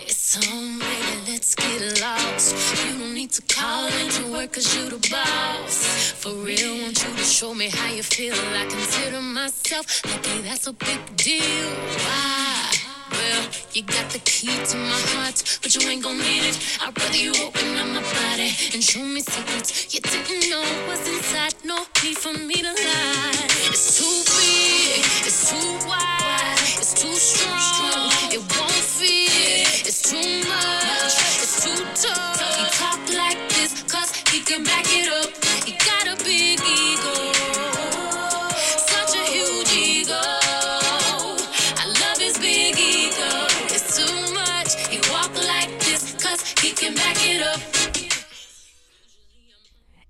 It's 0.00 0.36
on, 0.50 0.80
baby, 0.80 1.30
let's 1.30 1.54
get 1.54 2.00
lost. 2.00 2.56
You 2.84 2.98
don't 2.98 3.14
need 3.14 3.30
to 3.30 3.42
call 3.42 3.86
into 3.86 4.32
work 4.32 4.54
cause 4.54 4.74
you 4.76 4.90
the 4.90 4.98
boss. 5.08 6.10
For 6.20 6.32
real, 6.32 6.82
want 6.82 7.00
you 7.04 7.14
to 7.14 7.22
show 7.22 7.54
me 7.54 7.68
how 7.68 7.92
you 7.92 8.02
feel. 8.02 8.34
I 8.34 8.66
consider 8.68 9.20
myself 9.20 10.04
lucky, 10.04 10.40
that's 10.40 10.66
a 10.66 10.72
big 10.72 11.16
deal. 11.16 11.70
Why? 12.06 12.75
Well, 13.10 13.42
you 13.72 13.82
got 13.82 14.10
the 14.10 14.18
key 14.20 14.48
to 14.48 14.76
my 14.76 15.00
heart, 15.14 15.42
but 15.62 15.74
you 15.74 15.88
ain't 15.88 16.02
gon' 16.02 16.18
need 16.18 16.44
it. 16.44 16.58
I'd 16.82 16.96
rather 16.98 17.16
you 17.16 17.32
open 17.44 17.76
up 17.78 17.88
my 17.88 18.02
body 18.02 18.50
and 18.74 18.82
show 18.82 19.02
me 19.02 19.20
secrets 19.20 19.94
you 19.94 20.00
didn't 20.00 20.50
know 20.50 20.64
was 20.88 21.06
inside. 21.08 21.54
No 21.64 21.78
need 22.02 22.16
for 22.18 22.32
me 22.32 22.54
to 22.54 22.72
lie. 22.72 23.46
It's 23.70 23.98
too 23.98 24.16
big, 24.38 25.00
it's 25.28 25.50
too 25.50 25.88
wide, 25.88 26.58
it's 26.80 26.94
too 27.00 27.14
strong. 27.14 28.10
It 28.32 28.42
won't 28.54 28.72
fit. 28.72 29.86
It's 29.86 30.02
too 30.10 30.48
much, 30.48 31.14
it's 31.42 31.64
too 31.64 32.08
tough. 32.08 32.40
He 32.58 32.64
talk 32.80 33.00
like 33.14 33.40
this, 33.50 33.82
cause 33.92 34.10
he 34.30 34.40
can 34.40 34.64
back 34.64 34.86
it 34.88 35.08
up. 35.12 35.25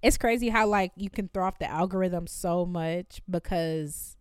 It's 0.03 0.19
crazy 0.19 0.49
how 0.49 0.67
like 0.67 0.93
you 0.97 1.11
can 1.11 1.29
throw 1.29 1.47
off 1.47 1.59
the 1.59 1.71
algorithm 1.71 2.27
so 2.27 2.65
much 2.65 3.21
because 3.29 4.17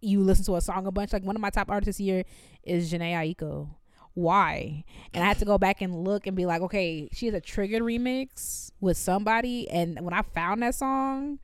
you 0.00 0.20
listen 0.20 0.44
to 0.46 0.56
a 0.56 0.60
song 0.60 0.86
a 0.86 0.90
bunch. 0.90 1.12
Like 1.12 1.24
one 1.24 1.36
of 1.36 1.42
my 1.42 1.50
top 1.50 1.70
artists 1.70 1.98
here 1.98 2.24
is 2.62 2.92
Jhené 2.92 3.12
Aiko. 3.12 3.70
Why? 4.14 4.84
And 5.14 5.24
I 5.24 5.26
had 5.26 5.38
to 5.38 5.44
go 5.46 5.56
back 5.56 5.80
and 5.80 6.04
look 6.04 6.26
and 6.26 6.36
be 6.36 6.44
like, 6.44 6.60
okay, 6.62 7.08
she 7.12 7.26
has 7.26 7.34
a 7.34 7.40
triggered 7.40 7.82
remix 7.82 8.70
with 8.80 8.98
somebody, 8.98 9.70
and 9.70 9.98
when 10.00 10.12
I 10.12 10.20
found 10.20 10.62
that 10.62 10.74
song, 10.74 11.38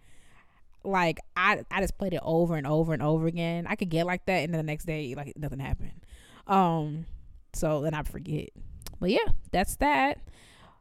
like 0.85 1.19
I 1.37 1.65
I 1.71 1.81
just 1.81 1.97
played 1.97 2.13
it 2.13 2.21
over 2.23 2.57
and 2.57 2.67
over 2.67 2.93
and 2.93 3.03
over 3.03 3.27
again. 3.27 3.67
I 3.67 3.75
could 3.75 3.89
get 3.89 4.07
like 4.07 4.27
that, 4.27 4.45
and 4.45 4.53
then 4.53 4.59
the 4.59 4.71
next 4.71 4.85
day, 4.85 5.15
like 5.15 5.33
nothing 5.37 5.61
happened. 5.61 6.05
Um, 6.47 7.07
so 7.55 7.81
then 7.81 7.95
I 7.95 8.03
forget. 8.03 8.51
But 9.01 9.11
yeah, 9.11 9.33
that's 9.51 9.77
that. 9.77 10.19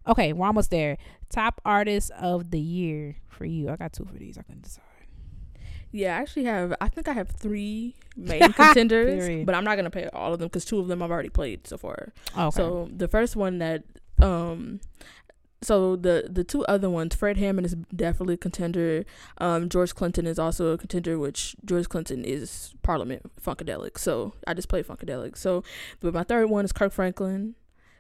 Okay, 0.08 0.34
we're 0.34 0.48
almost 0.48 0.72
there. 0.72 0.98
Top 1.30 1.62
artist 1.66 2.12
of 2.20 2.52
the 2.52 2.60
year 2.60 3.18
for 3.28 3.46
you. 3.46 3.70
I 3.70 3.76
got 3.76 3.94
two 3.94 4.06
for 4.06 4.18
these. 4.18 4.38
I 4.38 4.42
couldn't 4.44 4.64
decide. 4.64 4.84
Yeah, 5.92 6.18
I 6.18 6.22
actually 6.22 6.46
have. 6.46 6.74
I 6.82 6.90
think 6.90 7.08
I 7.08 7.14
have 7.14 7.30
three 7.30 7.96
main 8.16 8.52
contenders, 8.54 9.46
but 9.46 9.56
I'm 9.56 9.64
not 9.64 9.76
gonna 9.76 9.90
play 9.90 10.08
all 10.10 10.34
of 10.34 10.40
them 10.40 10.48
because 10.48 10.66
two 10.66 10.80
of 10.80 10.88
them 10.88 11.02
I've 11.02 11.12
already 11.12 11.30
played 11.30 11.66
so 11.68 11.78
far. 11.78 12.14
Okay. 12.38 12.56
So 12.56 12.90
the 12.96 13.08
first 13.08 13.36
one 13.36 13.60
that 13.60 13.84
um 14.22 14.80
so 15.62 15.96
the 15.96 16.28
the 16.30 16.44
two 16.44 16.64
other 16.66 16.90
ones, 16.90 17.16
Fred 17.16 17.38
Hammond 17.38 17.66
is 17.66 17.76
definitely 17.96 18.36
a 18.36 18.38
contender. 18.38 19.06
Um 19.38 19.70
George 19.70 19.96
Clinton 19.96 20.28
is 20.28 20.38
also 20.38 20.74
a 20.74 20.78
contender, 20.78 21.18
which 21.18 21.56
George 21.66 21.88
Clinton 21.90 22.24
is 22.26 22.74
Parliament 22.84 23.32
Funkadelic. 23.42 23.98
So 23.98 24.34
I 24.46 24.54
just 24.54 24.70
play 24.70 24.84
Funkadelic. 24.84 25.38
So 25.38 25.64
but 26.00 26.14
my 26.14 26.24
third 26.24 26.50
one 26.50 26.66
is 26.66 26.72
Kirk 26.72 26.92
Franklin. 26.92 27.56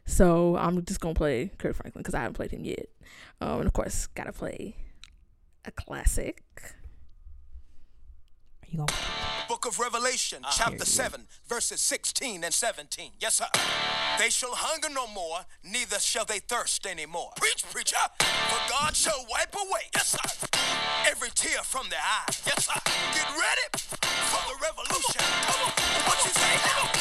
So 0.07 0.55
I'm 0.55 0.83
just 0.85 0.99
gonna 0.99 1.13
play 1.13 1.51
Kirk 1.59 1.75
Franklin 1.75 2.01
because 2.01 2.15
I 2.15 2.21
haven't 2.21 2.33
played 2.33 2.51
him 2.51 2.63
yet. 2.63 2.87
Um 3.39 3.59
and 3.59 3.67
of 3.67 3.73
course 3.73 4.07
gotta 4.07 4.33
play 4.33 4.75
a 5.65 5.71
classic. 5.71 6.43
you 8.67 8.79
gonna 8.79 8.91
Book 9.47 9.65
of 9.65 9.79
Revelation, 9.79 10.43
chapter 10.51 10.83
7, 10.83 11.21
verses 11.47 11.79
16 11.79 12.43
and 12.43 12.53
17. 12.53 13.11
Yes, 13.17 13.35
sir. 13.35 13.45
They 14.19 14.29
shall 14.29 14.53
hunger 14.53 14.89
no 14.89 15.07
more, 15.07 15.45
neither 15.63 15.99
shall 15.99 16.25
they 16.25 16.39
thirst 16.39 16.85
anymore. 16.85 17.31
Preach, 17.37 17.63
preacher. 17.71 17.95
For 18.19 18.59
God 18.69 18.93
shall 18.93 19.25
wipe 19.29 19.55
away, 19.55 19.87
yes, 19.95 20.07
sir, 20.07 20.59
every 21.09 21.29
tear 21.29 21.63
from 21.63 21.87
their 21.89 22.03
eyes. 22.03 22.43
Yes, 22.45 22.65
sir. 22.65 22.79
Get 23.13 23.29
ready 23.29 23.67
for 24.27 24.43
the 24.51 24.59
revolution. 24.61 25.21
Come 25.21 25.61
on. 25.63 25.71
What 26.07 26.25
you 26.25 26.31
say? 26.31 26.96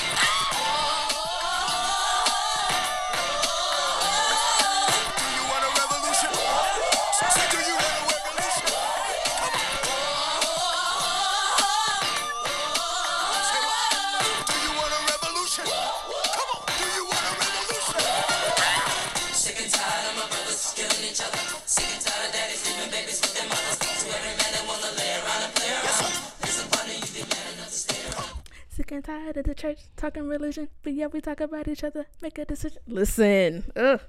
Sick 28.86 28.92
and 28.92 29.04
tired 29.04 29.36
of 29.36 29.46
the 29.46 29.54
church 29.54 29.80
talking 29.96 30.28
religion, 30.28 30.68
but 30.84 30.92
yeah, 30.92 31.08
we 31.08 31.20
talk 31.20 31.40
about 31.40 31.66
each 31.66 31.82
other. 31.82 32.06
Make 32.22 32.38
a 32.38 32.44
decision. 32.44 32.80
Listen, 32.86 33.64
ugh, 33.74 34.00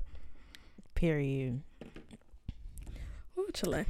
period. 0.93 1.63
Ooh. 3.39 3.47
Okay, 3.63 3.87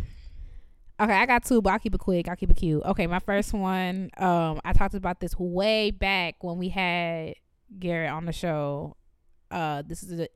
I 0.97 1.25
got 1.25 1.43
two, 1.43 1.61
but 1.61 1.73
I'll 1.73 1.79
keep 1.79 1.93
it 1.93 1.99
quick. 1.99 2.29
I'll 2.29 2.37
keep 2.37 2.51
it 2.51 2.55
cute. 2.55 2.81
Okay, 2.85 3.05
my 3.05 3.19
first 3.19 3.51
one, 3.51 4.11
um, 4.15 4.61
I 4.63 4.71
talked 4.71 4.93
about 4.93 5.19
this 5.19 5.37
way 5.37 5.91
back 5.91 6.41
when 6.41 6.57
we 6.57 6.69
had 6.69 7.33
Garrett 7.77 8.11
on 8.11 8.23
the 8.23 8.31
show. 8.31 8.95
Uh, 9.51 9.83
this 9.85 10.03
is 10.03 10.17
an 10.17 10.27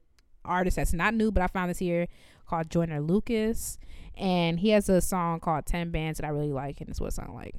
artist 0.44 0.76
that's 0.76 0.92
not 0.92 1.14
new, 1.14 1.32
but 1.32 1.44
I 1.44 1.48
found 1.48 1.70
this 1.70 1.80
here 1.80 2.08
called 2.46 2.70
Joyner 2.70 3.00
Lucas, 3.00 3.78
and 4.18 4.60
he 4.60 4.72
has 4.72 4.90
a 4.90 5.00
song 5.00 5.40
called 5.40 5.66
Ten 5.66 5.92
Bands 5.92 6.20
that 6.20 6.28
I 6.28 6.32
really 6.32 6.52
like, 6.52 6.82
and 6.82 6.90
it's 6.90 7.00
what 7.00 7.08
it 7.08 7.14
sounds 7.14 7.34
like. 7.34 7.56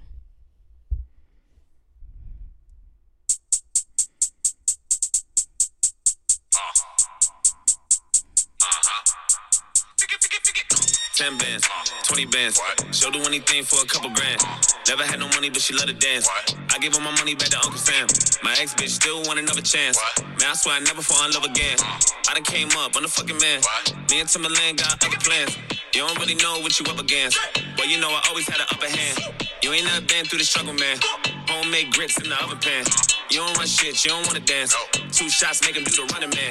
Ten 11.22 11.38
bands, 11.38 11.62
twenty 12.02 12.26
bands. 12.26 12.58
She'll 12.90 13.12
do 13.12 13.22
anything 13.22 13.62
for 13.62 13.78
a 13.78 13.86
couple 13.86 14.10
grand. 14.10 14.42
Never 14.88 15.04
had 15.04 15.20
no 15.20 15.28
money, 15.28 15.50
but 15.50 15.62
she 15.62 15.72
love 15.72 15.86
to 15.86 15.94
dance. 15.94 16.26
I 16.74 16.82
give 16.82 16.96
her 16.96 17.00
my 17.00 17.14
money 17.14 17.36
back 17.36 17.54
to 17.54 17.62
Uncle 17.62 17.78
Sam. 17.78 18.10
My 18.42 18.50
ex 18.58 18.74
bitch 18.74 18.90
still 18.90 19.22
want 19.22 19.38
another 19.38 19.62
chance. 19.62 20.02
Man, 20.18 20.50
I 20.50 20.54
swear 20.58 20.74
I 20.74 20.80
never 20.80 21.00
fall 21.00 21.24
in 21.24 21.30
love 21.30 21.44
again. 21.44 21.78
I 22.26 22.34
done 22.34 22.42
came 22.42 22.66
up, 22.74 22.98
I'm 22.98 23.06
the 23.06 23.08
fucking 23.08 23.38
man. 23.38 23.62
Me 24.10 24.18
and 24.18 24.28
Timberland 24.28 24.82
got 24.82 24.98
other 24.98 25.22
plans. 25.22 25.54
You 25.94 26.02
don't 26.02 26.18
really 26.18 26.34
know 26.42 26.58
what 26.58 26.74
you 26.74 26.90
up 26.90 26.98
against. 26.98 27.38
But 27.76 27.86
you 27.86 28.00
know 28.00 28.10
I 28.10 28.20
always 28.26 28.48
had 28.50 28.58
an 28.58 28.66
upper 28.74 28.90
hand. 28.90 29.46
You 29.62 29.70
ain't 29.70 29.86
never 29.86 30.02
been 30.02 30.26
through 30.26 30.42
the 30.42 30.44
struggle, 30.44 30.74
man. 30.74 30.98
Homemade 31.46 31.94
grits 31.94 32.18
in 32.18 32.30
the 32.30 32.42
oven 32.42 32.58
pan. 32.58 32.82
You 33.30 33.46
don't 33.46 33.56
run 33.56 33.70
shit, 33.70 34.02
you 34.02 34.10
don't 34.10 34.26
wanna 34.26 34.42
dance. 34.42 34.74
Two 35.14 35.30
shots 35.30 35.62
make 35.62 35.78
him 35.78 35.86
do 35.86 36.02
the 36.02 36.10
running 36.18 36.34
man. 36.34 36.50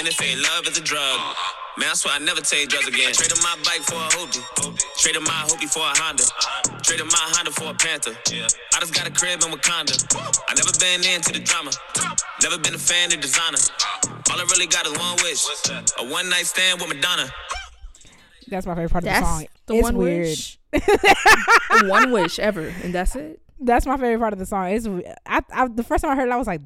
And 0.00 0.08
if 0.08 0.16
ain't 0.24 0.40
love, 0.40 0.64
it's 0.64 0.80
a 0.80 0.82
drug. 0.82 1.20
Man, 1.78 1.90
I 1.90 1.94
swear 1.94 2.14
I 2.14 2.18
never 2.18 2.40
take 2.40 2.70
drugs 2.70 2.88
again. 2.88 3.12
Traded 3.12 3.36
my 3.42 3.54
bike 3.64 3.84
for 3.84 3.96
a 4.00 4.08
hoopty. 4.16 4.40
Traded 4.96 5.20
my 5.22 5.44
hoopty 5.44 5.68
for 5.68 5.80
a 5.80 5.92
Honda. 6.00 6.24
Traded 6.82 7.04
my 7.04 7.24
Honda 7.36 7.50
for 7.50 7.68
a 7.68 7.74
Panther. 7.74 8.16
I 8.16 8.80
just 8.80 8.94
got 8.94 9.06
a 9.06 9.10
crib 9.10 9.42
in 9.44 9.52
Wakanda. 9.52 9.92
I 10.48 10.54
never 10.54 10.72
been 10.80 11.04
into 11.04 11.32
the 11.36 11.40
drama. 11.44 11.70
Never 12.42 12.56
been 12.56 12.74
a 12.74 12.78
fan 12.78 13.12
of 13.12 13.20
designer. 13.20 13.58
All 14.32 14.40
I 14.40 14.44
really 14.52 14.66
got 14.66 14.86
is 14.86 14.96
one 14.96 15.16
wish. 15.22 15.44
A 15.98 16.08
one 16.10 16.30
night 16.30 16.46
stand 16.46 16.80
with 16.80 16.88
Madonna. 16.88 17.28
That's 18.48 18.64
my 18.64 18.74
favorite 18.74 18.92
part 18.92 19.04
of 19.04 19.10
the 19.10 19.20
song. 19.20 19.46
the 19.66 19.74
it's 19.74 19.82
one 19.82 19.96
weird. 19.98 20.26
wish. 20.28 20.58
One 21.88 22.10
wish 22.10 22.38
ever, 22.38 22.72
and 22.82 22.94
that's 22.94 23.16
it. 23.16 23.40
That's 23.58 23.86
my 23.86 23.96
favorite 23.96 24.18
part 24.18 24.32
of 24.32 24.38
the 24.38 24.46
song. 24.46 24.70
It's 24.70 24.86
I, 25.24 25.40
I 25.52 25.68
the 25.68 25.82
first 25.82 26.02
time 26.02 26.12
I 26.12 26.16
heard 26.16 26.28
it, 26.28 26.32
I 26.32 26.36
was 26.36 26.46
like, 26.46 26.60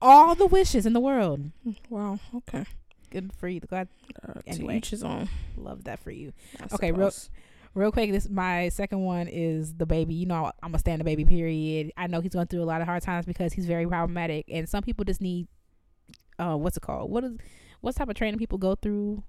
all 0.00 0.34
the 0.34 0.46
wishes 0.46 0.86
in 0.86 0.92
the 0.92 1.00
world. 1.00 1.50
Wow. 1.88 2.18
Okay. 2.34 2.64
Good 3.12 3.32
for 3.34 3.46
you. 3.48 3.60
Glad. 3.60 3.88
Uh, 4.26 4.40
Anyway. 4.46 4.78
each 4.78 4.90
his 4.90 5.04
own. 5.04 5.28
Love 5.56 5.84
that 5.84 6.00
for 6.00 6.10
you. 6.10 6.32
I 6.60 6.74
Okay, 6.74 6.90
real 6.92 7.10
suppose. 7.10 7.30
real 7.74 7.92
quick. 7.92 8.10
This 8.10 8.28
my 8.28 8.68
second 8.70 9.00
one 9.04 9.28
is 9.28 9.74
the 9.74 9.86
baby. 9.86 10.14
You 10.14 10.26
know, 10.26 10.50
I'm 10.62 10.74
a 10.74 10.78
stand 10.78 11.00
the 11.00 11.04
baby. 11.04 11.24
Period. 11.24 11.92
I 11.96 12.06
know 12.08 12.20
he's 12.20 12.32
going 12.32 12.46
through 12.48 12.62
a 12.62 12.64
lot 12.64 12.80
of 12.80 12.86
hard 12.88 13.02
times 13.02 13.26
because 13.26 13.52
he's 13.52 13.66
very 13.66 13.86
problematic, 13.86 14.46
and 14.50 14.68
some 14.68 14.82
people 14.82 15.04
just 15.04 15.20
need, 15.20 15.46
uh, 16.38 16.56
what's 16.56 16.76
it 16.76 16.80
called? 16.80 17.10
What 17.10 17.22
is 17.24 17.32
what 17.82 17.94
type 17.94 18.08
of 18.08 18.14
training 18.16 18.38
people 18.38 18.58
go 18.58 18.74
through? 18.74 19.22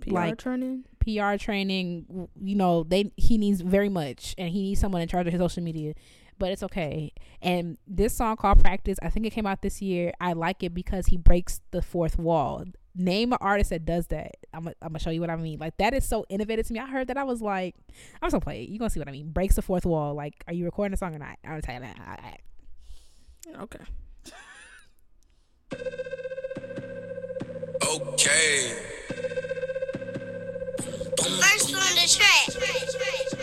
PR 0.00 0.10
like- 0.12 0.38
training. 0.38 0.84
PR 1.00 1.36
training. 1.36 2.28
You 2.40 2.54
know, 2.56 2.82
they 2.84 3.12
he 3.16 3.38
needs 3.38 3.60
very 3.60 3.88
much, 3.88 4.34
and 4.38 4.48
he 4.50 4.62
needs 4.62 4.80
someone 4.80 5.02
in 5.02 5.08
charge 5.08 5.26
of 5.26 5.32
his 5.32 5.40
social 5.40 5.62
media. 5.62 5.94
But 6.42 6.50
it's 6.50 6.64
okay. 6.64 7.12
And 7.40 7.78
this 7.86 8.16
song 8.16 8.34
called 8.36 8.58
"Practice," 8.64 8.98
I 9.00 9.10
think 9.10 9.24
it 9.26 9.30
came 9.30 9.46
out 9.46 9.62
this 9.62 9.80
year. 9.80 10.12
I 10.20 10.32
like 10.32 10.64
it 10.64 10.74
because 10.74 11.06
he 11.06 11.16
breaks 11.16 11.60
the 11.70 11.80
fourth 11.80 12.18
wall. 12.18 12.64
Name 12.96 13.32
an 13.32 13.38
artist 13.40 13.70
that 13.70 13.84
does 13.84 14.08
that. 14.08 14.32
I'm 14.52 14.64
gonna 14.64 14.74
I'm 14.82 14.88
gonna 14.88 14.98
show 14.98 15.10
you 15.10 15.20
what 15.20 15.30
I 15.30 15.36
mean. 15.36 15.60
Like 15.60 15.76
that 15.76 15.94
is 15.94 16.04
so 16.04 16.26
innovative 16.28 16.66
to 16.66 16.72
me. 16.72 16.80
I 16.80 16.86
heard 16.88 17.06
that 17.06 17.16
I 17.16 17.22
was 17.22 17.40
like, 17.40 17.76
I'm 18.20 18.26
just 18.26 18.32
gonna 18.32 18.40
play 18.40 18.64
it. 18.64 18.70
You 18.70 18.80
gonna 18.80 18.90
see 18.90 18.98
what 18.98 19.08
I 19.08 19.12
mean? 19.12 19.30
Breaks 19.30 19.54
the 19.54 19.62
fourth 19.62 19.86
wall. 19.86 20.14
Like, 20.14 20.42
are 20.48 20.52
you 20.52 20.64
recording 20.64 20.94
a 20.94 20.96
song 20.96 21.14
or 21.14 21.18
not? 21.20 21.38
I'm 21.44 21.50
gonna 21.50 21.62
tell 21.62 21.74
you 21.76 21.80
that. 21.82 21.96
I- 22.00 22.26
I- 22.26 22.38
Okay. 23.62 23.84
Okay. 27.86 28.74
First 31.40 31.74
on 31.74 31.94
the 31.94 32.06
track. 32.08 33.41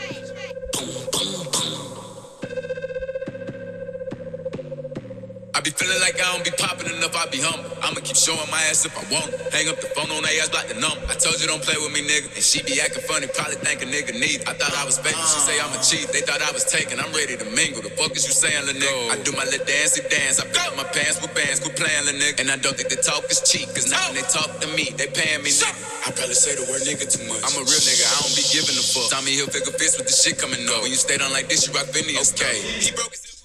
I 5.60 5.61
be 5.61 5.76
feeling 5.76 5.99
like 5.99 6.15
I 6.15 6.23
don't 6.31 6.48
be 6.48 6.56
popping 6.56 6.88
enough, 6.88 7.11
I 7.19 7.27
be 7.27 7.44
humble. 7.44 7.68
I'ma 7.84 7.99
keep 7.99 8.15
showing 8.15 8.48
my 8.48 8.64
ass 8.72 8.88
if 8.88 8.95
I 8.95 9.03
want 9.11 9.36
it. 9.36 9.44
Hang 9.52 9.68
up 9.68 9.76
the 9.84 9.91
phone 9.91 10.07
on 10.07 10.23
their 10.23 10.31
ass, 10.40 10.48
block 10.48 10.72
the 10.72 10.80
number. 10.80 11.03
I 11.11 11.19
told 11.19 11.36
you 11.36 11.52
don't 11.52 11.60
play 11.60 11.76
with 11.76 11.91
me, 11.91 11.99
nigga. 11.99 12.31
And 12.31 12.40
she 12.40 12.64
be 12.64 12.80
acting 12.80 13.03
funny, 13.03 13.27
probably 13.27 13.60
think 13.60 13.84
a 13.84 13.88
nigga 13.91 14.15
need. 14.15 14.48
I 14.48 14.56
thought 14.56 14.72
I 14.72 14.88
was 14.88 14.95
faking, 15.03 15.19
she 15.19 15.40
say 15.44 15.60
I'm 15.60 15.68
a 15.76 15.80
cheat. 15.84 16.15
They 16.15 16.23
thought 16.23 16.40
I 16.40 16.56
was 16.56 16.64
taking, 16.64 16.95
I'm 16.95 17.11
ready 17.11 17.36
to 17.36 17.44
mingle. 17.52 17.84
The 17.84 17.91
fuck 17.91 18.15
is 18.15 18.23
you 18.23 18.31
saying, 18.31 18.72
little 18.72 18.80
nigga? 18.80 19.11
I 19.11 19.19
do 19.19 19.36
my 19.36 19.44
little 19.52 19.68
dancey 19.68 19.99
dance. 20.07 20.40
I 20.40 20.48
pick 20.48 20.64
up 20.64 20.80
my 20.80 20.88
pants 20.95 21.19
with 21.19 21.36
bands, 21.36 21.60
quit 21.60 21.76
playing, 21.76 22.07
little 22.07 22.23
nigga. 22.23 22.40
And 22.40 22.56
I 22.56 22.57
don't 22.64 22.80
think 22.80 22.88
the 22.88 23.03
talk 23.03 23.27
is 23.27 23.44
cheap, 23.44 23.68
cause 23.76 23.91
now 23.91 23.99
when 24.07 24.15
they 24.15 24.23
talk 24.31 24.64
to 24.64 24.68
me, 24.80 24.95
they 24.95 25.11
paying 25.11 25.44
me, 25.44 25.52
nigga. 25.52 25.76
I 26.07 26.15
probably 26.15 26.40
say 26.40 26.56
the 26.56 26.64
word 26.72 26.88
nigga 26.88 27.03
too 27.03 27.27
much. 27.27 27.44
I'm 27.44 27.60
a 27.60 27.68
real 27.68 27.84
nigga, 27.84 28.07
I 28.07 28.15
don't 28.23 28.31
be 28.31 28.48
giving 28.48 28.80
a 28.80 28.86
fuck. 28.95 29.11
Tommy 29.11 29.36
Hilfiger 29.36 29.76
fist 29.76 29.99
with 29.99 30.07
the 30.07 30.15
shit 30.15 30.40
coming 30.40 30.64
up. 30.72 30.88
When 30.88 30.95
you 30.95 30.95
stay 30.95 31.19
down 31.19 31.36
like 31.36 31.52
this, 31.52 31.68
you 31.68 31.76
rock 31.76 31.91
Phineas. 31.91 32.31
Okay. 32.31 32.64
He 32.64 32.95
broke 32.95 33.11
his 33.11 33.39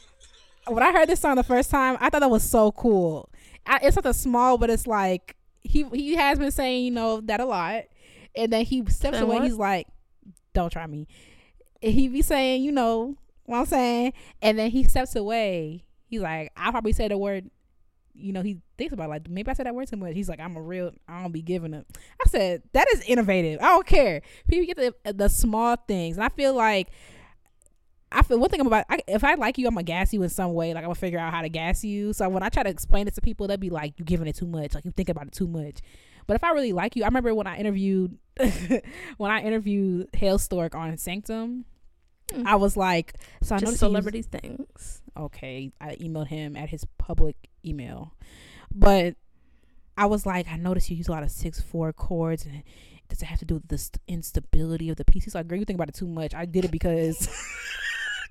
when 0.69 0.83
I 0.83 0.93
heard 0.93 1.09
this 1.09 1.21
song 1.21 1.37
the 1.37 1.43
first 1.43 1.71
time, 1.71 1.97
I 2.01 2.11
thought 2.11 2.21
that 2.21 2.31
was 2.31 2.43
so 2.43 2.73
cool. 2.73 3.29
I, 3.67 3.81
it's 3.83 3.95
something 3.95 4.13
small, 4.13 4.59
but 4.59 4.71
it's 4.71 4.87
like 4.87 5.37
he 5.63 5.85
he 5.93 6.15
has 6.15 6.39
been 6.39 6.51
saying 6.51 6.85
you 6.85 6.91
know 6.91 7.21
that 7.23 7.41
a 7.41 7.45
lot, 7.45 7.85
and 8.37 8.53
then 8.53 8.65
he 8.65 8.85
steps 8.89 9.19
away. 9.19 9.41
He's 9.41 9.55
like, 9.55 9.87
"Don't 10.53 10.71
try 10.71 10.87
me." 10.87 11.07
And 11.83 11.93
he 11.93 12.09
be 12.09 12.23
saying, 12.23 12.63
you 12.63 12.73
know 12.73 13.17
what 13.45 13.59
I'm 13.59 13.67
saying, 13.67 14.13
and 14.43 14.59
then 14.59 14.71
he 14.71 14.85
steps 14.85 15.17
away. 15.17 15.85
He's 16.07 16.21
like, 16.21 16.53
"I 16.57 16.71
probably 16.71 16.93
said 16.93 17.11
the 17.11 17.19
word." 17.19 17.51
You 18.17 18.33
know, 18.33 18.43
he 18.43 18.61
thinks 18.79 18.93
about 18.93 19.07
it, 19.07 19.09
like 19.09 19.29
maybe 19.29 19.51
I 19.51 19.55
said 19.55 19.67
that 19.67 19.75
word 19.75 19.89
too 19.89 19.97
much. 19.97 20.15
He's 20.15 20.29
like, 20.29 20.39
I'm 20.39 20.55
a 20.55 20.63
real, 20.63 20.93
I 21.09 21.21
don't 21.23 21.33
be 21.33 21.43
giving 21.43 21.75
up. 21.75 21.85
I 22.25 22.29
said 22.29 22.63
that 22.73 22.87
is 22.93 23.03
innovative. 23.09 23.61
I 23.61 23.71
don't 23.71 23.87
care. 23.87 24.23
People 24.49 24.73
get 24.73 24.95
the 25.05 25.13
the 25.13 25.29
small 25.29 25.77
things, 25.89 26.17
and 26.17 26.25
I 26.25 26.29
feel 26.29 26.55
like 26.55 26.91
I 28.15 28.23
feel 28.23 28.39
one 28.39 28.49
thing 28.51 28.61
I'm 28.61 28.67
about 28.67 28.87
I, 28.89 29.01
if 29.09 29.25
I 29.25 29.35
like 29.35 29.59
you, 29.59 29.67
I'm 29.67 29.75
gonna 29.75 29.83
gas 29.85 30.13
you 30.13 30.23
in 30.23 30.29
some 30.29 30.55
way. 30.55 30.69
Like 30.75 30.85
I'm 30.85 30.89
gonna 30.89 30.95
figure 30.95 31.19
out 31.19 31.33
how 31.33 31.43
to 31.43 31.49
gas 31.49 31.85
you. 31.85 32.13
So 32.13 32.29
when 32.29 32.43
I 32.43 32.49
try 32.49 32.63
to 32.63 32.71
explain 32.71 33.09
it 33.09 33.15
to 33.17 33.21
people, 33.21 33.47
they'll 33.47 33.57
be 33.57 33.71
like, 33.71 33.95
"You're 33.99 34.05
giving 34.07 34.27
it 34.29 34.37
too 34.37 34.47
much. 34.47 34.75
Like 34.75 34.85
you 34.85 34.91
think 34.93 35.09
about 35.09 35.27
it 35.27 35.33
too 35.33 35.47
much." 35.49 35.79
But 36.27 36.35
if 36.37 36.45
I 36.45 36.51
really 36.53 36.73
like 36.73 36.97
you, 36.97 37.03
I 37.03 37.07
remember 37.07 37.35
when 37.35 37.47
I 37.47 37.59
interviewed 37.59 38.17
when 39.19 39.31
I 39.31 39.41
interviewed 39.43 40.09
Hale 40.15 40.39
Stork 40.39 40.75
on 40.75 40.97
Sanctum, 40.97 41.65
Mm. 42.33 42.47
I 42.47 42.57
was 42.57 42.75
like, 42.75 43.15
"So 43.43 43.55
I 43.55 43.59
know 43.59 43.67
he 43.67 43.77
was- 44.17 44.27
things. 44.27 45.03
okay, 45.15 45.71
I 45.79 45.97
emailed 45.97 46.29
him 46.29 46.57
at 46.57 46.71
his 46.71 46.87
public 46.97 47.37
email. 47.67 48.15
But 48.75 49.17
I 49.99 50.07
was 50.07 50.25
like, 50.25 50.49
I 50.49 50.57
noticed 50.57 50.89
you 50.91 50.97
use 50.97 51.07
a 51.09 51.13
lot 51.13 51.23
of 51.23 51.31
six 51.31 51.61
four 51.61 51.93
chords 51.93 52.47
and 52.47 52.63
does 53.11 53.21
it 53.21 53.27
have 53.27 53.39
to 53.41 53.45
do 53.45 53.55
with 53.57 53.69
the 53.69 53.77
st- 53.77 54.01
instability 54.09 54.89
of 54.89 54.97
the 54.97 55.05
piece? 55.05 55.25
He's 55.25 55.35
like, 55.35 55.47
girl, 55.49 55.59
you 55.59 55.67
think 55.67 55.77
about 55.77 55.91
it 55.91 55.95
too 55.97 56.07
much. 56.09 56.35
I 56.35 56.47
did 56.47 56.65
it 56.65 56.71
because 56.71 57.29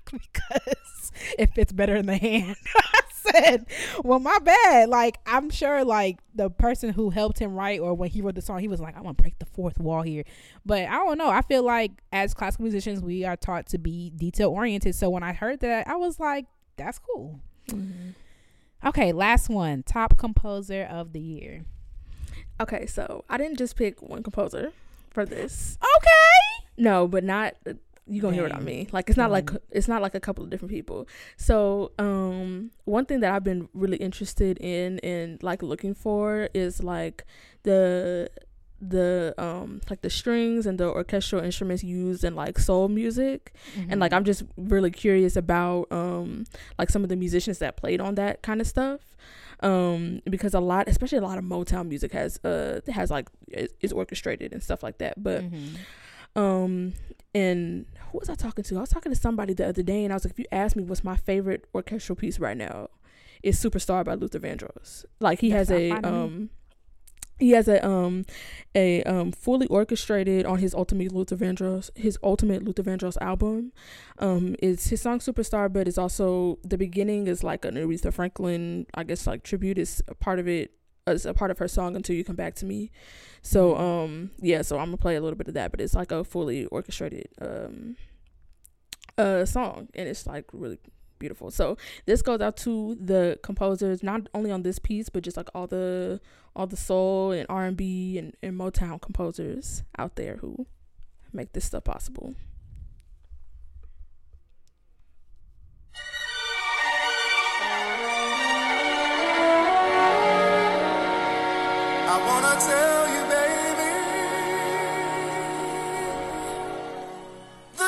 because 0.12 1.12
it 1.38 1.54
fits 1.54 1.72
better 1.72 1.96
in 1.96 2.06
the 2.06 2.16
hand. 2.16 2.56
I 2.76 3.00
said, 3.10 3.66
well, 4.02 4.20
my 4.20 4.38
bad. 4.38 4.88
Like, 4.88 5.18
I'm 5.26 5.50
sure 5.50 5.84
like 5.84 6.18
the 6.34 6.50
person 6.50 6.90
who 6.90 7.10
helped 7.10 7.38
him 7.38 7.54
write 7.54 7.80
or 7.80 7.94
when 7.94 8.10
he 8.10 8.20
wrote 8.20 8.34
the 8.34 8.42
song, 8.42 8.58
he 8.60 8.68
was 8.68 8.80
like, 8.80 8.96
I'm 8.96 9.02
gonna 9.02 9.14
break 9.14 9.38
the 9.38 9.46
fourth 9.46 9.78
wall 9.78 10.02
here. 10.02 10.24
But 10.64 10.82
I 10.82 10.96
don't 10.96 11.18
know. 11.18 11.28
I 11.28 11.42
feel 11.42 11.62
like 11.62 11.92
as 12.12 12.34
classical 12.34 12.64
musicians, 12.64 13.00
we 13.00 13.24
are 13.24 13.36
taught 13.36 13.66
to 13.68 13.78
be 13.78 14.10
detail 14.10 14.50
oriented. 14.50 14.94
So 14.94 15.10
when 15.10 15.22
I 15.22 15.32
heard 15.32 15.60
that, 15.60 15.88
I 15.88 15.96
was 15.96 16.20
like, 16.20 16.46
that's 16.76 16.98
cool. 16.98 17.40
Mm-hmm. 17.68 18.10
Okay, 18.86 19.12
last 19.12 19.48
one. 19.48 19.82
Top 19.82 20.18
composer 20.18 20.82
of 20.84 21.12
the 21.12 21.20
year. 21.20 21.64
Okay, 22.60 22.86
so 22.86 23.24
I 23.28 23.38
didn't 23.38 23.58
just 23.58 23.76
pick 23.76 24.02
one 24.02 24.22
composer 24.22 24.72
for 25.10 25.24
this. 25.24 25.78
Okay. 25.96 26.66
No, 26.76 27.08
but 27.08 27.24
not 27.24 27.54
you 28.06 28.20
gonna 28.20 28.34
hear 28.34 28.46
it 28.46 28.52
on 28.52 28.64
me. 28.64 28.88
Like 28.92 29.08
it's 29.08 29.16
not 29.16 29.30
like 29.30 29.46
Mm. 29.46 29.58
it's 29.70 29.88
not 29.88 30.02
like 30.02 30.14
a 30.14 30.20
couple 30.20 30.44
of 30.44 30.50
different 30.50 30.70
people. 30.72 31.08
So 31.36 31.92
um 31.98 32.70
one 32.84 33.06
thing 33.06 33.20
that 33.20 33.32
I've 33.34 33.44
been 33.44 33.68
really 33.72 33.96
interested 33.96 34.58
in 34.58 34.98
and 35.00 35.42
like 35.42 35.62
looking 35.62 35.94
for 35.94 36.48
is 36.54 36.82
like 36.82 37.24
the 37.62 38.28
the 38.80 39.34
um 39.38 39.80
like 39.88 40.02
the 40.02 40.10
strings 40.10 40.66
and 40.66 40.78
the 40.78 40.86
orchestral 40.86 41.42
instruments 41.42 41.82
used 41.82 42.22
in 42.24 42.34
like 42.34 42.58
soul 42.58 42.88
music 42.88 43.54
and 43.88 43.98
like 44.00 44.12
I'm 44.12 44.24
just 44.24 44.42
really 44.56 44.90
curious 44.90 45.36
about 45.36 45.86
um 45.90 46.44
like 46.78 46.90
some 46.90 47.02
of 47.02 47.08
the 47.08 47.16
musicians 47.16 47.58
that 47.60 47.76
played 47.78 48.00
on 48.00 48.16
that 48.16 48.42
kind 48.42 48.60
of 48.60 48.66
stuff 48.66 49.00
um 49.60 50.20
because 50.28 50.52
a 50.52 50.60
lot 50.60 50.88
especially 50.88 51.16
a 51.18 51.22
lot 51.22 51.38
of 51.38 51.44
Motown 51.44 51.88
music 51.88 52.12
has 52.12 52.38
uh 52.44 52.80
has 52.92 53.10
like 53.10 53.28
is, 53.48 53.70
is 53.80 53.92
orchestrated 53.92 54.52
and 54.52 54.62
stuff 54.62 54.82
like 54.82 54.98
that 54.98 55.22
but 55.22 55.42
Mm-hmm. 55.44 55.76
Um 56.36 56.92
and 57.34 57.86
who 58.10 58.18
was 58.18 58.28
I 58.28 58.34
talking 58.34 58.64
to 58.64 58.76
I 58.76 58.80
was 58.80 58.90
talking 58.90 59.12
to 59.12 59.18
somebody 59.18 59.54
the 59.54 59.66
other 59.66 59.82
day 59.82 60.04
and 60.04 60.12
I 60.12 60.16
was 60.16 60.24
like 60.24 60.32
if 60.32 60.38
you 60.38 60.46
ask 60.52 60.76
me 60.76 60.84
what's 60.84 61.04
my 61.04 61.16
favorite 61.16 61.66
orchestral 61.74 62.16
piece 62.16 62.38
right 62.38 62.56
now 62.56 62.88
it's 63.42 63.62
Superstar 63.62 64.04
by 64.04 64.14
Luther 64.14 64.40
Vandross 64.40 65.04
like 65.20 65.40
he 65.40 65.50
That's 65.50 65.68
has 65.68 65.78
a 65.78 65.92
me. 65.92 65.98
um 66.02 66.50
he 67.40 67.50
has 67.50 67.66
a 67.66 67.84
um 67.84 68.24
a 68.76 69.02
um 69.04 69.32
fully 69.32 69.66
orchestrated 69.66 70.46
on 70.46 70.58
his 70.58 70.72
ultimate 70.74 71.12
Luther 71.12 71.36
Vandross 71.36 71.90
his 71.96 72.16
ultimate 72.22 72.62
Luther 72.62 72.84
Vandross 72.84 73.16
album. 73.20 73.72
Um 74.18 74.54
it's 74.60 74.88
his 74.88 75.00
song 75.00 75.18
Superstar 75.18 75.72
but 75.72 75.88
it's 75.88 75.98
also 75.98 76.58
the 76.62 76.78
beginning 76.78 77.26
is 77.26 77.42
like 77.42 77.64
an 77.64 77.74
Aretha 77.74 78.12
Franklin 78.12 78.86
I 78.94 79.02
guess 79.04 79.26
like 79.26 79.42
tribute 79.42 79.78
is 79.78 80.02
a 80.08 80.14
part 80.14 80.38
of 80.38 80.46
it 80.48 80.72
as 81.06 81.26
a 81.26 81.34
part 81.34 81.50
of 81.50 81.58
her 81.58 81.68
song 81.68 81.96
until 81.96 82.16
you 82.16 82.24
come 82.24 82.36
back 82.36 82.54
to 82.54 82.64
me. 82.64 82.90
So 83.44 83.76
um 83.76 84.30
yeah, 84.40 84.62
so 84.62 84.78
I'm 84.78 84.86
gonna 84.86 84.96
play 84.96 85.16
a 85.16 85.20
little 85.20 85.36
bit 85.36 85.48
of 85.48 85.54
that, 85.54 85.70
but 85.70 85.80
it's 85.80 85.94
like 85.94 86.10
a 86.10 86.24
fully 86.24 86.64
orchestrated 86.66 87.28
um 87.40 87.96
uh 89.16 89.44
song 89.44 89.88
and 89.94 90.08
it's 90.08 90.26
like 90.26 90.46
really 90.52 90.78
beautiful. 91.18 91.50
So 91.50 91.76
this 92.06 92.22
goes 92.22 92.40
out 92.40 92.56
to 92.58 92.96
the 92.98 93.38
composers 93.42 94.02
not 94.02 94.28
only 94.34 94.50
on 94.50 94.62
this 94.62 94.78
piece 94.78 95.10
but 95.10 95.22
just 95.22 95.36
like 95.36 95.50
all 95.54 95.66
the 95.66 96.20
all 96.56 96.66
the 96.66 96.76
soul 96.76 97.32
and 97.32 97.46
R&B 97.50 98.16
and, 98.18 98.34
and 98.42 98.58
Motown 98.58 99.00
composers 99.00 99.82
out 99.98 100.16
there 100.16 100.36
who 100.36 100.66
make 101.32 101.52
this 101.52 101.66
stuff 101.66 101.84
possible. 101.84 102.34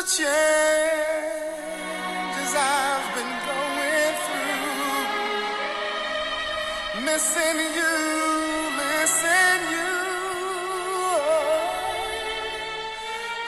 Changes 0.07 0.23
I've 2.55 3.07
been 3.15 3.33
going 3.49 4.15
through. 4.25 5.03
Missing 7.07 7.59
you, 7.79 7.95
missing 8.79 9.63
you. 9.75 9.95
Oh, 11.03 11.27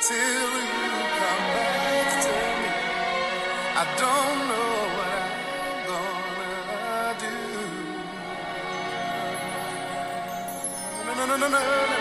Till 0.03 0.53
you 0.75 0.91
come 1.19 1.45
back 1.55 2.09
to 2.25 2.35
me. 2.61 2.71
I 3.77 3.85
don't 4.03 4.39
know 4.51 4.73
what 4.97 5.23
I'm 5.23 5.79
gonna 5.87 7.23
do. 7.23 7.37
No, 11.07 11.13
no, 11.15 11.25
no, 11.25 11.37
no, 11.37 11.49
no, 11.49 11.59
no. 11.59 11.98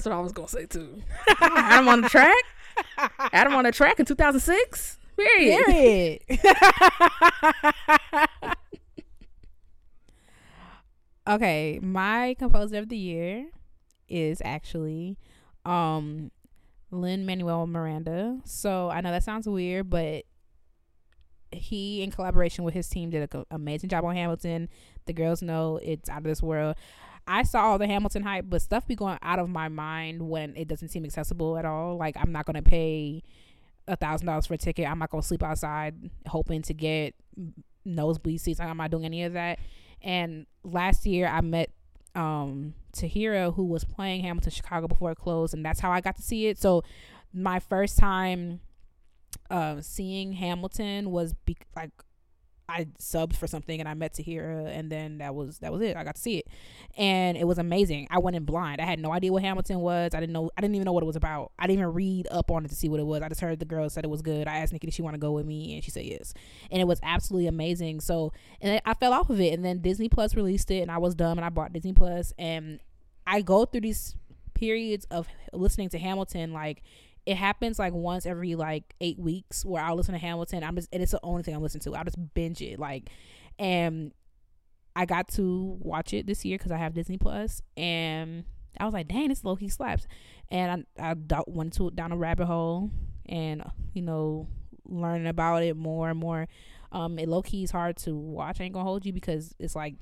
That's 0.00 0.08
what 0.08 0.16
I 0.16 0.20
was 0.22 0.32
gonna 0.32 0.48
say 0.48 0.64
too. 0.64 1.02
Adam 1.42 1.88
on 1.88 2.00
the 2.00 2.08
track. 2.08 2.42
Adam 3.34 3.52
on 3.52 3.64
the 3.64 3.70
track 3.70 4.00
in 4.00 4.06
2006. 4.06 4.98
Period. 5.14 5.66
Period. 5.66 6.22
okay, 11.28 11.78
my 11.82 12.34
composer 12.38 12.78
of 12.78 12.88
the 12.88 12.96
year 12.96 13.48
is 14.08 14.40
actually 14.42 15.18
um 15.66 16.30
Lin-Manuel 16.90 17.66
Miranda. 17.66 18.38
So 18.46 18.88
I 18.88 19.02
know 19.02 19.10
that 19.10 19.22
sounds 19.22 19.46
weird, 19.46 19.90
but 19.90 20.24
he, 21.52 22.02
in 22.02 22.10
collaboration 22.10 22.64
with 22.64 22.72
his 22.72 22.88
team, 22.88 23.10
did 23.10 23.28
an 23.34 23.44
amazing 23.50 23.90
job 23.90 24.06
on 24.06 24.14
Hamilton. 24.14 24.70
The 25.04 25.12
girls 25.12 25.42
know 25.42 25.78
it's 25.82 26.08
out 26.08 26.18
of 26.18 26.24
this 26.24 26.42
world. 26.42 26.76
I 27.30 27.44
saw 27.44 27.62
all 27.62 27.78
the 27.78 27.86
Hamilton 27.86 28.24
hype, 28.24 28.46
but 28.48 28.60
stuff 28.60 28.88
be 28.88 28.96
going 28.96 29.18
out 29.22 29.38
of 29.38 29.48
my 29.48 29.68
mind 29.68 30.28
when 30.28 30.56
it 30.56 30.66
doesn't 30.66 30.88
seem 30.88 31.04
accessible 31.04 31.56
at 31.56 31.64
all. 31.64 31.96
Like 31.96 32.16
I'm 32.18 32.32
not 32.32 32.44
gonna 32.44 32.60
pay 32.60 33.22
a 33.86 33.94
thousand 33.94 34.26
dollars 34.26 34.46
for 34.46 34.54
a 34.54 34.58
ticket. 34.58 34.88
I'm 34.88 34.98
not 34.98 35.10
gonna 35.10 35.22
sleep 35.22 35.42
outside 35.44 36.10
hoping 36.26 36.62
to 36.62 36.74
get 36.74 37.14
nosebleed 37.84 38.40
seats. 38.40 38.58
I'm 38.58 38.76
not 38.76 38.90
doing 38.90 39.04
any 39.04 39.22
of 39.22 39.34
that. 39.34 39.60
And 40.02 40.46
last 40.64 41.06
year 41.06 41.28
I 41.28 41.40
met 41.40 41.70
um 42.16 42.74
Tahira 42.92 43.54
who 43.54 43.64
was 43.64 43.84
playing 43.84 44.22
Hamilton 44.22 44.50
Chicago 44.50 44.88
before 44.88 45.12
it 45.12 45.18
closed 45.18 45.54
and 45.54 45.64
that's 45.64 45.78
how 45.78 45.92
I 45.92 46.00
got 46.00 46.16
to 46.16 46.22
see 46.22 46.48
it. 46.48 46.58
So 46.58 46.82
my 47.32 47.60
first 47.60 47.96
time 47.96 48.60
uh, 49.50 49.80
seeing 49.80 50.32
Hamilton 50.32 51.12
was 51.12 51.34
be- 51.34 51.56
like 51.76 51.90
I 52.70 52.86
subbed 52.98 53.36
for 53.36 53.46
something 53.46 53.80
and 53.80 53.88
I 53.88 53.94
met 53.94 54.14
Tahira 54.14 54.66
and 54.66 54.90
then 54.90 55.18
that 55.18 55.34
was 55.34 55.58
that 55.58 55.72
was 55.72 55.82
it. 55.82 55.96
I 55.96 56.04
got 56.04 56.14
to 56.14 56.20
see 56.20 56.38
it. 56.38 56.46
And 56.96 57.36
it 57.36 57.46
was 57.46 57.58
amazing. 57.58 58.08
I 58.10 58.18
went 58.18 58.36
in 58.36 58.44
blind. 58.44 58.80
I 58.80 58.84
had 58.84 58.98
no 58.98 59.12
idea 59.12 59.32
what 59.32 59.42
Hamilton 59.42 59.80
was. 59.80 60.14
I 60.14 60.20
didn't 60.20 60.32
know 60.32 60.50
I 60.56 60.60
didn't 60.60 60.76
even 60.76 60.84
know 60.84 60.92
what 60.92 61.02
it 61.02 61.06
was 61.06 61.16
about. 61.16 61.52
I 61.58 61.66
didn't 61.66 61.80
even 61.80 61.92
read 61.92 62.28
up 62.30 62.50
on 62.50 62.64
it 62.64 62.68
to 62.68 62.74
see 62.74 62.88
what 62.88 63.00
it 63.00 63.06
was. 63.06 63.22
I 63.22 63.28
just 63.28 63.40
heard 63.40 63.58
the 63.58 63.64
girl 63.64 63.90
said 63.90 64.04
it 64.04 64.10
was 64.10 64.22
good. 64.22 64.46
I 64.46 64.58
asked 64.58 64.72
Nikki 64.72 64.86
did 64.86 64.94
she 64.94 65.02
want 65.02 65.14
to 65.14 65.20
go 65.20 65.32
with 65.32 65.46
me 65.46 65.74
and 65.74 65.84
she 65.84 65.90
said 65.90 66.04
yes. 66.04 66.32
And 66.70 66.80
it 66.80 66.86
was 66.86 67.00
absolutely 67.02 67.48
amazing. 67.48 68.00
So 68.00 68.32
and 68.60 68.80
I 68.84 68.94
fell 68.94 69.12
off 69.12 69.30
of 69.30 69.40
it 69.40 69.52
and 69.52 69.64
then 69.64 69.80
Disney 69.80 70.08
Plus 70.08 70.34
released 70.36 70.70
it 70.70 70.80
and 70.80 70.90
I 70.90 70.98
was 70.98 71.14
dumb 71.14 71.38
and 71.38 71.44
I 71.44 71.48
bought 71.48 71.72
Disney 71.72 71.92
Plus 71.92 72.32
and 72.38 72.80
I 73.26 73.42
go 73.42 73.64
through 73.64 73.82
these 73.82 74.16
periods 74.54 75.06
of 75.10 75.26
listening 75.52 75.88
to 75.88 75.98
Hamilton 75.98 76.52
like 76.52 76.82
it 77.26 77.36
happens 77.36 77.78
like 77.78 77.92
once 77.92 78.26
every 78.26 78.54
like 78.54 78.94
eight 79.00 79.18
weeks 79.18 79.64
where 79.64 79.82
I'll 79.82 79.96
listen 79.96 80.14
to 80.14 80.18
Hamilton. 80.18 80.64
I'm 80.64 80.76
just 80.76 80.88
and 80.92 81.02
it's 81.02 81.12
the 81.12 81.20
only 81.22 81.42
thing 81.42 81.54
I'm 81.54 81.62
listening 81.62 81.82
to. 81.82 81.94
I'll 81.94 82.04
just 82.04 82.34
binge 82.34 82.60
it 82.62 82.78
like, 82.78 83.10
and 83.58 84.12
I 84.96 85.06
got 85.06 85.28
to 85.28 85.78
watch 85.80 86.12
it 86.12 86.26
this 86.26 86.44
year 86.44 86.58
because 86.58 86.72
I 86.72 86.76
have 86.76 86.94
Disney 86.94 87.18
Plus, 87.18 87.62
and 87.76 88.44
I 88.78 88.84
was 88.84 88.94
like, 88.94 89.08
dang, 89.08 89.28
this 89.28 89.44
low 89.44 89.56
key 89.56 89.68
slaps, 89.68 90.06
and 90.48 90.86
I 90.98 91.12
I 91.12 91.42
went 91.46 91.74
to 91.74 91.90
down 91.90 92.12
a 92.12 92.16
rabbit 92.16 92.46
hole, 92.46 92.90
and 93.26 93.62
you 93.92 94.02
know 94.02 94.48
learning 94.86 95.28
about 95.28 95.62
it 95.62 95.76
more 95.76 96.10
and 96.10 96.18
more. 96.18 96.48
Um, 96.92 97.18
it 97.18 97.28
low 97.28 97.42
key 97.42 97.62
is 97.62 97.70
hard 97.70 97.96
to 97.98 98.14
watch. 98.16 98.60
I 98.60 98.64
ain't 98.64 98.74
gonna 98.74 98.84
hold 98.84 99.06
you 99.06 99.12
because 99.12 99.54
it's 99.58 99.76
like 99.76 99.94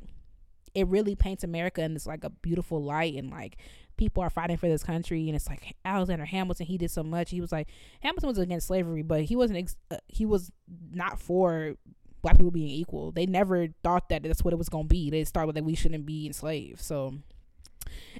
it 0.75 0.87
really 0.87 1.15
paints 1.15 1.45
America 1.45 1.83
in 1.83 1.95
this 1.95 2.07
like 2.07 2.25
a 2.25 2.31
beautiful 2.31 2.83
light 2.83 3.15
and 3.15 3.31
like 3.31 3.59
people 3.99 4.23
are 4.23 4.31
fighting 4.31 4.57
for 4.57 4.69
this 4.69 4.83
country 4.83 5.29
and 5.29 5.37
it's 5.37 5.49
like 5.49 5.77
Alexander 5.85 6.25
Hamilton 6.25 6.67
he 6.67 6.79
did 6.79 6.91
so 6.91 7.03
much. 7.03 7.31
He 7.31 7.41
was 7.41 7.53
like 7.53 7.69
Hamilton 8.01 8.29
was 8.29 8.39
against 8.39 8.67
slavery 8.67 9.03
but 9.03 9.25
he 9.25 9.37
wasn't 9.37 9.59
ex- 9.59 9.77
uh, 9.91 9.99
he 10.07 10.25
was 10.25 10.51
not 10.91 11.21
for 11.21 11.75
black 12.23 12.37
people 12.37 12.51
being 12.51 12.69
equal. 12.69 13.13
They 13.13 13.27
never 13.27 13.69
thought 13.85 14.09
that 14.09 14.23
that's 14.23 14.43
what 14.43 14.55
it 14.55 14.59
was 14.59 14.69
going 14.69 14.85
to 14.85 14.89
be. 14.89 15.11
They 15.11 15.25
started 15.25 15.49
with 15.49 15.57
that 15.57 15.65
we 15.65 15.75
shouldn't 15.75 16.07
be 16.07 16.27
enslaved. 16.27 16.81
So 16.81 17.15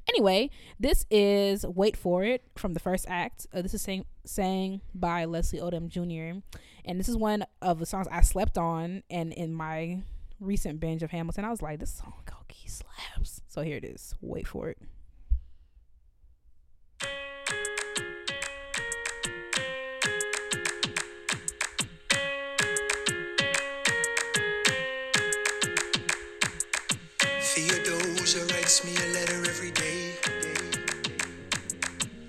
anyway 0.07 0.49
this 0.79 1.05
is 1.11 1.65
wait 1.65 1.95
for 1.95 2.23
it 2.23 2.43
from 2.55 2.73
the 2.73 2.79
first 2.79 3.05
act. 3.07 3.47
Uh, 3.53 3.61
this 3.61 3.73
is 3.73 3.81
sang, 3.81 4.05
sang 4.25 4.81
by 4.93 5.25
leslie 5.25 5.59
odom 5.59 5.87
jr 5.87 6.39
and 6.85 6.99
this 6.99 7.07
is 7.07 7.15
one 7.15 7.45
of 7.61 7.77
the 7.77 7.85
songs 7.85 8.07
i 8.11 8.21
slept 8.21 8.57
on 8.57 9.03
and 9.11 9.31
in 9.33 9.53
my 9.53 9.99
recent 10.39 10.79
binge 10.79 11.03
of 11.03 11.11
hamilton 11.11 11.45
i 11.45 11.49
was 11.49 11.61
like 11.61 11.79
this 11.79 11.93
song 11.93 12.13
key 12.49 12.67
slaps. 12.67 13.41
So 13.47 13.61
here 13.61 13.77
it 13.77 13.85
is 13.85 14.15
wait 14.21 14.45
for 14.45 14.69
it 14.69 14.77
Writes 28.69 28.85
me 28.85 28.93
a 28.93 29.13
letter 29.13 29.49
every 29.49 29.71
day. 29.71 30.13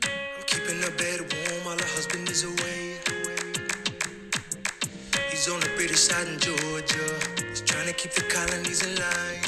I'm 0.05 0.43
keeping 0.47 0.81
her 0.81 0.91
bed 0.97 1.21
warm 1.21 1.65
while 1.67 1.77
her 1.77 1.91
husband 1.93 2.31
is 2.31 2.45
away. 2.45 2.97
He's 5.29 5.51
on 5.51 5.61
the 5.61 5.71
British 5.77 6.01
side 6.01 6.29
in 6.29 6.39
Georgia. 6.39 7.09
He's 7.47 7.61
trying 7.61 7.89
to 7.89 7.93
keep 7.93 8.13
the 8.13 8.23
colonies 8.23 8.81
in 8.87 8.95
line. 8.97 9.45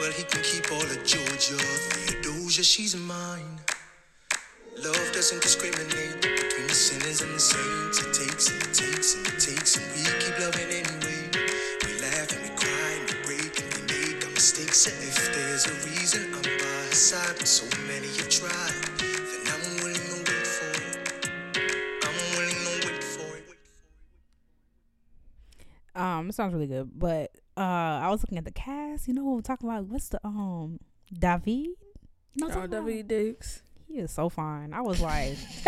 Well, 0.00 0.10
he 0.12 0.22
can 0.22 0.42
keep 0.42 0.72
all 0.72 0.80
of 0.80 1.04
Georgia. 1.04 1.60
Theodosia, 1.60 2.64
she's 2.64 2.96
mine. 2.96 3.60
Love 4.82 5.12
doesn't 5.12 5.42
discriminate 5.42 6.22
between 6.22 6.66
the 6.66 6.72
sinners 6.72 7.20
and 7.20 7.34
the 7.34 7.40
saints. 7.40 8.00
It 8.00 8.14
takes 8.14 8.48
and 8.48 8.62
it 8.62 8.72
takes 8.72 9.16
and 9.16 9.26
it 9.26 9.38
takes, 9.38 9.76
and 9.76 9.89
our 14.86 14.92
mistakes. 14.92 15.28
And 15.28 15.34
if 15.34 15.34
there's 15.34 15.66
a 15.66 15.74
reason 15.90 16.34
I'm 16.34 16.42
by 16.42 16.48
her 16.50 16.92
side 16.94 17.36
when 17.36 17.46
so 17.46 17.64
many 17.86 18.06
have 18.18 18.28
tried, 18.28 18.72
then 18.98 19.42
I'm 19.52 19.62
willing 19.82 19.94
to 19.94 20.32
wait 20.32 20.46
for 20.46 20.72
it. 20.82 21.30
I'm 22.04 22.16
willing 22.36 22.60
to 22.64 22.88
wait 22.88 23.04
for 23.04 23.36
it. 23.36 23.44
um 25.96 26.28
it 26.28 26.34
sounds 26.34 26.54
really 26.54 26.68
good 26.68 26.88
but 26.96 27.32
uh 27.56 27.60
i 27.60 28.08
was 28.10 28.22
looking 28.22 28.38
at 28.38 28.44
the 28.44 28.52
cast 28.52 29.08
you 29.08 29.12
know 29.14 29.24
what 29.24 29.34
i'm 29.36 29.42
talking 29.42 29.68
about 29.68 29.84
what's 29.86 30.08
the 30.08 30.20
um 30.24 30.78
david 31.12 31.50
you 31.52 31.76
know 32.36 32.46
what 32.48 32.56
Oh. 32.58 32.68
Daveed 32.68 33.08
Diggs. 33.08 33.62
he 33.88 33.94
is 33.98 34.12
so 34.12 34.28
fine 34.28 34.72
i 34.72 34.80
was 34.80 35.00
like 35.00 35.36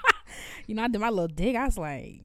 you 0.68 0.74
know 0.76 0.84
i 0.84 0.88
did 0.88 1.00
my 1.00 1.10
little 1.10 1.26
dig 1.28 1.56
i 1.56 1.64
was 1.66 1.76
like 1.76 2.20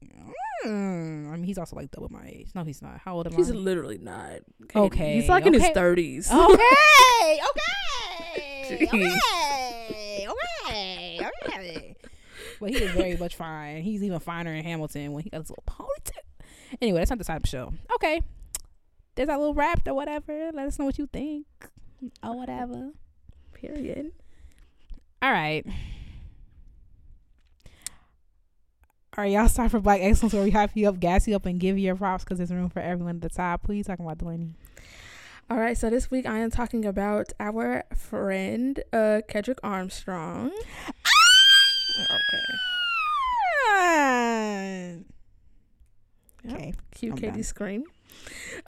mm. 0.64 1.28
i 1.30 1.36
mean 1.36 1.44
he's 1.44 1.58
also 1.58 1.76
like 1.76 1.90
double 1.90 2.08
my 2.10 2.26
age. 2.26 2.48
No 2.54 2.64
he's 2.64 2.82
not. 2.82 2.98
How 2.98 3.14
old 3.14 3.26
am 3.26 3.32
He's 3.34 3.50
i? 3.50 3.54
He's 3.54 3.62
literally 3.62 3.98
not. 3.98 4.40
Okay, 4.74 5.20
He's 5.20 5.28
like 5.28 5.46
in 5.46 5.54
his 5.54 5.68
thirties. 5.70 6.30
okay. 6.30 6.62
Okay. 8.72 8.86
Okay. 8.86 9.16
Okay. 10.28 11.20
Okay. 11.46 11.96
But 12.60 12.70
he 12.70 12.76
is 12.76 12.90
very 12.92 13.16
much 13.16 13.36
fine. 13.36 13.82
He's 13.82 14.02
even 14.02 14.18
finer 14.20 14.52
in 14.54 14.64
hamilton 14.64 15.12
when 15.12 15.22
he 15.24 15.30
got 15.30 15.40
his 15.40 15.50
little 15.50 15.64
ponytail 15.66 16.22
anyway 16.80 17.00
that's 17.00 17.10
not 17.10 17.18
the 17.18 17.24
side 17.24 17.36
of 17.36 17.42
the 17.42 17.48
show. 17.48 17.72
Okay. 17.96 18.22
There's 19.14 19.26
that 19.26 19.38
little 19.38 19.54
rap 19.54 19.86
or 19.86 19.94
whatever. 19.94 20.50
Let 20.54 20.66
us 20.66 20.78
know 20.78 20.86
what 20.86 20.98
you 20.98 21.06
think. 21.06 21.46
Or 22.22 22.36
whatever. 22.36 22.92
Period. 23.54 24.12
all 25.20 25.30
right 25.30 25.64
all 29.16 29.24
right, 29.24 29.32
y'all 29.32 29.46
start 29.48 29.70
for 29.70 29.78
Black 29.78 30.00
Excellence 30.00 30.32
where 30.32 30.42
we 30.42 30.50
hype 30.50 30.70
you 30.74 30.88
up, 30.88 30.98
gas 30.98 31.28
you 31.28 31.36
up, 31.36 31.44
and 31.44 31.60
give 31.60 31.76
you 31.76 31.84
your 31.84 31.96
props 31.96 32.24
because 32.24 32.38
there's 32.38 32.50
room 32.50 32.70
for 32.70 32.80
everyone 32.80 33.16
at 33.16 33.20
the 33.22 33.28
top. 33.28 33.62
Please 33.62 33.86
talking 33.86 34.06
about 34.06 34.16
Delaney. 34.18 34.54
All 35.50 35.58
right, 35.58 35.76
so 35.76 35.90
this 35.90 36.10
week 36.10 36.24
I 36.24 36.38
am 36.38 36.50
talking 36.50 36.86
about 36.86 37.32
our 37.38 37.84
friend 37.94 38.82
uh 38.92 39.20
Kedrick 39.28 39.58
Armstrong. 39.62 40.50
Okay. 43.68 45.04
Okay, 46.46 46.72
Cute 46.94 47.16
Katie 47.16 47.32
done. 47.32 47.42
scream. 47.42 47.84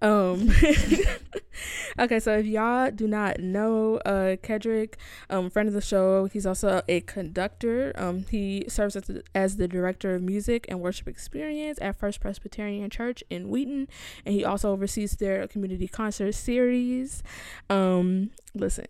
Um 0.03 0.51
Okay, 1.99 2.19
so 2.19 2.37
if 2.39 2.47
y'all 2.47 2.91
do 2.91 3.07
not 3.07 3.39
know 3.39 3.97
uh 3.99 4.37
Kedrick, 4.43 4.95
um 5.31 5.51
friend 5.51 5.69
of 5.69 5.75
the 5.75 5.81
show, 5.81 6.27
he's 6.27 6.47
also 6.47 6.83
a 6.89 7.01
conductor. 7.03 7.93
Um 7.97 8.25
he 8.31 8.65
serves 8.69 8.97
as 8.97 9.05
the, 9.05 9.23
as 9.35 9.57
the 9.57 9.69
director 9.69 10.15
of 10.15 10.23
music 10.23 10.66
and 10.69 10.81
worship 10.81 11.07
experience 11.09 11.79
at 11.81 11.97
First 11.97 12.21
Presbyterian 12.21 12.91
Church 12.91 13.23
in 13.31 13.49
Wheaton, 13.49 13.89
and 14.27 14.35
he 14.35 14.45
also 14.45 14.73
oversees 14.73 15.12
their 15.16 15.47
community 15.47 15.87
concert 15.89 16.33
series. 16.35 17.23
Um 17.71 18.31
listen, 18.55 18.87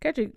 Kedrick 0.00 0.32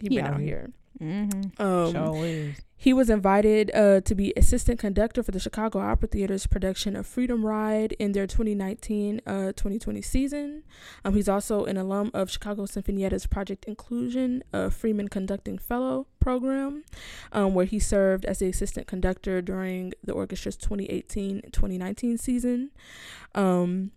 he 0.00 0.08
been 0.08 0.18
Yeah. 0.18 0.32
out 0.34 0.40
here. 0.40 0.70
Mm-hmm. 1.00 1.62
Um, 1.62 1.92
Sure 1.92 2.26
is. 2.26 2.56
he 2.76 2.92
was 2.92 3.08
invited 3.08 3.70
uh, 3.74 4.00
to 4.00 4.14
be 4.14 4.32
assistant 4.36 4.78
conductor 4.78 5.22
for 5.22 5.30
the 5.30 5.38
Chicago 5.38 5.78
Opera 5.78 6.08
Theater's 6.08 6.46
production 6.46 6.96
of 6.96 7.06
Freedom 7.06 7.44
Ride 7.46 7.92
in 7.98 8.12
their 8.12 8.26
2019 8.26 9.20
uh, 9.26 9.52
2020 9.52 10.02
season. 10.02 10.62
Um, 11.04 11.14
he's 11.14 11.28
also 11.28 11.64
an 11.64 11.76
alum 11.76 12.10
of 12.14 12.30
Chicago 12.30 12.64
Sinfonietta's 12.66 13.26
Project 13.26 13.64
Inclusion, 13.66 14.42
a 14.52 14.70
Freeman 14.70 15.08
Conducting 15.08 15.58
Fellow 15.58 16.06
program, 16.20 16.84
um, 17.32 17.54
where 17.54 17.66
he 17.66 17.78
served 17.78 18.24
as 18.24 18.38
the 18.40 18.48
assistant 18.48 18.86
conductor 18.86 19.40
during 19.40 19.92
the 20.02 20.12
orchestra's 20.12 20.56
2018 20.56 21.42
2019 21.52 22.18
season. 22.18 22.70
Um, 23.34 23.92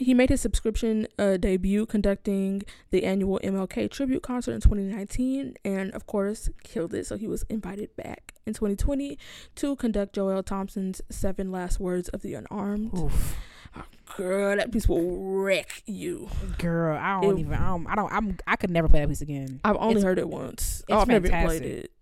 he 0.00 0.14
made 0.14 0.28
his 0.30 0.40
subscription 0.40 1.06
uh, 1.18 1.36
debut 1.36 1.86
conducting 1.86 2.62
the 2.90 3.04
annual 3.04 3.38
MLK 3.44 3.90
tribute 3.90 4.22
concert 4.22 4.52
in 4.52 4.60
2019 4.60 5.54
and, 5.64 5.90
of 5.92 6.06
course, 6.06 6.48
killed 6.64 6.94
it. 6.94 7.06
So 7.06 7.16
he 7.16 7.26
was 7.28 7.44
invited 7.48 7.94
back 7.96 8.34
in 8.46 8.54
2020 8.54 9.18
to 9.56 9.76
conduct 9.76 10.14
Joel 10.14 10.42
Thompson's 10.42 11.00
Seven 11.10 11.52
Last 11.52 11.78
Words 11.80 12.08
of 12.10 12.22
the 12.22 12.34
Unarmed. 12.34 12.96
Oof. 12.98 13.36
Oh, 13.76 13.84
girl, 14.16 14.56
that 14.56 14.72
piece 14.72 14.88
will 14.88 15.16
wreck 15.42 15.82
you. 15.86 16.28
Girl, 16.58 16.98
I 16.98 17.20
don't 17.20 17.38
It- 17.38 17.40
even. 17.42 17.54
I 17.54 17.68
don't. 17.68 17.86
I 17.86 17.94
don't. 17.94 18.12
I'm. 18.12 18.36
I 18.46 18.56
could 18.56 18.70
never 18.70 18.88
play 18.88 18.98
that 19.00 19.08
piece 19.08 19.20
again. 19.20 19.60
I've 19.64 19.76
only 19.76 19.92
It's- 19.92 20.04
heard 20.04 20.18
it 20.18 20.28
once. 20.28 20.80
it's 20.80 20.84
Oh, 20.90 20.98
I've 20.98 21.06
never 21.08 21.28
fantastic. 21.28 21.60
played 21.62 21.72
it. 21.84 21.92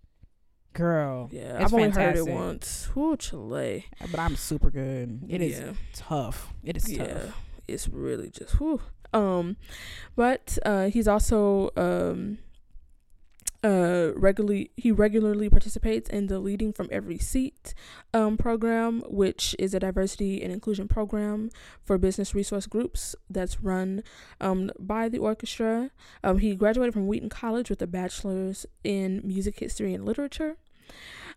Girl, 0.73 1.29
Yeah, 1.31 1.57
I've 1.63 1.73
only 1.73 1.89
heard 1.89 2.15
it 2.15 2.25
once. 2.27 2.89
Ooh, 2.95 3.17
Chile. 3.17 3.85
But 4.11 4.19
I'm 4.19 4.35
super 4.35 4.69
good. 4.71 5.23
It 5.27 5.41
is 5.41 5.59
Yeah. 5.59 5.73
tough. 5.93 6.53
It 6.63 6.77
is 6.77 6.89
yeah, 6.91 7.05
tough. 7.05 7.41
It's 7.71 7.87
really 7.87 8.29
just 8.29 8.55
whew. 8.55 8.81
Um, 9.13 9.57
but 10.15 10.57
uh, 10.65 10.89
he's 10.89 11.07
also 11.07 11.71
um 11.75 12.37
uh 13.63 14.11
regularly 14.15 14.71
he 14.77 14.89
regularly 14.89 15.49
participates 15.49 16.09
in 16.09 16.27
the 16.27 16.39
leading 16.39 16.71
from 16.71 16.87
every 16.91 17.17
seat 17.17 17.73
um 18.13 18.37
program 18.37 19.01
which 19.09 19.53
is 19.59 19.73
a 19.73 19.79
diversity 19.79 20.41
and 20.41 20.53
inclusion 20.53 20.87
program 20.87 21.49
for 21.83 21.97
business 21.97 22.33
resource 22.33 22.67
groups 22.67 23.17
that's 23.29 23.61
run 23.61 24.01
um 24.39 24.71
by 24.79 25.09
the 25.09 25.17
orchestra 25.17 25.91
um 26.23 26.37
he 26.37 26.55
graduated 26.55 26.93
from 26.93 27.05
wheaton 27.05 27.27
college 27.27 27.69
with 27.69 27.81
a 27.81 27.87
bachelor's 27.87 28.65
in 28.85 29.21
music 29.25 29.59
history 29.59 29.93
and 29.93 30.05
literature 30.05 30.55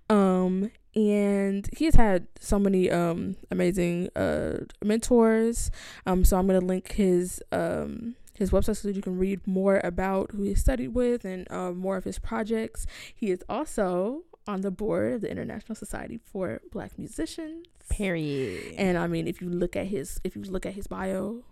um 0.08 0.70
and 0.94 1.68
he 1.76 1.86
has 1.86 1.94
had 1.94 2.26
so 2.38 2.58
many 2.58 2.90
um 2.90 3.36
amazing 3.50 4.08
uh 4.16 4.58
mentors. 4.84 5.70
Um 6.06 6.24
so 6.24 6.38
i'm 6.38 6.46
going 6.46 6.60
to 6.60 6.66
link 6.66 6.92
his 6.92 7.42
um 7.52 8.14
his 8.34 8.50
website 8.50 8.76
so 8.76 8.88
that 8.88 8.96
you 8.96 9.02
can 9.02 9.18
read 9.18 9.46
more 9.46 9.80
about 9.84 10.30
who 10.32 10.42
he 10.42 10.54
studied 10.54 10.88
with 10.88 11.24
and 11.24 11.46
uh, 11.50 11.70
more 11.70 11.96
of 11.96 12.04
his 12.04 12.18
projects. 12.18 12.86
He 13.14 13.30
is 13.30 13.44
also 13.48 14.22
on 14.46 14.62
the 14.62 14.70
board 14.70 15.12
of 15.14 15.20
the 15.20 15.30
international 15.30 15.76
society 15.76 16.18
for 16.24 16.60
black 16.72 16.98
musicians. 16.98 17.66
Period. 17.90 18.74
and 18.78 18.96
i 18.96 19.06
mean 19.06 19.26
if 19.26 19.42
you 19.42 19.50
look 19.50 19.76
at 19.76 19.86
his 19.88 20.18
if 20.24 20.34
you 20.34 20.42
look 20.42 20.64
at 20.64 20.72
his 20.72 20.86
bio 20.86 21.42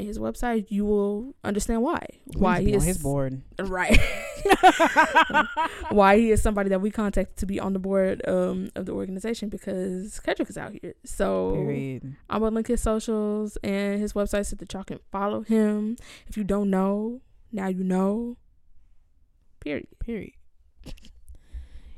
and 0.00 0.08
his 0.08 0.18
website, 0.18 0.70
you 0.70 0.84
will 0.84 1.34
understand 1.44 1.82
why. 1.82 2.04
Why 2.36 2.58
need 2.58 2.64
to 2.64 2.70
he 2.70 2.76
is 2.76 2.84
his 2.84 2.98
board. 2.98 3.42
right. 3.58 3.98
why 5.90 6.16
he 6.16 6.30
is 6.30 6.42
somebody 6.42 6.70
that 6.70 6.80
we 6.80 6.90
contacted 6.90 7.36
to 7.36 7.46
be 7.46 7.60
on 7.60 7.72
the 7.72 7.78
board 7.78 8.22
um, 8.26 8.70
of 8.74 8.86
the 8.86 8.92
organization 8.92 9.48
because 9.48 10.18
Kendrick 10.20 10.48
is 10.48 10.56
out 10.56 10.72
here. 10.72 10.94
So 11.04 11.52
Period. 11.54 12.16
I'm 12.28 12.40
gonna 12.40 12.54
link 12.54 12.66
his 12.66 12.80
socials 12.80 13.58
and 13.62 14.00
his 14.00 14.14
website 14.14 14.46
so 14.46 14.56
that 14.56 14.72
y'all 14.72 14.84
can 14.84 15.00
follow 15.12 15.42
him. 15.42 15.96
If 16.26 16.36
you 16.36 16.44
don't 16.44 16.70
know, 16.70 17.20
now 17.52 17.68
you 17.68 17.84
know. 17.84 18.36
Period. 19.60 19.86
Period. 19.98 20.32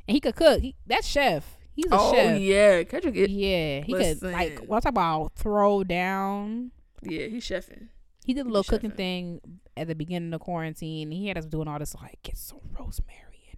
And 0.08 0.16
he 0.16 0.20
could 0.20 0.34
cook. 0.34 0.60
He, 0.60 0.74
that's 0.84 1.06
chef. 1.06 1.58
He's 1.74 1.86
a 1.86 1.90
oh 1.92 2.12
chef. 2.12 2.40
yeah, 2.40 2.82
Kendrick. 2.82 3.14
It, 3.16 3.30
Yeah, 3.30 3.82
he 3.82 3.92
could 3.92 4.20
like 4.20 4.50
Listen. 4.50 4.66
what 4.66 4.78
I 4.78 4.80
talk 4.80 4.90
about 4.90 5.32
throw 5.36 5.84
down. 5.84 6.72
Yeah, 7.02 7.26
he's 7.26 7.44
chefing. 7.44 7.88
He 8.24 8.34
did 8.34 8.46
a 8.46 8.48
little 8.48 8.62
cooking 8.64 8.90
chefing. 8.92 8.96
thing 8.96 9.40
at 9.76 9.88
the 9.88 9.94
beginning 9.94 10.32
of 10.32 10.40
quarantine. 10.40 11.10
He 11.10 11.26
had 11.28 11.36
us 11.38 11.44
doing 11.46 11.66
all 11.68 11.78
this 11.78 11.94
like 11.94 12.18
get 12.22 12.36
some 12.36 12.60
rosemary 12.78 13.50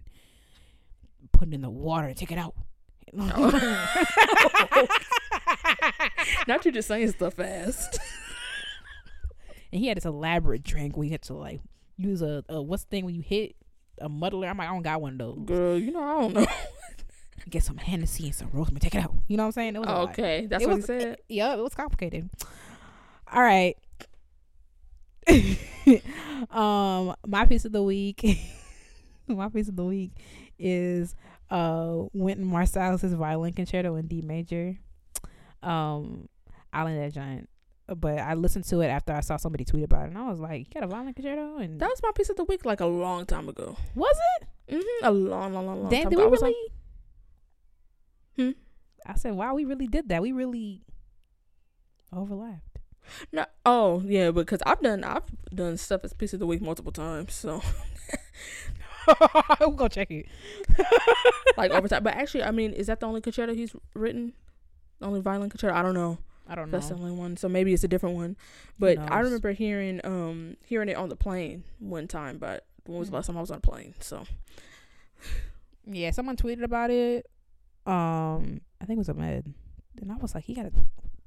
and 1.21 1.31
put 1.31 1.47
it 1.49 1.53
in 1.53 1.61
the 1.61 1.69
water 1.69 2.07
and 2.07 2.17
take 2.17 2.31
it 2.31 2.37
out. 2.37 2.55
Oh. 3.17 4.87
Not 6.47 6.65
you 6.65 6.71
just 6.71 6.87
saying 6.87 7.11
stuff 7.11 7.35
fast. 7.35 7.99
and 9.71 9.79
he 9.81 9.87
had 9.87 9.97
this 9.97 10.05
elaborate 10.05 10.63
drink 10.63 10.97
where 10.97 11.05
you 11.05 11.11
had 11.11 11.21
to 11.23 11.33
like 11.33 11.61
use 11.97 12.21
a, 12.21 12.43
a 12.49 12.61
what's 12.61 12.83
the 12.83 12.89
thing 12.89 13.05
when 13.05 13.15
you 13.15 13.21
hit 13.21 13.55
a 13.99 14.09
muddler. 14.09 14.47
I'm 14.47 14.57
like, 14.57 14.67
I 14.69 14.73
don't 14.73 14.81
got 14.81 15.01
one 15.01 15.13
of 15.13 15.19
those. 15.19 15.45
Girl, 15.45 15.77
you 15.77 15.91
know 15.91 16.01
I 16.03 16.21
don't 16.21 16.33
know. 16.33 16.47
Get 17.49 17.63
some 17.63 17.77
Hennessy 17.77 18.25
and 18.25 18.33
some 18.35 18.49
rosemary. 18.51 18.79
Take 18.79 18.95
it 18.95 19.03
out. 19.03 19.13
You 19.27 19.37
know 19.37 19.43
what 19.43 19.47
I'm 19.47 19.51
saying? 19.53 19.75
It 19.75 19.79
was 19.79 20.09
okay, 20.09 20.47
that's 20.49 20.63
It 20.63 20.67
what 20.67 20.77
was- 20.77 20.85
he 20.87 20.99
said. 20.99 21.17
Yeah, 21.29 21.53
it 21.53 21.59
was 21.61 21.75
complicated. 21.75 22.29
All 23.35 23.41
right. 23.43 23.75
um, 26.51 27.15
my 27.27 27.45
piece 27.45 27.65
of 27.65 27.71
the 27.71 27.83
week, 27.83 28.23
my 29.27 29.49
piece 29.49 29.67
of 29.67 29.75
the 29.75 29.83
week 29.85 30.11
is 30.57 31.15
uh 31.51 32.03
Wynton 32.13 32.45
Marsalis's 32.45 33.13
violin 33.13 33.53
concerto 33.53 33.95
in 33.95 34.07
D 34.07 34.21
major. 34.21 34.77
Um, 35.61 36.29
Island 36.71 37.01
that 37.01 37.13
giant. 37.13 37.49
But 37.87 38.17
I 38.19 38.33
listened 38.33 38.65
to 38.65 38.81
it 38.81 38.87
after 38.87 39.13
I 39.13 39.19
saw 39.19 39.37
somebody 39.37 39.63
tweet 39.63 39.83
about 39.83 40.05
it, 40.05 40.09
and 40.09 40.17
I 40.17 40.27
was 40.27 40.39
like, 40.39 40.59
"You 40.59 40.65
got 40.73 40.83
a 40.83 40.87
violin 40.87 41.13
concerto?" 41.13 41.57
And 41.57 41.79
That 41.79 41.89
was 41.89 42.01
my 42.01 42.11
piece 42.15 42.29
of 42.29 42.35
the 42.35 42.43
week 42.43 42.65
like 42.65 42.79
a 42.79 42.85
long 42.87 43.25
time 43.25 43.47
ago. 43.47 43.75
was 43.93 44.17
it? 44.41 44.47
Mm-hmm. 44.75 45.05
A 45.05 45.11
long, 45.11 45.53
long, 45.53 45.65
long, 45.67 45.81
long 45.83 45.91
time 45.91 46.09
did 46.09 46.13
ago. 46.13 46.25
we 46.25 46.31
really? 46.31 46.41
like, 46.41 46.55
Hmm? 48.37 48.51
I 49.05 49.15
said, 49.17 49.33
"Wow, 49.35 49.53
we 49.53 49.65
really 49.65 49.87
did 49.87 50.09
that. 50.09 50.21
We 50.21 50.31
really 50.31 50.81
overlapped." 52.11 52.74
No, 53.31 53.45
oh 53.65 54.01
yeah, 54.05 54.31
because 54.31 54.61
I've 54.65 54.81
done 54.81 55.03
I've 55.03 55.23
done 55.53 55.77
stuff 55.77 56.01
as 56.03 56.13
piece 56.13 56.33
of 56.33 56.39
the 56.39 56.45
week 56.45 56.61
multiple 56.61 56.91
times. 56.91 57.33
So 57.33 57.61
we'll 59.59 59.71
go 59.71 59.87
check 59.87 60.11
it. 60.11 60.27
like 61.57 61.71
over 61.71 61.87
time. 61.87 62.03
But 62.03 62.15
actually, 62.15 62.43
I 62.43 62.51
mean, 62.51 62.73
is 62.73 62.87
that 62.87 62.99
the 62.99 63.05
only 63.05 63.21
concerto 63.21 63.53
he's 63.53 63.75
written? 63.93 64.33
The 64.99 65.05
only 65.07 65.21
violin 65.21 65.49
concerto? 65.49 65.75
I 65.75 65.81
don't 65.81 65.93
know. 65.93 66.17
I 66.47 66.55
don't 66.55 66.69
know. 66.69 66.77
That's 66.77 66.89
the 66.89 66.95
only 66.95 67.11
one. 67.11 67.37
So 67.37 67.49
maybe 67.49 67.73
it's 67.73 67.83
a 67.83 67.87
different 67.87 68.15
one. 68.15 68.37
But 68.77 68.99
I 68.99 69.19
remember 69.19 69.51
hearing 69.51 70.01
um 70.03 70.57
hearing 70.65 70.89
it 70.89 70.95
on 70.97 71.09
the 71.09 71.15
plane 71.15 71.63
one 71.79 72.07
time. 72.07 72.37
But 72.37 72.65
when 72.85 72.99
was 72.99 73.09
the 73.09 73.15
last 73.15 73.27
time 73.27 73.37
I 73.37 73.41
was 73.41 73.51
on 73.51 73.57
a 73.57 73.61
plane? 73.61 73.95
So 73.99 74.25
Yeah, 75.85 76.11
someone 76.11 76.35
tweeted 76.35 76.63
about 76.63 76.89
it. 76.89 77.27
Um, 77.85 78.61
I 78.81 78.85
think 78.85 78.97
it 78.97 78.99
was 78.99 79.09
Ahmed, 79.09 79.53
and 80.01 80.11
I 80.11 80.15
was 80.15 80.33
like, 80.33 80.45
he 80.45 80.55
got 80.55 80.65
a 80.65 80.71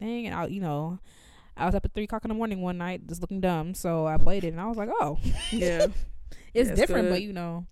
thing, 0.01 0.27
and 0.27 0.35
I, 0.35 0.47
you 0.47 0.61
know, 0.61 0.99
I 1.59 1.67
was 1.67 1.75
up 1.75 1.85
at 1.85 1.93
three 1.93 2.05
o'clock 2.05 2.25
in 2.25 2.29
the 2.29 2.35
morning 2.35 2.63
one 2.63 2.79
night, 2.79 3.07
just 3.07 3.21
looking 3.21 3.41
dumb. 3.41 3.75
So 3.75 4.07
I 4.07 4.17
played 4.17 4.45
it, 4.45 4.49
and 4.49 4.61
I 4.61 4.67
was 4.67 4.77
like, 4.77 4.89
oh, 5.01 5.19
yeah, 5.23 5.29
it's 5.53 5.97
Yeah, 6.55 6.63
it's 6.63 6.71
different, 6.73 7.11
but 7.11 7.23
you 7.23 7.33
know, 7.33 7.67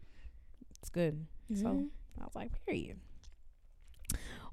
it's 0.80 0.90
good. 0.90 1.26
So 1.54 1.64
Mhm. 1.66 1.88
I 2.20 2.24
was 2.24 2.34
like, 2.34 2.50
period. 2.66 2.98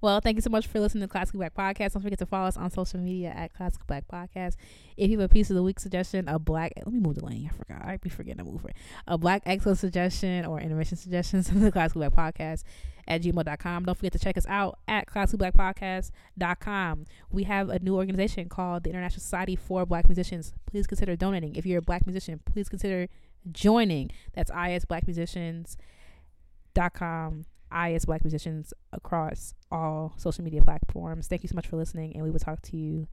Well, 0.03 0.19
thank 0.19 0.35
you 0.35 0.41
so 0.41 0.49
much 0.49 0.67
for 0.67 0.81
listening 0.81 1.03
to 1.03 1.07
Classic 1.07 1.33
Black 1.33 1.55
Podcast. 1.55 1.93
Don't 1.93 2.03
forget 2.03 2.19
to 2.19 2.25
follow 2.25 2.45
us 2.45 2.57
on 2.57 2.69
social 2.69 2.99
media 2.99 3.29
at 3.29 3.53
Classic 3.53 3.87
Black 3.87 4.05
Podcast. 4.05 4.57
If 4.97 5.09
you 5.09 5.17
have 5.17 5.31
a 5.31 5.33
piece 5.33 5.49
of 5.49 5.55
the 5.55 5.63
week 5.63 5.79
suggestion, 5.79 6.27
a 6.27 6.37
black 6.37 6.73
let 6.75 6.91
me 6.91 6.99
move 6.99 7.15
the 7.15 7.25
lane. 7.25 7.49
I 7.49 7.55
forgot. 7.55 7.85
I 7.85 7.95
be 7.95 8.09
forgetting 8.09 8.43
to 8.43 8.51
move 8.51 8.65
it. 8.65 8.75
A 9.07 9.17
black 9.17 9.43
excellent 9.45 9.79
suggestion 9.79 10.45
or 10.45 10.59
intermission 10.59 10.97
suggestions 10.97 11.47
to 11.51 11.57
the 11.57 11.71
Classic 11.71 11.93
Black 11.93 12.11
Podcast 12.11 12.63
at 13.07 13.21
gmail.com. 13.21 13.85
Don't 13.85 13.95
forget 13.95 14.11
to 14.11 14.19
check 14.19 14.37
us 14.37 14.45
out 14.49 14.77
at 14.89 15.07
classicblackpodcast.com. 15.07 17.05
We 17.31 17.43
have 17.43 17.69
a 17.69 17.79
new 17.79 17.95
organization 17.95 18.49
called 18.49 18.83
the 18.83 18.89
International 18.89 19.21
Society 19.21 19.55
for 19.55 19.85
Black 19.85 20.09
Musicians. 20.09 20.53
Please 20.65 20.85
consider 20.85 21.15
donating. 21.15 21.55
If 21.55 21.65
you're 21.65 21.79
a 21.79 21.81
black 21.81 22.05
musician, 22.05 22.41
please 22.43 22.67
consider 22.67 23.07
joining. 23.53 24.11
That's 24.33 24.51
isblackmusicians.com. 24.51 27.45
IS 27.73 28.05
Black 28.05 28.23
Musicians 28.23 28.73
across 28.91 29.53
all 29.71 30.13
social 30.17 30.43
media 30.43 30.61
platforms. 30.61 31.27
Thank 31.27 31.43
you 31.43 31.49
so 31.49 31.55
much 31.55 31.67
for 31.67 31.77
listening, 31.77 32.13
and 32.15 32.23
we 32.23 32.31
will 32.31 32.39
talk 32.39 32.61
to 32.63 32.77
you 32.77 33.07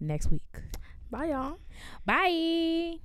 next 0.00 0.30
week. 0.30 0.62
bye 1.10 1.26
y'all. 1.26 1.58
Bye. 2.04 3.00